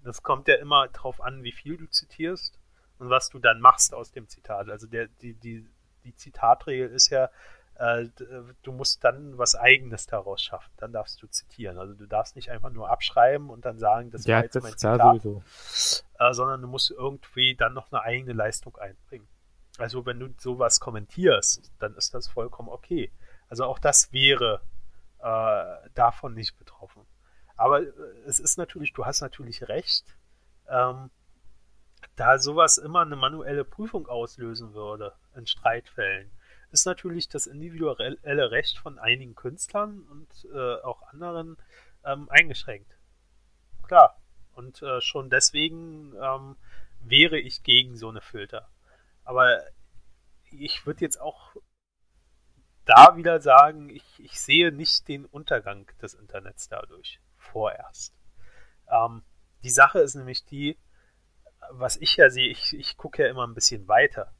Das 0.03 0.23
kommt 0.23 0.49
ja 0.49 0.57
immer 0.57 0.89
darauf 0.89 1.23
an, 1.23 1.45
wie 1.45 1.53
viel 1.53 1.79
du 1.79 1.87
zitierst 1.87 2.59
und 2.99 3.11
was 3.11 3.29
du 3.29 3.39
dann 3.39 3.61
machst 3.61 3.95
aus 3.95 4.13
dem 4.13 4.29
Zitat. 4.29 4.69
Also 4.69 4.87
der, 4.87 5.09
die, 5.21 5.35
die, 5.35 5.67
die 6.05 6.15
Zitatregel 6.15 6.91
ist 6.91 7.11
ja, 7.11 7.31
äh, 7.77 8.07
du 8.63 8.73
musst 8.73 9.03
dann 9.03 9.37
was 9.37 9.55
Eigenes 9.55 10.07
daraus 10.07 10.43
schaffen. 10.43 10.71
Dann 10.77 10.93
darfst 10.93 11.21
du 11.23 11.27
zitieren. 11.27 11.79
Also 11.79 11.95
du 11.95 12.07
darfst 12.07 12.37
nicht 12.37 12.51
einfach 12.51 12.71
nur 12.71 12.91
abschreiben 12.91 13.51
und 13.51 13.65
dann 13.65 13.79
sagen, 13.79 14.11
das 14.11 14.25
ja, 14.27 14.37
war 14.37 14.45
jetzt 14.45 14.57
das 14.57 14.63
mein 14.63 14.77
Zitat, 14.77 15.25
äh, 15.25 16.33
sondern 16.33 16.63
du 16.63 16.69
musst 16.69 16.91
irgendwie 16.91 17.57
dann 17.57 17.75
noch 17.75 17.91
eine 17.91 18.03
eigene 18.03 18.33
Leistung 18.33 18.77
einbringen. 18.77 19.27
Also 19.79 20.07
wenn 20.07 20.21
du 20.21 20.29
sowas 20.39 20.79
kommentierst, 20.79 21.73
dann 21.81 21.95
ist 21.97 22.15
das 22.15 22.29
vollkommen 22.29 22.69
okay. 22.69 23.11
Also 23.49 23.65
auch 23.65 23.81
das 23.81 24.13
wäre 24.13 24.61
äh, 25.19 25.89
davon 25.95 26.35
nicht 26.35 26.57
betroffen. 26.59 27.03
Aber 27.57 27.83
äh, 27.83 27.93
es 28.27 28.39
ist 28.39 28.57
natürlich, 28.57 28.93
du 28.93 29.05
hast 29.05 29.21
natürlich 29.21 29.69
recht, 29.69 30.05
ähm, 30.69 31.11
da 32.17 32.39
sowas 32.39 32.79
immer 32.79 33.03
eine 33.03 33.17
manuelle 33.17 33.65
Prüfung 33.65 34.07
auslösen 34.07 34.75
würde 34.75 35.15
in 35.35 35.47
Streitfällen, 35.47 36.31
ist 36.71 36.87
natürlich 36.87 37.29
das 37.29 37.47
individuelle 37.47 38.51
Recht 38.51 38.79
von 38.79 38.99
einigen 38.99 39.35
Künstlern 39.35 40.03
und 40.11 40.29
äh, 40.53 40.75
auch 40.83 41.03
anderen 41.03 41.57
ähm, 42.05 42.29
eingeschränkt. 42.31 42.91
Klar. 43.87 44.21
Und 44.55 44.83
äh, 44.83 45.01
schon 45.01 45.31
deswegen 45.31 46.15
ähm, 46.21 46.57
wäre 47.01 47.39
ich 47.39 47.63
gegen 47.63 47.97
so 47.97 48.09
eine 48.09 48.21
Filter. 48.21 48.69
Aber 49.25 49.61
ich 50.51 50.87
würde 50.87 51.01
jetzt 51.01 51.21
auch 51.21 51.57
da 52.85 53.17
wieder 53.17 53.41
sagen, 53.41 53.89
ich, 53.89 54.05
ich 54.19 54.41
sehe 54.41 54.71
nicht 54.71 55.09
den 55.09 55.25
Untergang 55.25 55.87
des 56.01 56.15
Internets 56.15 56.69
dadurch 56.69 57.21
vorerst. 57.37 58.15
Ähm, 58.89 59.23
die 59.63 59.71
Sache 59.71 60.01
ist 60.01 60.15
nämlich 60.15 60.45
die, 60.45 60.77
was 61.71 61.97
ich 61.97 62.17
ja 62.17 62.31
sehe, 62.31 62.49
ich, 62.49 62.77
ich 62.79 62.97
gucke 62.97 63.23
ja 63.23 63.29
immer 63.29 63.47
ein 63.47 63.55
bisschen 63.55 63.89
weiter. 63.89 64.33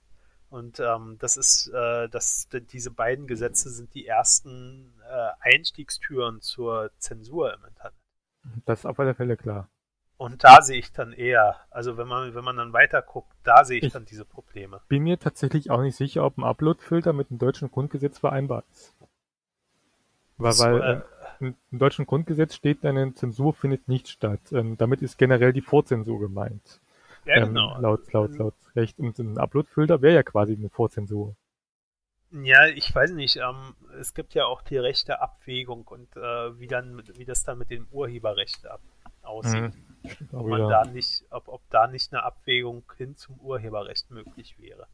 Und 0.51 0.79
ähm, 0.79 1.17
das 1.19 1.37
ist, 1.37 1.69
äh, 1.75 2.09
dass 2.09 2.49
diese 2.51 2.91
beiden 2.91 3.27
Gesetze 3.27 3.71
sind 3.71 3.93
die 3.95 4.07
ersten 4.07 4.95
äh, 5.11 5.31
Einstiegstüren 5.41 6.41
zur 6.41 6.91
Zensur 6.99 7.53
im 7.55 7.65
Internet. 7.65 7.99
Das 8.65 8.81
ist 8.81 8.87
auf 8.87 9.01
alle 9.01 9.15
Fälle 9.15 9.37
klar. 9.37 9.69
Und 10.17 10.45
da 10.45 10.63
sehe 10.63 10.79
ich 10.79 10.93
dann 10.93 11.13
eher, 11.13 11.57
also 11.71 11.97
wenn 11.97 12.07
man, 12.07 12.35
wenn 12.35 12.45
man 12.45 12.57
dann 12.57 12.73
weiter 12.73 13.03
guckt, 13.03 13.33
da 13.43 13.65
sehe 13.65 13.79
ich, 13.79 13.85
ich 13.85 13.93
dann 13.93 14.05
diese 14.05 14.25
Probleme. 14.25 14.81
Bin 14.89 15.03
mir 15.03 15.19
tatsächlich 15.19 15.71
auch 15.71 15.81
nicht 15.81 15.97
sicher, 15.97 16.25
ob 16.25 16.39
ein 16.39 16.45
Upload-Filter 16.45 17.13
mit 17.13 17.31
dem 17.31 17.39
deutschen 17.39 17.71
Grundgesetz 17.71 18.19
vereinbar 18.19 18.63
ist. 18.71 18.95
Weil, 20.37 20.53
so, 20.53 20.65
weil 20.65 21.05
äh, 21.41 21.53
im 21.71 21.79
deutschen 21.79 22.07
Grundgesetz 22.07 22.55
steht, 22.55 22.85
eine 22.85 23.13
Zensur 23.15 23.55
findet 23.55 23.89
nicht 23.89 24.09
statt. 24.09 24.41
Ähm, 24.53 24.77
damit 24.77 25.03
ist 25.03 25.19
generell 25.19 25.53
die 25.53 25.63
Vorzensur 25.63 26.21
gemeint. 26.21 26.81
Ja, 27.27 27.37
ähm, 27.37 27.49
genau. 27.49 27.79
laut, 27.81 28.13
laut, 28.13 28.37
laut 28.37 28.55
Recht. 28.77 28.99
Und 28.99 29.19
ein 29.19 29.39
Upload-Filter 29.39 30.03
wäre 30.03 30.15
ja 30.15 30.23
quasi 30.23 30.55
eine 30.55 30.69
Vorzensur. 30.69 31.37
Ja, 32.31 32.67
ich 32.67 32.93
weiß 32.93 33.13
nicht. 33.13 33.37
Ähm, 33.37 33.75
es 34.01 34.13
gibt 34.13 34.35
ja 34.35 34.47
auch 34.47 34.63
die 34.63 34.77
rechte 34.77 35.21
Abwägung 35.21 35.87
und 35.87 36.17
äh, 36.17 36.59
wie 36.59 36.67
dann, 36.67 37.03
wie 37.17 37.25
das 37.25 37.45
dann 37.45 37.59
mit 37.59 37.71
dem 37.71 37.87
Urheberrecht 37.93 38.67
ab, 38.67 38.81
aussieht. 39.23 39.73
Mhm. 40.03 40.29
Ob 40.33 40.47
man 40.47 40.69
da 40.69 40.85
nicht, 40.85 41.25
ob, 41.31 41.49
ob 41.49 41.63
da 41.71 41.87
nicht 41.87 42.13
eine 42.13 42.25
Abwägung 42.25 42.85
hin 42.97 43.17
zum 43.17 43.39
Urheberrecht 43.41 44.11
möglich 44.11 44.59
wäre. 44.59 44.87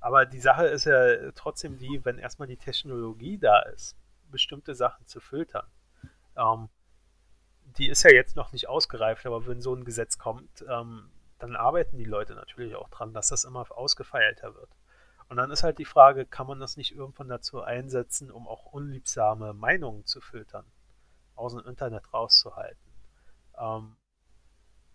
Aber 0.00 0.26
die 0.26 0.40
Sache 0.40 0.66
ist 0.66 0.84
ja 0.84 1.30
trotzdem 1.32 1.78
die, 1.78 2.00
wenn 2.04 2.18
erstmal 2.18 2.48
die 2.48 2.56
Technologie 2.56 3.38
da 3.38 3.60
ist, 3.60 3.96
bestimmte 4.30 4.74
Sachen 4.74 5.06
zu 5.06 5.20
filtern. 5.20 5.66
Ähm, 6.36 6.68
die 7.78 7.88
ist 7.88 8.02
ja 8.02 8.10
jetzt 8.10 8.36
noch 8.36 8.52
nicht 8.52 8.68
ausgereift, 8.68 9.24
aber 9.26 9.46
wenn 9.46 9.62
so 9.62 9.74
ein 9.74 9.84
Gesetz 9.84 10.18
kommt, 10.18 10.64
ähm, 10.68 11.08
dann 11.42 11.56
arbeiten 11.56 11.98
die 11.98 12.04
Leute 12.04 12.36
natürlich 12.36 12.76
auch 12.76 12.88
dran, 12.88 13.12
dass 13.12 13.28
das 13.28 13.42
immer 13.42 13.66
ausgefeilter 13.72 14.54
wird. 14.54 14.70
Und 15.28 15.38
dann 15.38 15.50
ist 15.50 15.64
halt 15.64 15.78
die 15.78 15.84
Frage, 15.84 16.24
kann 16.24 16.46
man 16.46 16.60
das 16.60 16.76
nicht 16.76 16.94
irgendwann 16.94 17.28
dazu 17.28 17.62
einsetzen, 17.62 18.30
um 18.30 18.46
auch 18.46 18.66
unliebsame 18.66 19.52
Meinungen 19.52 20.06
zu 20.06 20.20
filtern, 20.20 20.64
aus 21.34 21.52
dem 21.52 21.66
Internet 21.66 22.12
rauszuhalten? 22.14 22.92
Ähm, 23.58 23.96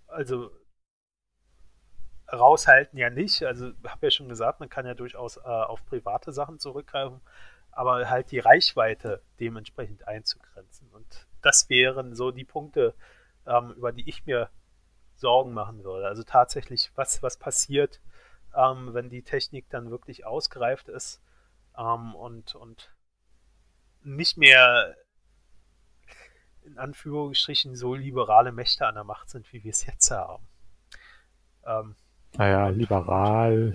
also 0.07 0.49
raushalten 2.32 2.98
ja 2.98 3.10
nicht. 3.10 3.44
Also 3.44 3.74
habe 3.86 4.06
ja 4.06 4.11
schon 4.11 4.30
gesagt, 4.30 4.61
man 4.61 4.69
kann 4.69 4.86
ja 4.86 4.94
durchaus 4.94 5.36
äh, 5.36 5.41
auf 5.41 5.86
private 5.86 6.32
Sachen 6.32 6.60
zurückgreifen, 6.60 7.19
aber 7.72 8.10
halt 8.10 8.32
die 8.32 8.40
Reichweite 8.40 9.22
dementsprechend 9.41 10.07
einzugrenzen. 10.07 10.90
Und 10.91 11.28
das 11.41 11.69
wären 11.69 12.15
so 12.15 12.32
die 12.32 12.45
Punkte, 12.45 12.94
ähm, 13.45 13.72
über 13.74 13.91
die 13.91 14.07
ich 14.07 14.26
mir 14.26 14.49
Sorgen 15.19 15.53
machen 15.53 15.84
würde. 15.84 16.07
Also 16.07 16.23
tatsächlich, 16.23 16.91
was, 16.95 17.22
was 17.23 17.38
passiert, 17.38 17.99
ähm, 18.56 18.94
wenn 18.94 19.10
die 19.10 19.23
Technik 19.23 19.69
dann 19.69 19.91
wirklich 19.91 20.26
ausgereift 20.26 20.89
ist 20.89 21.22
ähm, 21.77 22.15
und, 22.15 22.56
und 22.56 22.91
nicht 24.03 24.38
mehr 24.38 24.95
in 26.64 26.77
Anführungsstrichen 26.77 27.76
so 27.76 27.95
liberale 27.95 28.52
Mächte 28.52 28.85
an 28.85 28.95
der 28.95 29.03
Macht 29.03 29.30
sind, 29.30 29.52
wie 29.53 29.64
wir 29.64 29.72
es 29.72 29.85
jetzt 29.85 30.11
haben. 30.11 30.45
Ähm, 31.65 31.95
naja, 32.38 32.68
liberal. 32.69 33.73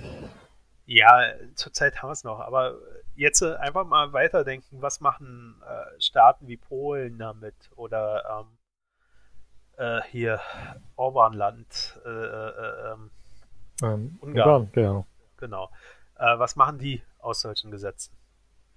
Ja, 0.84 1.32
zurzeit 1.54 2.02
haben 2.02 2.08
wir 2.08 2.12
es 2.12 2.24
noch, 2.24 2.40
aber 2.40 2.78
jetzt 3.14 3.42
einfach 3.42 3.86
mal 3.86 4.12
weiterdenken, 4.12 4.82
was 4.82 5.00
machen 5.00 5.62
äh, 5.66 6.00
Staaten 6.00 6.48
wie 6.48 6.56
Polen 6.56 7.18
damit 7.18 7.54
oder 7.76 8.24
ähm, 8.40 8.58
äh, 9.76 10.00
hier 10.10 10.40
Orbanland, 10.96 12.00
äh, 12.04 12.08
äh, 12.08 12.92
ähm, 12.92 13.10
ähm, 13.82 14.18
Ungarn. 14.20 14.20
Ungarn, 14.20 14.72
genau. 14.72 15.06
genau. 15.36 15.70
Äh, 16.16 16.38
was 16.38 16.56
machen 16.56 16.78
die 16.78 17.02
aus 17.18 17.40
solchen 17.40 17.70
Gesetzen? 17.70 18.16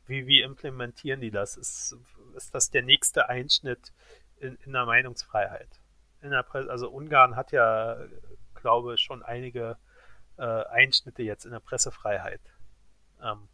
Wie, 0.08 0.28
wie 0.28 0.42
implementieren 0.42 1.22
die 1.22 1.32
das? 1.32 1.58
Ist, 1.58 1.98
ist 2.36 2.54
das 2.54 2.70
der 2.70 2.84
nächste 2.84 3.30
Einschnitt 3.30 3.94
in, 4.38 4.56
in 4.66 4.74
der 4.74 4.86
Meinungsfreiheit? 4.86 5.80
In 6.22 6.32
der 6.32 6.46
also 6.54 6.90
Ungarn 6.90 7.36
hat 7.36 7.52
ja, 7.52 7.98
glaube 8.56 8.96
ich, 8.96 9.02
schon 9.02 9.24
einige 9.24 9.78
äh, 10.38 10.44
Einschnitte 10.44 11.24
jetzt 11.24 11.46
in 11.46 11.52
der 11.52 11.60
Pressefreiheit 11.60 12.42
ähm, 13.22 13.48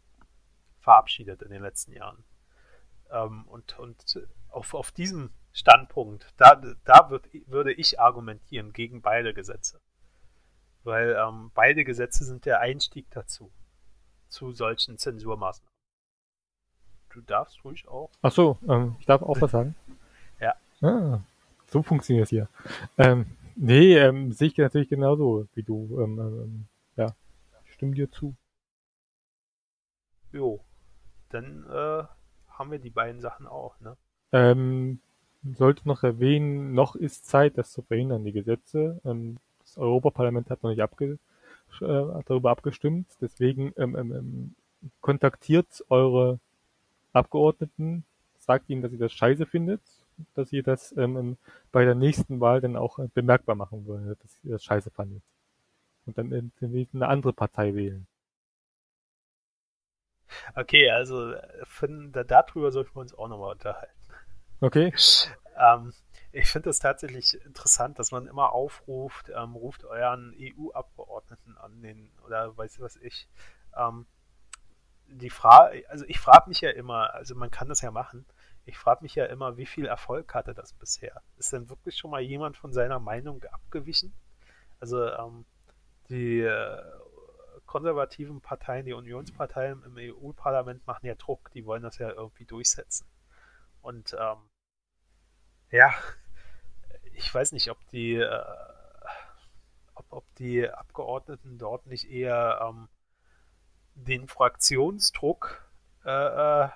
verabschiedet 0.80 1.42
in 1.42 1.50
den 1.50 1.62
letzten 1.62 1.92
Jahren. 1.92 2.24
Ähm, 3.10 3.44
und 3.46 3.78
und 3.78 4.26
auf, 4.48 4.74
auf 4.74 4.90
diesem 4.90 5.32
Standpunkt. 5.52 6.26
Da, 6.36 6.60
da 6.84 7.10
würd, 7.10 7.28
würde 7.46 7.72
ich 7.72 8.00
argumentieren 8.00 8.72
gegen 8.72 9.02
beide 9.02 9.34
Gesetze. 9.34 9.80
Weil 10.84 11.16
ähm, 11.16 11.50
beide 11.54 11.84
Gesetze 11.84 12.24
sind 12.24 12.44
der 12.44 12.60
Einstieg 12.60 13.06
dazu, 13.10 13.52
zu 14.28 14.52
solchen 14.52 14.98
Zensurmaßnahmen. 14.98 15.70
Du 17.10 17.20
darfst 17.20 17.62
ruhig 17.64 17.86
auch. 17.88 18.10
Ach 18.22 18.32
so, 18.32 18.58
ähm, 18.68 18.96
ich 18.98 19.06
darf 19.06 19.22
auch 19.22 19.40
was 19.40 19.50
sagen. 19.50 19.74
Ja. 20.40 20.56
Ah, 20.80 21.20
so 21.66 21.84
funktioniert 21.84 22.24
es 22.24 22.30
hier. 22.30 22.48
Ähm, 22.98 23.26
nee, 23.54 23.96
ähm, 23.96 24.32
sehe 24.32 24.48
ich 24.48 24.56
natürlich 24.56 24.88
genauso 24.88 25.46
wie 25.54 25.62
du. 25.62 26.00
Ähm, 26.00 26.18
ähm, 26.18 26.66
ja, 26.96 27.14
ich 27.64 27.74
stimme 27.74 27.94
dir 27.94 28.10
zu. 28.10 28.34
Jo, 30.32 30.64
dann 31.28 31.64
äh, 31.70 32.04
haben 32.48 32.70
wir 32.72 32.80
die 32.80 32.90
beiden 32.90 33.20
Sachen 33.20 33.46
auch, 33.46 33.78
ne? 33.78 33.96
Ähm, 34.32 35.00
sollte 35.42 35.86
noch 35.88 36.02
erwähnen, 36.02 36.74
noch 36.74 36.94
ist 36.94 37.26
Zeit, 37.26 37.58
das 37.58 37.72
zu 37.72 37.82
verhindern, 37.82 38.24
die 38.24 38.32
Gesetze. 38.32 39.00
Ähm, 39.04 39.38
das 39.60 39.78
Europaparlament 39.78 40.50
hat 40.50 40.62
noch 40.62 40.70
nicht 40.70 40.82
abge 40.82 41.18
äh, 41.80 42.22
darüber 42.26 42.50
abgestimmt, 42.50 43.08
deswegen 43.20 43.72
ähm, 43.76 43.96
ähm, 43.96 44.12
ähm, 44.12 44.54
kontaktiert 45.00 45.84
eure 45.88 46.38
Abgeordneten, 47.12 48.04
sagt 48.38 48.68
ihnen, 48.68 48.82
dass 48.82 48.92
ihr 48.92 48.98
das 48.98 49.12
scheiße 49.12 49.46
findet, 49.46 49.80
dass 50.34 50.52
ihr 50.52 50.62
das 50.62 50.92
ähm, 50.96 51.16
ähm 51.16 51.36
bei 51.70 51.84
der 51.84 51.94
nächsten 51.94 52.40
Wahl 52.40 52.60
dann 52.60 52.76
auch 52.76 52.98
äh, 52.98 53.08
bemerkbar 53.14 53.54
machen 53.54 53.86
wollt, 53.86 54.22
dass 54.22 54.38
ihr 54.44 54.52
das 54.52 54.64
scheiße 54.64 54.90
fandet. 54.90 55.22
Und 56.06 56.18
dann 56.18 56.32
äh, 56.32 56.86
eine 56.92 57.08
andere 57.08 57.32
Partei 57.32 57.74
wählen. 57.74 58.06
Okay, 60.54 60.90
also 60.90 61.34
von, 61.64 62.12
da, 62.12 62.24
darüber 62.24 62.72
sollten 62.72 62.94
wir 62.94 63.00
uns 63.00 63.14
auch 63.14 63.28
nochmal 63.28 63.52
unterhalten. 63.52 64.01
Okay. 64.62 64.94
Ähm, 65.58 65.92
ich 66.30 66.48
finde 66.48 66.70
es 66.70 66.78
tatsächlich 66.78 67.34
interessant, 67.44 67.98
dass 67.98 68.12
man 68.12 68.28
immer 68.28 68.52
aufruft, 68.52 69.28
ähm, 69.36 69.56
ruft 69.56 69.84
euren 69.84 70.32
EU-Abgeordneten 70.38 71.58
an, 71.58 71.82
den, 71.82 72.10
oder 72.24 72.56
weiß 72.56 72.78
was 72.80 72.96
ich. 72.96 73.28
Ähm, 73.76 74.06
die 75.08 75.30
Frage, 75.30 75.84
also 75.90 76.04
ich 76.06 76.20
frage 76.20 76.48
mich 76.48 76.60
ja 76.60 76.70
immer, 76.70 77.12
also 77.12 77.34
man 77.34 77.50
kann 77.50 77.68
das 77.68 77.80
ja 77.80 77.90
machen, 77.90 78.24
ich 78.64 78.78
frage 78.78 79.02
mich 79.02 79.16
ja 79.16 79.26
immer, 79.26 79.56
wie 79.56 79.66
viel 79.66 79.84
Erfolg 79.84 80.32
hatte 80.32 80.54
das 80.54 80.72
bisher? 80.72 81.20
Ist 81.38 81.52
denn 81.52 81.68
wirklich 81.68 81.96
schon 81.96 82.12
mal 82.12 82.20
jemand 82.20 82.56
von 82.56 82.72
seiner 82.72 83.00
Meinung 83.00 83.42
abgewichen? 83.42 84.14
Also 84.78 85.08
ähm, 85.08 85.44
die 86.08 86.40
äh, 86.40 86.82
konservativen 87.66 88.40
Parteien, 88.40 88.86
die 88.86 88.92
Unionsparteien 88.92 89.82
im 89.82 89.96
EU-Parlament 89.98 90.86
machen 90.86 91.06
ja 91.06 91.16
Druck, 91.16 91.50
die 91.50 91.66
wollen 91.66 91.82
das 91.82 91.98
ja 91.98 92.10
irgendwie 92.10 92.44
durchsetzen. 92.44 93.06
Und 93.82 94.16
ähm, 94.18 94.38
ja, 95.72 95.92
ich 97.14 97.34
weiß 97.34 97.52
nicht, 97.52 97.70
ob 97.70 97.78
die, 97.88 98.14
äh, 98.14 98.44
ob, 99.94 100.06
ob 100.10 100.34
die 100.36 100.68
Abgeordneten 100.68 101.58
dort 101.58 101.86
nicht 101.86 102.10
eher 102.10 102.60
ähm, 102.62 102.88
den 103.94 104.28
Fraktionsdruck 104.28 105.64
äh, 106.04 106.10
äh, 106.10 106.68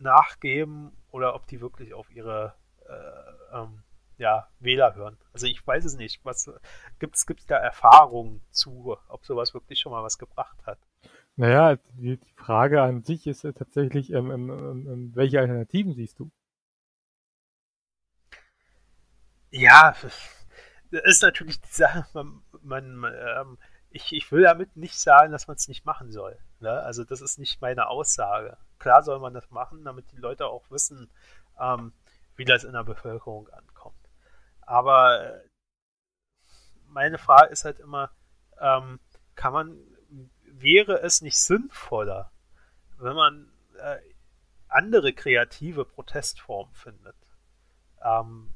nachgeben 0.00 0.96
oder 1.10 1.34
ob 1.34 1.46
die 1.46 1.60
wirklich 1.60 1.92
auf 1.94 2.10
ihre 2.10 2.54
äh, 2.88 3.56
ähm, 3.56 3.82
ja, 4.16 4.48
Wähler 4.60 4.94
hören. 4.94 5.18
Also 5.32 5.46
ich 5.46 5.64
weiß 5.64 5.84
es 5.84 5.96
nicht. 5.96 6.24
Was 6.24 6.50
gibt 6.98 7.16
es 7.16 7.26
da 7.46 7.56
Erfahrungen 7.56 8.42
zu, 8.50 8.96
ob 9.08 9.24
sowas 9.26 9.54
wirklich 9.54 9.78
schon 9.78 9.92
mal 9.92 10.02
was 10.02 10.18
gebracht 10.18 10.58
hat? 10.66 10.78
Naja, 11.38 11.76
die, 11.92 12.18
Frage 12.34 12.82
an 12.82 13.04
sich 13.04 13.26
ist 13.28 13.42
tatsächlich, 13.42 14.12
ähm, 14.12 14.30
ähm, 14.32 14.50
ähm, 14.50 15.10
welche 15.14 15.38
Alternativen 15.38 15.94
siehst 15.94 16.18
du? 16.18 16.32
Ja, 19.50 19.94
das 20.90 21.02
ist 21.04 21.22
natürlich 21.22 21.60
die 21.60 21.72
Sache, 21.72 22.06
man, 22.12 22.42
man 22.62 23.04
ähm, 23.04 23.58
ich, 23.90 24.12
ich 24.12 24.30
will 24.32 24.42
damit 24.42 24.76
nicht 24.76 24.98
sagen, 24.98 25.30
dass 25.30 25.46
man 25.46 25.56
es 25.56 25.68
nicht 25.68 25.84
machen 25.86 26.10
soll. 26.10 26.38
Ne? 26.58 26.70
Also 26.70 27.04
das 27.04 27.20
ist 27.20 27.38
nicht 27.38 27.60
meine 27.60 27.88
Aussage. 27.88 28.56
Klar 28.80 29.04
soll 29.04 29.20
man 29.20 29.32
das 29.32 29.48
machen, 29.50 29.84
damit 29.84 30.10
die 30.10 30.20
Leute 30.20 30.46
auch 30.46 30.68
wissen, 30.70 31.08
ähm, 31.60 31.92
wie 32.34 32.44
das 32.44 32.64
in 32.64 32.72
der 32.72 32.84
Bevölkerung 32.84 33.48
ankommt. 33.50 33.96
Aber 34.62 35.24
äh, 35.24 35.48
meine 36.86 37.18
Frage 37.18 37.52
ist 37.52 37.64
halt 37.64 37.78
immer, 37.78 38.10
ähm, 38.60 38.98
kann 39.36 39.52
man, 39.52 39.78
wäre 40.60 41.00
es 41.02 41.22
nicht 41.22 41.38
sinnvoller, 41.38 42.30
wenn 42.98 43.14
man 43.14 43.52
äh, 43.78 43.98
andere 44.68 45.12
kreative 45.12 45.84
Protestformen 45.84 46.74
findet? 46.74 47.16
Ähm, 48.02 48.52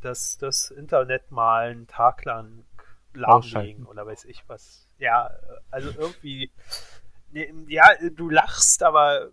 das, 0.00 0.38
das 0.38 0.70
Internet 0.70 1.30
mal 1.30 1.70
einen 1.70 1.86
Tag 1.86 2.24
lang 2.24 2.64
lahmlegen 3.14 3.86
oder 3.86 4.06
weiß 4.06 4.24
ich 4.24 4.42
was. 4.48 4.88
Ja, 4.98 5.30
also 5.70 5.90
irgendwie, 5.90 6.50
ja, 7.32 7.84
du 8.10 8.28
lachst, 8.28 8.82
aber 8.82 9.32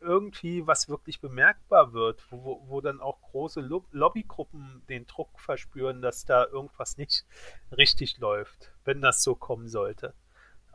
irgendwie 0.00 0.66
was 0.66 0.88
wirklich 0.88 1.20
bemerkbar 1.20 1.92
wird, 1.92 2.24
wo, 2.30 2.62
wo 2.66 2.80
dann 2.80 3.00
auch 3.00 3.20
große 3.22 3.60
Lobbygruppen 3.60 4.82
den 4.88 5.06
Druck 5.06 5.38
verspüren, 5.38 6.02
dass 6.02 6.24
da 6.24 6.44
irgendwas 6.46 6.96
nicht 6.96 7.24
richtig 7.70 8.18
läuft, 8.18 8.72
wenn 8.84 9.00
das 9.00 9.22
so 9.22 9.34
kommen 9.36 9.68
sollte. 9.68 10.14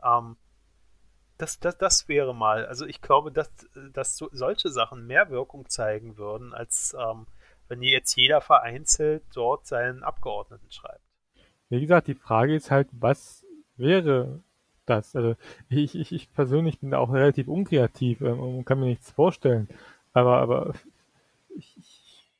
Ähm, 0.04 0.36
das, 1.38 1.60
das, 1.60 1.78
das 1.78 2.08
wäre 2.08 2.34
mal, 2.34 2.66
also 2.66 2.84
ich 2.84 3.00
glaube, 3.00 3.30
dass, 3.30 3.50
dass 3.92 4.16
so, 4.16 4.28
solche 4.32 4.70
Sachen 4.70 5.06
mehr 5.06 5.30
Wirkung 5.30 5.68
zeigen 5.68 6.16
würden, 6.16 6.52
als 6.52 6.96
ähm, 6.98 7.26
wenn 7.68 7.82
jetzt 7.82 8.16
jeder 8.16 8.40
vereinzelt 8.40 9.22
dort 9.34 9.66
seinen 9.66 10.02
Abgeordneten 10.02 10.70
schreibt. 10.70 11.02
Wie 11.68 11.80
gesagt, 11.80 12.08
die 12.08 12.14
Frage 12.14 12.54
ist 12.54 12.70
halt, 12.70 12.88
was 12.92 13.44
wäre 13.76 14.40
das. 14.86 15.14
Also 15.14 15.36
ich, 15.68 15.94
ich, 15.94 16.12
ich 16.12 16.32
persönlich 16.32 16.80
bin 16.80 16.90
da 16.90 16.98
auch 16.98 17.12
relativ 17.12 17.48
unkreativ 17.48 18.20
ähm, 18.20 18.40
und 18.40 18.64
kann 18.64 18.80
mir 18.80 18.86
nichts 18.86 19.10
vorstellen. 19.10 19.68
Aber, 20.12 20.38
aber 20.38 20.74
ich, 21.56 22.30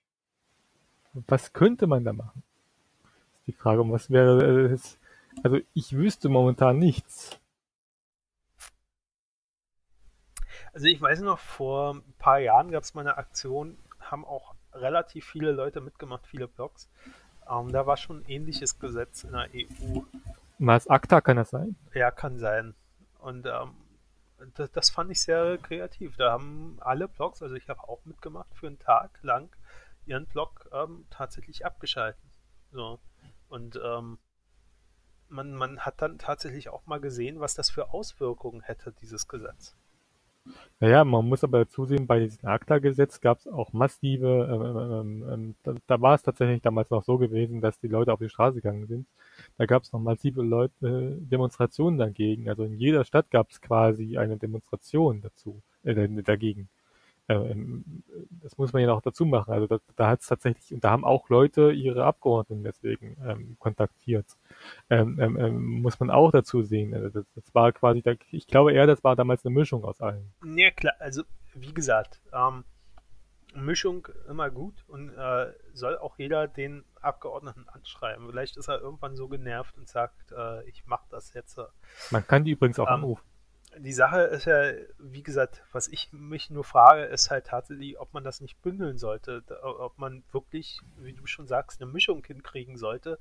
was 1.26 1.52
könnte 1.52 1.86
man 1.86 2.04
da 2.04 2.12
machen? 2.12 2.42
Ist 3.34 3.46
die 3.48 3.52
Frage. 3.52 3.82
Und 3.82 3.92
was 3.92 4.10
wäre 4.10 4.72
es? 4.72 4.98
Also 5.42 5.58
ich 5.74 5.92
wüsste 5.94 6.28
momentan 6.28 6.78
nichts. 6.78 7.38
Also 10.78 10.86
ich 10.86 11.00
weiß 11.00 11.22
noch, 11.22 11.40
vor 11.40 11.94
ein 11.94 12.14
paar 12.20 12.38
Jahren 12.38 12.70
gab 12.70 12.84
es 12.84 12.94
mal 12.94 13.00
eine 13.00 13.16
Aktion, 13.16 13.76
haben 13.98 14.24
auch 14.24 14.54
relativ 14.72 15.26
viele 15.26 15.50
Leute 15.50 15.80
mitgemacht, 15.80 16.24
viele 16.24 16.46
Blogs. 16.46 16.88
Ähm, 17.50 17.72
da 17.72 17.84
war 17.88 17.96
schon 17.96 18.18
ein 18.18 18.28
ähnliches 18.28 18.78
Gesetz 18.78 19.24
in 19.24 19.32
der 19.32 19.48
EU. 19.52 20.02
Mars 20.58 20.86
ACTA 20.86 21.20
kann 21.20 21.36
das 21.36 21.50
sein? 21.50 21.74
Ja, 21.94 22.12
kann 22.12 22.38
sein. 22.38 22.76
Und 23.18 23.46
ähm, 23.46 23.72
das, 24.54 24.70
das, 24.70 24.90
fand 24.90 25.10
ich 25.10 25.20
sehr 25.20 25.58
kreativ. 25.58 26.16
Da 26.16 26.30
haben 26.30 26.76
alle 26.78 27.08
Blogs, 27.08 27.42
also 27.42 27.56
ich 27.56 27.68
habe 27.68 27.82
auch 27.82 28.04
mitgemacht, 28.04 28.54
für 28.54 28.68
einen 28.68 28.78
Tag 28.78 29.18
lang 29.22 29.50
ihren 30.06 30.26
Blog 30.26 30.70
ähm, 30.72 31.06
tatsächlich 31.10 31.66
abgeschalten. 31.66 32.30
So. 32.70 33.00
Und 33.48 33.80
ähm, 33.84 34.20
man, 35.28 35.54
man 35.54 35.80
hat 35.80 36.00
dann 36.02 36.18
tatsächlich 36.18 36.68
auch 36.68 36.86
mal 36.86 37.00
gesehen, 37.00 37.40
was 37.40 37.56
das 37.56 37.68
für 37.68 37.92
Auswirkungen 37.92 38.60
hätte, 38.60 38.92
dieses 38.92 39.26
Gesetz. 39.26 39.74
Naja, 40.80 41.04
man 41.04 41.28
muss 41.28 41.42
aber 41.42 41.68
zusehen, 41.68 42.06
bei 42.06 42.20
diesem 42.20 42.48
ACTA-Gesetz 42.48 43.20
gab 43.20 43.38
es 43.38 43.48
auch 43.48 43.72
massive, 43.72 44.48
ähm, 44.50 45.22
ähm, 45.22 45.32
ähm, 45.32 45.54
da, 45.64 45.74
da, 45.86 46.00
war 46.00 46.14
es 46.14 46.22
tatsächlich 46.22 46.62
damals 46.62 46.90
noch 46.90 47.02
so 47.02 47.18
gewesen, 47.18 47.60
dass 47.60 47.80
die 47.80 47.88
Leute 47.88 48.12
auf 48.12 48.20
die 48.20 48.28
Straße 48.28 48.56
gegangen 48.56 48.86
sind. 48.86 49.06
Da 49.56 49.66
gab 49.66 49.82
es 49.82 49.92
noch 49.92 50.00
massive 50.00 50.42
Leute, 50.42 50.72
äh, 50.86 51.20
Demonstrationen 51.20 51.98
dagegen. 51.98 52.48
Also 52.48 52.64
in 52.64 52.74
jeder 52.78 53.04
Stadt 53.04 53.30
gab 53.30 53.50
es 53.50 53.60
quasi 53.60 54.18
eine 54.18 54.36
Demonstration 54.36 55.20
dazu, 55.20 55.62
äh, 55.82 56.08
dagegen. 56.22 56.68
Ähm, 57.28 58.02
das 58.42 58.56
muss 58.56 58.72
man 58.72 58.80
ja 58.80 58.88
noch 58.88 59.02
dazu 59.02 59.26
machen. 59.26 59.52
Also 59.52 59.66
da, 59.66 59.78
da 59.96 60.08
hat 60.08 60.20
es 60.20 60.26
tatsächlich, 60.26 60.72
und 60.72 60.82
da 60.82 60.90
haben 60.90 61.04
auch 61.04 61.28
Leute 61.28 61.72
ihre 61.72 62.04
Abgeordneten 62.04 62.64
deswegen 62.64 63.16
ähm, 63.24 63.56
kontaktiert. 63.58 64.26
Ähm, 64.88 65.18
ähm, 65.20 65.38
ähm, 65.38 65.80
muss 65.82 66.00
man 66.00 66.10
auch 66.10 66.30
dazu 66.30 66.62
sehen. 66.62 66.94
Also 66.94 67.10
das, 67.10 67.26
das 67.34 67.54
war 67.54 67.72
quasi, 67.72 68.00
da, 68.00 68.12
ich 68.30 68.46
glaube 68.46 68.72
eher, 68.72 68.86
das 68.86 69.04
war 69.04 69.14
damals 69.14 69.44
eine 69.44 69.54
Mischung 69.54 69.84
aus 69.84 70.00
allen. 70.00 70.32
Ja 70.44 70.70
klar, 70.70 70.94
also 70.98 71.22
wie 71.54 71.74
gesagt, 71.74 72.22
ähm, 72.32 72.64
Mischung 73.54 74.08
immer 74.28 74.50
gut 74.50 74.84
und 74.88 75.10
äh, 75.10 75.52
soll 75.72 75.98
auch 75.98 76.18
jeder 76.18 76.48
den 76.48 76.84
Abgeordneten 77.00 77.66
anschreiben. 77.68 78.26
Vielleicht 78.28 78.56
ist 78.56 78.68
er 78.68 78.80
irgendwann 78.80 79.16
so 79.16 79.28
genervt 79.28 79.76
und 79.76 79.88
sagt, 79.88 80.32
äh, 80.32 80.66
ich 80.68 80.86
mache 80.86 81.06
das 81.10 81.34
jetzt. 81.34 81.60
Man 82.10 82.26
kann 82.26 82.44
die 82.44 82.52
übrigens 82.52 82.78
auch 82.78 82.86
anrufen 82.86 83.24
die 83.76 83.92
Sache 83.92 84.22
ist 84.22 84.46
ja, 84.46 84.72
wie 84.98 85.22
gesagt, 85.22 85.62
was 85.72 85.88
ich 85.88 86.12
mich 86.12 86.50
nur 86.50 86.64
frage, 86.64 87.04
ist 87.04 87.30
halt 87.30 87.46
tatsächlich, 87.46 87.98
ob 87.98 88.14
man 88.14 88.24
das 88.24 88.40
nicht 88.40 88.60
bündeln 88.62 88.98
sollte, 88.98 89.42
ob 89.62 89.98
man 89.98 90.22
wirklich, 90.32 90.80
wie 90.96 91.12
du 91.12 91.26
schon 91.26 91.46
sagst, 91.46 91.80
eine 91.80 91.90
Mischung 91.90 92.24
hinkriegen 92.24 92.76
sollte 92.76 93.18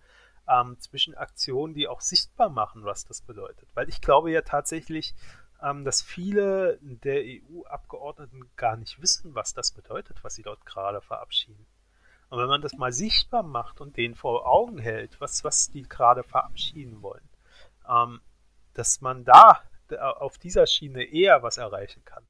ähm, 0.47 0.79
zwischen 0.79 1.15
Aktionen, 1.15 1.73
die 1.73 1.87
auch 1.87 2.01
sichtbar 2.01 2.49
machen, 2.49 2.85
was 2.85 3.05
das 3.05 3.21
bedeutet. 3.21 3.69
Weil 3.73 3.89
ich 3.89 4.01
glaube 4.01 4.31
ja 4.31 4.41
tatsächlich, 4.41 5.13
ähm, 5.61 5.83
dass 5.83 6.01
viele 6.01 6.79
der 6.81 7.23
EU-Abgeordneten 7.23 8.49
gar 8.55 8.77
nicht 8.77 9.01
wissen, 9.01 9.35
was 9.35 9.53
das 9.53 9.71
bedeutet, 9.71 10.23
was 10.23 10.35
sie 10.35 10.43
dort 10.43 10.65
gerade 10.65 11.01
verabschieden. 11.01 11.65
Und 12.29 12.39
wenn 12.39 12.47
man 12.47 12.61
das 12.61 12.73
mal 12.73 12.91
sichtbar 12.91 13.43
macht 13.43 13.79
und 13.81 13.97
denen 13.97 14.15
vor 14.15 14.47
Augen 14.47 14.77
hält, 14.77 15.19
was, 15.19 15.43
was 15.43 15.71
die 15.71 15.83
gerade 15.83 16.23
verabschieden 16.23 17.01
wollen, 17.01 17.27
ähm, 17.89 18.21
dass 18.73 19.01
man 19.01 19.23
da 19.23 19.61
auf 19.93 20.37
dieser 20.37 20.67
Schiene 20.67 21.03
eher 21.03 21.43
was 21.43 21.57
erreichen 21.57 22.03
kann, 22.05 22.23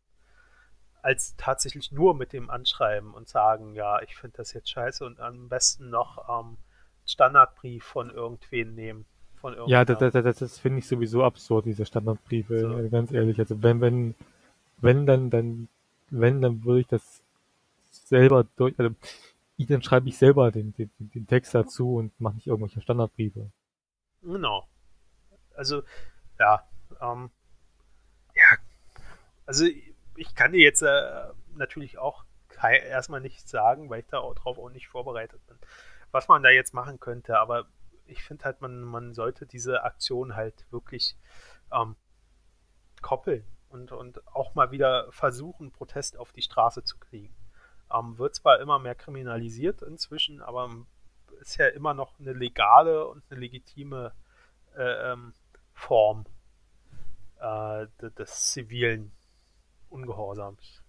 als 1.01 1.35
tatsächlich 1.37 1.91
nur 1.91 2.15
mit 2.15 2.33
dem 2.33 2.49
Anschreiben 2.49 3.13
und 3.13 3.27
sagen, 3.27 3.73
ja, 3.73 4.01
ich 4.01 4.15
finde 4.15 4.37
das 4.37 4.53
jetzt 4.53 4.69
scheiße 4.69 5.05
und 5.05 5.19
am 5.19 5.49
besten 5.49 5.89
noch 5.89 6.27
ähm, 6.29 6.57
Standardbrief 7.05 7.83
von 7.83 8.09
irgendwen 8.09 8.75
nehmen. 8.75 9.05
Von 9.37 9.55
ja, 9.67 9.85
das, 9.85 9.99
das, 9.99 10.13
das, 10.13 10.37
das 10.39 10.59
finde 10.59 10.79
ich 10.79 10.87
sowieso 10.87 11.23
absurd, 11.23 11.65
diese 11.65 11.85
Standardbriefe, 11.85 12.59
so. 12.59 12.89
ganz 12.89 13.11
ehrlich. 13.11 13.39
Also 13.39 13.61
wenn, 13.61 13.81
wenn, 13.81 14.15
wenn 14.77 15.05
dann, 15.05 15.29
dann, 15.29 15.69
wenn, 16.09 16.41
dann 16.41 16.63
würde 16.63 16.81
ich 16.81 16.87
das 16.87 17.21
selber 17.89 18.45
durch, 18.55 18.77
also 18.79 18.93
dann 19.57 19.81
schreibe 19.81 20.09
ich 20.09 20.17
selber 20.17 20.51
den, 20.51 20.73
den, 20.73 20.89
den 20.99 21.27
Text 21.27 21.53
dazu 21.55 21.95
und 21.95 22.19
mache 22.19 22.35
nicht 22.35 22.47
irgendwelche 22.47 22.81
Standardbriefe. 22.81 23.49
Genau. 24.21 24.67
Also, 25.55 25.83
ja, 26.39 26.63
ähm, 27.01 27.29
ja, 27.29 27.29
also 29.47 29.65
ich 30.15 30.35
kann 30.35 30.51
dir 30.51 30.61
jetzt 30.61 30.83
äh, 30.83 31.27
natürlich 31.55 31.97
auch 31.97 32.25
erstmal 32.61 33.21
nichts 33.21 33.49
sagen, 33.49 33.89
weil 33.89 34.01
ich 34.01 34.07
da 34.07 34.19
auch 34.19 34.35
drauf 34.35 34.57
auch 34.59 34.69
nicht 34.69 34.87
vorbereitet 34.87 35.45
bin, 35.47 35.57
was 36.11 36.27
man 36.27 36.43
da 36.43 36.49
jetzt 36.49 36.73
machen 36.73 36.99
könnte, 36.99 37.39
aber 37.39 37.65
ich 38.05 38.23
finde 38.23 38.45
halt, 38.45 38.61
man, 38.61 38.81
man 38.81 39.13
sollte 39.13 39.45
diese 39.45 39.83
Aktion 39.83 40.35
halt 40.35 40.65
wirklich 40.71 41.17
ähm, 41.71 41.95
koppeln 43.01 43.45
und, 43.69 43.91
und 43.91 44.25
auch 44.27 44.55
mal 44.55 44.71
wieder 44.71 45.11
versuchen, 45.11 45.71
Protest 45.71 46.17
auf 46.17 46.31
die 46.31 46.41
Straße 46.41 46.83
zu 46.83 46.97
kriegen. 46.97 47.35
Ähm, 47.93 48.17
wird 48.17 48.35
zwar 48.35 48.59
immer 48.59 48.79
mehr 48.79 48.95
kriminalisiert 48.95 49.81
inzwischen, 49.81 50.41
aber 50.41 50.69
ist 51.39 51.57
ja 51.57 51.67
immer 51.67 51.93
noch 51.93 52.19
eine 52.19 52.33
legale 52.33 53.07
und 53.07 53.23
eine 53.29 53.39
legitime 53.39 54.13
äh, 54.75 55.11
ähm, 55.11 55.33
Form 55.73 56.25
äh, 57.39 57.87
des 58.17 58.51
zivilen 58.51 59.11
Ungehorsams. 59.89 60.83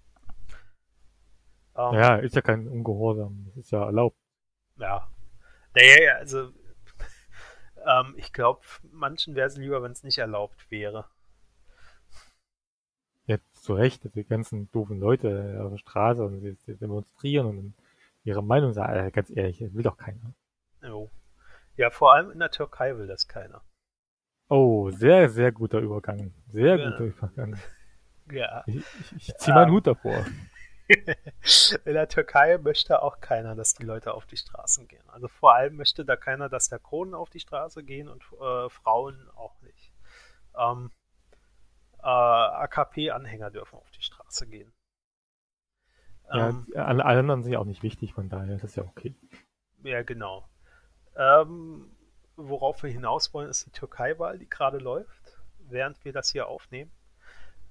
Ähm, 1.77 1.95
ja, 1.95 2.17
ist 2.17 2.35
ja 2.35 2.43
kein 2.43 2.67
Ungehorsam, 2.67 3.47
das 3.47 3.57
ist 3.57 3.71
ja 3.71 3.85
erlaubt. 3.85 4.19
Ja. 4.77 5.09
Naja, 5.75 6.15
also 6.17 6.53
ähm, 7.87 8.15
ich 8.17 8.33
glaube, 8.33 8.61
manchen 8.91 9.35
wäre 9.35 9.47
es 9.47 9.57
lieber, 9.57 9.83
wenn 9.83 9.93
es 9.93 10.03
nicht 10.03 10.19
erlaubt 10.19 10.71
wäre. 10.71 11.07
Ja, 13.27 13.37
zu 13.53 13.75
Recht, 13.75 14.09
die 14.15 14.25
ganzen 14.25 14.71
doofen 14.73 14.99
Leute 14.99 15.61
auf 15.63 15.71
der 15.71 15.79
Straße 15.79 16.25
und 16.25 16.41
sie, 16.41 16.55
sie 16.55 16.77
demonstrieren 16.77 17.47
und 17.47 17.75
ihre 18.25 18.43
Meinung 18.43 18.73
sagen, 18.73 18.93
also 18.95 19.11
ganz 19.11 19.31
ehrlich, 19.31 19.61
will 19.61 19.83
doch 19.83 19.97
keiner. 19.97 20.35
Jo. 20.83 21.11
Ja, 21.77 21.91
vor 21.91 22.15
allem 22.15 22.31
in 22.31 22.39
der 22.41 22.51
Türkei 22.51 22.97
will 22.97 23.07
das 23.07 23.29
keiner. 23.29 23.63
Oh, 24.49 24.91
sehr, 24.91 25.29
sehr 25.29 25.53
guter 25.53 25.79
Übergang. 25.79 26.33
Sehr 26.51 26.77
ja. 26.77 26.91
guter 26.91 27.05
Übergang. 27.05 27.59
Ja. 28.31 28.65
Ich, 28.67 28.85
ich, 29.17 29.35
ziehe 29.37 29.55
meinen 29.55 29.71
um, 29.71 29.77
Hut 29.77 29.87
davor. 29.87 30.25
in 31.85 31.95
der 31.95 32.09
Türkei 32.09 32.59
möchte 32.59 33.03
auch 33.03 33.21
keiner, 33.21 33.55
dass 33.55 33.75
die 33.75 33.85
Leute 33.85 34.15
auf 34.15 34.27
die 34.27 34.37
Straßen 34.37 34.89
gehen. 34.89 35.09
Also 35.09 35.29
vor 35.29 35.55
allem 35.55 35.77
möchte 35.77 36.05
da 36.05 36.17
keiner, 36.17 36.49
dass 36.49 36.69
der 36.69 36.79
Kronen 36.79 37.15
auf 37.15 37.31
die 37.31 37.41
Straße 37.41 37.85
gehen 37.85 38.09
und 38.09 38.23
äh, 38.41 38.69
Frauen 38.71 39.29
auch 39.37 39.61
nicht. 39.61 39.93
Ähm, 40.57 40.91
äh, 42.03 42.07
AKP-Anhänger 42.07 43.51
dürfen 43.51 43.77
auf 43.77 43.91
die 43.91 44.03
Straße 44.03 44.47
gehen. 44.47 44.73
Ja, 46.31 46.51
ähm, 46.51 46.67
alle 46.75 47.05
anderen 47.05 47.43
sind 47.43 47.53
ja 47.53 47.59
auch 47.59 47.65
nicht 47.65 47.83
wichtig, 47.83 48.15
von 48.15 48.29
daher 48.29 48.55
ist 48.55 48.65
das 48.65 48.77
ja 48.77 48.85
okay. 48.85 49.15
Ja, 49.83 50.03
genau. 50.03 50.49
Ähm, 51.17 51.91
worauf 52.37 52.83
wir 52.83 52.91
hinaus 52.91 53.33
wollen, 53.35 53.49
ist 53.49 53.67
die 53.67 53.71
Türkei-Wahl, 53.71 54.39
die 54.39 54.49
gerade 54.49 54.79
läuft, 54.79 55.39
während 55.59 56.05
wir 56.05 56.13
das 56.13 56.31
hier 56.31 56.47
aufnehmen. 56.47 56.93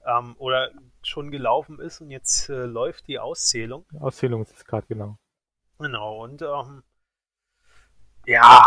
Ähm, 0.08 0.36
oder 0.38 0.72
schon 1.04 1.32
gelaufen 1.32 1.80
ist 1.80 2.00
und 2.00 2.12
jetzt 2.12 2.50
äh, 2.50 2.64
läuft 2.64 3.08
die 3.08 3.20
Auszählung. 3.20 3.86
Auszählung 4.00 4.42
ist 4.42 4.54
es 4.54 4.66
gerade, 4.66 4.88
genau. 4.88 5.18
Genau, 5.80 6.24
und 6.24 6.42
ähm, 6.42 6.84
ja, 8.26 8.66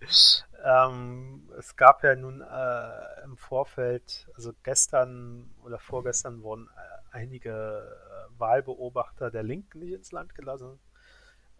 ähm, 0.64 1.50
es 1.56 1.76
gab 1.76 2.02
ja 2.02 2.14
nun 2.16 2.40
äh, 2.40 3.24
im 3.24 3.36
Vorfeld, 3.36 4.28
also 4.34 4.52
gestern 4.62 5.54
oder 5.62 5.78
vorgestern 5.78 6.42
wurden 6.42 6.68
äh, 6.68 7.16
einige 7.16 7.50
äh, 7.50 8.38
Wahlbeobachter 8.40 9.30
der 9.30 9.42
Linken 9.42 9.78
nicht 9.80 9.92
ins 9.92 10.12
Land 10.12 10.34
gelassen. 10.34 10.80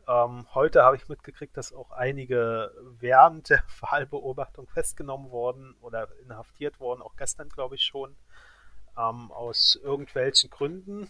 Ähm, 0.08 0.46
heute 0.54 0.82
habe 0.82 0.96
ich 0.96 1.08
mitgekriegt, 1.08 1.56
dass 1.56 1.72
auch 1.72 1.92
einige 1.92 2.72
während 2.98 3.50
der 3.50 3.62
Wahlbeobachtung 3.80 4.66
festgenommen 4.66 5.30
wurden 5.30 5.74
oder 5.80 6.08
inhaftiert 6.22 6.80
wurden, 6.80 7.02
auch 7.02 7.16
gestern 7.16 7.48
glaube 7.48 7.76
ich 7.76 7.82
schon, 7.82 8.16
ähm, 9.00 9.30
aus 9.32 9.78
irgendwelchen 9.82 10.50
Gründen. 10.50 11.08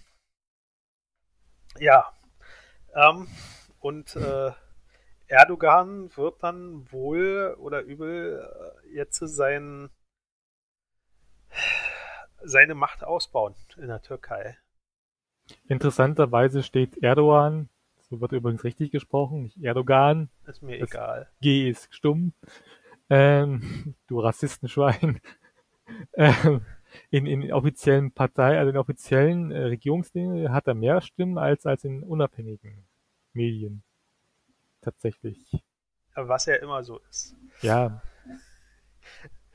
Ja, 1.78 2.12
ähm, 2.94 3.28
und 3.78 4.16
äh, 4.16 4.52
Erdogan 5.28 6.14
wird 6.16 6.42
dann 6.42 6.90
wohl 6.90 7.56
oder 7.58 7.82
übel 7.82 8.42
äh, 8.84 8.94
jetzt 8.94 9.18
sein, 9.18 9.90
seine 12.42 12.74
Macht 12.74 13.04
ausbauen 13.04 13.54
in 13.76 13.86
der 13.86 14.02
Türkei. 14.02 14.58
Interessanterweise 15.68 16.62
steht 16.62 17.02
Erdogan, 17.02 17.68
so 18.08 18.20
wird 18.20 18.32
übrigens 18.32 18.64
richtig 18.64 18.90
gesprochen, 18.90 19.42
nicht 19.42 19.62
Erdogan. 19.62 20.30
Ist 20.46 20.62
mir 20.62 20.80
egal. 20.80 21.28
G 21.40 21.70
ist 21.70 21.94
stumm. 21.94 22.32
Ähm, 23.08 23.94
du 24.06 24.20
Rassistenschwein. 24.20 25.20
ähm, 26.14 26.64
in, 27.10 27.26
in 27.26 27.52
offiziellen 27.52 28.12
Partei, 28.12 28.58
also 28.58 28.70
in 28.70 28.76
offiziellen 28.76 29.50
äh, 29.50 29.64
Regierungslinien 29.64 30.52
hat 30.52 30.66
er 30.66 30.74
mehr 30.74 31.00
Stimmen 31.00 31.38
als, 31.38 31.66
als 31.66 31.84
in 31.84 32.02
unabhängigen 32.02 32.86
Medien 33.32 33.82
tatsächlich. 34.80 35.62
Was 36.14 36.46
ja 36.46 36.56
immer 36.56 36.82
so 36.82 36.98
ist. 37.10 37.36
Ja. 37.62 38.02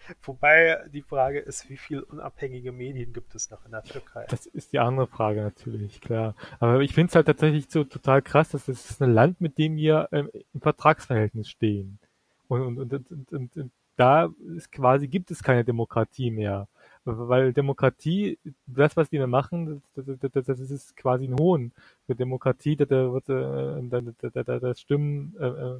Wobei 0.24 0.86
die 0.94 1.02
Frage 1.02 1.40
ist, 1.40 1.70
wie 1.70 1.78
viele 1.78 2.06
unabhängige 2.06 2.72
Medien 2.72 3.12
gibt 3.12 3.34
es 3.34 3.50
noch 3.50 3.66
in 3.66 3.72
der 3.72 3.84
Türkei? 3.84 4.26
Das 4.30 4.46
ist 4.46 4.72
die 4.72 4.80
andere 4.80 5.08
Frage 5.08 5.42
natürlich, 5.42 6.00
klar. 6.00 6.36
Aber 6.60 6.82
ich 6.82 6.94
finde 6.94 7.10
es 7.10 7.16
halt 7.16 7.26
tatsächlich 7.26 7.70
so 7.70 7.84
total 7.84 8.22
krass, 8.22 8.50
dass 8.50 8.66
das 8.66 8.90
ist 8.90 9.02
ein 9.02 9.14
Land, 9.14 9.42
mit 9.42 9.58
dem 9.58 9.76
wir 9.76 10.08
ähm, 10.12 10.30
im 10.54 10.62
Vertragsverhältnis 10.62 11.50
stehen. 11.50 12.00
Und, 12.48 12.78
und, 12.78 12.94
und, 12.94 13.12
und, 13.12 13.32
und, 13.34 13.58
und 13.58 13.72
da 13.96 14.30
ist 14.56 14.72
quasi 14.72 15.08
gibt 15.08 15.32
es 15.32 15.42
keine 15.42 15.64
Demokratie 15.64 16.32
mehr. 16.32 16.68
Weil 17.06 17.54
Demokratie, 17.54 18.40
das, 18.66 18.98
was 18.98 19.10
die 19.10 19.20
da 19.20 19.28
machen, 19.28 19.84
das, 19.96 20.06
das, 20.20 20.46
das 20.46 20.60
ist 20.60 20.98
quasi 20.98 21.26
ein 21.26 21.38
Hohn. 21.40 21.72
Für 22.08 22.16
Demokratie, 22.16 22.76
da, 22.76 22.86
da 22.86 23.16
äh, 23.16 23.88
da, 23.90 24.44
da, 24.44 24.60
da, 24.60 24.76
Stimmen 24.76 25.36
äh, 25.40 25.46
äh, 25.46 25.80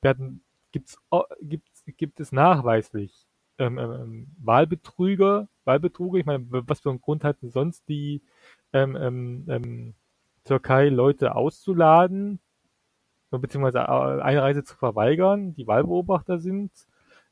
werden, 0.00 0.42
gibt's, 0.72 0.98
gibt, 1.42 1.68
gibt 1.98 2.18
es 2.18 2.32
nachweislich 2.32 3.26
ähm, 3.58 3.78
ähm, 3.78 3.92
ähm, 3.92 4.26
Wahlbetrüger, 4.42 5.48
Wahlbetruge. 5.64 6.20
Ich 6.20 6.26
meine, 6.26 6.46
was 6.50 6.80
für 6.80 6.90
einen 6.90 7.02
Grund 7.02 7.24
hatten 7.24 7.50
sonst 7.50 7.86
die 7.88 8.22
ähm, 8.72 8.96
ähm, 8.96 9.44
ähm, 9.48 9.94
Türkei 10.44 10.88
Leute 10.88 11.34
auszuladen, 11.34 12.40
beziehungsweise 13.30 13.80
äh, 13.80 14.22
Einreise 14.22 14.64
zu 14.64 14.76
verweigern, 14.76 15.54
die 15.54 15.66
Wahlbeobachter 15.66 16.38
sind 16.38 16.70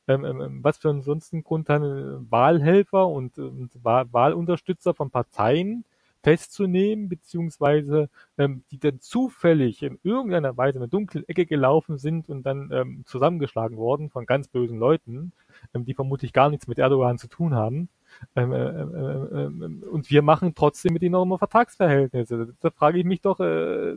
ähm, 0.08 0.24
ähm, 0.24 0.40
ähm, 0.40 0.64
was 0.64 0.78
für 0.78 0.90
ansonsten 0.90 1.42
Grund 1.42 1.68
haben, 1.68 2.26
Wahlhelfer 2.30 3.06
und, 3.06 3.38
und 3.38 3.70
Wahlunterstützer 3.82 4.94
von 4.94 5.10
Parteien 5.10 5.84
festzunehmen, 6.22 7.08
beziehungsweise 7.08 8.10
ähm, 8.38 8.64
die 8.70 8.78
dann 8.78 9.00
zufällig 9.00 9.82
in 9.82 9.98
irgendeiner 10.02 10.56
Weise 10.56 10.76
in 10.78 10.82
eine 10.82 10.90
dunkle 10.90 11.24
Ecke 11.28 11.46
gelaufen 11.46 11.98
sind 11.98 12.28
und 12.28 12.42
dann 12.44 12.70
ähm, 12.72 13.02
zusammengeschlagen 13.06 13.76
worden 13.76 14.10
von 14.10 14.26
ganz 14.26 14.48
bösen 14.48 14.78
Leuten, 14.78 15.32
ähm, 15.74 15.84
die 15.84 15.94
vermutlich 15.94 16.32
gar 16.32 16.50
nichts 16.50 16.66
mit 16.66 16.78
Erdogan 16.78 17.18
zu 17.18 17.28
tun 17.28 17.54
haben. 17.54 17.88
Ähm, 18.36 18.52
äh, 18.52 18.58
äh, 18.58 19.44
äh, 19.44 19.88
und 19.88 20.10
wir 20.10 20.22
machen 20.22 20.54
trotzdem 20.54 20.92
mit 20.92 21.02
ihnen 21.02 21.12
noch 21.12 21.22
immer 21.22 21.38
Vertragsverhältnisse. 21.38 22.54
Da 22.60 22.70
frage 22.70 22.98
ich 22.98 23.04
mich 23.04 23.20
doch, 23.20 23.40
äh, 23.40 23.92
äh, 23.92 23.96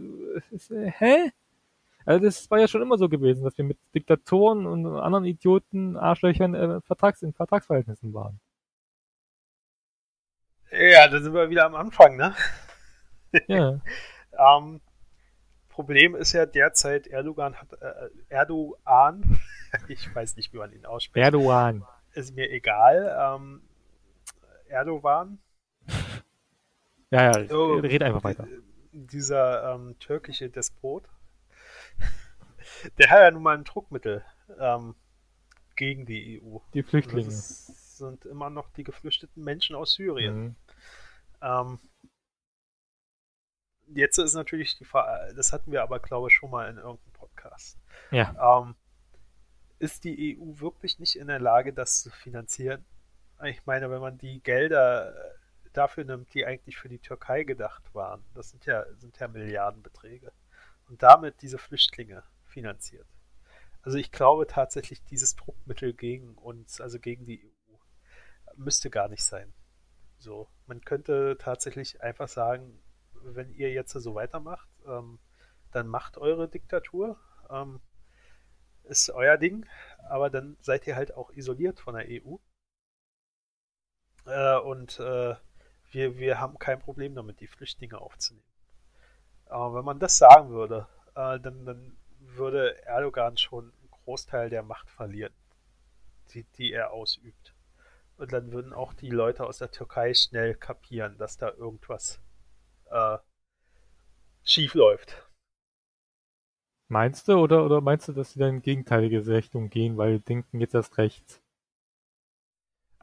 hä? 0.70 1.32
Also 2.06 2.26
das 2.26 2.50
war 2.52 2.60
ja 2.60 2.68
schon 2.68 2.82
immer 2.82 2.98
so 2.98 3.08
gewesen, 3.10 3.44
dass 3.44 3.58
wir 3.58 3.66
mit 3.66 3.78
Diktatoren 3.96 4.66
und 4.66 4.86
anderen 4.86 5.26
Idioten, 5.26 5.98
Arschlöchern 5.98 6.54
äh, 6.54 6.82
Vertrags 6.82 7.22
in 7.22 7.34
Vertragsverhältnissen 7.34 8.14
waren. 8.14 8.40
Ja, 10.72 11.08
da 11.08 11.22
sind 11.22 11.34
wir 11.34 11.50
wieder 11.50 11.66
am 11.66 11.76
Anfang, 11.76 12.16
ne? 12.18 12.36
Ja. 13.48 13.80
ähm, 14.58 14.82
Problem 15.70 16.16
ist 16.16 16.34
ja 16.34 16.46
derzeit, 16.46 17.08
Erdogan 17.08 17.56
hat 17.56 17.74
äh, 17.82 18.10
Erdogan, 18.30 19.40
ich 19.88 20.14
weiß 20.14 20.36
nicht, 20.36 20.54
wie 20.54 20.58
man 20.58 20.72
ihn 20.72 20.86
ausspricht. 20.86 21.24
Erdogan. 21.24 21.84
Ist 22.14 22.36
mir 22.36 22.50
egal. 22.52 23.16
Ähm, 23.20 23.62
Erdogan. 24.68 25.40
Ja, 27.10 27.40
ja, 27.40 27.56
oh, 27.56 27.76
red 27.76 28.02
einfach 28.02 28.24
weiter. 28.24 28.48
Dieser 28.92 29.76
ähm, 29.76 30.00
türkische 30.00 30.50
Despot, 30.50 31.04
der 32.98 33.10
hat 33.10 33.20
ja 33.20 33.32
nun 33.32 33.44
mal 33.44 33.58
ein 33.58 33.64
Druckmittel 33.64 34.24
ähm, 34.60 34.96
gegen 35.76 36.06
die 36.06 36.42
EU. 36.42 36.60
Die 36.74 36.84
Flüchtlinge. 36.84 37.26
Das 37.26 37.98
sind 37.98 38.26
immer 38.26 38.50
noch 38.50 38.70
die 38.72 38.84
geflüchteten 38.84 39.44
Menschen 39.44 39.76
aus 39.76 39.94
Syrien. 39.94 40.36
Mhm. 40.36 40.56
Ähm, 41.42 41.80
jetzt 43.88 44.18
ist 44.18 44.34
natürlich 44.34 44.78
die 44.78 44.86
Frage, 44.86 45.34
das 45.36 45.54
hatten 45.54 45.72
wir 45.72 45.84
aber, 45.84 46.00
glaube 46.00 46.30
ich, 46.30 46.36
schon 46.36 46.52
mal 46.52 46.70
in 46.70 46.78
irgendeinem 46.78 47.14
Podcast. 47.14 47.78
Ja. 48.12 48.62
Ähm, 48.62 48.76
ist 49.80 50.04
die 50.04 50.38
EU 50.40 50.60
wirklich 50.60 51.00
nicht 51.00 51.16
in 51.16 51.28
der 51.28 51.40
Lage, 51.40 51.74
das 51.74 52.02
zu 52.02 52.10
finanzieren? 52.10 52.86
Ich 53.44 53.66
meine, 53.66 53.92
wenn 53.92 54.00
man 54.00 54.18
die 54.18 54.42
Gelder 54.42 55.14
dafür 55.74 56.06
nimmt, 56.06 56.34
die 56.34 56.46
eigentlich 56.46 56.78
für 56.78 56.88
die 56.88 57.00
Türkei 57.00 57.44
gedacht 57.44 57.84
waren, 57.94 58.24
das 58.34 58.52
sind 58.52 58.66
ja, 58.66 58.86
sind 58.96 59.20
ja 59.20 59.28
Milliardenbeträge, 59.28 60.32
und 60.88 61.02
damit 61.04 61.42
diese 61.42 61.58
Flüchtlinge 61.58 62.24
finanziert. 62.54 63.08
Also 63.82 63.98
ich 63.98 64.12
glaube 64.12 64.48
tatsächlich, 64.48 65.04
dieses 65.06 65.36
Druckmittel 65.36 65.94
gegen 65.94 66.36
uns, 66.36 66.80
also 66.80 67.00
gegen 67.00 67.26
die 67.26 67.46
EU, 67.46 67.76
müsste 68.56 68.90
gar 68.90 69.10
nicht 69.10 69.24
sein. 69.24 69.54
So, 70.20 70.48
man 70.68 70.82
könnte 70.82 71.36
tatsächlich 71.38 72.02
einfach 72.02 72.30
sagen, 72.30 72.82
wenn 73.24 73.52
ihr 73.52 73.72
jetzt 73.72 73.92
so 73.92 74.16
weitermacht, 74.16 74.70
ähm, 74.86 75.20
dann 75.72 75.88
macht 75.88 76.18
eure 76.18 76.48
Diktatur, 76.48 77.20
ähm, 77.50 77.82
ist 78.84 79.10
euer 79.10 79.38
Ding, 79.38 79.66
aber 80.10 80.30
dann 80.30 80.58
seid 80.62 80.88
ihr 80.88 80.96
halt 80.96 81.14
auch 81.16 81.32
isoliert 81.32 81.80
von 81.80 81.96
der 81.96 82.06
EU. 82.08 82.36
Äh, 84.26 84.60
und 84.60 85.00
äh, 85.00 85.36
wir, 85.92 86.18
wir 86.18 86.40
haben 86.40 86.60
kein 86.60 86.80
Problem 86.80 87.16
damit, 87.16 87.40
die 87.40 87.48
Flüchtlinge 87.48 88.00
aufzunehmen. 88.00 88.46
Aber 89.46 89.76
wenn 89.76 89.86
man 89.86 90.00
das 90.00 90.18
sagen 90.18 90.50
würde, 90.50 90.88
äh, 91.16 91.40
dann, 91.40 91.66
dann 91.66 91.98
würde 92.38 92.84
Erdogan 92.86 93.38
schon 93.38 93.66
einen 93.66 93.90
Großteil 93.92 94.50
der 94.50 94.64
Macht 94.64 94.90
verlieren, 94.90 95.34
die, 96.34 96.44
die 96.58 96.74
er 96.74 96.92
ausübt. 96.92 97.54
Und 98.18 98.32
dann 98.32 98.52
würden 98.52 98.74
auch 98.74 98.94
die 98.94 99.10
Leute 99.10 99.46
aus 99.46 99.58
der 99.58 99.72
Türkei 99.72 100.14
schnell 100.14 100.56
kapieren, 100.56 101.18
dass 101.18 101.38
da 101.38 101.50
irgendwas 101.50 102.22
äh, 102.92 103.18
schief 104.44 104.74
läuft. 104.76 105.28
Meinst 106.90 107.28
du 107.28 107.34
oder, 107.34 107.66
oder 107.66 107.82
meinst 107.82 108.08
du, 108.08 108.14
dass 108.14 108.34
sie 108.34 108.40
dann 108.40 108.56
in 108.56 108.62
gegenteilige 108.62 109.26
Richtung 109.26 109.70
gehen, 109.70 109.98
weil 109.98 110.20
denken 110.20 110.60
jetzt 110.60 110.76
erst 110.76 110.98
rechts? 110.98 111.43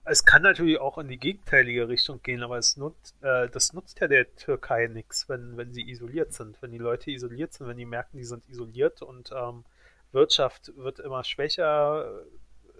Es 0.04 0.24
kann 0.24 0.42
natürlich 0.42 0.80
auch 0.80 0.98
in 0.98 1.08
die 1.08 1.18
gegenteilige 1.18 1.88
Richtung 1.88 2.22
gehen, 2.22 2.42
aber 2.42 2.58
es 2.58 2.76
nutzt, 2.76 3.14
äh, 3.22 3.48
das 3.48 3.72
nutzt 3.74 4.00
ja 4.00 4.08
der 4.08 4.34
Türkei 4.34 4.86
nichts, 4.86 5.28
wenn, 5.28 5.56
wenn 5.56 5.72
sie 5.72 5.88
isoliert 5.88 6.32
sind. 6.32 6.60
Wenn 6.62 6.72
die 6.72 6.78
Leute 6.78 7.10
isoliert 7.10 7.52
sind, 7.52 7.68
wenn 7.68 7.76
die 7.76 7.84
merken, 7.84 8.16
die 8.16 8.24
sind 8.24 8.48
isoliert 8.48 9.02
und 9.02 9.30
ähm, 9.32 9.64
Wirtschaft 10.12 10.72
wird 10.76 11.00
immer 11.00 11.22
schwächer, 11.22 12.22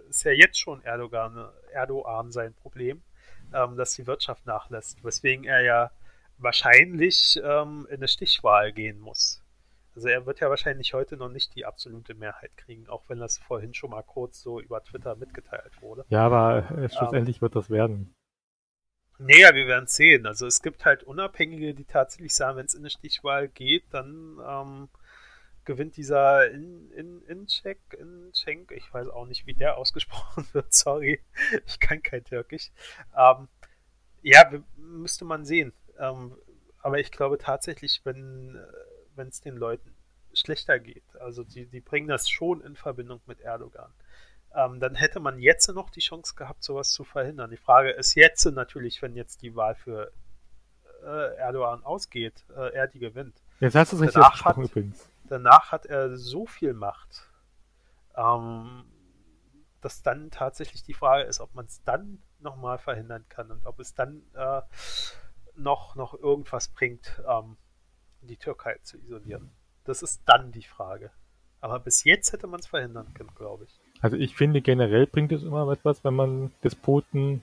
ist 0.09 0.23
ja 0.23 0.31
jetzt 0.31 0.59
schon 0.59 0.83
Erdogan, 0.83 1.47
Erdogan 1.71 2.31
sein 2.31 2.53
Problem, 2.55 3.01
ähm, 3.53 3.77
dass 3.77 3.93
die 3.93 4.07
Wirtschaft 4.07 4.45
nachlässt, 4.45 5.03
weswegen 5.03 5.45
er 5.45 5.61
ja 5.61 5.91
wahrscheinlich 6.39 7.39
ähm, 7.43 7.87
in 7.89 7.97
eine 7.97 8.07
Stichwahl 8.07 8.73
gehen 8.73 8.99
muss. 8.99 9.40
Also 9.95 10.07
er 10.07 10.25
wird 10.25 10.39
ja 10.39 10.49
wahrscheinlich 10.49 10.93
heute 10.93 11.17
noch 11.17 11.29
nicht 11.29 11.53
die 11.55 11.65
absolute 11.65 12.13
Mehrheit 12.13 12.55
kriegen, 12.55 12.87
auch 12.87 13.03
wenn 13.09 13.19
das 13.19 13.37
vorhin 13.37 13.73
schon 13.73 13.91
mal 13.91 14.03
kurz 14.03 14.41
so 14.41 14.59
über 14.59 14.81
Twitter 14.83 15.15
mitgeteilt 15.15 15.81
wurde. 15.81 16.05
Ja, 16.09 16.25
aber 16.25 16.71
äh, 16.77 16.89
schlussendlich 16.89 17.37
ähm, 17.37 17.41
wird 17.41 17.55
das 17.55 17.69
werden. 17.69 18.15
Naja, 19.17 19.53
wir 19.53 19.67
werden 19.67 19.87
sehen. 19.87 20.25
Also 20.25 20.47
es 20.47 20.61
gibt 20.61 20.85
halt 20.85 21.03
Unabhängige, 21.03 21.75
die 21.75 21.85
tatsächlich 21.85 22.33
sagen, 22.33 22.57
wenn 22.57 22.65
es 22.65 22.73
in 22.73 22.81
eine 22.81 22.89
Stichwahl 22.89 23.49
geht, 23.49 23.83
dann 23.91 24.39
ähm, 24.47 24.89
gewinnt 25.65 25.97
dieser 25.97 26.49
in, 26.49 26.89
in, 26.91 27.21
Incheck, 27.23 27.79
Incheck, 27.93 28.71
ich 28.71 28.91
weiß 28.91 29.09
auch 29.09 29.27
nicht, 29.27 29.45
wie 29.45 29.53
der 29.53 29.77
ausgesprochen 29.77 30.47
wird, 30.53 30.73
sorry, 30.73 31.21
ich 31.65 31.79
kann 31.79 32.01
kein 32.01 32.23
Türkisch. 32.23 32.71
Ähm, 33.15 33.47
ja, 34.21 34.49
müsste 34.77 35.25
man 35.25 35.45
sehen. 35.45 35.73
Ähm, 35.99 36.35
aber 36.81 36.99
ich 36.99 37.11
glaube 37.11 37.37
tatsächlich, 37.37 38.01
wenn 38.05 38.59
wenn 39.15 39.27
es 39.27 39.41
den 39.41 39.55
Leuten 39.55 39.93
schlechter 40.33 40.79
geht, 40.79 41.03
also 41.19 41.43
die, 41.43 41.65
die 41.65 41.81
bringen 41.81 42.07
das 42.07 42.29
schon 42.29 42.61
in 42.61 42.75
Verbindung 42.75 43.21
mit 43.25 43.41
Erdogan, 43.41 43.91
ähm, 44.55 44.79
dann 44.79 44.95
hätte 44.95 45.19
man 45.19 45.39
jetzt 45.39 45.67
noch 45.69 45.89
die 45.89 45.99
Chance 45.99 46.35
gehabt, 46.35 46.63
sowas 46.63 46.91
zu 46.91 47.03
verhindern. 47.03 47.51
Die 47.51 47.57
Frage 47.57 47.91
ist 47.91 48.15
jetzt 48.15 48.45
natürlich, 48.45 49.01
wenn 49.01 49.15
jetzt 49.15 49.41
die 49.41 49.55
Wahl 49.55 49.75
für 49.75 50.11
äh, 51.03 51.35
Erdogan 51.37 51.83
ausgeht, 51.83 52.43
äh, 52.55 52.73
er 52.73 52.87
die 52.87 52.99
gewinnt. 52.99 53.41
Jetzt 53.59 53.75
hast 53.75 53.93
du 53.93 53.97
es 53.97 54.01
richtig 54.01 54.45
hat, 54.45 54.57
übrigens. 54.57 55.09
Danach 55.25 55.71
hat 55.71 55.85
er 55.85 56.17
so 56.17 56.45
viel 56.45 56.73
Macht, 56.73 57.29
ähm, 58.15 58.83
dass 59.81 60.03
dann 60.03 60.31
tatsächlich 60.31 60.83
die 60.83 60.93
Frage 60.93 61.23
ist, 61.23 61.39
ob 61.39 61.53
man 61.55 61.65
es 61.65 61.83
dann 61.83 62.21
nochmal 62.39 62.77
verhindern 62.77 63.25
kann 63.29 63.51
und 63.51 63.65
ob 63.65 63.79
es 63.79 63.93
dann 63.93 64.23
äh, 64.33 64.61
noch, 65.55 65.95
noch 65.95 66.13
irgendwas 66.13 66.69
bringt, 66.69 67.21
ähm, 67.27 67.57
die 68.21 68.37
Türkei 68.37 68.77
zu 68.83 68.97
isolieren. 68.97 69.49
Das 69.85 70.01
ist 70.03 70.21
dann 70.25 70.51
die 70.51 70.63
Frage. 70.63 71.11
Aber 71.59 71.79
bis 71.79 72.03
jetzt 72.03 72.33
hätte 72.33 72.47
man 72.47 72.59
es 72.59 72.67
verhindern 72.67 73.13
können, 73.13 73.31
glaube 73.35 73.65
ich. 73.65 73.79
Also 74.01 74.17
ich 74.17 74.35
finde 74.35 74.61
generell 74.61 75.05
bringt 75.05 75.31
es 75.31 75.43
immer 75.43 75.71
etwas, 75.71 76.03
wenn 76.03 76.15
man 76.15 76.51
Despoten 76.63 77.41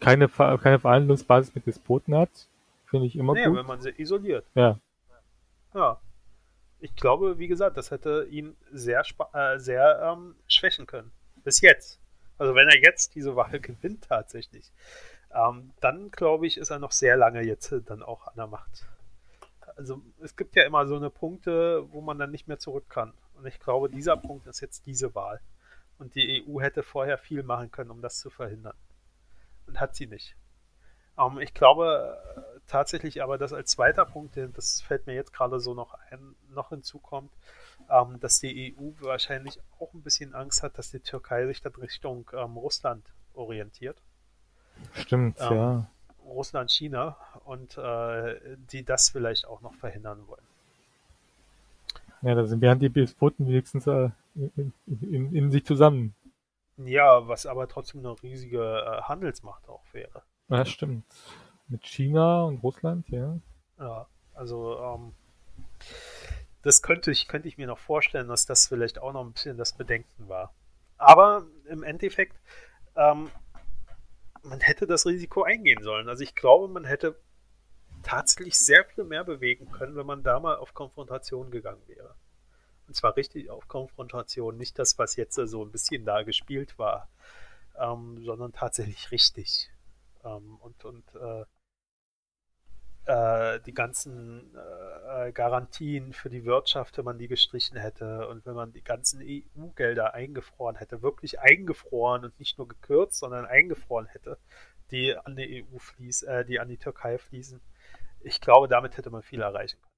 keine, 0.00 0.28
keine 0.28 0.78
Verhandlungsbasis 0.78 1.54
mit 1.54 1.66
Despoten 1.66 2.14
hat. 2.14 2.28
Finde 2.86 3.06
ich 3.06 3.16
immer 3.16 3.32
nee, 3.32 3.46
gut. 3.46 3.56
wenn 3.56 3.66
man 3.66 3.80
sie 3.80 3.90
isoliert. 3.90 4.44
Ja. 4.54 4.78
Ja. 5.72 6.00
Ich 6.80 6.94
glaube, 6.96 7.38
wie 7.38 7.48
gesagt, 7.48 7.78
das 7.78 7.90
hätte 7.90 8.26
ihn 8.30 8.56
sehr, 8.70 9.02
äh, 9.32 9.58
sehr 9.58 10.00
ähm, 10.02 10.34
schwächen 10.46 10.86
können. 10.86 11.10
Bis 11.42 11.62
jetzt. 11.62 11.98
Also 12.36 12.54
wenn 12.54 12.68
er 12.68 12.78
jetzt 12.78 13.14
diese 13.14 13.36
Wahl 13.36 13.58
gewinnt 13.60 14.04
tatsächlich, 14.08 14.70
ähm, 15.34 15.72
dann 15.80 16.10
glaube 16.10 16.46
ich, 16.46 16.58
ist 16.58 16.70
er 16.70 16.78
noch 16.78 16.92
sehr 16.92 17.16
lange 17.16 17.42
jetzt 17.42 17.74
dann 17.86 18.02
auch 18.02 18.26
an 18.26 18.34
der 18.36 18.46
Macht 18.46 18.86
also 19.76 20.02
es 20.22 20.36
gibt 20.36 20.56
ja 20.56 20.64
immer 20.64 20.86
so 20.86 20.96
eine 20.96 21.10
Punkte, 21.10 21.86
wo 21.92 22.00
man 22.00 22.18
dann 22.18 22.30
nicht 22.30 22.48
mehr 22.48 22.58
zurück 22.58 22.88
kann. 22.88 23.12
Und 23.34 23.46
ich 23.46 23.58
glaube, 23.58 23.88
dieser 23.88 24.16
Punkt 24.16 24.46
ist 24.46 24.60
jetzt 24.60 24.86
diese 24.86 25.14
Wahl. 25.14 25.40
Und 25.98 26.14
die 26.14 26.44
EU 26.46 26.60
hätte 26.60 26.82
vorher 26.82 27.18
viel 27.18 27.42
machen 27.42 27.70
können, 27.70 27.90
um 27.90 28.02
das 28.02 28.18
zu 28.18 28.30
verhindern. 28.30 28.76
Und 29.66 29.80
hat 29.80 29.94
sie 29.94 30.06
nicht. 30.06 30.36
Ähm, 31.18 31.38
ich 31.38 31.54
glaube 31.54 32.18
äh, 32.36 32.60
tatsächlich 32.66 33.22
aber, 33.22 33.38
dass 33.38 33.52
als 33.52 33.70
zweiter 33.70 34.04
Punkt, 34.04 34.36
das 34.36 34.80
fällt 34.80 35.06
mir 35.06 35.14
jetzt 35.14 35.32
gerade 35.32 35.60
so 35.60 35.74
noch 35.74 35.94
ein, 36.10 36.34
noch 36.50 36.70
hinzukommt, 36.70 37.32
ähm, 37.90 38.18
dass 38.20 38.40
die 38.40 38.76
EU 38.76 38.92
wahrscheinlich 39.00 39.60
auch 39.78 39.92
ein 39.94 40.02
bisschen 40.02 40.34
Angst 40.34 40.62
hat, 40.62 40.78
dass 40.78 40.90
die 40.90 41.00
Türkei 41.00 41.46
sich 41.46 41.60
dann 41.60 41.74
Richtung 41.74 42.30
ähm, 42.32 42.56
Russland 42.56 43.04
orientiert. 43.34 43.96
Stimmt, 44.94 45.38
ähm, 45.40 45.56
ja. 45.56 45.90
Russland, 46.24 46.70
China 46.70 47.16
und 47.44 47.76
äh, 47.78 48.56
die 48.72 48.84
das 48.84 49.10
vielleicht 49.10 49.46
auch 49.46 49.60
noch 49.60 49.74
verhindern 49.74 50.26
wollen. 50.26 50.42
Ja, 52.22 52.34
da 52.34 52.46
sind 52.46 52.62
wären 52.62 52.78
die 52.78 52.88
Despoten 52.88 53.46
wenigstens 53.46 53.86
äh, 53.86 54.10
in, 54.34 54.72
in, 54.86 55.34
in, 55.34 55.50
sich 55.50 55.64
zusammen. 55.64 56.14
Ja, 56.78 57.28
was 57.28 57.46
aber 57.46 57.68
trotzdem 57.68 58.00
eine 58.00 58.20
riesige 58.22 58.60
äh, 58.60 59.02
Handelsmacht 59.02 59.68
auch 59.68 59.84
wäre. 59.92 60.22
Ja, 60.48 60.64
stimmt. 60.64 61.04
Mit 61.68 61.84
China 61.86 62.44
und 62.44 62.62
Russland, 62.62 63.08
ja. 63.10 63.38
Ja, 63.78 64.06
also 64.34 64.78
ähm, 64.78 65.12
das 66.62 66.80
könnte 66.80 67.10
ich, 67.10 67.28
könnte 67.28 67.48
ich 67.48 67.58
mir 67.58 67.66
noch 67.66 67.78
vorstellen, 67.78 68.28
dass 68.28 68.46
das 68.46 68.66
vielleicht 68.66 68.98
auch 68.98 69.12
noch 69.12 69.24
ein 69.24 69.32
bisschen 69.32 69.58
das 69.58 69.74
Bedenken 69.74 70.28
war. 70.28 70.54
Aber 70.96 71.44
im 71.68 71.82
Endeffekt 71.82 72.36
ähm, 72.96 73.30
man 74.44 74.60
hätte 74.60 74.86
das 74.86 75.06
Risiko 75.06 75.42
eingehen 75.42 75.82
sollen. 75.82 76.08
Also 76.08 76.22
ich 76.22 76.34
glaube, 76.34 76.68
man 76.68 76.84
hätte 76.84 77.18
tatsächlich 78.02 78.58
sehr 78.58 78.84
viel 78.84 79.04
mehr 79.04 79.24
bewegen 79.24 79.70
können, 79.70 79.96
wenn 79.96 80.06
man 80.06 80.22
da 80.22 80.38
mal 80.38 80.56
auf 80.56 80.74
Konfrontation 80.74 81.50
gegangen 81.50 81.82
wäre. 81.86 82.14
Und 82.86 82.94
zwar 82.94 83.16
richtig 83.16 83.50
auf 83.50 83.66
Konfrontation, 83.66 84.56
nicht 84.56 84.78
das, 84.78 84.98
was 84.98 85.16
jetzt 85.16 85.34
so 85.34 85.64
ein 85.64 85.72
bisschen 85.72 86.04
da 86.04 86.22
gespielt 86.22 86.78
war, 86.78 87.08
ähm, 87.78 88.22
sondern 88.22 88.52
tatsächlich 88.52 89.10
richtig. 89.10 89.70
Ähm, 90.22 90.56
und 90.60 90.84
und 90.84 91.04
äh, 91.14 91.44
äh, 93.06 93.60
die 93.60 93.74
ganzen 93.74 94.54
äh, 95.08 95.32
Garantien 95.32 96.12
für 96.12 96.30
die 96.30 96.44
Wirtschaft, 96.44 96.96
wenn 96.96 97.04
man 97.04 97.18
die 97.18 97.28
gestrichen 97.28 97.76
hätte 97.76 98.28
und 98.28 98.46
wenn 98.46 98.54
man 98.54 98.72
die 98.72 98.82
ganzen 98.82 99.20
EU-Gelder 99.22 100.14
eingefroren 100.14 100.76
hätte, 100.76 101.02
wirklich 101.02 101.40
eingefroren 101.40 102.24
und 102.24 102.38
nicht 102.38 102.58
nur 102.58 102.68
gekürzt, 102.68 103.18
sondern 103.18 103.46
eingefroren 103.46 104.06
hätte, 104.06 104.38
die 104.90 105.16
an 105.16 105.36
die 105.36 105.64
EU 105.64 105.78
fließen, 105.78 106.28
äh, 106.28 106.44
die 106.44 106.60
an 106.60 106.68
die 106.68 106.78
Türkei 106.78 107.18
fließen. 107.18 107.60
Ich 108.20 108.40
glaube, 108.40 108.68
damit 108.68 108.96
hätte 108.96 109.10
man 109.10 109.22
viel 109.22 109.42
erreichen 109.42 109.78
können. 109.80 109.94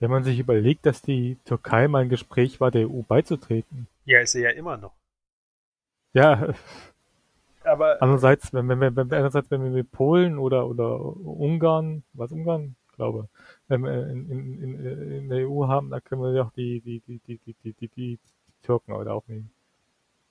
Wenn 0.00 0.10
man 0.10 0.24
sich 0.24 0.38
überlegt, 0.38 0.86
dass 0.86 1.02
die 1.02 1.38
Türkei 1.44 1.86
mal 1.86 2.02
ein 2.02 2.08
Gespräch 2.08 2.60
war, 2.60 2.70
der 2.70 2.88
EU 2.88 3.02
beizutreten. 3.02 3.86
Ja, 4.04 4.20
ist 4.20 4.32
sie 4.32 4.42
ja 4.42 4.50
immer 4.50 4.78
noch. 4.78 4.94
Ja, 6.12 6.54
Aber 7.64 8.00
Andererseits, 8.00 8.52
wenn, 8.52 8.68
wenn, 8.68 8.80
wenn, 8.80 8.96
wenn, 8.96 9.12
einerseits, 9.12 9.50
wenn 9.50 9.62
wir 9.62 9.70
mit 9.70 9.92
Polen 9.92 10.38
oder, 10.38 10.66
oder 10.66 11.00
Ungarn, 11.00 12.04
was 12.14 12.32
Ungarn, 12.32 12.76
glaube, 13.00 13.28
wenn 13.68 13.82
wir 13.82 14.08
in, 14.08 14.30
in, 14.30 14.62
in, 14.62 15.10
in 15.12 15.28
der 15.30 15.48
EU 15.48 15.68
haben, 15.68 15.88
da 15.88 16.00
können 16.00 16.20
wir 16.20 16.34
ja 16.34 16.42
auch 16.42 16.52
die, 16.52 16.82
die, 16.82 17.00
die, 17.00 17.18
die, 17.18 17.38
die, 17.38 17.54
die, 17.54 17.72
die, 17.72 17.88
die 17.88 18.18
Türken 18.62 18.92
heute 18.92 19.12
aufnehmen. 19.12 19.50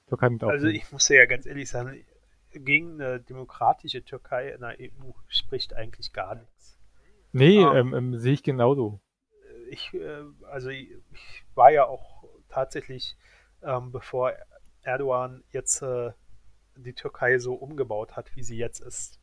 Türkei 0.07 0.29
mit 0.29 0.43
aufnehmen. 0.43 0.63
Also 0.63 0.67
ich 0.67 0.91
muss 0.91 1.09
ja 1.09 1.25
ganz 1.25 1.47
ehrlich 1.47 1.67
sagen, 1.67 2.03
gegen 2.51 3.01
eine 3.01 3.19
demokratische 3.19 4.03
Türkei 4.03 4.49
in 4.49 4.61
der 4.61 4.75
EU 4.79 5.11
spricht 5.27 5.73
eigentlich 5.73 6.13
gar 6.13 6.35
nichts. 6.35 6.77
Nee, 7.31 7.59
ähm, 7.59 7.95
ähm, 7.95 8.17
sehe 8.19 8.33
ich 8.33 8.43
genauso. 8.43 8.99
Ich, 9.69 9.91
äh, 9.95 10.23
also 10.51 10.69
ich, 10.69 10.91
ich, 11.11 11.43
war 11.55 11.71
ja 11.71 11.85
auch 11.85 12.23
tatsächlich, 12.49 13.17
ähm, 13.63 13.91
bevor 13.91 14.33
Erdogan 14.83 15.43
jetzt 15.51 15.81
äh, 15.81 16.11
die 16.83 16.93
Türkei 16.93 17.37
so 17.39 17.53
umgebaut 17.53 18.15
hat, 18.15 18.35
wie 18.35 18.43
sie 18.43 18.57
jetzt 18.57 18.79
ist, 18.79 19.19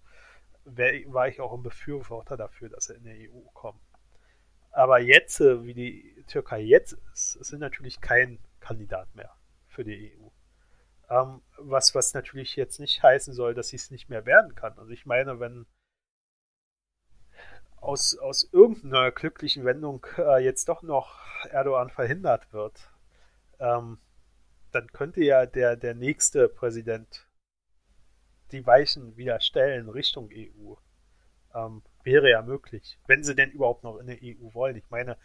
wär, 0.64 0.92
war 1.12 1.28
ich 1.28 1.40
auch 1.40 1.52
ein 1.52 1.62
Befürworter 1.62 2.36
dafür, 2.36 2.68
dass 2.68 2.90
er 2.90 2.96
in 2.96 3.04
der 3.04 3.14
EU 3.14 3.40
kommt. 3.54 3.80
Aber 4.70 5.00
jetzt, 5.00 5.40
äh, 5.40 5.64
wie 5.64 5.74
die 5.74 6.24
Türkei 6.26 6.60
jetzt 6.60 6.98
ist, 7.12 7.32
sind 7.44 7.60
natürlich 7.60 8.00
kein 8.00 8.38
Kandidat 8.60 9.14
mehr 9.14 9.34
für 9.68 9.84
die 9.84 10.12
EU. 10.18 10.28
Ähm, 11.08 11.42
was, 11.56 11.94
was 11.94 12.14
natürlich 12.14 12.56
jetzt 12.56 12.80
nicht 12.80 13.02
heißen 13.02 13.32
soll, 13.32 13.54
dass 13.54 13.68
sie 13.68 13.76
es 13.76 13.90
nicht 13.90 14.08
mehr 14.08 14.26
werden 14.26 14.54
kann. 14.54 14.78
Also 14.78 14.90
ich 14.90 15.06
meine, 15.06 15.40
wenn 15.40 15.66
aus, 17.76 18.18
aus 18.18 18.48
irgendeiner 18.52 19.12
glücklichen 19.12 19.64
Wendung 19.64 20.04
äh, 20.18 20.42
jetzt 20.42 20.68
doch 20.68 20.82
noch 20.82 21.20
Erdogan 21.50 21.90
verhindert 21.90 22.52
wird, 22.52 22.90
ähm, 23.60 23.98
dann 24.72 24.88
könnte 24.88 25.22
ja 25.22 25.46
der, 25.46 25.76
der 25.76 25.94
nächste 25.94 26.48
Präsident 26.48 27.25
die 28.52 28.66
Weichen 28.66 29.16
wieder 29.16 29.40
stellen 29.40 29.88
Richtung 29.88 30.30
EU. 30.32 30.74
Ähm, 31.54 31.82
wäre 32.02 32.30
ja 32.30 32.42
möglich, 32.42 32.98
wenn 33.06 33.24
sie 33.24 33.34
denn 33.34 33.50
überhaupt 33.50 33.82
noch 33.82 33.98
in 33.98 34.06
der 34.06 34.18
EU 34.22 34.54
wollen. 34.54 34.76
Ich 34.76 34.88
meine, 34.90 35.16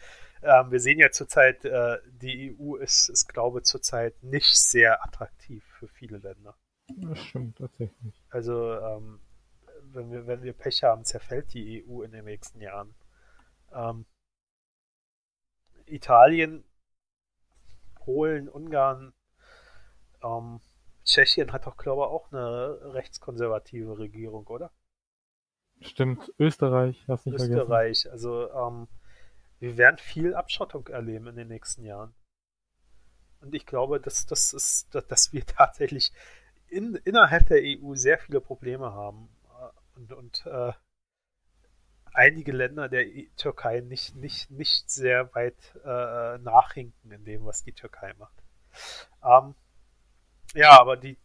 ähm, 0.42 0.70
wir 0.70 0.80
sehen 0.80 0.98
ja 0.98 1.10
zurzeit, 1.10 1.64
äh, 1.64 1.98
die 2.06 2.56
EU 2.58 2.76
ist, 2.76 3.08
ist, 3.08 3.28
glaube 3.28 3.60
ich, 3.60 3.64
zurzeit 3.64 4.20
nicht 4.22 4.56
sehr 4.56 5.04
attraktiv 5.04 5.64
für 5.78 5.88
viele 5.88 6.18
Länder. 6.18 6.56
Das 6.88 7.18
stimmt 7.18 7.58
tatsächlich. 7.58 8.14
Also, 8.30 8.74
ähm, 8.74 9.20
wenn, 9.84 10.10
wir, 10.10 10.26
wenn 10.26 10.42
wir 10.42 10.52
Pech 10.52 10.82
haben, 10.82 11.04
zerfällt 11.04 11.52
die 11.54 11.84
EU 11.86 12.02
in 12.02 12.12
den 12.12 12.24
nächsten 12.24 12.60
Jahren. 12.60 12.94
Ähm, 13.72 14.06
Italien, 15.86 16.64
Polen, 17.94 18.48
Ungarn, 18.48 19.12
ähm, 20.22 20.60
Tschechien 21.04 21.52
hat 21.52 21.66
doch, 21.66 21.76
glaube 21.76 22.02
ich, 22.02 22.08
auch 22.08 22.32
eine 22.32 22.94
rechtskonservative 22.94 23.98
Regierung, 23.98 24.46
oder? 24.46 24.70
Stimmt, 25.80 26.32
Österreich, 26.38 27.02
hast 27.08 27.26
nicht 27.26 27.34
Österreich, 27.36 28.02
vergessen. 28.02 28.10
also 28.10 28.50
ähm, 28.52 28.88
wir 29.58 29.76
werden 29.76 29.98
viel 29.98 30.34
Abschottung 30.34 30.86
erleben 30.88 31.26
in 31.28 31.36
den 31.36 31.48
nächsten 31.48 31.84
Jahren. 31.84 32.14
Und 33.40 33.54
ich 33.54 33.66
glaube, 33.66 34.00
dass, 34.00 34.26
das 34.26 34.52
ist, 34.52 34.94
dass 34.94 35.32
wir 35.32 35.44
tatsächlich 35.46 36.12
in, 36.68 36.94
innerhalb 36.94 37.46
der 37.46 37.60
EU 37.62 37.94
sehr 37.94 38.18
viele 38.18 38.40
Probleme 38.40 38.92
haben. 38.92 39.28
Äh, 39.44 39.98
und, 39.98 40.12
und 40.12 40.46
äh, 40.46 40.72
einige 42.14 42.52
Länder 42.52 42.88
der 42.88 43.06
Türkei 43.36 43.80
nicht, 43.80 44.14
nicht, 44.16 44.50
nicht 44.50 44.90
sehr 44.90 45.34
weit 45.34 45.74
äh, 45.84 46.38
nachhinken 46.38 47.10
in 47.10 47.24
dem, 47.24 47.44
was 47.44 47.62
die 47.62 47.72
Türkei 47.72 48.14
macht. 48.18 48.42
Ähm, 49.24 49.54
ja, 50.54 50.78
aber 50.80 50.96
die, 50.96 51.16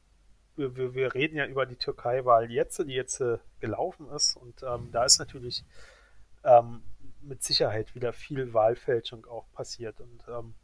wir, 0.55 0.93
wir 0.93 1.13
reden 1.13 1.37
ja 1.37 1.45
über 1.45 1.65
die 1.65 1.75
Türkei-Wahl 1.75 2.51
jetzt, 2.51 2.79
die 2.79 2.93
jetzt 2.93 3.21
äh, 3.21 3.37
gelaufen 3.59 4.09
ist. 4.09 4.35
Und 4.35 4.63
ähm, 4.63 4.89
da 4.91 5.05
ist 5.05 5.19
natürlich 5.19 5.63
ähm, 6.43 6.81
mit 7.21 7.43
Sicherheit 7.43 7.93
wieder 7.95 8.13
viel 8.13 8.53
Wahlfälschung 8.53 9.25
auch 9.25 9.51
passiert. 9.53 9.99
Und 9.99 10.23
ähm, 10.27 10.55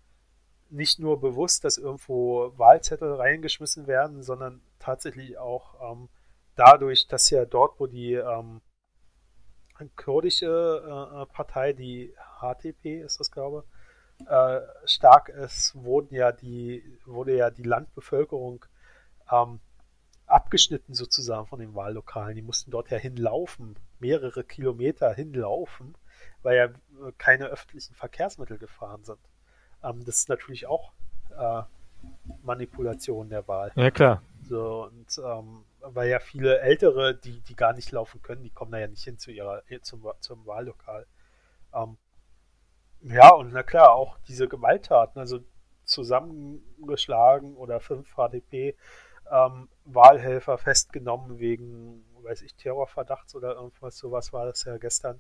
nicht 0.70 1.00
nur 1.00 1.20
bewusst, 1.20 1.64
dass 1.64 1.78
irgendwo 1.78 2.58
Wahlzettel 2.58 3.14
reingeschmissen 3.14 3.88
werden, 3.88 4.24
sondern 4.24 4.62
tatsächlich 4.80 5.38
auch 5.38 5.92
ähm, 5.92 6.10
dadurch, 6.56 7.08
dass 7.08 7.30
ja 7.30 7.46
dort, 7.46 7.80
wo 7.80 7.88
die 7.88 8.14
ähm, 8.14 8.62
kurdische 9.96 10.48
äh, 10.48 11.22
äh 11.22 11.26
Partei, 11.28 11.74
die 11.74 12.14
HTP 12.40 13.02
ist 13.02 13.20
das, 13.20 13.32
glaube 13.32 13.66
ich, 13.66 13.73
äh, 14.28 14.62
stark 14.86 15.30
ist, 15.30 15.76
wurden 15.76 16.14
ja 16.16 16.32
die, 16.32 16.84
wurde 17.06 17.36
ja 17.36 17.50
die 17.50 17.64
Landbevölkerung 17.64 18.66
ähm, 19.32 19.60
abgeschnitten 20.26 20.94
sozusagen 20.94 21.48
von 21.48 21.60
den 21.60 21.76
Wahllokalen. 21.76 22.36
Die 22.36 22.42
mussten 22.42 22.72
dort 22.72 22.90
ja 22.90 22.98
hinlaufen, 22.98 23.76
mehrere 24.00 24.44
Kilometer 24.44 25.14
hinlaufen, 25.14 25.96
weil 26.42 26.58
ja 26.58 26.66
äh, 26.66 27.12
keine 27.18 27.46
öffentlichen 27.46 27.94
Verkehrsmittel 27.96 28.58
gefahren 28.58 29.04
sind. 29.04 29.20
Ähm, 29.84 30.04
das 30.06 30.20
ist 30.20 30.30
natürlich 30.30 30.68
auch 30.68 30.94
äh, 31.38 31.64
Manipulation 32.44 33.30
der 33.30 33.48
Wahl. 33.48 33.72
Ja, 33.76 33.92
klar. 33.92 34.22
So, 34.42 34.86
und 34.86 35.18
ähm, 35.24 35.64
weil 35.80 36.10
ja 36.10 36.20
viele 36.20 36.60
Ältere, 36.60 37.16
die, 37.16 37.40
die 37.42 37.56
gar 37.56 37.74
nicht 37.74 37.92
laufen 37.92 38.22
können, 38.22 38.44
die 38.44 38.50
kommen 38.50 38.72
da 38.72 38.80
ja 38.80 38.88
nicht 38.88 39.04
hin 39.04 39.18
zu 39.18 39.32
ihrer, 39.32 39.64
zum, 39.82 40.06
zum 40.20 40.46
Wahllokal. 40.46 41.06
Ähm, 41.74 41.98
ja, 43.04 43.34
und 43.34 43.54
na 43.54 43.64
klar, 43.64 43.94
auch 43.94 44.18
diese 44.28 44.48
Gewalttaten, 44.48 45.20
also 45.20 45.40
zusammengeschlagen 45.84 47.56
oder 47.56 47.80
fünf 47.80 48.16
HDP 48.16 48.76
ähm, 49.30 49.70
Wahlhelfer 49.86 50.58
festgenommen 50.58 51.40
wegen, 51.40 52.06
weiß 52.24 52.42
ich, 52.44 52.56
Terrorverdachts 52.56 53.36
oder 53.36 53.56
irgendwas, 53.56 53.98
sowas 53.98 54.32
war 54.34 54.46
das 54.46 54.64
ja 54.64 54.78
gestern. 54.78 55.20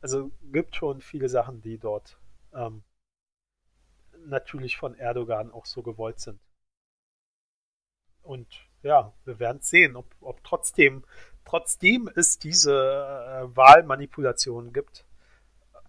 Also 0.00 0.30
gibt 0.52 0.76
schon 0.76 1.00
viele 1.00 1.28
Sachen, 1.28 1.60
die 1.60 1.78
dort 1.78 2.18
ähm, 2.54 2.82
natürlich 4.26 4.76
von 4.76 4.94
Erdogan 4.94 5.52
auch 5.52 5.66
so 5.66 5.82
gewollt 5.82 6.20
sind. 6.20 6.40
Und 8.22 8.48
ja, 8.82 9.12
wir 9.24 9.38
werden 9.38 9.60
sehen, 9.60 9.96
ob, 9.96 10.06
ob 10.20 10.42
trotzdem, 10.44 11.04
trotzdem 11.44 12.10
es 12.14 12.38
diese 12.38 12.72
äh, 12.72 13.56
Wahlmanipulationen 13.56 14.72
gibt, 14.72 15.04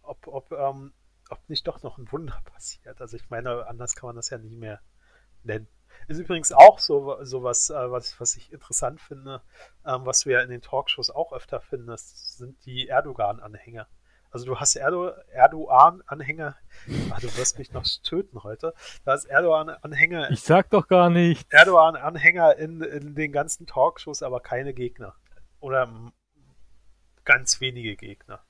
ob, 0.04 0.28
ob 0.28 0.52
ähm, 0.52 0.94
ob 1.32 1.50
nicht 1.50 1.68
doch 1.68 1.82
noch 1.84 1.98
ein 1.98 2.12
Wunder 2.12 2.40
passiert. 2.54 3.02
Also 3.02 3.18
ich 3.18 3.30
meine, 3.30 3.68
anders 3.68 3.96
kann 3.96 4.08
man 4.08 4.16
das 4.16 4.30
ja 4.30 4.38
nie 4.38 4.56
mehr 4.56 4.80
nennen. 5.44 5.68
Ist 6.08 6.20
übrigens 6.20 6.52
auch 6.52 6.80
so 6.80 7.24
sowas, 7.24 7.70
äh, 7.70 7.92
was, 7.92 8.20
was 8.20 8.36
ich 8.36 8.52
interessant 8.52 9.02
finde, 9.02 9.42
ähm, 9.86 10.06
was 10.06 10.26
wir 10.26 10.42
in 10.42 10.50
den 10.50 10.62
Talkshows 10.62 11.10
auch 11.10 11.34
öfter 11.34 11.60
finden, 11.62 11.88
das 11.88 12.38
sind 12.38 12.66
die 12.66 12.88
Erdogan-Anhänger. 12.88 13.88
Also 14.32 14.46
du 14.46 14.58
hast 14.58 14.78
Erdo 14.78 15.10
Erdogan-Anhänger, 15.32 16.56
ah, 17.10 17.18
du 17.20 17.38
wirst 17.38 17.60
mich 17.60 17.74
noch 17.74 17.86
töten 18.02 18.44
heute. 18.44 18.74
Du 19.04 19.12
hast 19.12 19.26
Erdogan-Anhänger. 19.26 20.32
Ich 20.32 20.44
sag 20.44 20.70
doch 20.70 20.88
gar 20.88 21.10
nicht. 21.10 21.52
Erdogan-Anhänger 21.52 22.58
in, 22.58 22.82
in 22.82 23.14
den 23.14 23.32
ganzen 23.34 23.68
Talkshows, 23.68 24.24
aber 24.24 24.40
keine 24.40 24.74
Gegner. 24.74 25.16
Oder 25.60 26.12
ganz 27.26 27.60
wenige 27.60 27.98
Gegner. 27.98 28.42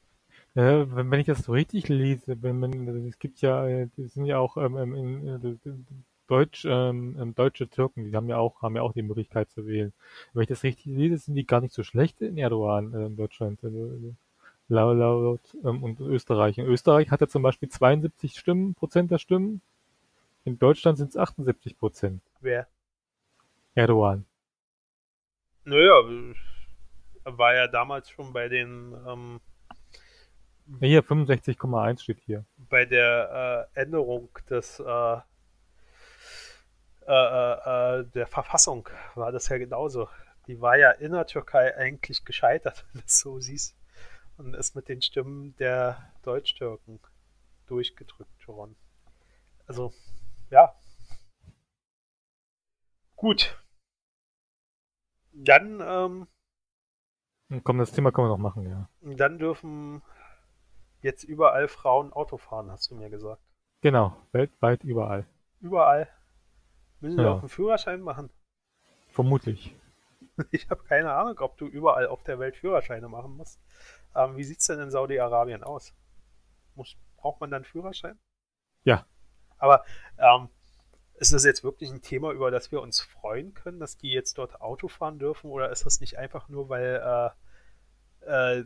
Ja, 0.53 0.95
wenn, 0.95 1.11
wenn 1.11 1.19
ich 1.19 1.27
das 1.27 1.43
so 1.43 1.53
richtig 1.53 1.87
lese, 1.87 2.41
wenn 2.41 2.59
man, 2.59 2.87
also 2.87 3.07
es 3.07 3.19
gibt 3.19 3.41
ja, 3.41 3.67
es 3.67 4.13
sind 4.13 4.25
ja 4.25 4.37
auch 4.37 4.57
ähm, 4.57 4.77
ähm 4.77 4.95
in, 4.95 5.27
in, 5.27 5.59
in 5.63 5.85
Deutsch, 6.27 6.65
ähm, 6.65 7.17
ähm, 7.19 7.35
deutsche 7.35 7.69
Türken, 7.69 8.05
die 8.05 8.15
haben 8.15 8.29
ja 8.29 8.37
auch, 8.37 8.61
haben 8.61 8.77
ja 8.77 8.81
auch 8.81 8.93
die 8.93 9.01
Möglichkeit 9.01 9.49
zu 9.49 9.67
wählen. 9.67 9.91
Wenn 10.33 10.43
ich 10.43 10.49
das 10.49 10.63
richtig 10.63 10.85
lese, 10.85 11.17
sind 11.17 11.35
die 11.35 11.45
gar 11.45 11.59
nicht 11.59 11.73
so 11.73 11.83
schlecht 11.83 12.21
in 12.21 12.37
Erdogan 12.37 12.93
äh, 12.93 13.05
in 13.07 13.17
Deutschland. 13.17 13.61
Also, 13.63 14.15
laut, 14.69 14.97
laut 14.97 15.57
ähm, 15.65 15.83
und 15.83 15.99
Österreich. 15.99 16.57
In 16.57 16.65
Österreich 16.67 17.11
hat 17.11 17.19
er 17.19 17.27
zum 17.27 17.43
Beispiel 17.43 17.67
72 17.67 18.39
Stimmen, 18.39 18.75
Prozent 18.75 19.11
der 19.11 19.17
Stimmen. 19.17 19.61
In 20.45 20.57
Deutschland 20.57 20.97
sind 20.97 21.09
es 21.09 21.17
78 21.17 21.77
Prozent. 21.77 22.21
Wer? 22.39 22.67
Erdogan. 23.75 24.25
Naja, 25.65 26.01
war 27.25 27.55
ja 27.55 27.67
damals 27.67 28.09
schon 28.09 28.31
bei 28.31 28.47
den 28.47 28.95
ähm, 29.05 29.41
hier, 30.79 31.03
65,1 31.03 32.01
steht 32.01 32.21
hier. 32.21 32.45
Bei 32.57 32.85
der 32.85 33.67
äh, 33.75 33.81
Änderung 33.81 34.29
des 34.49 34.79
äh, 34.79 35.17
äh, 37.07 37.13
äh, 37.13 37.99
äh, 37.99 38.05
der 38.05 38.27
Verfassung 38.27 38.87
war 39.15 39.31
das 39.31 39.49
ja 39.49 39.57
genauso. 39.57 40.07
Die 40.47 40.61
war 40.61 40.77
ja 40.77 40.91
in 40.91 41.11
der 41.11 41.25
Türkei 41.25 41.75
eigentlich 41.75 42.23
gescheitert, 42.25 42.85
wenn 42.93 43.01
du 43.01 43.05
es 43.05 43.19
so 43.19 43.39
siehst. 43.39 43.75
Und 44.37 44.55
ist 44.55 44.75
mit 44.75 44.87
den 44.87 45.01
Stimmen 45.01 45.55
der 45.57 46.11
Deutsch-Türken 46.23 46.99
durchgedrückt 47.67 48.47
worden. 48.47 48.75
Also, 49.67 49.93
ja. 50.49 50.73
Gut. 53.15 53.61
Dann, 55.33 55.81
ähm, 55.81 56.27
Komm, 57.63 57.77
das 57.77 57.91
Thema 57.91 58.11
können 58.11 58.27
wir 58.27 58.31
noch 58.31 58.37
machen, 58.37 58.67
ja. 58.67 58.89
Dann 59.01 59.37
dürfen 59.37 60.01
jetzt 61.01 61.23
überall 61.23 61.67
Frauen 61.67 62.13
Auto 62.13 62.37
fahren, 62.37 62.71
hast 62.71 62.91
du 62.91 62.95
mir 62.95 63.09
gesagt. 63.09 63.41
Genau, 63.81 64.15
weltweit 64.31 64.83
überall. 64.83 65.25
Überall. 65.59 66.07
Müssen 66.99 67.17
wir 67.17 67.25
ja. 67.25 67.31
auch 67.31 67.39
einen 67.39 67.49
Führerschein 67.49 68.01
machen? 68.01 68.29
Vermutlich. 69.09 69.75
Ich 70.49 70.69
habe 70.71 70.83
keine 70.85 71.13
Ahnung, 71.13 71.37
ob 71.39 71.57
du 71.57 71.67
überall 71.67 72.07
auf 72.07 72.23
der 72.23 72.39
Welt 72.39 72.55
Führerscheine 72.55 73.07
machen 73.07 73.37
musst. 73.37 73.59
Ähm, 74.15 74.37
wie 74.37 74.43
sieht's 74.43 74.65
denn 74.65 74.79
in 74.79 74.89
Saudi-Arabien 74.89 75.63
aus? 75.63 75.93
Muss, 76.73 76.97
braucht 77.17 77.41
man 77.41 77.51
dann 77.51 77.63
Führerschein? 77.63 78.17
Ja. 78.83 79.05
Aber 79.59 79.83
ähm, 80.17 80.49
ist 81.15 81.33
das 81.33 81.43
jetzt 81.43 81.63
wirklich 81.63 81.91
ein 81.91 82.01
Thema, 82.01 82.31
über 82.31 82.49
das 82.49 82.71
wir 82.71 82.81
uns 82.81 83.01
freuen 83.01 83.53
können, 83.53 83.79
dass 83.79 83.97
die 83.97 84.11
jetzt 84.11 84.39
dort 84.39 84.61
Auto 84.61 84.87
fahren 84.87 85.19
dürfen? 85.19 85.51
Oder 85.51 85.69
ist 85.69 85.85
das 85.85 85.99
nicht 85.99 86.17
einfach 86.17 86.49
nur, 86.49 86.69
weil 86.69 87.31
äh, 88.25 88.59
äh, 88.59 88.65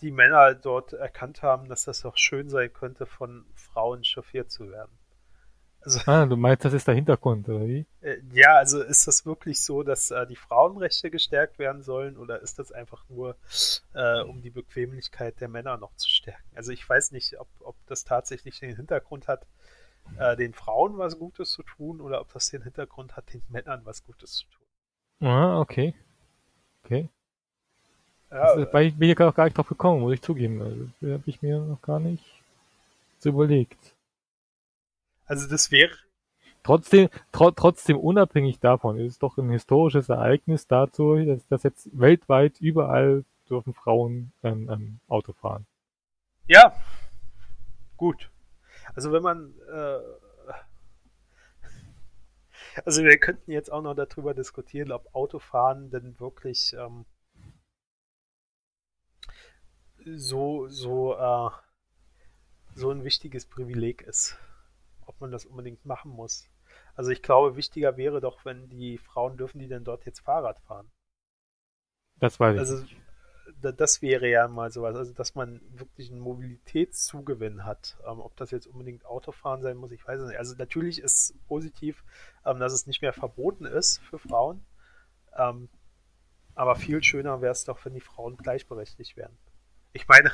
die 0.00 0.10
Männer 0.10 0.54
dort 0.54 0.92
erkannt 0.92 1.42
haben, 1.42 1.68
dass 1.68 1.84
das 1.84 2.02
doch 2.02 2.16
schön 2.16 2.48
sein 2.48 2.72
könnte, 2.72 3.06
von 3.06 3.46
Frauen 3.54 4.04
chauffiert 4.04 4.50
zu 4.50 4.70
werden? 4.70 4.92
Also, 5.80 6.00
ah, 6.06 6.26
du 6.26 6.36
meinst, 6.36 6.64
das 6.64 6.72
ist 6.72 6.88
der 6.88 6.96
Hintergrund, 6.96 7.48
oder 7.48 7.64
wie? 7.64 7.86
Äh, 8.00 8.16
ja, 8.32 8.56
also 8.56 8.82
ist 8.82 9.06
das 9.06 9.24
wirklich 9.24 9.62
so, 9.62 9.84
dass 9.84 10.10
äh, 10.10 10.26
die 10.26 10.34
Frauenrechte 10.34 11.12
gestärkt 11.12 11.60
werden 11.60 11.82
sollen 11.82 12.16
oder 12.16 12.42
ist 12.42 12.58
das 12.58 12.72
einfach 12.72 13.08
nur, 13.08 13.36
äh, 13.94 14.20
um 14.22 14.42
die 14.42 14.50
Bequemlichkeit 14.50 15.40
der 15.40 15.48
Männer 15.48 15.76
noch 15.76 15.94
zu 15.94 16.08
stärken? 16.08 16.56
Also 16.56 16.72
ich 16.72 16.86
weiß 16.88 17.12
nicht, 17.12 17.38
ob, 17.38 17.48
ob 17.60 17.76
das 17.86 18.02
tatsächlich 18.02 18.58
den 18.58 18.74
Hintergrund 18.74 19.28
hat, 19.28 19.46
äh, 20.18 20.36
den 20.36 20.54
Frauen 20.54 20.98
was 20.98 21.18
Gutes 21.20 21.52
zu 21.52 21.62
tun 21.62 22.00
oder 22.00 22.20
ob 22.20 22.32
das 22.32 22.50
den 22.50 22.62
Hintergrund 22.62 23.16
hat, 23.16 23.32
den 23.32 23.44
Männern 23.48 23.82
was 23.84 24.04
Gutes 24.04 24.32
zu 24.32 24.46
tun. 24.48 25.28
Ah, 25.28 25.60
okay. 25.60 25.94
Okay. 26.82 27.08
Ja, 28.30 28.56
das, 28.56 28.72
weil 28.72 28.86
ich 28.86 28.96
bin 28.96 29.08
ja 29.08 29.14
gar 29.14 29.44
nicht 29.44 29.56
drauf 29.56 29.68
gekommen, 29.68 30.00
muss 30.00 30.14
ich 30.14 30.22
zugeben. 30.22 30.60
Also, 30.60 30.88
das 31.00 31.12
habe 31.12 31.22
ich 31.26 31.42
mir 31.42 31.60
noch 31.60 31.80
gar 31.80 32.00
nicht 32.00 32.24
so 33.18 33.30
überlegt. 33.30 33.94
Also 35.26 35.48
das 35.48 35.70
wäre. 35.70 35.94
Trotzdem, 36.62 37.08
tro 37.30 37.50
trotzdem 37.52 37.96
unabhängig 37.96 38.58
davon 38.58 38.98
ist 38.98 39.12
es 39.12 39.18
doch 39.18 39.38
ein 39.38 39.50
historisches 39.50 40.08
Ereignis 40.08 40.66
dazu, 40.66 41.16
dass, 41.24 41.46
dass 41.48 41.62
jetzt 41.62 41.88
weltweit 41.92 42.60
überall 42.60 43.24
dürfen 43.48 43.72
Frauen 43.72 44.32
ähm, 44.42 44.68
ähm, 44.70 45.00
Auto 45.06 45.32
fahren. 45.32 45.66
Ja, 46.48 46.74
gut. 47.96 48.30
Also 48.94 49.12
wenn 49.12 49.22
man 49.22 49.54
äh, 49.72 49.98
also 52.84 53.04
wir 53.04 53.16
könnten 53.18 53.52
jetzt 53.52 53.70
auch 53.70 53.82
noch 53.82 53.94
darüber 53.94 54.34
diskutieren, 54.34 54.90
ob 54.90 55.14
Autofahren 55.14 55.90
denn 55.90 56.18
wirklich 56.18 56.74
ähm, 56.76 57.04
so 60.14 60.68
so 60.68 61.16
äh, 61.16 61.50
so 62.74 62.90
ein 62.90 63.04
wichtiges 63.04 63.46
Privileg 63.46 64.02
ist 64.02 64.38
ob 65.06 65.20
man 65.20 65.30
das 65.30 65.46
unbedingt 65.46 65.84
machen 65.86 66.10
muss. 66.10 66.48
Also 66.94 67.10
ich 67.10 67.22
glaube, 67.22 67.56
wichtiger 67.56 67.96
wäre 67.96 68.20
doch, 68.20 68.44
wenn 68.44 68.68
die 68.68 68.98
Frauen 68.98 69.36
dürfen, 69.36 69.58
die 69.58 69.68
denn 69.68 69.84
dort 69.84 70.04
jetzt 70.04 70.20
Fahrrad 70.20 70.58
fahren. 70.60 70.90
Das 72.18 72.38
weiß 72.38 72.54
ich. 72.54 72.60
Also 72.60 72.84
das 73.60 74.02
wäre 74.02 74.28
ja 74.28 74.48
mal 74.48 74.70
sowas, 74.70 74.96
also 74.96 75.12
dass 75.12 75.34
man 75.34 75.60
wirklich 75.78 76.10
einen 76.10 76.20
Mobilitätszugewinn 76.20 77.64
hat. 77.64 77.96
Ähm, 78.06 78.20
ob 78.20 78.36
das 78.36 78.50
jetzt 78.50 78.66
unbedingt 78.66 79.06
Autofahren 79.06 79.62
sein 79.62 79.76
muss, 79.76 79.92
ich 79.92 80.06
weiß 80.06 80.20
es 80.20 80.28
nicht. 80.28 80.38
Also 80.38 80.56
natürlich 80.56 81.00
ist 81.00 81.34
positiv, 81.46 82.04
ähm, 82.44 82.58
dass 82.58 82.72
es 82.72 82.86
nicht 82.86 83.02
mehr 83.02 83.12
verboten 83.12 83.64
ist 83.64 83.98
für 83.98 84.18
Frauen. 84.18 84.64
Ähm, 85.36 85.68
aber 86.54 86.74
viel 86.74 87.02
schöner 87.02 87.40
wäre 87.40 87.52
es 87.52 87.64
doch, 87.64 87.84
wenn 87.84 87.94
die 87.94 88.00
Frauen 88.00 88.36
gleichberechtigt 88.36 89.16
wären. 89.16 89.36
Ich 89.96 90.06
meine, 90.08 90.30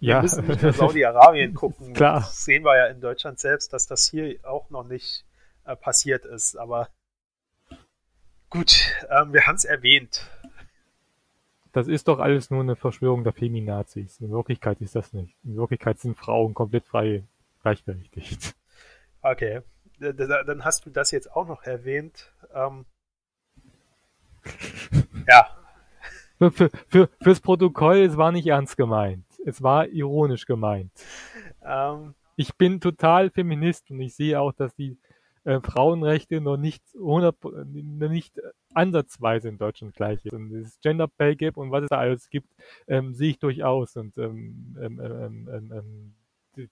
ja. 0.00 0.16
Wir 0.16 0.22
müssen 0.22 0.46
nicht 0.46 0.62
nach 0.62 0.74
Saudi-Arabien 0.74 1.54
gucken. 1.54 1.94
Klar. 1.94 2.20
Das 2.20 2.44
sehen 2.44 2.64
wir 2.64 2.76
ja 2.76 2.86
in 2.86 3.00
Deutschland 3.00 3.38
selbst, 3.38 3.72
dass 3.72 3.86
das 3.86 4.08
hier 4.10 4.38
auch 4.42 4.68
noch 4.70 4.84
nicht 4.84 5.24
äh, 5.64 5.76
passiert 5.76 6.24
ist. 6.24 6.56
Aber 6.56 6.88
gut, 8.50 8.74
ähm, 9.08 9.32
wir 9.32 9.46
haben 9.46 9.54
es 9.54 9.64
erwähnt. 9.64 10.28
Das 11.72 11.88
ist 11.88 12.08
doch 12.08 12.18
alles 12.18 12.50
nur 12.50 12.62
eine 12.62 12.76
Verschwörung 12.76 13.24
der 13.24 13.32
Feminazis. 13.32 14.20
In 14.20 14.30
Wirklichkeit 14.30 14.80
ist 14.80 14.94
das 14.94 15.12
nicht. 15.12 15.36
In 15.44 15.56
Wirklichkeit 15.56 15.98
sind 16.00 16.18
Frauen 16.18 16.54
komplett 16.54 16.84
frei 16.84 17.24
gleichberechtigt. 17.62 18.54
Okay, 19.22 19.62
dann 19.98 20.64
hast 20.64 20.84
du 20.84 20.90
das 20.90 21.12
jetzt 21.12 21.32
auch 21.32 21.46
noch 21.46 21.62
erwähnt. 21.62 22.32
Ähm, 22.52 22.84
ja 25.26 25.63
für, 26.50 26.68
für, 26.68 26.70
für, 26.88 27.08
fürs 27.20 27.40
Protokoll, 27.40 27.98
es 27.98 28.16
war 28.16 28.32
nicht 28.32 28.46
ernst 28.46 28.76
gemeint. 28.76 29.24
Es 29.44 29.62
war 29.62 29.88
ironisch 29.88 30.46
gemeint. 30.46 30.90
Ähm, 31.64 32.14
ich 32.36 32.54
bin 32.56 32.80
total 32.80 33.30
Feminist 33.30 33.90
und 33.90 34.00
ich 34.00 34.14
sehe 34.14 34.40
auch, 34.40 34.52
dass 34.52 34.74
die 34.74 34.96
äh, 35.44 35.60
Frauenrechte 35.60 36.40
noch 36.40 36.56
nicht, 36.56 36.82
100, 36.94 37.36
noch 37.44 38.08
nicht 38.08 38.40
ansatzweise 38.72 39.48
in 39.48 39.58
Deutschland 39.58 39.94
gleich 39.94 40.20
sind. 40.22 40.52
Das 40.52 40.80
Gender 40.80 41.06
Pay 41.06 41.36
Gap 41.36 41.56
und 41.56 41.70
was 41.70 41.84
es 41.84 41.88
da 41.90 41.98
alles 41.98 42.28
gibt, 42.30 42.48
ähm, 42.88 43.14
sehe 43.14 43.30
ich 43.30 43.38
durchaus. 43.38 43.96
Und 43.96 44.16
ähm, 44.18 44.76
ähm, 44.80 46.14
die, 46.56 46.68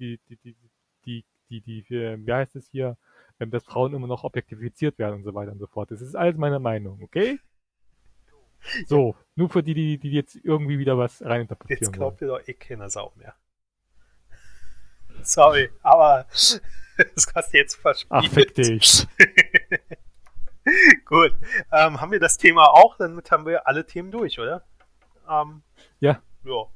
die, 0.00 0.18
die, 0.34 0.56
die, 1.50 1.60
die, 1.60 1.84
wie 1.90 2.32
heißt 2.32 2.56
es 2.56 2.68
hier, 2.68 2.96
dass 3.38 3.64
Frauen 3.64 3.94
immer 3.94 4.06
noch 4.06 4.24
objektifiziert 4.24 4.98
werden 4.98 5.16
und 5.16 5.24
so 5.24 5.34
weiter 5.34 5.52
und 5.52 5.58
so 5.58 5.66
fort. 5.66 5.90
Das 5.90 6.00
ist 6.02 6.16
alles 6.16 6.36
meine 6.36 6.58
Meinung, 6.58 7.00
okay? 7.02 7.38
So, 8.86 9.16
nur 9.34 9.48
für 9.48 9.62
die, 9.62 9.74
die, 9.74 9.98
die 9.98 10.10
jetzt 10.10 10.36
irgendwie 10.36 10.78
wieder 10.78 10.98
was 10.98 11.22
reininterpretieren 11.22 11.84
Jetzt 11.84 11.92
glaubt 11.92 12.20
ihr 12.20 12.28
doch 12.28 12.46
eh 12.46 12.54
keiner 12.54 12.90
Sau 12.90 13.12
mehr. 13.16 13.34
Sorry, 15.22 15.70
aber 15.82 16.26
das 16.32 16.60
hast 17.34 17.52
du 17.52 17.58
jetzt 17.58 17.76
verspielt. 17.76 18.10
Ach, 18.10 18.28
fick 18.28 18.54
dich. 18.54 19.06
Gut, 21.04 21.34
ähm, 21.72 22.00
haben 22.00 22.12
wir 22.12 22.20
das 22.20 22.36
Thema 22.36 22.66
auch? 22.66 22.96
Damit 22.98 23.30
haben 23.30 23.46
wir 23.46 23.66
alle 23.66 23.86
Themen 23.86 24.10
durch, 24.10 24.38
oder? 24.38 24.64
Ähm, 25.28 25.62
ja. 26.00 26.20
Ja, 26.44 26.66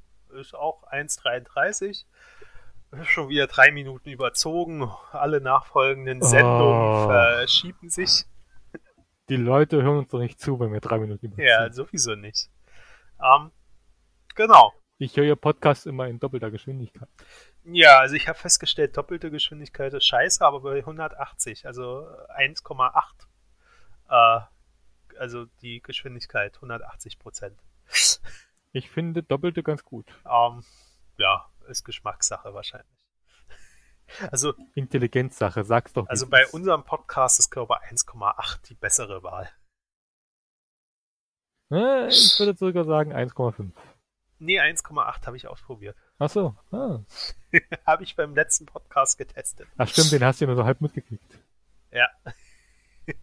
ist 0.40 0.54
auch 0.54 0.84
1,33. 0.90 2.04
Schon 3.04 3.28
wieder 3.28 3.46
drei 3.46 3.70
Minuten 3.72 4.10
überzogen. 4.10 4.90
Alle 5.12 5.40
nachfolgenden 5.40 6.22
Sendungen 6.22 7.04
oh. 7.04 7.06
verschieben 7.06 7.88
sich. 7.88 8.26
Die 9.28 9.36
Leute 9.36 9.82
hören 9.82 9.98
uns 9.98 10.08
doch 10.08 10.18
nicht 10.18 10.40
zu, 10.40 10.58
wenn 10.58 10.72
wir 10.72 10.80
drei 10.80 10.98
Minuten 10.98 11.26
überziehen. 11.26 11.46
Ja, 11.46 11.72
sowieso 11.72 12.14
nicht. 12.14 12.50
Ähm, 13.22 13.52
genau. 14.34 14.72
Ich 14.98 15.16
höre 15.16 15.24
ja 15.24 15.36
Podcast 15.36 15.86
immer 15.86 16.06
in 16.06 16.18
doppelter 16.18 16.50
Geschwindigkeit. 16.50 17.08
Ja, 17.64 18.00
also 18.00 18.14
ich 18.14 18.28
habe 18.28 18.38
festgestellt, 18.38 18.96
doppelte 18.96 19.30
Geschwindigkeit 19.30 19.92
ist 19.94 20.04
scheiße, 20.04 20.44
aber 20.44 20.60
bei 20.60 20.78
180, 20.78 21.66
also 21.66 22.06
1,8. 22.36 22.92
Äh, 24.08 24.44
also 25.18 25.46
die 25.60 25.80
Geschwindigkeit 25.80 26.56
180 26.56 27.18
Prozent. 27.18 27.58
Ich 28.72 28.90
finde 28.90 29.22
doppelte 29.22 29.62
ganz 29.62 29.84
gut. 29.84 30.06
Ähm, 30.24 30.64
ja, 31.18 31.46
ist 31.68 31.84
Geschmackssache 31.84 32.54
wahrscheinlich. 32.54 33.01
Also 34.30 34.54
Intelligenzsache, 34.74 35.64
sag's 35.64 35.92
doch. 35.92 36.06
Also 36.08 36.28
bei 36.28 36.46
unserem 36.48 36.84
Podcast 36.84 37.38
ist 37.38 37.50
glaube 37.50 37.76
ich 37.84 37.98
1,8 37.98 38.68
die 38.68 38.74
bessere 38.74 39.22
Wahl. 39.22 39.50
Ich 41.70 42.38
würde 42.38 42.54
sogar 42.54 42.84
sagen 42.84 43.14
1,5. 43.14 43.72
Nee, 44.38 44.60
1,8 44.60 45.26
habe 45.26 45.36
ich 45.36 45.48
ausprobiert. 45.48 45.96
Ach 46.18 46.28
so. 46.28 46.54
Ah. 46.70 47.00
habe 47.86 48.02
ich 48.02 48.16
beim 48.16 48.34
letzten 48.34 48.66
Podcast 48.66 49.16
getestet. 49.16 49.68
Ach 49.78 49.88
stimmt, 49.88 50.12
den 50.12 50.24
hast 50.24 50.40
du 50.40 50.44
ja 50.44 50.46
nur 50.48 50.56
so 50.56 50.64
halb 50.64 50.80
mitgekriegt. 50.80 51.38
Ja. 51.92 52.08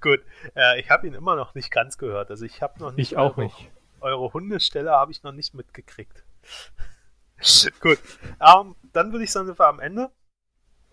Gut. 0.00 0.20
Äh, 0.56 0.80
ich 0.80 0.90
habe 0.90 1.06
ihn 1.06 1.14
immer 1.14 1.36
noch 1.36 1.54
nicht 1.54 1.70
ganz 1.70 1.98
gehört. 1.98 2.30
Also 2.30 2.44
ich 2.44 2.62
habe 2.62 2.80
noch 2.80 2.92
nicht. 2.92 3.12
Ich 3.12 3.18
auch 3.18 3.36
eure, 3.36 3.44
nicht. 3.44 3.70
Eure 4.00 4.32
Hundestelle 4.32 4.90
habe 4.90 5.12
ich 5.12 5.22
noch 5.22 5.32
nicht 5.32 5.54
mitgekriegt. 5.54 6.24
Gut. 7.80 7.98
Ähm, 8.40 8.76
dann 8.92 9.12
würde 9.12 9.24
ich 9.24 9.32
sagen, 9.32 9.46
sind 9.46 9.58
wir 9.58 9.66
am 9.66 9.80
Ende. 9.80 10.10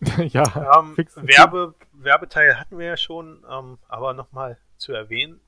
ja. 0.17 0.80
Ähm, 0.80 0.95
Werbe, 1.15 1.76
Werbeteil 1.93 2.59
hatten 2.59 2.77
wir 2.77 2.85
ja 2.85 2.97
schon, 2.97 3.45
ähm, 3.49 3.80
aber 3.88 4.13
nochmal 4.13 4.59
zu 4.77 4.93
erwähnen. 4.93 5.41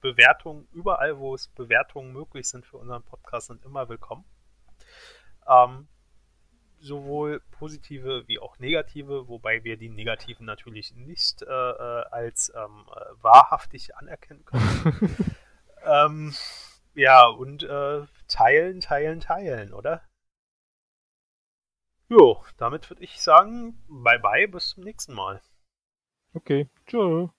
Bewertungen, 0.00 0.68
überall, 0.72 1.18
wo 1.18 1.34
es 1.34 1.48
Bewertungen 1.48 2.12
möglich 2.12 2.48
sind 2.48 2.66
für 2.66 2.76
unseren 2.76 3.02
Podcast, 3.02 3.48
sind 3.48 3.64
immer 3.64 3.88
willkommen. 3.88 4.24
Ähm, 5.48 5.88
sowohl 6.78 7.40
positive 7.50 8.26
wie 8.28 8.38
auch 8.38 8.58
negative, 8.58 9.28
wobei 9.28 9.64
wir 9.64 9.76
die 9.76 9.88
negativen 9.88 10.46
natürlich 10.46 10.94
nicht 10.94 11.42
äh, 11.42 11.46
äh 11.46 12.04
als 12.10 12.52
ähm, 12.54 12.84
äh, 12.94 13.22
wahrhaftig 13.22 13.96
anerkennen 13.96 14.44
können. 14.44 15.16
ähm, 15.84 16.34
ja, 16.94 17.26
und 17.26 17.62
äh, 17.62 18.02
teilen, 18.28 18.80
teilen, 18.80 19.20
teilen, 19.20 19.72
oder? 19.72 20.02
Jo, 22.08 22.44
damit 22.56 22.88
würde 22.88 23.02
ich 23.02 23.20
sagen, 23.20 23.82
bye 23.88 24.18
bye, 24.18 24.46
bis 24.48 24.68
zum 24.70 24.84
nächsten 24.84 25.14
Mal. 25.14 25.40
Okay, 26.34 26.68
tschüss. 26.86 27.30